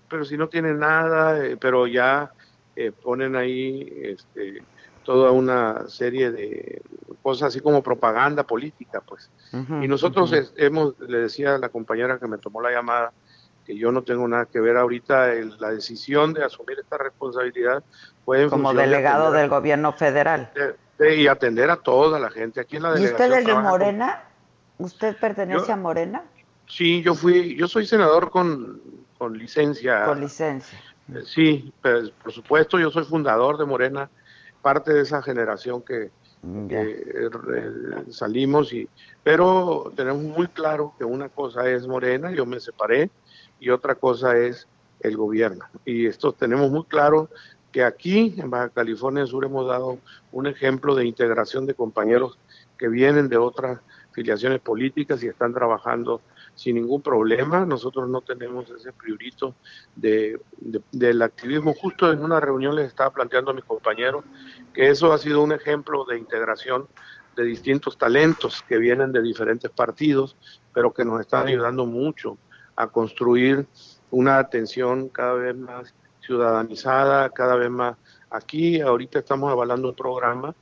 pero 0.09 0.25
si 0.25 0.37
no 0.37 0.49
tiene 0.49 0.75
nada, 0.75 1.45
eh, 1.45 1.57
pero 1.61 1.87
ya 1.87 2.31
eh, 2.77 2.93
ponen 2.93 3.37
ahí 3.37 3.93
este, 4.03 4.62
toda 5.05 5.31
una 5.31 5.89
serie 5.89 6.31
de 6.31 6.83
cosas 7.23 7.49
así 7.49 7.61
como 7.61 7.83
propaganda 7.83 8.45
política, 8.45 9.03
pues. 9.07 9.31
y 9.53 9.89
nosotros 9.89 10.33
hemos, 10.57 10.99
le 11.01 11.19
decía 11.19 11.57
a 11.57 11.59
la 11.59 11.69
compañera 11.69 12.19
que 12.19 12.29
me 12.29 12.39
tomó 12.39 12.61
la 12.62 12.70
llamada, 12.70 13.12
que 13.66 13.77
yo 13.77 13.93
no 13.93 14.03
tengo 14.03 14.27
nada 14.27 14.47
que 14.47 14.61
ver 14.61 14.77
ahorita, 14.77 15.35
en 15.35 15.59
la 15.61 15.70
decisión 15.70 16.33
de 16.33 16.45
asumir 16.45 16.79
esta 16.79 16.97
responsabilidad 16.97 17.83
fue 18.25 18.49
Como 18.49 18.73
delegado 18.73 19.31
del 19.33 19.49
gobierno 19.49 19.93
federal. 19.93 20.51
y 21.01 21.27
atender 21.27 21.70
a 21.70 21.77
toda 21.77 22.19
la 22.19 22.31
gente. 22.31 22.61
Aquí 22.61 22.77
en 22.77 22.85
la 22.85 22.99
¿Y 22.99 23.05
usted 23.05 23.33
es 23.33 23.47
de 23.47 23.55
Morena? 23.55 24.28
¿Usted 24.79 25.17
pertenece 25.17 25.73
a 25.73 25.77
Morena? 25.77 26.25
Sí, 26.67 27.03
yo 27.03 27.15
fui, 27.15 27.57
yo 27.57 27.67
soy 27.67 27.87
senador 27.87 28.31
con, 28.31 28.81
con 29.17 29.37
licencia. 29.37 30.05
Con 30.05 30.21
licencia. 30.21 30.79
Eh, 31.13 31.23
sí, 31.25 31.73
pues, 31.83 32.11
por 32.11 32.33
supuesto, 32.33 32.79
yo 32.79 32.91
soy 32.91 33.05
fundador 33.05 33.59
de 33.59 33.65
Morena, 33.65 34.11
parte 34.63 34.93
de 34.93 35.03
esa 35.03 35.23
generación 35.23 35.83
que, 35.83 36.11
eh, 36.71 37.31
salimos 38.11 38.73
y 38.73 38.89
pero 39.25 39.93
tenemos 39.97 40.23
muy 40.23 40.47
claro 40.47 40.95
que 40.97 41.05
una 41.05 41.29
cosa 41.29 41.69
es 41.69 41.85
Morena, 41.89 42.31
yo 42.31 42.47
me 42.47 42.61
separé 42.61 43.11
y 43.59 43.71
otra 43.71 43.97
cosa 43.97 44.37
es 44.37 44.69
el 45.01 45.17
gobierno. 45.17 45.65
Y 45.85 46.07
esto 46.07 46.33
tenemos 46.33 46.71
muy 46.71 46.85
claro 46.85 47.29
que 47.73 47.83
aquí 47.83 48.35
en 48.39 48.51
Baja 48.51 48.69
California 48.69 49.27
Sur 49.27 49.45
hemos 49.45 49.67
dado 49.67 49.99
un 50.31 50.47
ejemplo 50.47 50.95
de 50.95 51.07
integración 51.07 51.67
de 51.67 51.75
compañeros 51.75 52.39
que 52.79 52.89
vienen 52.89 53.29
de 53.29 53.37
otras 53.37 53.81
filiaciones 54.19 54.59
políticas 54.59 55.23
y 55.23 55.28
están 55.28 55.55
trabajando 55.55 56.20
sin 56.57 56.74
ningún 56.74 57.01
problema. 57.03 57.65
Nosotros 57.65 58.09
no 58.09 58.20
tenemos 58.20 58.69
ese 58.69 58.93
priorito 58.93 59.55
de, 59.95 60.40
del 60.90 61.23
activismo. 61.23 61.73
Justo 61.73 62.12
en 62.12 62.24
una 62.24 62.40
reunión 62.40 62.74
les 62.74 62.89
estaba 62.89 63.11
planteando 63.11 63.53
a 63.53 63.55
mis 63.55 63.62
compañeros 63.62 64.24
que 64.74 64.89
eso 64.89 65.12
ha 65.12 65.19
sido 65.19 65.40
un 65.40 65.53
ejemplo 65.53 66.05
de 66.05 66.19
integración 66.19 66.89
de 67.36 67.45
distintos 67.45 67.97
talentos 67.97 68.65
que 68.69 68.78
vienen 68.78 69.12
de 69.12 69.23
diferentes 69.23 69.70
partidos, 69.70 70.36
pero 70.74 70.93
que 70.93 71.05
nos 71.05 71.20
están 71.20 71.47
ayudando 71.47 71.86
mucho 71.86 72.39
a 72.74 72.89
construir 72.89 73.69
una 74.11 74.39
atención 74.39 75.11
cada 75.11 75.35
vez 75.35 75.57
más 75.57 75.95
ciudadanizada, 76.23 77.31
cada 77.31 77.55
vez 77.55 77.70
más. 77.70 77.97
Aquí 78.31 78.81
ahorita 78.81 79.20
estamos 79.20 79.53
avalando 79.53 79.90
un 79.90 79.95
programa 79.95 80.57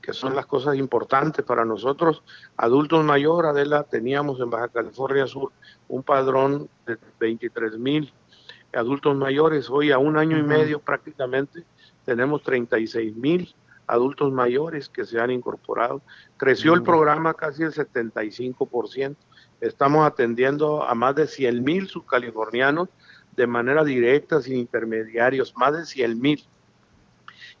que 0.00 0.12
son 0.12 0.34
las 0.34 0.46
cosas 0.46 0.76
importantes 0.76 1.44
para 1.44 1.64
nosotros. 1.64 2.22
Adultos 2.56 3.04
mayores, 3.04 3.50
Adela, 3.50 3.84
teníamos 3.84 4.40
en 4.40 4.50
Baja 4.50 4.68
California 4.68 5.26
Sur 5.26 5.52
un 5.88 6.02
padrón 6.02 6.68
de 6.86 6.98
23 7.18 7.78
mil 7.78 8.12
adultos 8.72 9.16
mayores. 9.16 9.70
Hoy 9.70 9.90
a 9.90 9.98
un 9.98 10.16
año 10.16 10.38
y 10.38 10.42
medio 10.42 10.80
prácticamente 10.80 11.64
tenemos 12.04 12.42
36 12.42 13.16
mil 13.16 13.54
adultos 13.86 14.32
mayores 14.32 14.88
que 14.88 15.04
se 15.04 15.20
han 15.20 15.30
incorporado. 15.30 16.00
Creció 16.36 16.74
el 16.74 16.82
programa 16.82 17.34
casi 17.34 17.62
el 17.62 17.72
75%. 17.72 19.16
Estamos 19.60 20.06
atendiendo 20.06 20.82
a 20.84 20.94
más 20.94 21.14
de 21.16 21.26
100 21.26 21.62
mil 21.62 21.88
subcalifornianos 21.88 22.88
de 23.36 23.46
manera 23.46 23.84
directa, 23.84 24.40
sin 24.40 24.56
intermediarios, 24.56 25.54
más 25.56 25.76
de 25.76 25.84
100 25.84 26.20
mil. 26.20 26.44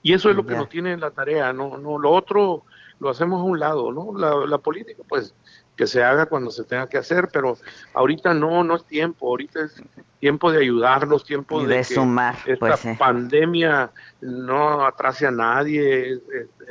Y 0.02 0.14
eso 0.14 0.30
es 0.30 0.36
lo 0.36 0.46
que 0.46 0.54
nos 0.54 0.68
tiene 0.68 0.92
en 0.92 1.00
la 1.00 1.10
tarea, 1.10 1.52
no, 1.52 1.76
no, 1.76 1.98
lo 1.98 2.10
otro 2.10 2.64
lo 3.00 3.08
hacemos 3.08 3.40
a 3.40 3.44
un 3.44 3.58
lado, 3.58 3.92
¿no? 3.92 4.46
La, 4.46 4.58
política, 4.58 5.02
pues, 5.08 5.34
que 5.74 5.86
se 5.86 6.04
haga 6.04 6.26
cuando 6.26 6.50
se 6.50 6.64
tenga 6.64 6.86
que 6.86 6.98
hacer, 6.98 7.28
pero 7.32 7.56
ahorita 7.94 8.34
no, 8.34 8.62
no 8.62 8.76
es 8.76 8.84
tiempo, 8.84 9.28
ahorita 9.28 9.62
es 9.64 9.82
tiempo 10.20 10.52
de 10.52 10.60
ayudarnos, 10.60 11.24
tiempo 11.24 11.64
de, 11.64 11.82
sumar, 11.82 12.36
esta 12.44 12.76
pues, 12.76 12.98
pandemia 12.98 13.90
no 14.20 14.84
atrase 14.84 15.26
a 15.26 15.30
nadie, 15.30 16.20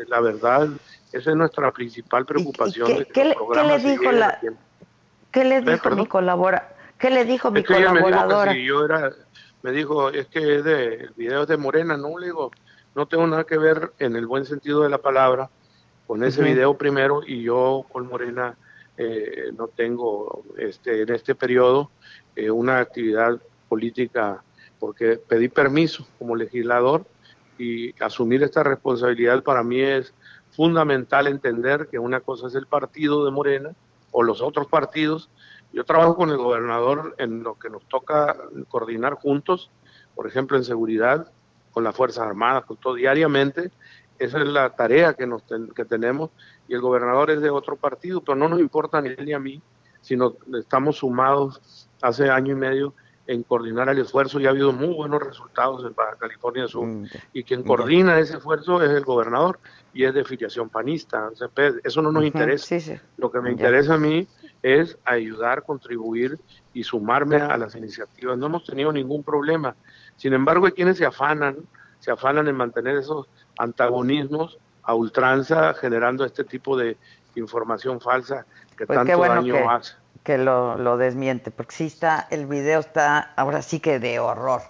la 0.08 0.22
verdad, 0.22 0.70
esa 1.12 1.32
es 1.32 1.36
nuestra 1.36 1.72
principal 1.72 2.26
preocupación. 2.26 3.06
¿Qué, 3.12 3.24
le, 3.24 3.80
dijo 3.80 4.12
la, 4.12 4.40
¿qué 5.32 5.44
le 5.44 5.62
dijo 5.62 5.90
mi 5.90 6.06
colabora, 6.06 6.76
qué 7.00 7.10
le 7.10 7.26
dijo 7.26 7.50
mi 7.50 7.64
colaboradora? 7.64 8.52
Me 8.52 8.60
dijo, 8.60 8.68
yo 8.68 8.86
era, 8.86 9.12
me 9.64 9.72
dijo, 9.72 10.10
es 10.10 10.28
que 10.28 10.58
es 10.58 10.64
de 10.64 11.10
videos 11.16 11.48
de 11.48 11.58
Morena, 11.58 11.98
no 11.98 12.20
le 12.20 12.28
digo, 12.28 12.52
no 13.00 13.08
tengo 13.08 13.26
nada 13.26 13.46
que 13.46 13.58
ver 13.58 13.94
en 13.98 14.18
el 14.18 14.28
buen 14.28 14.44
sentido 14.44 14.82
de 14.84 14.90
la 14.90 14.98
palabra 14.98 15.50
con 16.06 16.22
ese 16.22 16.44
video 16.44 16.78
primero 16.78 17.22
y 17.26 17.44
yo 17.44 17.86
con 17.90 18.10
Morena 18.10 18.58
eh, 18.98 19.54
no 19.58 19.70
tengo 19.70 20.44
este 20.58 21.04
en 21.04 21.10
este 21.14 21.34
periodo 21.34 21.92
eh, 22.36 22.52
una 22.52 22.80
actividad 22.80 23.40
política 23.70 24.44
porque 24.82 25.16
pedí 25.16 25.48
permiso 25.48 26.06
como 26.18 26.36
legislador 26.36 27.06
y 27.58 27.98
asumir 28.04 28.44
esta 28.44 28.64
responsabilidad 28.64 29.44
para 29.44 29.64
mí 29.64 29.80
es 29.80 30.14
fundamental 30.52 31.28
entender 31.28 31.88
que 31.90 32.00
una 32.00 32.20
cosa 32.20 32.48
es 32.48 32.56
el 32.56 32.68
partido 32.68 33.24
de 33.24 33.32
Morena 33.32 33.70
o 34.12 34.24
los 34.24 34.42
otros 34.42 34.68
partidos. 34.68 35.30
Yo 35.72 35.86
trabajo 35.86 36.18
con 36.18 36.32
el 36.32 36.38
gobernador 36.38 37.16
en 37.18 37.44
lo 37.44 37.58
que 37.58 37.70
nos 37.70 37.88
toca 37.88 38.36
coordinar 38.68 39.14
juntos, 39.14 39.72
por 40.16 40.28
ejemplo 40.28 40.58
en 40.58 40.66
seguridad, 40.66 41.32
con 41.80 41.86
las 41.86 41.96
Fuerzas 41.96 42.28
Armadas, 42.28 42.66
con 42.66 42.76
todo 42.76 42.96
diariamente. 42.96 43.72
Esa 44.20 44.40
es 44.40 44.48
la 44.48 44.70
tarea 44.72 45.14
que, 45.14 45.26
nos 45.26 45.44
que 45.74 45.86
tenemos 45.86 46.30
y 46.68 46.74
el 46.74 46.82
gobernador 46.82 47.32
es 47.32 47.40
de 47.40 47.50
otro 47.50 47.78
partido, 47.78 48.20
pero 48.20 48.36
no 48.36 48.50
nos 48.50 48.60
importa 48.60 49.02
ni 49.02 49.08
él 49.08 49.24
ni 49.24 49.32
a 49.32 49.40
mí, 49.40 49.62
sino 50.02 50.36
estamos 50.60 50.98
sumados 50.98 51.88
hace 52.02 52.30
año 52.30 52.52
y 52.52 52.56
medio 52.56 52.94
en 53.28 53.44
coordinar 53.44 53.88
el 53.88 54.00
esfuerzo 54.00 54.42
y 54.42 54.48
ha 54.48 54.50
habido 54.50 54.74
muy 54.74 54.94
buenos 54.94 55.24
resultados 55.24 55.86
en 55.86 55.96
Baja 55.96 56.18
California 56.18 56.68
Sur. 56.68 56.86
Mm, 56.86 57.06
y 57.32 57.44
quien 57.44 57.64
coordina 57.64 58.20
ese 58.20 58.36
esfuerzo 58.36 58.84
es 58.84 58.90
el 58.90 59.06
gobernador 59.06 59.60
y 59.94 60.04
es 60.04 60.14
de 60.14 60.26
filiación 60.26 60.68
panista. 60.68 61.30
Eso 61.84 62.02
no 62.02 62.12
nos 62.12 62.26
interesa. 62.26 63.00
Lo 63.16 63.32
que 63.32 63.40
me 63.40 63.52
interesa 63.52 63.94
a 63.94 63.98
mí 63.98 64.28
es 64.62 64.98
ayudar, 65.06 65.64
contribuir 65.64 66.40
y 66.74 66.84
sumarme 66.84 67.38
a 67.38 67.56
las 67.56 67.74
iniciativas. 67.76 68.38
No 68.38 68.48
hemos 68.48 68.66
tenido 68.66 68.92
ningún 68.92 69.24
problema. 69.24 69.76
Sin 70.20 70.34
embargo, 70.34 70.66
hay 70.66 70.74
quienes 70.74 70.98
se 70.98 71.06
afanan, 71.06 71.56
se 72.00 72.12
afanan 72.12 72.50
en 72.50 72.56
mantener 72.56 72.98
esos 72.98 73.28
antagonismos 73.58 74.60
a 74.84 74.94
ultranza, 74.94 75.74
generando 75.74 76.26
este 76.26 76.44
tipo 76.44 76.76
de 76.76 76.98
información 77.36 78.02
falsa 78.02 78.46
que 78.78 78.86
pues 78.86 78.98
tanto 79.00 79.18
daño 79.18 79.70
hace. 79.72 79.94
Que 80.24 80.38
lo, 80.38 80.78
lo, 80.78 80.98
desmiente, 80.98 81.52
porque 81.52 81.74
sí 81.74 81.86
está, 81.86 82.28
el 82.32 82.48
video 82.48 82.82
está 82.82 83.32
ahora 83.38 83.62
sí 83.62 83.80
que 83.80 84.00
de 84.00 84.20
horror. 84.20 84.62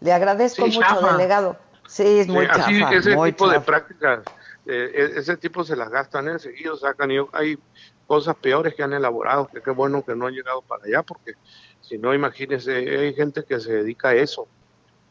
Le 0.00 0.10
agradezco 0.10 0.66
mucho, 0.66 0.80
delegado. 1.12 1.58
Sí, 1.86 2.20
es 2.20 2.28
muy 2.28 2.46
así, 2.46 2.80
chafa, 2.80 2.94
Ese 2.94 3.14
tipo 3.14 3.48
de 3.50 3.60
prácticas, 3.60 4.20
eh, 4.64 4.90
e, 4.94 5.18
ese 5.18 5.36
tipo 5.36 5.64
se 5.64 5.76
las 5.76 5.90
gastan, 5.90 6.28
¿eh? 6.30 6.38
seguido 6.38 6.76
sacan. 6.76 7.10
Y 7.10 7.18
hay 7.32 7.58
cosas 8.06 8.36
peores 8.36 8.74
que 8.74 8.82
han 8.82 8.94
elaborado, 8.94 9.48
que 9.48 9.60
qué 9.60 9.70
bueno 9.70 10.02
que 10.02 10.16
no 10.16 10.28
han 10.28 10.32
llegado 10.32 10.62
para 10.62 10.82
allá, 10.84 11.02
porque 11.02 11.34
si 11.82 11.98
no, 11.98 12.14
imagínese, 12.14 12.72
hay 12.72 13.12
gente 13.12 13.44
que 13.44 13.60
se 13.60 13.70
dedica 13.70 14.08
a 14.08 14.14
eso 14.14 14.48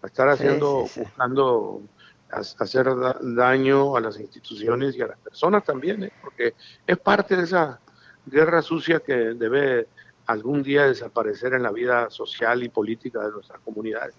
a 0.04 0.08
estar 0.08 0.30
haciendo, 0.30 0.86
buscando 0.96 1.82
hacer 2.30 2.88
daño 3.22 3.96
a 3.96 4.02
las 4.02 4.20
instituciones 4.20 4.96
y 4.96 5.02
a 5.02 5.08
las 5.08 5.18
personas 5.20 5.64
también, 5.64 6.04
¿eh? 6.04 6.12
porque 6.22 6.56
es 6.86 6.98
parte 6.98 7.36
de 7.38 7.44
esa 7.44 7.80
guerra 8.26 8.62
sucia 8.62 9.00
que 9.00 9.14
debe 9.14 9.88
algún 10.26 10.64
día 10.64 10.88
desaparecer 10.88 11.54
en 11.54 11.64
la 11.64 11.72
vida 11.72 12.10
social 12.10 12.64
y 12.64 12.70
política 12.70 13.22
de 13.22 13.32
nuestras 13.32 13.60
comunidades. 13.62 14.14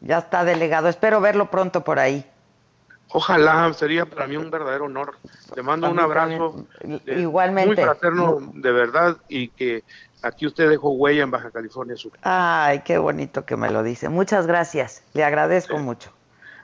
Ya 0.00 0.18
está, 0.18 0.44
delegado. 0.44 0.88
Espero 0.88 1.20
verlo 1.20 1.50
pronto 1.50 1.84
por 1.84 1.98
ahí. 1.98 2.24
Ojalá, 3.12 3.72
sería 3.74 4.06
para 4.06 4.26
mí 4.26 4.36
un 4.36 4.50
verdadero 4.50 4.86
honor. 4.86 5.16
Le 5.54 5.62
mando 5.62 5.90
un 5.90 6.00
abrazo. 6.00 6.66
Igualmente. 7.06 7.74
Muy 7.74 7.84
fraterno, 7.84 8.38
de 8.54 8.72
verdad, 8.72 9.16
y 9.28 9.48
que 9.48 9.84
Aquí 10.22 10.46
usted 10.46 10.70
dejó 10.70 10.90
huella 10.90 11.24
en 11.24 11.30
Baja 11.32 11.50
California 11.50 11.96
Sur. 11.96 12.12
Ay, 12.22 12.82
qué 12.84 12.96
bonito 12.98 13.44
que 13.44 13.56
me 13.56 13.70
lo 13.70 13.82
dice. 13.82 14.08
Muchas 14.08 14.46
gracias. 14.46 15.02
Le 15.14 15.24
agradezco 15.24 15.78
mucho. 15.78 16.12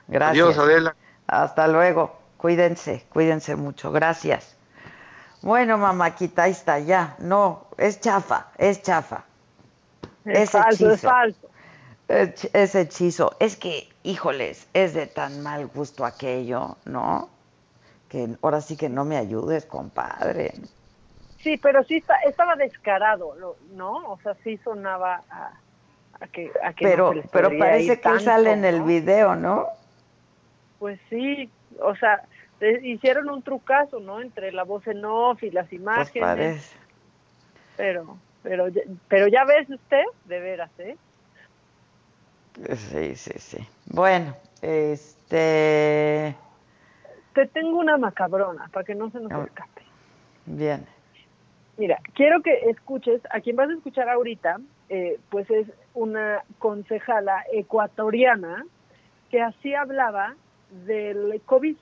Gracias. 0.07 0.45
Adiós, 0.45 0.57
Adela. 0.57 0.95
Hasta 1.27 1.67
luego. 1.67 2.17
Cuídense, 2.37 3.05
cuídense 3.11 3.57
mucho. 3.57 3.91
Gracias. 3.91 4.55
Bueno, 5.41 5.77
mamáquita, 5.77 6.43
ahí 6.43 6.51
está, 6.51 6.79
ya. 6.79 7.15
No, 7.19 7.67
es 7.77 7.99
chafa, 7.99 8.47
es 8.57 8.81
chafa. 8.81 9.25
Es, 10.23 10.51
falso, 10.51 10.91
es 10.91 11.01
falso. 11.01 11.49
Es 12.07 12.75
hechizo. 12.75 13.35
Es 13.39 13.57
que, 13.57 13.89
híjoles, 14.09 14.67
es 14.73 14.93
de 14.93 15.07
tan 15.07 15.41
mal 15.43 15.67
gusto 15.67 16.03
aquello, 16.03 16.77
¿no? 16.85 17.29
Que 18.09 18.27
ahora 18.41 18.61
sí 18.61 18.75
que 18.75 18.89
no 18.89 19.05
me 19.05 19.17
ayudes, 19.17 19.65
compadre. 19.65 20.53
Sí, 21.37 21.57
pero 21.57 21.83
sí 21.83 22.03
estaba 22.25 22.55
descarado, 22.55 23.35
¿no? 23.71 24.11
O 24.11 24.19
sea, 24.21 24.35
sí 24.43 24.57
sonaba 24.57 25.21
a, 25.29 26.27
que, 26.27 26.51
a 26.63 26.73
que 26.73 26.85
Pero, 26.85 27.13
pero 27.31 27.57
parece 27.57 28.01
que 28.01 28.19
sale 28.19 28.51
en 28.51 28.65
el 28.65 28.81
video, 28.81 29.35
¿no? 29.35 29.67
Pues 30.79 30.99
sí, 31.09 31.49
o 31.81 31.95
sea, 31.95 32.23
hicieron 32.81 33.29
un 33.29 33.41
trucazo, 33.43 33.99
¿no? 33.99 34.21
Entre 34.21 34.51
la 34.51 34.63
voz 34.63 34.85
en 34.87 35.05
off 35.05 35.43
y 35.43 35.51
las 35.51 35.67
pues 35.67 35.79
imágenes. 35.79 36.27
parece. 36.27 36.77
Pero, 37.77 38.17
pero, 38.43 38.67
pero 39.07 39.27
ya 39.27 39.45
ves 39.45 39.69
usted, 39.69 40.03
de 40.25 40.39
veras, 40.39 40.71
¿eh? 40.79 40.97
Sí, 42.75 43.15
sí, 43.15 43.33
sí. 43.37 43.67
Bueno, 43.87 44.35
este... 44.61 46.35
Te 47.33 47.45
tengo 47.47 47.79
una 47.79 47.97
macabrona 47.97 48.69
para 48.73 48.85
que 48.85 48.95
no 48.95 49.09
se 49.11 49.19
nos 49.19 49.31
escape. 49.31 49.83
Bien. 50.45 50.85
Mira, 51.77 51.99
quiero 52.13 52.41
que 52.41 52.69
escuches, 52.69 53.21
a 53.31 53.39
quien 53.39 53.55
vas 53.55 53.69
a 53.69 53.73
escuchar 53.73 54.09
ahorita, 54.09 54.59
eh, 54.89 55.19
pues 55.29 55.49
es 55.49 55.67
una 55.93 56.43
concejala 56.57 57.45
ecuatoriana 57.53 58.65
que 59.29 59.41
así 59.41 59.73
hablaba 59.73 60.35
del 60.85 61.41
COVID. 61.45 61.77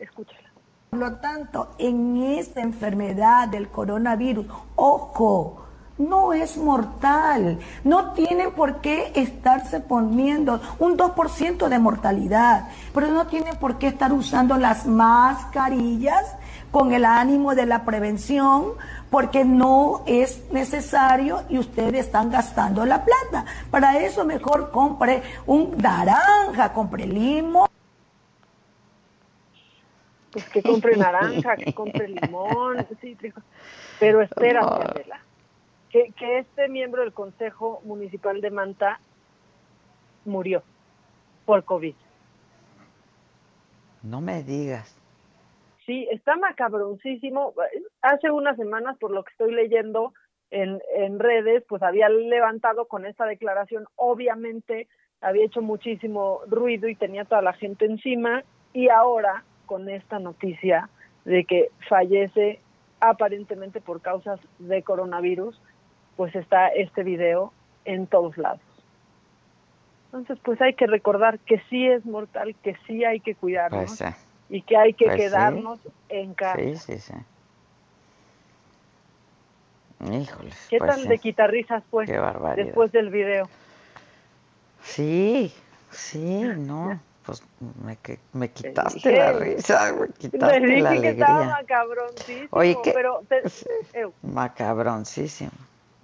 Escúchala. 0.00 0.50
Por 0.90 0.98
lo 0.98 1.16
tanto, 1.16 1.76
en 1.78 2.16
esta 2.16 2.60
enfermedad 2.60 3.46
del 3.46 3.68
coronavirus, 3.68 4.46
ojo, 4.74 5.64
no 6.00 6.32
es 6.32 6.56
mortal. 6.56 7.58
No 7.84 8.12
tiene 8.12 8.48
por 8.48 8.80
qué 8.80 9.12
estarse 9.14 9.80
poniendo 9.80 10.60
un 10.78 10.96
2% 10.96 11.68
de 11.68 11.78
mortalidad, 11.78 12.68
pero 12.94 13.08
no 13.08 13.26
tiene 13.26 13.54
por 13.54 13.78
qué 13.78 13.88
estar 13.88 14.12
usando 14.12 14.56
las 14.56 14.86
mascarillas 14.86 16.36
con 16.70 16.92
el 16.92 17.04
ánimo 17.04 17.54
de 17.54 17.66
la 17.66 17.84
prevención, 17.84 18.72
porque 19.10 19.44
no 19.44 20.02
es 20.06 20.50
necesario 20.52 21.42
y 21.48 21.58
ustedes 21.58 22.06
están 22.06 22.30
gastando 22.30 22.86
la 22.86 23.04
plata. 23.04 23.44
Para 23.70 23.98
eso 23.98 24.24
mejor 24.24 24.70
compre 24.70 25.22
un 25.46 25.76
naranja, 25.76 26.72
compre 26.72 27.06
limón. 27.06 27.68
Pues 30.30 30.48
que 30.48 30.62
compre 30.62 30.96
naranja, 30.96 31.56
que 31.56 31.74
compre 31.74 32.06
limón, 32.06 32.86
sí, 33.00 33.18
pero 33.98 34.22
espérate, 34.22 34.84
Adela 34.84 35.29
que, 35.90 36.12
que 36.12 36.38
este 36.38 36.68
miembro 36.68 37.02
del 37.02 37.12
Consejo 37.12 37.80
Municipal 37.84 38.40
de 38.40 38.50
Manta 38.50 39.00
murió 40.24 40.62
por 41.44 41.64
COVID. 41.64 41.94
No 44.02 44.20
me 44.20 44.42
digas. 44.42 44.96
Sí, 45.84 46.06
está 46.10 46.36
macabroncísimo. 46.36 47.52
Hace 48.00 48.30
unas 48.30 48.56
semanas, 48.56 48.96
por 48.98 49.10
lo 49.10 49.24
que 49.24 49.32
estoy 49.32 49.52
leyendo 49.52 50.14
en, 50.50 50.80
en 50.94 51.18
redes, 51.18 51.64
pues 51.68 51.82
había 51.82 52.08
levantado 52.08 52.86
con 52.86 53.04
esta 53.04 53.26
declaración. 53.26 53.86
Obviamente 53.96 54.88
había 55.20 55.44
hecho 55.44 55.62
muchísimo 55.62 56.40
ruido 56.46 56.88
y 56.88 56.94
tenía 56.94 57.24
toda 57.24 57.42
la 57.42 57.52
gente 57.52 57.84
encima. 57.84 58.44
Y 58.72 58.88
ahora, 58.88 59.44
con 59.66 59.88
esta 59.88 60.18
noticia 60.18 60.88
de 61.24 61.44
que 61.44 61.70
fallece 61.88 62.60
aparentemente 63.00 63.80
por 63.80 64.00
causas 64.00 64.40
de 64.58 64.82
coronavirus, 64.82 65.60
pues 66.16 66.34
está 66.34 66.68
este 66.68 67.02
video 67.02 67.52
en 67.84 68.06
todos 68.06 68.36
lados. 68.36 68.60
Entonces, 70.12 70.38
pues 70.44 70.60
hay 70.60 70.74
que 70.74 70.86
recordar 70.86 71.38
que 71.40 71.62
sí 71.70 71.86
es 71.86 72.04
mortal, 72.04 72.56
que 72.62 72.76
sí 72.86 73.04
hay 73.04 73.20
que 73.20 73.36
cuidarnos 73.36 73.98
Pues, 73.98 74.14
y 74.48 74.62
que 74.62 74.76
hay 74.76 74.94
que 74.94 75.04
Pues 75.06 75.16
sí. 75.16 75.22
quedarnos 75.22 75.80
en 76.08 76.34
casa. 76.34 76.58
Sí, 76.58 76.76
sí, 76.76 76.98
sí. 76.98 77.14
Híjoles. 80.12 80.66
¿Qué 80.68 80.78
pues 80.78 80.96
sí. 81.02 81.08
de 81.08 81.18
quitarrisas 81.18 81.84
fue 81.90 82.06
barbaridad. 82.06 82.64
después 82.66 82.90
del 82.90 83.10
video? 83.10 83.48
Sí, 84.82 85.52
sí, 85.90 86.42
no. 86.56 87.00
Pues 87.22 87.42
me, 87.84 87.98
me 88.32 88.48
quitaste 88.48 89.10
dije- 89.10 89.18
la 89.18 89.32
risa, 89.34 89.92
me 89.92 90.08
quitaste 90.08 90.60
dije 90.66 90.80
la 90.80 90.90
que 91.02 91.10
estaba 91.10 91.44
macabroncísimo, 91.44 92.48
Oye, 92.50 92.76
¿qué? 92.82 92.92
pero 92.92 93.20
te- 93.28 93.42
Macabroncísimo. 94.22 95.50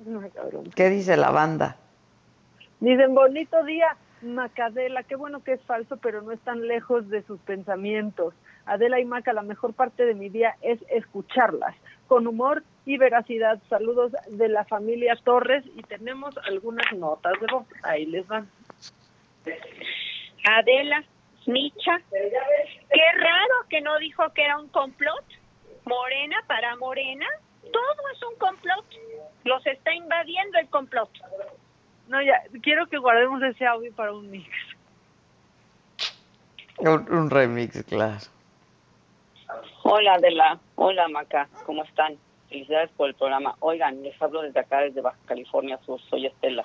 Macabrón. 0.07 0.71
¿Qué 0.71 0.89
dice 0.91 1.17
la 1.17 1.31
banda? 1.31 1.77
Dicen, 2.81 3.15
bonito 3.15 3.63
día, 3.65 3.97
Macadela, 4.23 5.03
qué 5.03 5.17
bueno 5.17 5.43
que 5.43 5.53
es 5.53 5.63
falso, 5.63 5.97
pero 5.97 6.23
no 6.23 6.33
es 6.33 6.41
tan 6.41 6.67
lejos 6.67 7.09
de 7.09 7.23
sus 7.23 7.41
pensamientos. 7.41 8.35
Adela 8.67 9.01
y 9.01 9.05
Maca, 9.05 9.33
la 9.33 9.43
mejor 9.43 9.75
parte 9.75 10.05
de 10.05 10.15
mi 10.15 10.29
día 10.29 10.57
es 10.61 10.79
escucharlas, 10.91 11.75
con 12.09 12.27
humor 12.27 12.65
y 12.85 12.99
veracidad. 12.99 13.61
Saludos 13.69 14.13
de 14.29 14.49
la 14.49 14.65
familia 14.65 15.17
Torres 15.23 15.65
y 15.77 15.83
tenemos 15.83 16.37
algunas 16.39 16.93
notas 16.95 17.35
de 17.41 17.47
voz. 17.47 17.67
Ahí 17.83 18.07
les 18.07 18.27
van. 18.27 18.49
Adela, 20.45 21.05
Micha, 21.47 22.01
qué 22.11 23.13
raro 23.19 23.55
que 23.69 23.81
no 23.81 23.97
dijo 23.99 24.29
que 24.35 24.45
era 24.45 24.59
un 24.59 24.69
complot. 24.69 25.25
Morena 25.85 26.37
para 26.49 26.75
Morena, 26.77 27.27
todo 27.63 28.09
es 28.13 28.23
un 28.25 28.37
complot. 28.39 28.85
Los 29.47 29.65
está 29.65 29.95
invadiendo 29.95 30.59
el 30.59 30.69
complot. 30.69 31.09
No, 32.09 32.21
ya, 32.21 32.43
quiero 32.63 32.87
que 32.87 32.99
guardemos 32.99 33.41
ese 33.43 33.65
audio 33.65 33.93
para 33.95 34.13
un 34.13 34.29
mix. 34.31 34.49
Un, 36.79 37.13
un 37.13 37.31
remix, 37.31 37.83
claro. 37.85 38.19
Hola 39.85 40.15
Adela, 40.15 40.59
hola 40.75 41.07
Maca, 41.07 41.49
¿cómo 41.65 41.85
están? 41.85 42.17
Felicidades 42.49 42.91
por 42.97 43.09
el 43.09 43.15
programa. 43.15 43.55
Oigan, 43.61 44.03
les 44.03 44.21
hablo 44.21 44.43
desde 44.43 44.59
acá, 44.59 44.81
desde 44.81 45.01
Baja 45.01 45.19
California 45.27 45.79
Sur, 45.87 46.01
soy 46.11 46.27
Estela. 46.27 46.65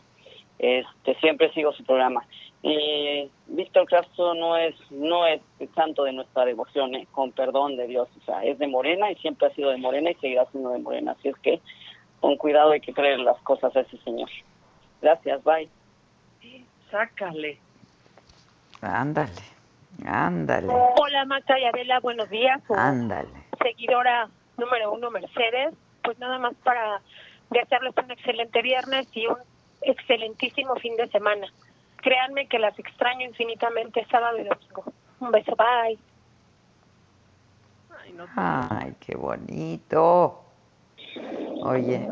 Este, 0.57 1.15
siempre 1.19 1.53
sigo 1.53 1.71
su 1.73 1.83
programa. 1.83 2.25
Y 2.63 3.29
Víctor 3.47 3.85
Castro 3.85 4.33
no 4.33 4.57
es 4.57 4.75
no 4.89 5.27
es 5.27 5.41
santo 5.75 6.03
de 6.03 6.13
nuestra 6.13 6.45
devoción, 6.45 6.95
¿eh? 6.95 7.07
con 7.11 7.31
perdón 7.31 7.77
de 7.77 7.85
Dios. 7.85 8.09
O 8.21 8.25
sea, 8.25 8.43
es 8.43 8.57
de 8.57 8.67
Morena 8.67 9.11
y 9.11 9.15
siempre 9.15 9.47
ha 9.47 9.53
sido 9.53 9.69
de 9.69 9.77
Morena 9.77 10.09
y 10.09 10.15
seguirá 10.15 10.45
siendo 10.47 10.71
de 10.71 10.79
Morena. 10.79 11.11
Así 11.11 11.29
es 11.29 11.35
que 11.37 11.61
con 12.21 12.37
cuidado 12.37 12.71
hay 12.71 12.79
que 12.79 12.93
creer 12.93 13.19
las 13.19 13.37
cosas 13.41 13.75
a 13.75 13.81
ese 13.81 13.97
señor. 13.99 14.29
Gracias, 15.01 15.43
bye. 15.43 15.67
Sácale. 16.89 17.59
Ándale, 18.81 19.31
ándale, 20.05 20.67
Hola 20.69 21.25
Maca 21.25 21.59
y 21.59 21.65
Adela, 21.65 21.99
buenos 21.99 22.29
días. 22.29 22.61
ándale. 22.69 23.29
Seguidora 23.61 24.27
número 24.57 24.91
uno, 24.91 25.11
Mercedes. 25.11 25.73
Pues 26.03 26.17
nada 26.19 26.39
más 26.39 26.53
para 26.63 27.01
desearles 27.51 27.93
un 28.03 28.09
excelente 28.11 28.61
viernes 28.61 29.07
y 29.13 29.27
un 29.27 29.37
excelentísimo 29.81 30.75
fin 30.75 30.95
de 30.95 31.07
semana. 31.09 31.47
Créanme 31.97 32.47
que 32.47 32.57
las 32.57 32.77
extraño 32.79 33.25
infinitamente 33.27 34.05
sábado 34.09 34.37
y 34.39 34.43
domingo. 34.43 34.83
Un 35.19 35.31
beso, 35.31 35.55
bye. 35.55 35.97
Ay, 38.35 38.95
qué 38.99 39.15
bonito. 39.15 40.43
Oye. 41.63 42.07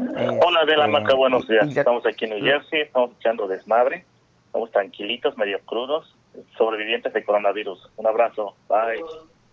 Hola 0.45 0.65
de 0.65 0.77
la 0.77 0.85
este, 0.85 0.99
Maca, 0.99 1.15
buenos 1.15 1.47
días. 1.47 1.73
ya- 1.73 1.81
Estamos 1.81 2.05
aquí 2.05 2.25
en 2.25 2.31
New 2.31 2.43
Jersey, 2.43 2.81
estamos 2.81 3.11
echando 3.19 3.47
desmadre, 3.47 4.05
estamos 4.47 4.71
tranquilitos, 4.71 5.37
medio 5.37 5.59
crudos, 5.65 6.15
sobrevivientes 6.57 7.13
de 7.13 7.23
coronavirus. 7.23 7.89
Un 7.97 8.07
abrazo, 8.07 8.55
bye. 8.67 9.01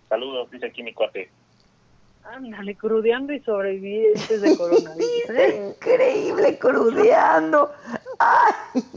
Saludos, 0.09 0.51
dice 0.51 0.67
aquí 0.67 0.83
mi 0.83 0.93
cuate. 0.93 1.31
Ándale, 2.25 2.75
crudeando 2.75 3.33
y 3.33 3.41
sobrevivientes 3.41 4.43
de 4.43 4.57
coronavirus. 4.57 5.31
¿eh? 5.31 5.75
Increíble, 5.77 6.59
crudeando. 6.59 7.71
Ay. 8.19 8.83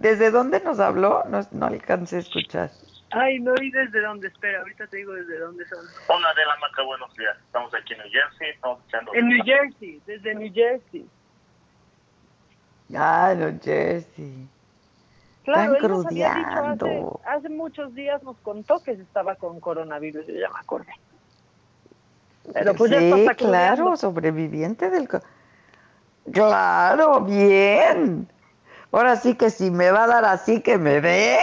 ¿Desde 0.00 0.30
dónde 0.30 0.60
nos 0.60 0.78
habló? 0.78 1.24
No, 1.28 1.40
no 1.52 1.66
alcancé 1.66 2.16
a 2.16 2.20
escuchar. 2.20 2.70
Ay, 3.12 3.40
no, 3.40 3.54
¿y 3.60 3.70
desde 3.70 4.00
dónde? 4.02 4.28
Espera, 4.28 4.60
ahorita 4.60 4.86
te 4.86 4.98
digo 4.98 5.12
desde 5.12 5.38
dónde 5.38 5.66
son. 5.66 5.84
Hola 6.08 6.28
de 6.34 6.46
la 6.46 6.56
Maca, 6.56 6.82
buenos 6.82 7.12
días. 7.16 7.36
Estamos 7.44 7.74
aquí 7.74 7.94
en 7.94 7.98
New 8.00 8.08
Jersey, 8.10 8.50
estamos 8.50 8.78
echando 8.86 9.14
En 9.14 9.28
New. 9.28 9.44
Jersey, 9.44 10.00
desde 10.06 10.34
New 10.34 10.52
Jersey. 10.52 11.08
Ah, 12.94 13.34
New 13.36 13.58
Jersey. 13.62 14.48
Claro, 15.44 15.74
Están 15.74 15.84
él 15.84 15.90
nos 15.90 16.06
había 16.06 16.34
dicho 16.34 17.20
hace, 17.24 17.36
hace 17.36 17.48
muchos 17.48 17.94
días, 17.94 18.22
nos 18.22 18.36
contó 18.38 18.80
que 18.82 18.92
estaba 18.92 19.34
con 19.34 19.58
coronavirus, 19.58 20.26
yo 20.26 20.34
ya 20.34 20.48
me 20.50 20.60
acordé. 20.60 20.92
Pero 22.52 22.74
pues 22.74 22.90
ya 22.92 23.00
sí, 23.00 23.10
está 23.12 23.34
claro, 23.34 23.96
sobreviviente 23.96 24.90
del... 24.90 25.08
Claro, 26.32 27.20
bien. 27.22 28.28
Ahora 28.92 29.16
sí 29.16 29.34
que 29.34 29.50
si 29.50 29.70
me 29.70 29.90
va 29.90 30.04
a 30.04 30.06
dar 30.06 30.24
así 30.24 30.60
que 30.60 30.78
me 30.78 31.00
dé. 31.00 31.38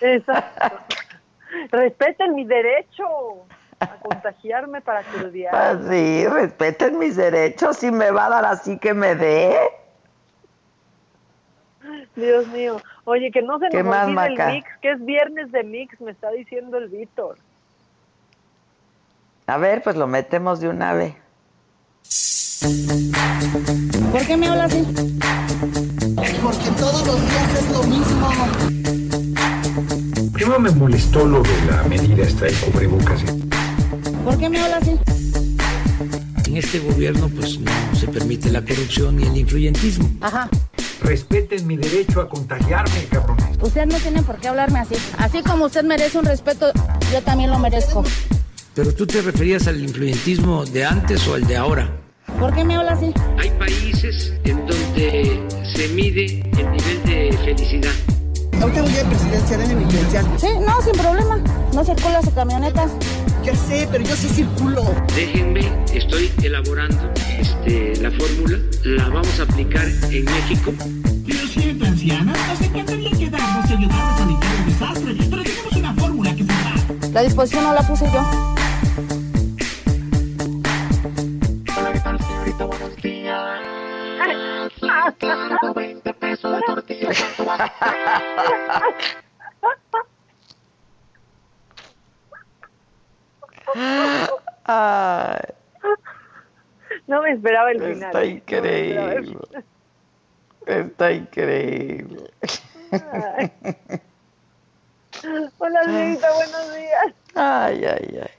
Exacto. 0.00 0.82
Respeten 1.70 2.34
mi 2.34 2.44
derecho 2.44 3.04
a 3.80 3.88
contagiarme 3.96 4.80
para 4.80 5.02
crudear. 5.02 5.54
Ah, 5.54 5.78
sí, 5.88 6.26
respeten 6.28 6.98
mis 6.98 7.16
derechos. 7.16 7.76
Si 7.78 7.90
me 7.90 8.10
va 8.10 8.26
a 8.26 8.30
dar 8.30 8.44
así 8.44 8.78
que 8.78 8.94
me 8.94 9.14
dé. 9.14 9.56
Dios 12.14 12.46
mío. 12.48 12.80
Oye, 13.04 13.30
que 13.30 13.42
no 13.42 13.58
se 13.58 13.68
¿Qué 13.68 13.82
nos 13.82 13.86
más, 13.86 14.04
olvide 14.04 14.14
Maca? 14.14 14.48
el 14.48 14.54
mix, 14.56 14.68
que 14.80 14.90
es 14.92 15.04
viernes 15.04 15.52
de 15.52 15.62
mix, 15.62 16.00
me 16.00 16.10
está 16.10 16.30
diciendo 16.30 16.78
el 16.78 16.88
Víctor. 16.88 17.38
A 19.46 19.58
ver, 19.58 19.82
pues 19.82 19.96
lo 19.96 20.06
metemos 20.06 20.60
de 20.60 20.68
una 20.68 20.92
vez. 20.92 21.14
¿Por 24.10 24.26
qué 24.26 24.36
me 24.36 24.48
hablas 24.48 24.72
así? 24.72 24.82
Porque 26.42 26.70
todos 26.78 27.06
los 27.06 27.20
días 27.20 27.54
es 27.54 27.70
lo 27.70 27.82
mismo. 27.84 28.75
Primero 30.46 30.62
me 30.62 30.78
molestó 30.78 31.26
lo 31.26 31.42
de 31.42 31.66
la 31.68 31.82
medida 31.88 32.22
esta 32.22 32.44
del 32.44 32.54
cubrebocas. 32.54 33.20
¿Por 34.24 34.38
qué 34.38 34.48
me 34.48 34.60
hablas 34.60 34.82
así? 34.82 34.96
en 36.46 36.56
este 36.56 36.78
gobierno 36.78 37.28
pues 37.28 37.58
no 37.58 37.72
se 37.98 38.06
permite 38.06 38.52
la 38.52 38.64
corrupción 38.64 39.16
ni 39.16 39.24
el 39.24 39.36
influyentismo. 39.38 40.08
Ajá. 40.20 40.48
Respeten 41.02 41.66
mi 41.66 41.76
derecho 41.76 42.20
a 42.20 42.28
contagiarme, 42.28 43.06
cabrones. 43.10 43.58
Usted 43.60 43.86
no 43.86 43.98
tiene 43.98 44.22
por 44.22 44.38
qué 44.38 44.46
hablarme 44.46 44.78
así. 44.78 44.94
Así 45.18 45.42
como 45.42 45.64
usted 45.64 45.82
merece 45.82 46.16
un 46.16 46.26
respeto, 46.26 46.70
yo 47.12 47.20
también 47.22 47.50
lo 47.50 47.58
merezco. 47.58 48.04
Pero 48.72 48.94
tú 48.94 49.04
te 49.04 49.22
referías 49.22 49.66
al 49.66 49.80
influyentismo 49.82 50.64
de 50.64 50.84
antes 50.84 51.26
o 51.26 51.34
el 51.34 51.44
de 51.48 51.56
ahora. 51.56 51.90
¿Por 52.38 52.54
qué 52.54 52.64
me 52.64 52.76
habla 52.76 52.92
así? 52.92 53.12
Hay 53.36 53.50
países 53.50 54.32
en 54.44 54.64
donde 54.64 55.42
se 55.74 55.88
mide 55.88 56.48
el 56.56 56.70
nivel 56.70 57.02
de 57.04 57.36
felicidad. 57.44 58.15
¿Usted 58.64 58.82
un 58.82 58.92
día 58.92 59.04
presidencial 59.04 59.60
en 59.60 59.78
presidencial? 59.78 60.26
Sí, 60.38 60.48
no, 60.66 60.82
sin 60.82 60.92
problema. 60.92 61.38
No 61.74 61.84
circula 61.84 62.22
su 62.22 62.32
camionetas. 62.34 62.90
Ya 63.44 63.54
sé, 63.54 63.86
pero 63.92 64.02
yo 64.02 64.16
sí 64.16 64.28
circulo. 64.28 64.82
Déjenme, 65.14 65.60
estoy 65.92 66.32
elaborando 66.42 67.12
este, 67.38 67.94
la 68.00 68.10
fórmula, 68.10 68.58
la 68.82 69.08
vamos 69.08 69.38
a 69.38 69.42
aplicar 69.44 69.84
en 70.10 70.24
México. 70.24 70.72
Pero 71.26 71.46
siempre 71.46 71.88
anciana, 71.88 72.32
nos 72.48 72.60
encantaría 72.60 73.10
quedarnos 73.10 73.70
y 73.70 73.72
ayudarnos 73.74 74.20
a 74.20 74.26
limpiar 74.26 74.54
el 74.54 74.64
desastre, 74.66 75.14
pero 75.30 75.42
tenemos 75.42 75.72
una 75.76 75.94
fórmula 75.94 76.34
que 76.34 76.44
salvar. 76.44 77.12
La 77.12 77.22
disposición 77.22 77.64
no 77.64 77.74
la 77.74 77.82
puse 77.82 78.06
yo. 78.06 78.20
Hola, 81.78 81.92
¿qué 81.92 82.00
tal, 82.00 82.18
señorita? 82.18 82.64
Buenos 82.64 82.96
días. 82.96 83.60
Ay, 94.64 95.38
No 97.06 97.22
me 97.22 97.32
esperaba 97.32 97.70
el 97.70 97.80
final. 97.80 98.02
está 98.02 98.24
increíble. 98.24 99.38
Está 100.66 101.12
increíble. 101.12 102.30
Ay. 102.90 103.52
Hola, 105.58 105.82
señorita, 105.84 106.32
buenos 106.34 106.74
días. 106.74 107.14
Ay, 107.34 107.84
ay, 107.84 108.18
ay. 108.22 108.30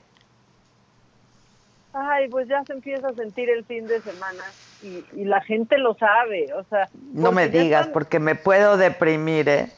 Ay, 1.92 2.28
pues 2.28 2.48
ya 2.48 2.62
se 2.64 2.72
empieza 2.74 3.08
a 3.08 3.14
sentir 3.14 3.48
el 3.50 3.64
fin 3.64 3.86
de 3.86 4.00
semana 4.02 4.44
y, 4.82 5.04
y 5.20 5.24
la 5.24 5.40
gente 5.42 5.78
lo 5.78 5.94
sabe, 5.94 6.52
o 6.54 6.64
sea. 6.64 6.88
No 7.12 7.32
me 7.32 7.48
digas, 7.48 7.80
están- 7.82 7.92
porque 7.92 8.18
me 8.18 8.34
puedo 8.34 8.76
deprimir, 8.76 9.48
¿eh? 9.48 9.72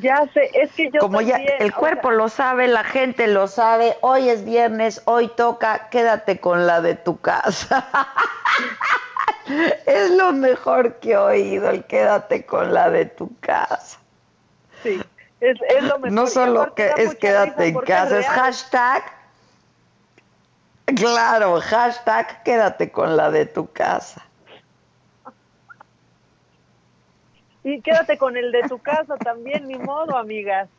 Ya 0.00 0.28
sé, 0.34 0.50
es 0.54 0.72
que 0.72 0.90
yo 0.90 1.00
Como 1.00 1.20
ya 1.20 1.36
el 1.36 1.72
o 1.72 1.76
cuerpo 1.76 2.10
lo 2.10 2.28
sabe, 2.28 2.68
la 2.68 2.84
gente 2.84 3.26
lo 3.26 3.46
sabe, 3.48 3.96
hoy 4.00 4.28
es 4.28 4.44
viernes, 4.44 5.02
hoy 5.06 5.28
toca, 5.28 5.88
quédate 5.88 6.40
con 6.40 6.66
la 6.66 6.80
de 6.80 6.94
tu 6.94 7.20
casa. 7.20 7.86
es 9.86 10.10
lo 10.12 10.32
mejor 10.32 10.94
que 10.96 11.12
he 11.12 11.16
oído, 11.16 11.70
el 11.70 11.84
quédate 11.84 12.44
con 12.44 12.74
la 12.74 12.90
de 12.90 13.06
tu 13.06 13.38
casa. 13.40 13.98
Sí, 14.82 15.00
es, 15.40 15.58
es 15.68 15.82
lo 15.84 15.98
mejor. 15.98 16.12
No 16.12 16.26
solo 16.26 16.74
que 16.74 16.92
es 16.96 17.14
quédate 17.16 17.68
en 17.68 17.78
casa, 17.80 18.18
es 18.18 18.26
hashtag. 18.26 19.02
Claro, 20.96 21.60
hashtag 21.60 22.42
quédate 22.44 22.90
con 22.90 23.16
la 23.16 23.30
de 23.30 23.46
tu 23.46 23.70
casa. 23.72 24.27
Y 27.70 27.82
quédate 27.82 28.16
con 28.16 28.34
el 28.36 28.50
de 28.50 28.62
tu 28.62 28.78
casa 28.78 29.16
también, 29.18 29.68
ni 29.68 29.76
modo, 29.76 30.16
amigas. 30.16 30.70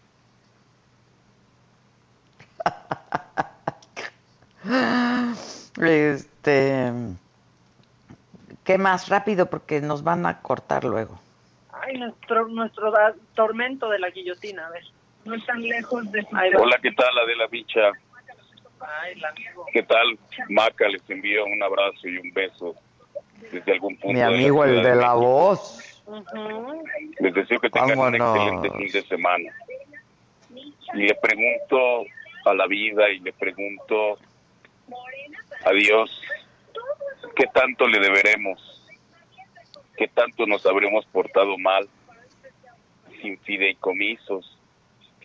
Este, 5.82 6.92
¿qué 8.64 8.78
más 8.78 9.10
rápido? 9.10 9.46
Porque 9.50 9.82
nos 9.82 10.04
van 10.04 10.26
a 10.26 10.42
cortar 10.42 10.84
luego. 10.84 11.20
Ay, 11.72 11.98
nuestro, 11.98 12.48
nuestro 12.48 12.92
da- 12.92 13.16
tormento 13.36 13.90
de 13.90 14.00
la 14.00 14.10
guillotina, 14.10 14.68
a 14.68 14.70
ver. 14.72 14.84
No 15.26 15.36
están 15.36 15.62
lejos 15.62 16.12
de... 16.12 16.26
Hola, 16.58 16.78
¿qué 16.82 16.92
tal 16.92 17.18
Adela 17.24 17.48
Micha? 17.52 17.92
Ay, 18.82 19.14
el 19.14 19.26
amigo. 19.26 19.66
¿Qué 19.72 19.84
tal 19.84 20.18
Maca? 20.50 20.88
Les 20.88 21.08
envío 21.10 21.46
un 21.46 21.62
abrazo 21.62 22.08
y 22.08 22.18
un 22.18 22.32
beso 22.34 22.76
desde 23.52 23.74
algún 23.74 23.96
punto. 23.98 24.08
Mi 24.14 24.16
de 24.20 24.24
amigo 24.24 24.64
el 24.64 24.80
ciudad 24.82 24.90
de 24.90 24.96
la 24.96 25.14
Les 27.20 27.34
deseo 27.34 27.60
que 27.60 27.70
tengan 27.70 27.98
Vámonos. 27.98 28.20
un 28.20 28.36
excelente 28.38 28.78
fin 28.78 28.92
de 28.92 29.08
semana. 29.08 29.54
Y 30.94 30.98
le 30.98 31.16
pregunto 31.16 32.06
a 32.46 32.54
la 32.54 32.68
vida 32.68 33.10
y 33.10 33.20
le 33.20 33.34
pregunto 33.34 34.18
a 35.66 35.72
Dios, 35.72 36.22
¿qué 37.36 37.46
tanto 37.54 37.88
le 37.88 38.00
deberemos? 38.00 38.88
¿Qué 39.98 40.08
tanto 40.08 40.48
nos 40.48 40.66
habremos 40.66 41.06
portado 41.08 41.58
mal? 41.58 41.88
Sin 43.22 43.38
fideicomisos, 43.40 44.58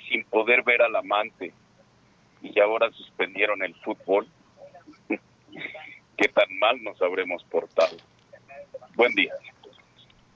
sin 0.09 0.24
poder 0.24 0.62
ver 0.65 0.82
al 0.82 0.97
amante 0.97 1.52
y 2.43 2.61
ahora 2.61 2.90
suspendieron 2.90 3.62
el 3.62 3.74
fútbol. 3.77 4.27
¿Qué 6.16 6.28
tan 6.28 6.59
mal 6.59 6.82
nos 6.82 7.01
habremos 7.01 7.43
portado? 7.44 7.97
Buen 8.97 9.15
día. 9.15 9.32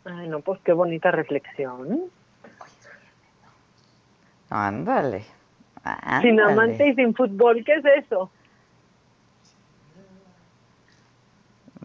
Ay, 0.05 0.29
no, 0.29 0.41
pues 0.41 0.61
qué 0.65 0.73
bonita 0.73 1.11
reflexión. 1.11 2.11
Ándale. 4.51 5.25
Sin 6.23 6.41
amante 6.41 6.89
y 6.89 6.95
sin 6.95 7.15
fútbol, 7.15 7.65
¿qué 7.65 7.75
es 7.75 7.85
eso? 8.05 8.31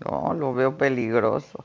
No, 0.06 0.34
lo 0.34 0.54
veo 0.54 0.78
peligroso. 0.78 1.64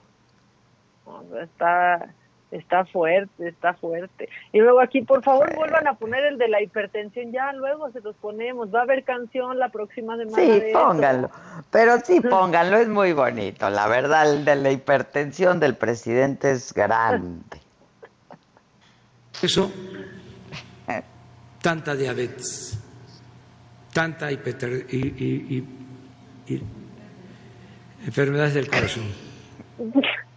Está, 1.41 2.15
está 2.51 2.85
fuerte, 2.87 3.49
está 3.49 3.75
fuerte. 3.75 4.29
Y 4.53 4.59
luego 4.61 4.81
aquí, 4.81 5.03
por 5.03 5.23
favor, 5.23 5.55
vuelvan 5.55 5.87
a 5.87 5.95
poner 5.95 6.25
el 6.25 6.39
de 6.39 6.49
la 6.49 6.63
hipertensión. 6.63 7.31
Ya 7.33 7.53
luego 7.53 7.91
se 7.93 8.01
los 8.01 8.17
ponemos. 8.17 8.75
Va 8.75 8.81
a 8.81 8.83
haber 8.83 9.05
canción 9.05 9.59
la 9.59 9.69
próxima 9.69 10.17
semana. 10.17 10.37
Sí, 10.37 10.61
de 10.61 10.71
pónganlo. 10.73 11.31
Pero 11.71 11.99
sí, 12.05 12.21
pónganlo, 12.21 12.77
es 12.79 12.89
muy 12.89 13.13
bonito. 13.13 13.69
La 13.71 13.87
verdad, 13.89 14.31
el 14.33 14.45
de 14.45 14.57
la 14.57 14.71
hipertensión 14.71 15.61
del 15.61 15.75
presidente 15.77 16.51
es 16.53 16.73
grande. 16.73 17.59
Eso, 19.43 19.71
tanta 21.63 21.95
diabetes, 21.95 22.79
tanta 23.93 24.33
hiperter 24.33 24.87
y, 24.91 24.97
y- 24.97 25.65
y- 26.49 26.55
y 26.55 26.63
enfermedades 28.07 28.55
del 28.55 28.69
corazón. 28.69 29.05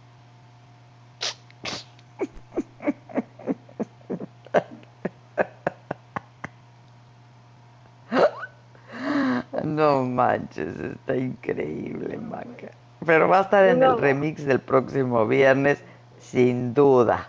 No 9.62 10.02
manches, 10.04 10.78
está 10.78 11.16
increíble, 11.16 12.16
Maca. 12.18 12.70
Pero 13.04 13.28
va 13.28 13.38
a 13.38 13.42
estar 13.42 13.64
en 13.66 13.80
No. 13.80 13.92
el 13.94 13.98
remix 13.98 14.44
del 14.44 14.60
próximo 14.60 15.26
viernes, 15.26 15.82
sin 16.18 16.74
duda. 16.74 17.28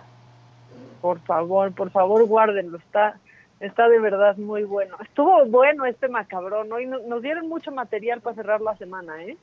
Por 1.01 1.19
favor, 1.21 1.71
por 1.73 1.91
favor, 1.91 2.25
guárdenlo. 2.25 2.77
Está, 2.77 3.19
está 3.59 3.89
de 3.89 3.99
verdad 3.99 4.37
muy 4.37 4.63
bueno. 4.63 4.95
Estuvo 5.01 5.45
bueno 5.45 5.85
este 5.85 6.07
macabrón. 6.07 6.71
Hoy 6.71 6.85
no- 6.85 6.99
nos 6.99 7.21
dieron 7.21 7.49
mucho 7.49 7.71
material 7.71 8.21
para 8.21 8.35
cerrar 8.35 8.61
la 8.61 8.75
semana, 8.77 9.21
¿eh? 9.23 9.37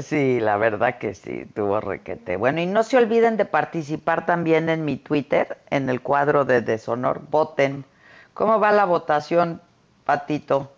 Sí, 0.00 0.40
la 0.40 0.56
verdad 0.56 0.98
que 0.98 1.14
sí, 1.14 1.44
tuvo 1.54 1.80
requete. 1.80 2.36
Bueno, 2.36 2.60
y 2.60 2.66
no 2.66 2.82
se 2.82 2.96
olviden 2.96 3.36
de 3.36 3.44
participar 3.44 4.24
también 4.26 4.68
en 4.70 4.84
mi 4.84 4.96
Twitter, 4.96 5.58
en 5.70 5.90
el 5.90 6.00
cuadro 6.00 6.44
de 6.44 6.62
Deshonor. 6.62 7.20
Voten. 7.30 7.84
¿Cómo 8.32 8.58
va 8.60 8.72
la 8.72 8.84
votación, 8.86 9.60
Patito? 10.04 10.72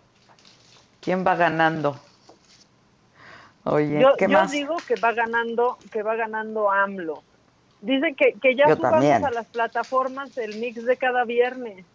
¿Quién 1.07 1.25
va 1.25 1.35
ganando? 1.37 1.97
Oye, 3.63 4.01
yo 4.01 4.17
¿qué 4.17 4.25
yo 4.25 4.39
más? 4.39 4.51
digo 4.51 4.75
que 4.85 4.95
va 4.95 5.13
ganando, 5.13 5.77
que 5.89 6.03
va 6.03 6.15
ganando 6.17 6.69
AMLO. 6.69 7.23
Dicen 7.79 8.13
que, 8.13 8.33
que 8.33 8.57
ya 8.57 8.67
Yo 8.67 8.75
subamos 8.75 8.99
también. 8.99 9.23
a 9.25 9.31
las 9.31 9.45
plataformas 9.45 10.37
el 10.37 10.59
mix 10.59 10.83
de 10.83 10.97
cada 10.97 11.23
viernes. 11.23 11.85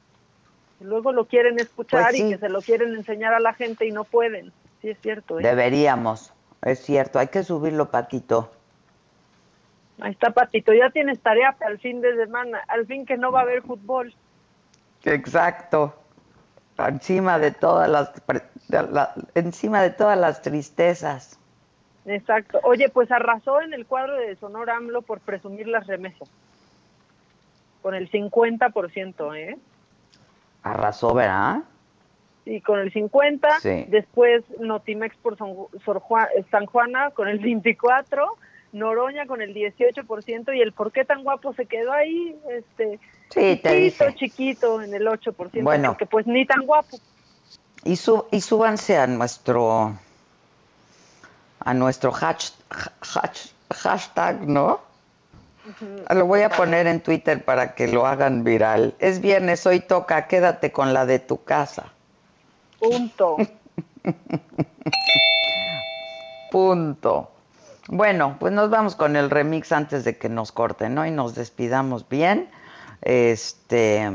Luego 0.80 1.12
lo 1.12 1.26
quieren 1.26 1.60
escuchar 1.60 2.04
Pues 2.04 2.16
sí. 2.16 2.22
y 2.26 2.30
que 2.30 2.38
se 2.38 2.48
lo 2.48 2.62
quieren 2.62 2.94
enseñar 2.94 3.34
a 3.34 3.40
la 3.40 3.52
gente 3.52 3.84
y 3.86 3.90
no 3.92 4.04
pueden. 4.04 4.50
Sí, 4.80 4.88
es 4.88 4.98
cierto. 5.02 5.38
¿eh? 5.38 5.42
Deberíamos, 5.42 6.32
es 6.62 6.78
cierto, 6.82 7.18
hay 7.18 7.28
que 7.28 7.42
subirlo, 7.42 7.90
Patito. 7.90 8.50
Ahí 10.00 10.12
está, 10.12 10.30
Patito. 10.30 10.72
Ya 10.72 10.88
tienes 10.88 11.20
tarea 11.20 11.52
para 11.58 11.70
el 11.72 11.78
fin 11.78 12.00
de 12.00 12.16
semana. 12.16 12.62
Al 12.66 12.86
fin 12.86 13.04
que 13.04 13.18
no 13.18 13.30
va 13.30 13.40
a 13.40 13.42
haber 13.42 13.60
fútbol. 13.60 14.14
Exacto. 15.04 15.94
Encima 16.78 17.38
de 17.38 17.50
todas 17.50 17.90
las 17.90 18.08
de 18.68 18.82
la- 18.90 19.14
encima 19.34 19.82
de 19.82 19.90
todas 19.90 20.18
las 20.18 20.42
tristezas. 20.42 21.38
Exacto. 22.04 22.58
Oye, 22.64 22.88
pues 22.88 23.10
arrasó 23.12 23.60
en 23.60 23.74
el 23.74 23.86
cuadro 23.86 24.16
de 24.16 24.34
Sonor 24.36 24.70
AMLO 24.70 25.02
por 25.02 25.20
presumir 25.20 25.68
las 25.68 25.86
remesas. 25.86 26.28
Con 27.80 27.94
el 27.94 28.10
50%, 28.10 29.34
¿eh? 29.34 29.56
Arrasó, 30.62 31.14
¿verdad? 31.14 31.62
y 32.44 32.60
con 32.60 32.80
el 32.80 32.92
50, 32.92 33.60
Sí. 33.60 33.84
después 33.86 34.42
Notimex 34.58 35.14
por 35.18 35.38
San, 35.38 35.54
Juan- 35.54 36.26
San 36.50 36.66
Juana 36.66 37.10
con 37.12 37.28
el 37.28 37.38
24, 37.38 38.36
Noroña 38.72 39.26
con 39.26 39.42
el 39.42 39.54
18% 39.54 40.52
y 40.52 40.60
el 40.60 40.72
por 40.72 40.90
qué 40.90 41.04
tan 41.04 41.22
guapo 41.22 41.52
se 41.54 41.66
quedó 41.66 41.92
ahí, 41.92 42.36
este, 42.50 42.98
Sí, 43.28 43.60
chiquito, 43.62 44.10
chiquito 44.16 44.82
en 44.82 44.92
el 44.92 45.06
8%, 45.06 45.62
Bueno. 45.62 45.90
porque 45.90 46.06
pues 46.06 46.26
ni 46.26 46.44
tan 46.44 46.66
guapo. 46.66 46.96
Y, 47.84 47.98
y 48.30 48.40
súbanse 48.40 48.98
a 48.98 49.06
nuestro 49.06 49.94
a 51.64 51.74
nuestro 51.74 52.12
hash- 52.12 52.52
hash- 53.00 53.52
hashtag, 53.70 54.46
¿no? 54.48 54.80
Lo 56.10 56.26
voy 56.26 56.42
a 56.42 56.50
poner 56.50 56.88
en 56.88 57.00
Twitter 57.00 57.44
para 57.44 57.74
que 57.74 57.86
lo 57.86 58.06
hagan 58.06 58.42
viral. 58.42 58.94
Es 58.98 59.20
viernes, 59.20 59.64
hoy 59.66 59.80
toca, 59.80 60.26
quédate 60.26 60.72
con 60.72 60.92
la 60.92 61.06
de 61.06 61.20
tu 61.20 61.44
casa. 61.44 61.92
Punto. 62.80 63.36
Punto. 66.50 67.30
Bueno, 67.88 68.36
pues 68.38 68.52
nos 68.52 68.70
vamos 68.70 68.94
con 68.96 69.16
el 69.16 69.30
remix 69.30 69.72
antes 69.72 70.04
de 70.04 70.16
que 70.18 70.28
nos 70.28 70.52
corten, 70.52 70.94
¿no? 70.94 71.06
Y 71.06 71.10
nos 71.10 71.34
despidamos 71.34 72.08
bien. 72.08 72.48
Este. 73.02 74.10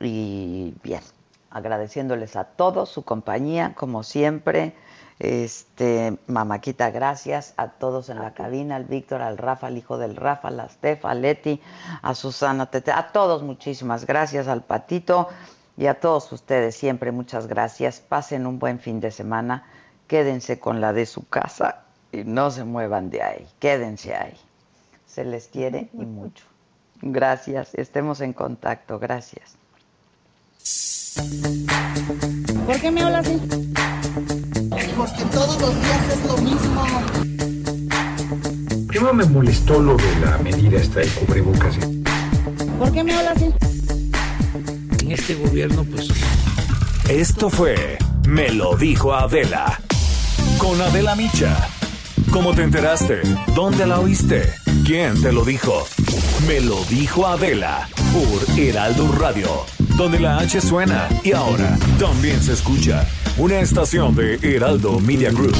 Y 0.00 0.74
bien, 0.82 1.02
agradeciéndoles 1.50 2.36
a 2.36 2.44
todos 2.44 2.88
su 2.88 3.04
compañía, 3.04 3.74
como 3.74 4.02
siempre. 4.02 4.74
Este, 5.18 6.16
Mamáquita, 6.28 6.90
gracias 6.90 7.52
a 7.58 7.68
todos 7.68 8.08
en 8.08 8.20
la 8.20 8.32
cabina, 8.32 8.76
al 8.76 8.86
Víctor, 8.86 9.20
al 9.20 9.36
Rafa, 9.36 9.66
al 9.66 9.76
hijo 9.76 9.98
del 9.98 10.16
Rafa, 10.16 10.48
a 10.48 10.50
la 10.50 10.64
Estefa, 10.64 11.10
a 11.10 11.14
Leti, 11.14 11.60
a 12.00 12.14
Susana 12.14 12.70
Tete, 12.70 12.90
a 12.90 13.12
todos 13.12 13.42
muchísimas 13.42 14.06
gracias, 14.06 14.48
al 14.48 14.62
Patito 14.62 15.28
y 15.76 15.86
a 15.86 16.00
todos 16.00 16.32
ustedes 16.32 16.74
siempre 16.74 17.12
muchas 17.12 17.48
gracias. 17.48 18.00
Pasen 18.00 18.46
un 18.46 18.58
buen 18.58 18.78
fin 18.78 19.00
de 19.00 19.10
semana, 19.10 19.66
quédense 20.06 20.58
con 20.58 20.80
la 20.80 20.94
de 20.94 21.04
su 21.04 21.28
casa 21.28 21.82
y 22.12 22.24
no 22.24 22.50
se 22.50 22.64
muevan 22.64 23.10
de 23.10 23.22
ahí, 23.22 23.46
quédense 23.58 24.14
ahí. 24.14 24.38
Se 25.06 25.24
les 25.24 25.48
quiere 25.48 25.90
y 25.92 26.06
mucho. 26.06 26.46
Gracias, 27.02 27.74
estemos 27.74 28.22
en 28.22 28.32
contacto, 28.32 28.98
gracias. 28.98 29.56
¿Por 31.16 32.80
qué 32.80 32.90
me 32.90 33.02
hablas 33.02 33.26
así? 33.26 33.40
Porque 34.96 35.24
todos 35.32 35.60
los 35.60 35.74
días 35.74 36.08
es 36.12 36.24
lo 36.26 36.36
mismo. 36.38 36.84
Primero 38.86 39.14
me 39.14 39.24
molestó 39.24 39.80
lo 39.80 39.96
de 39.96 40.20
la 40.24 40.38
medida 40.38 40.78
esta 40.78 41.00
del 41.00 41.10
cubrebocas. 41.10 41.76
¿Por 42.78 42.92
qué 42.92 43.02
me 43.02 43.14
hablas 43.14 43.36
así? 43.36 43.50
En 45.00 45.12
este 45.12 45.34
gobierno, 45.34 45.84
pues 45.84 46.08
Esto 47.08 47.50
fue 47.50 47.98
Me 48.26 48.50
lo 48.50 48.76
dijo 48.76 49.14
Adela. 49.14 49.80
Con 50.58 50.80
Adela 50.80 51.16
Micha. 51.16 51.68
¿Cómo 52.30 52.54
te 52.54 52.62
enteraste? 52.62 53.22
¿Dónde 53.54 53.86
la 53.86 53.98
oíste? 53.98 54.52
¿Quién 54.86 55.20
te 55.20 55.32
lo 55.32 55.44
dijo? 55.44 55.86
Me 56.46 56.60
lo 56.60 56.84
dijo 56.84 57.26
Adela 57.26 57.88
por 58.12 58.58
Heraldo 58.58 59.10
Radio, 59.12 59.66
donde 60.00 60.18
la 60.18 60.38
H 60.38 60.62
suena 60.62 61.10
y 61.22 61.32
ahora 61.32 61.78
también 61.98 62.40
se 62.42 62.54
escucha. 62.54 63.06
Una 63.36 63.60
estación 63.60 64.14
de 64.16 64.38
Heraldo 64.42 64.98
Media 64.98 65.30
Group. 65.30 65.54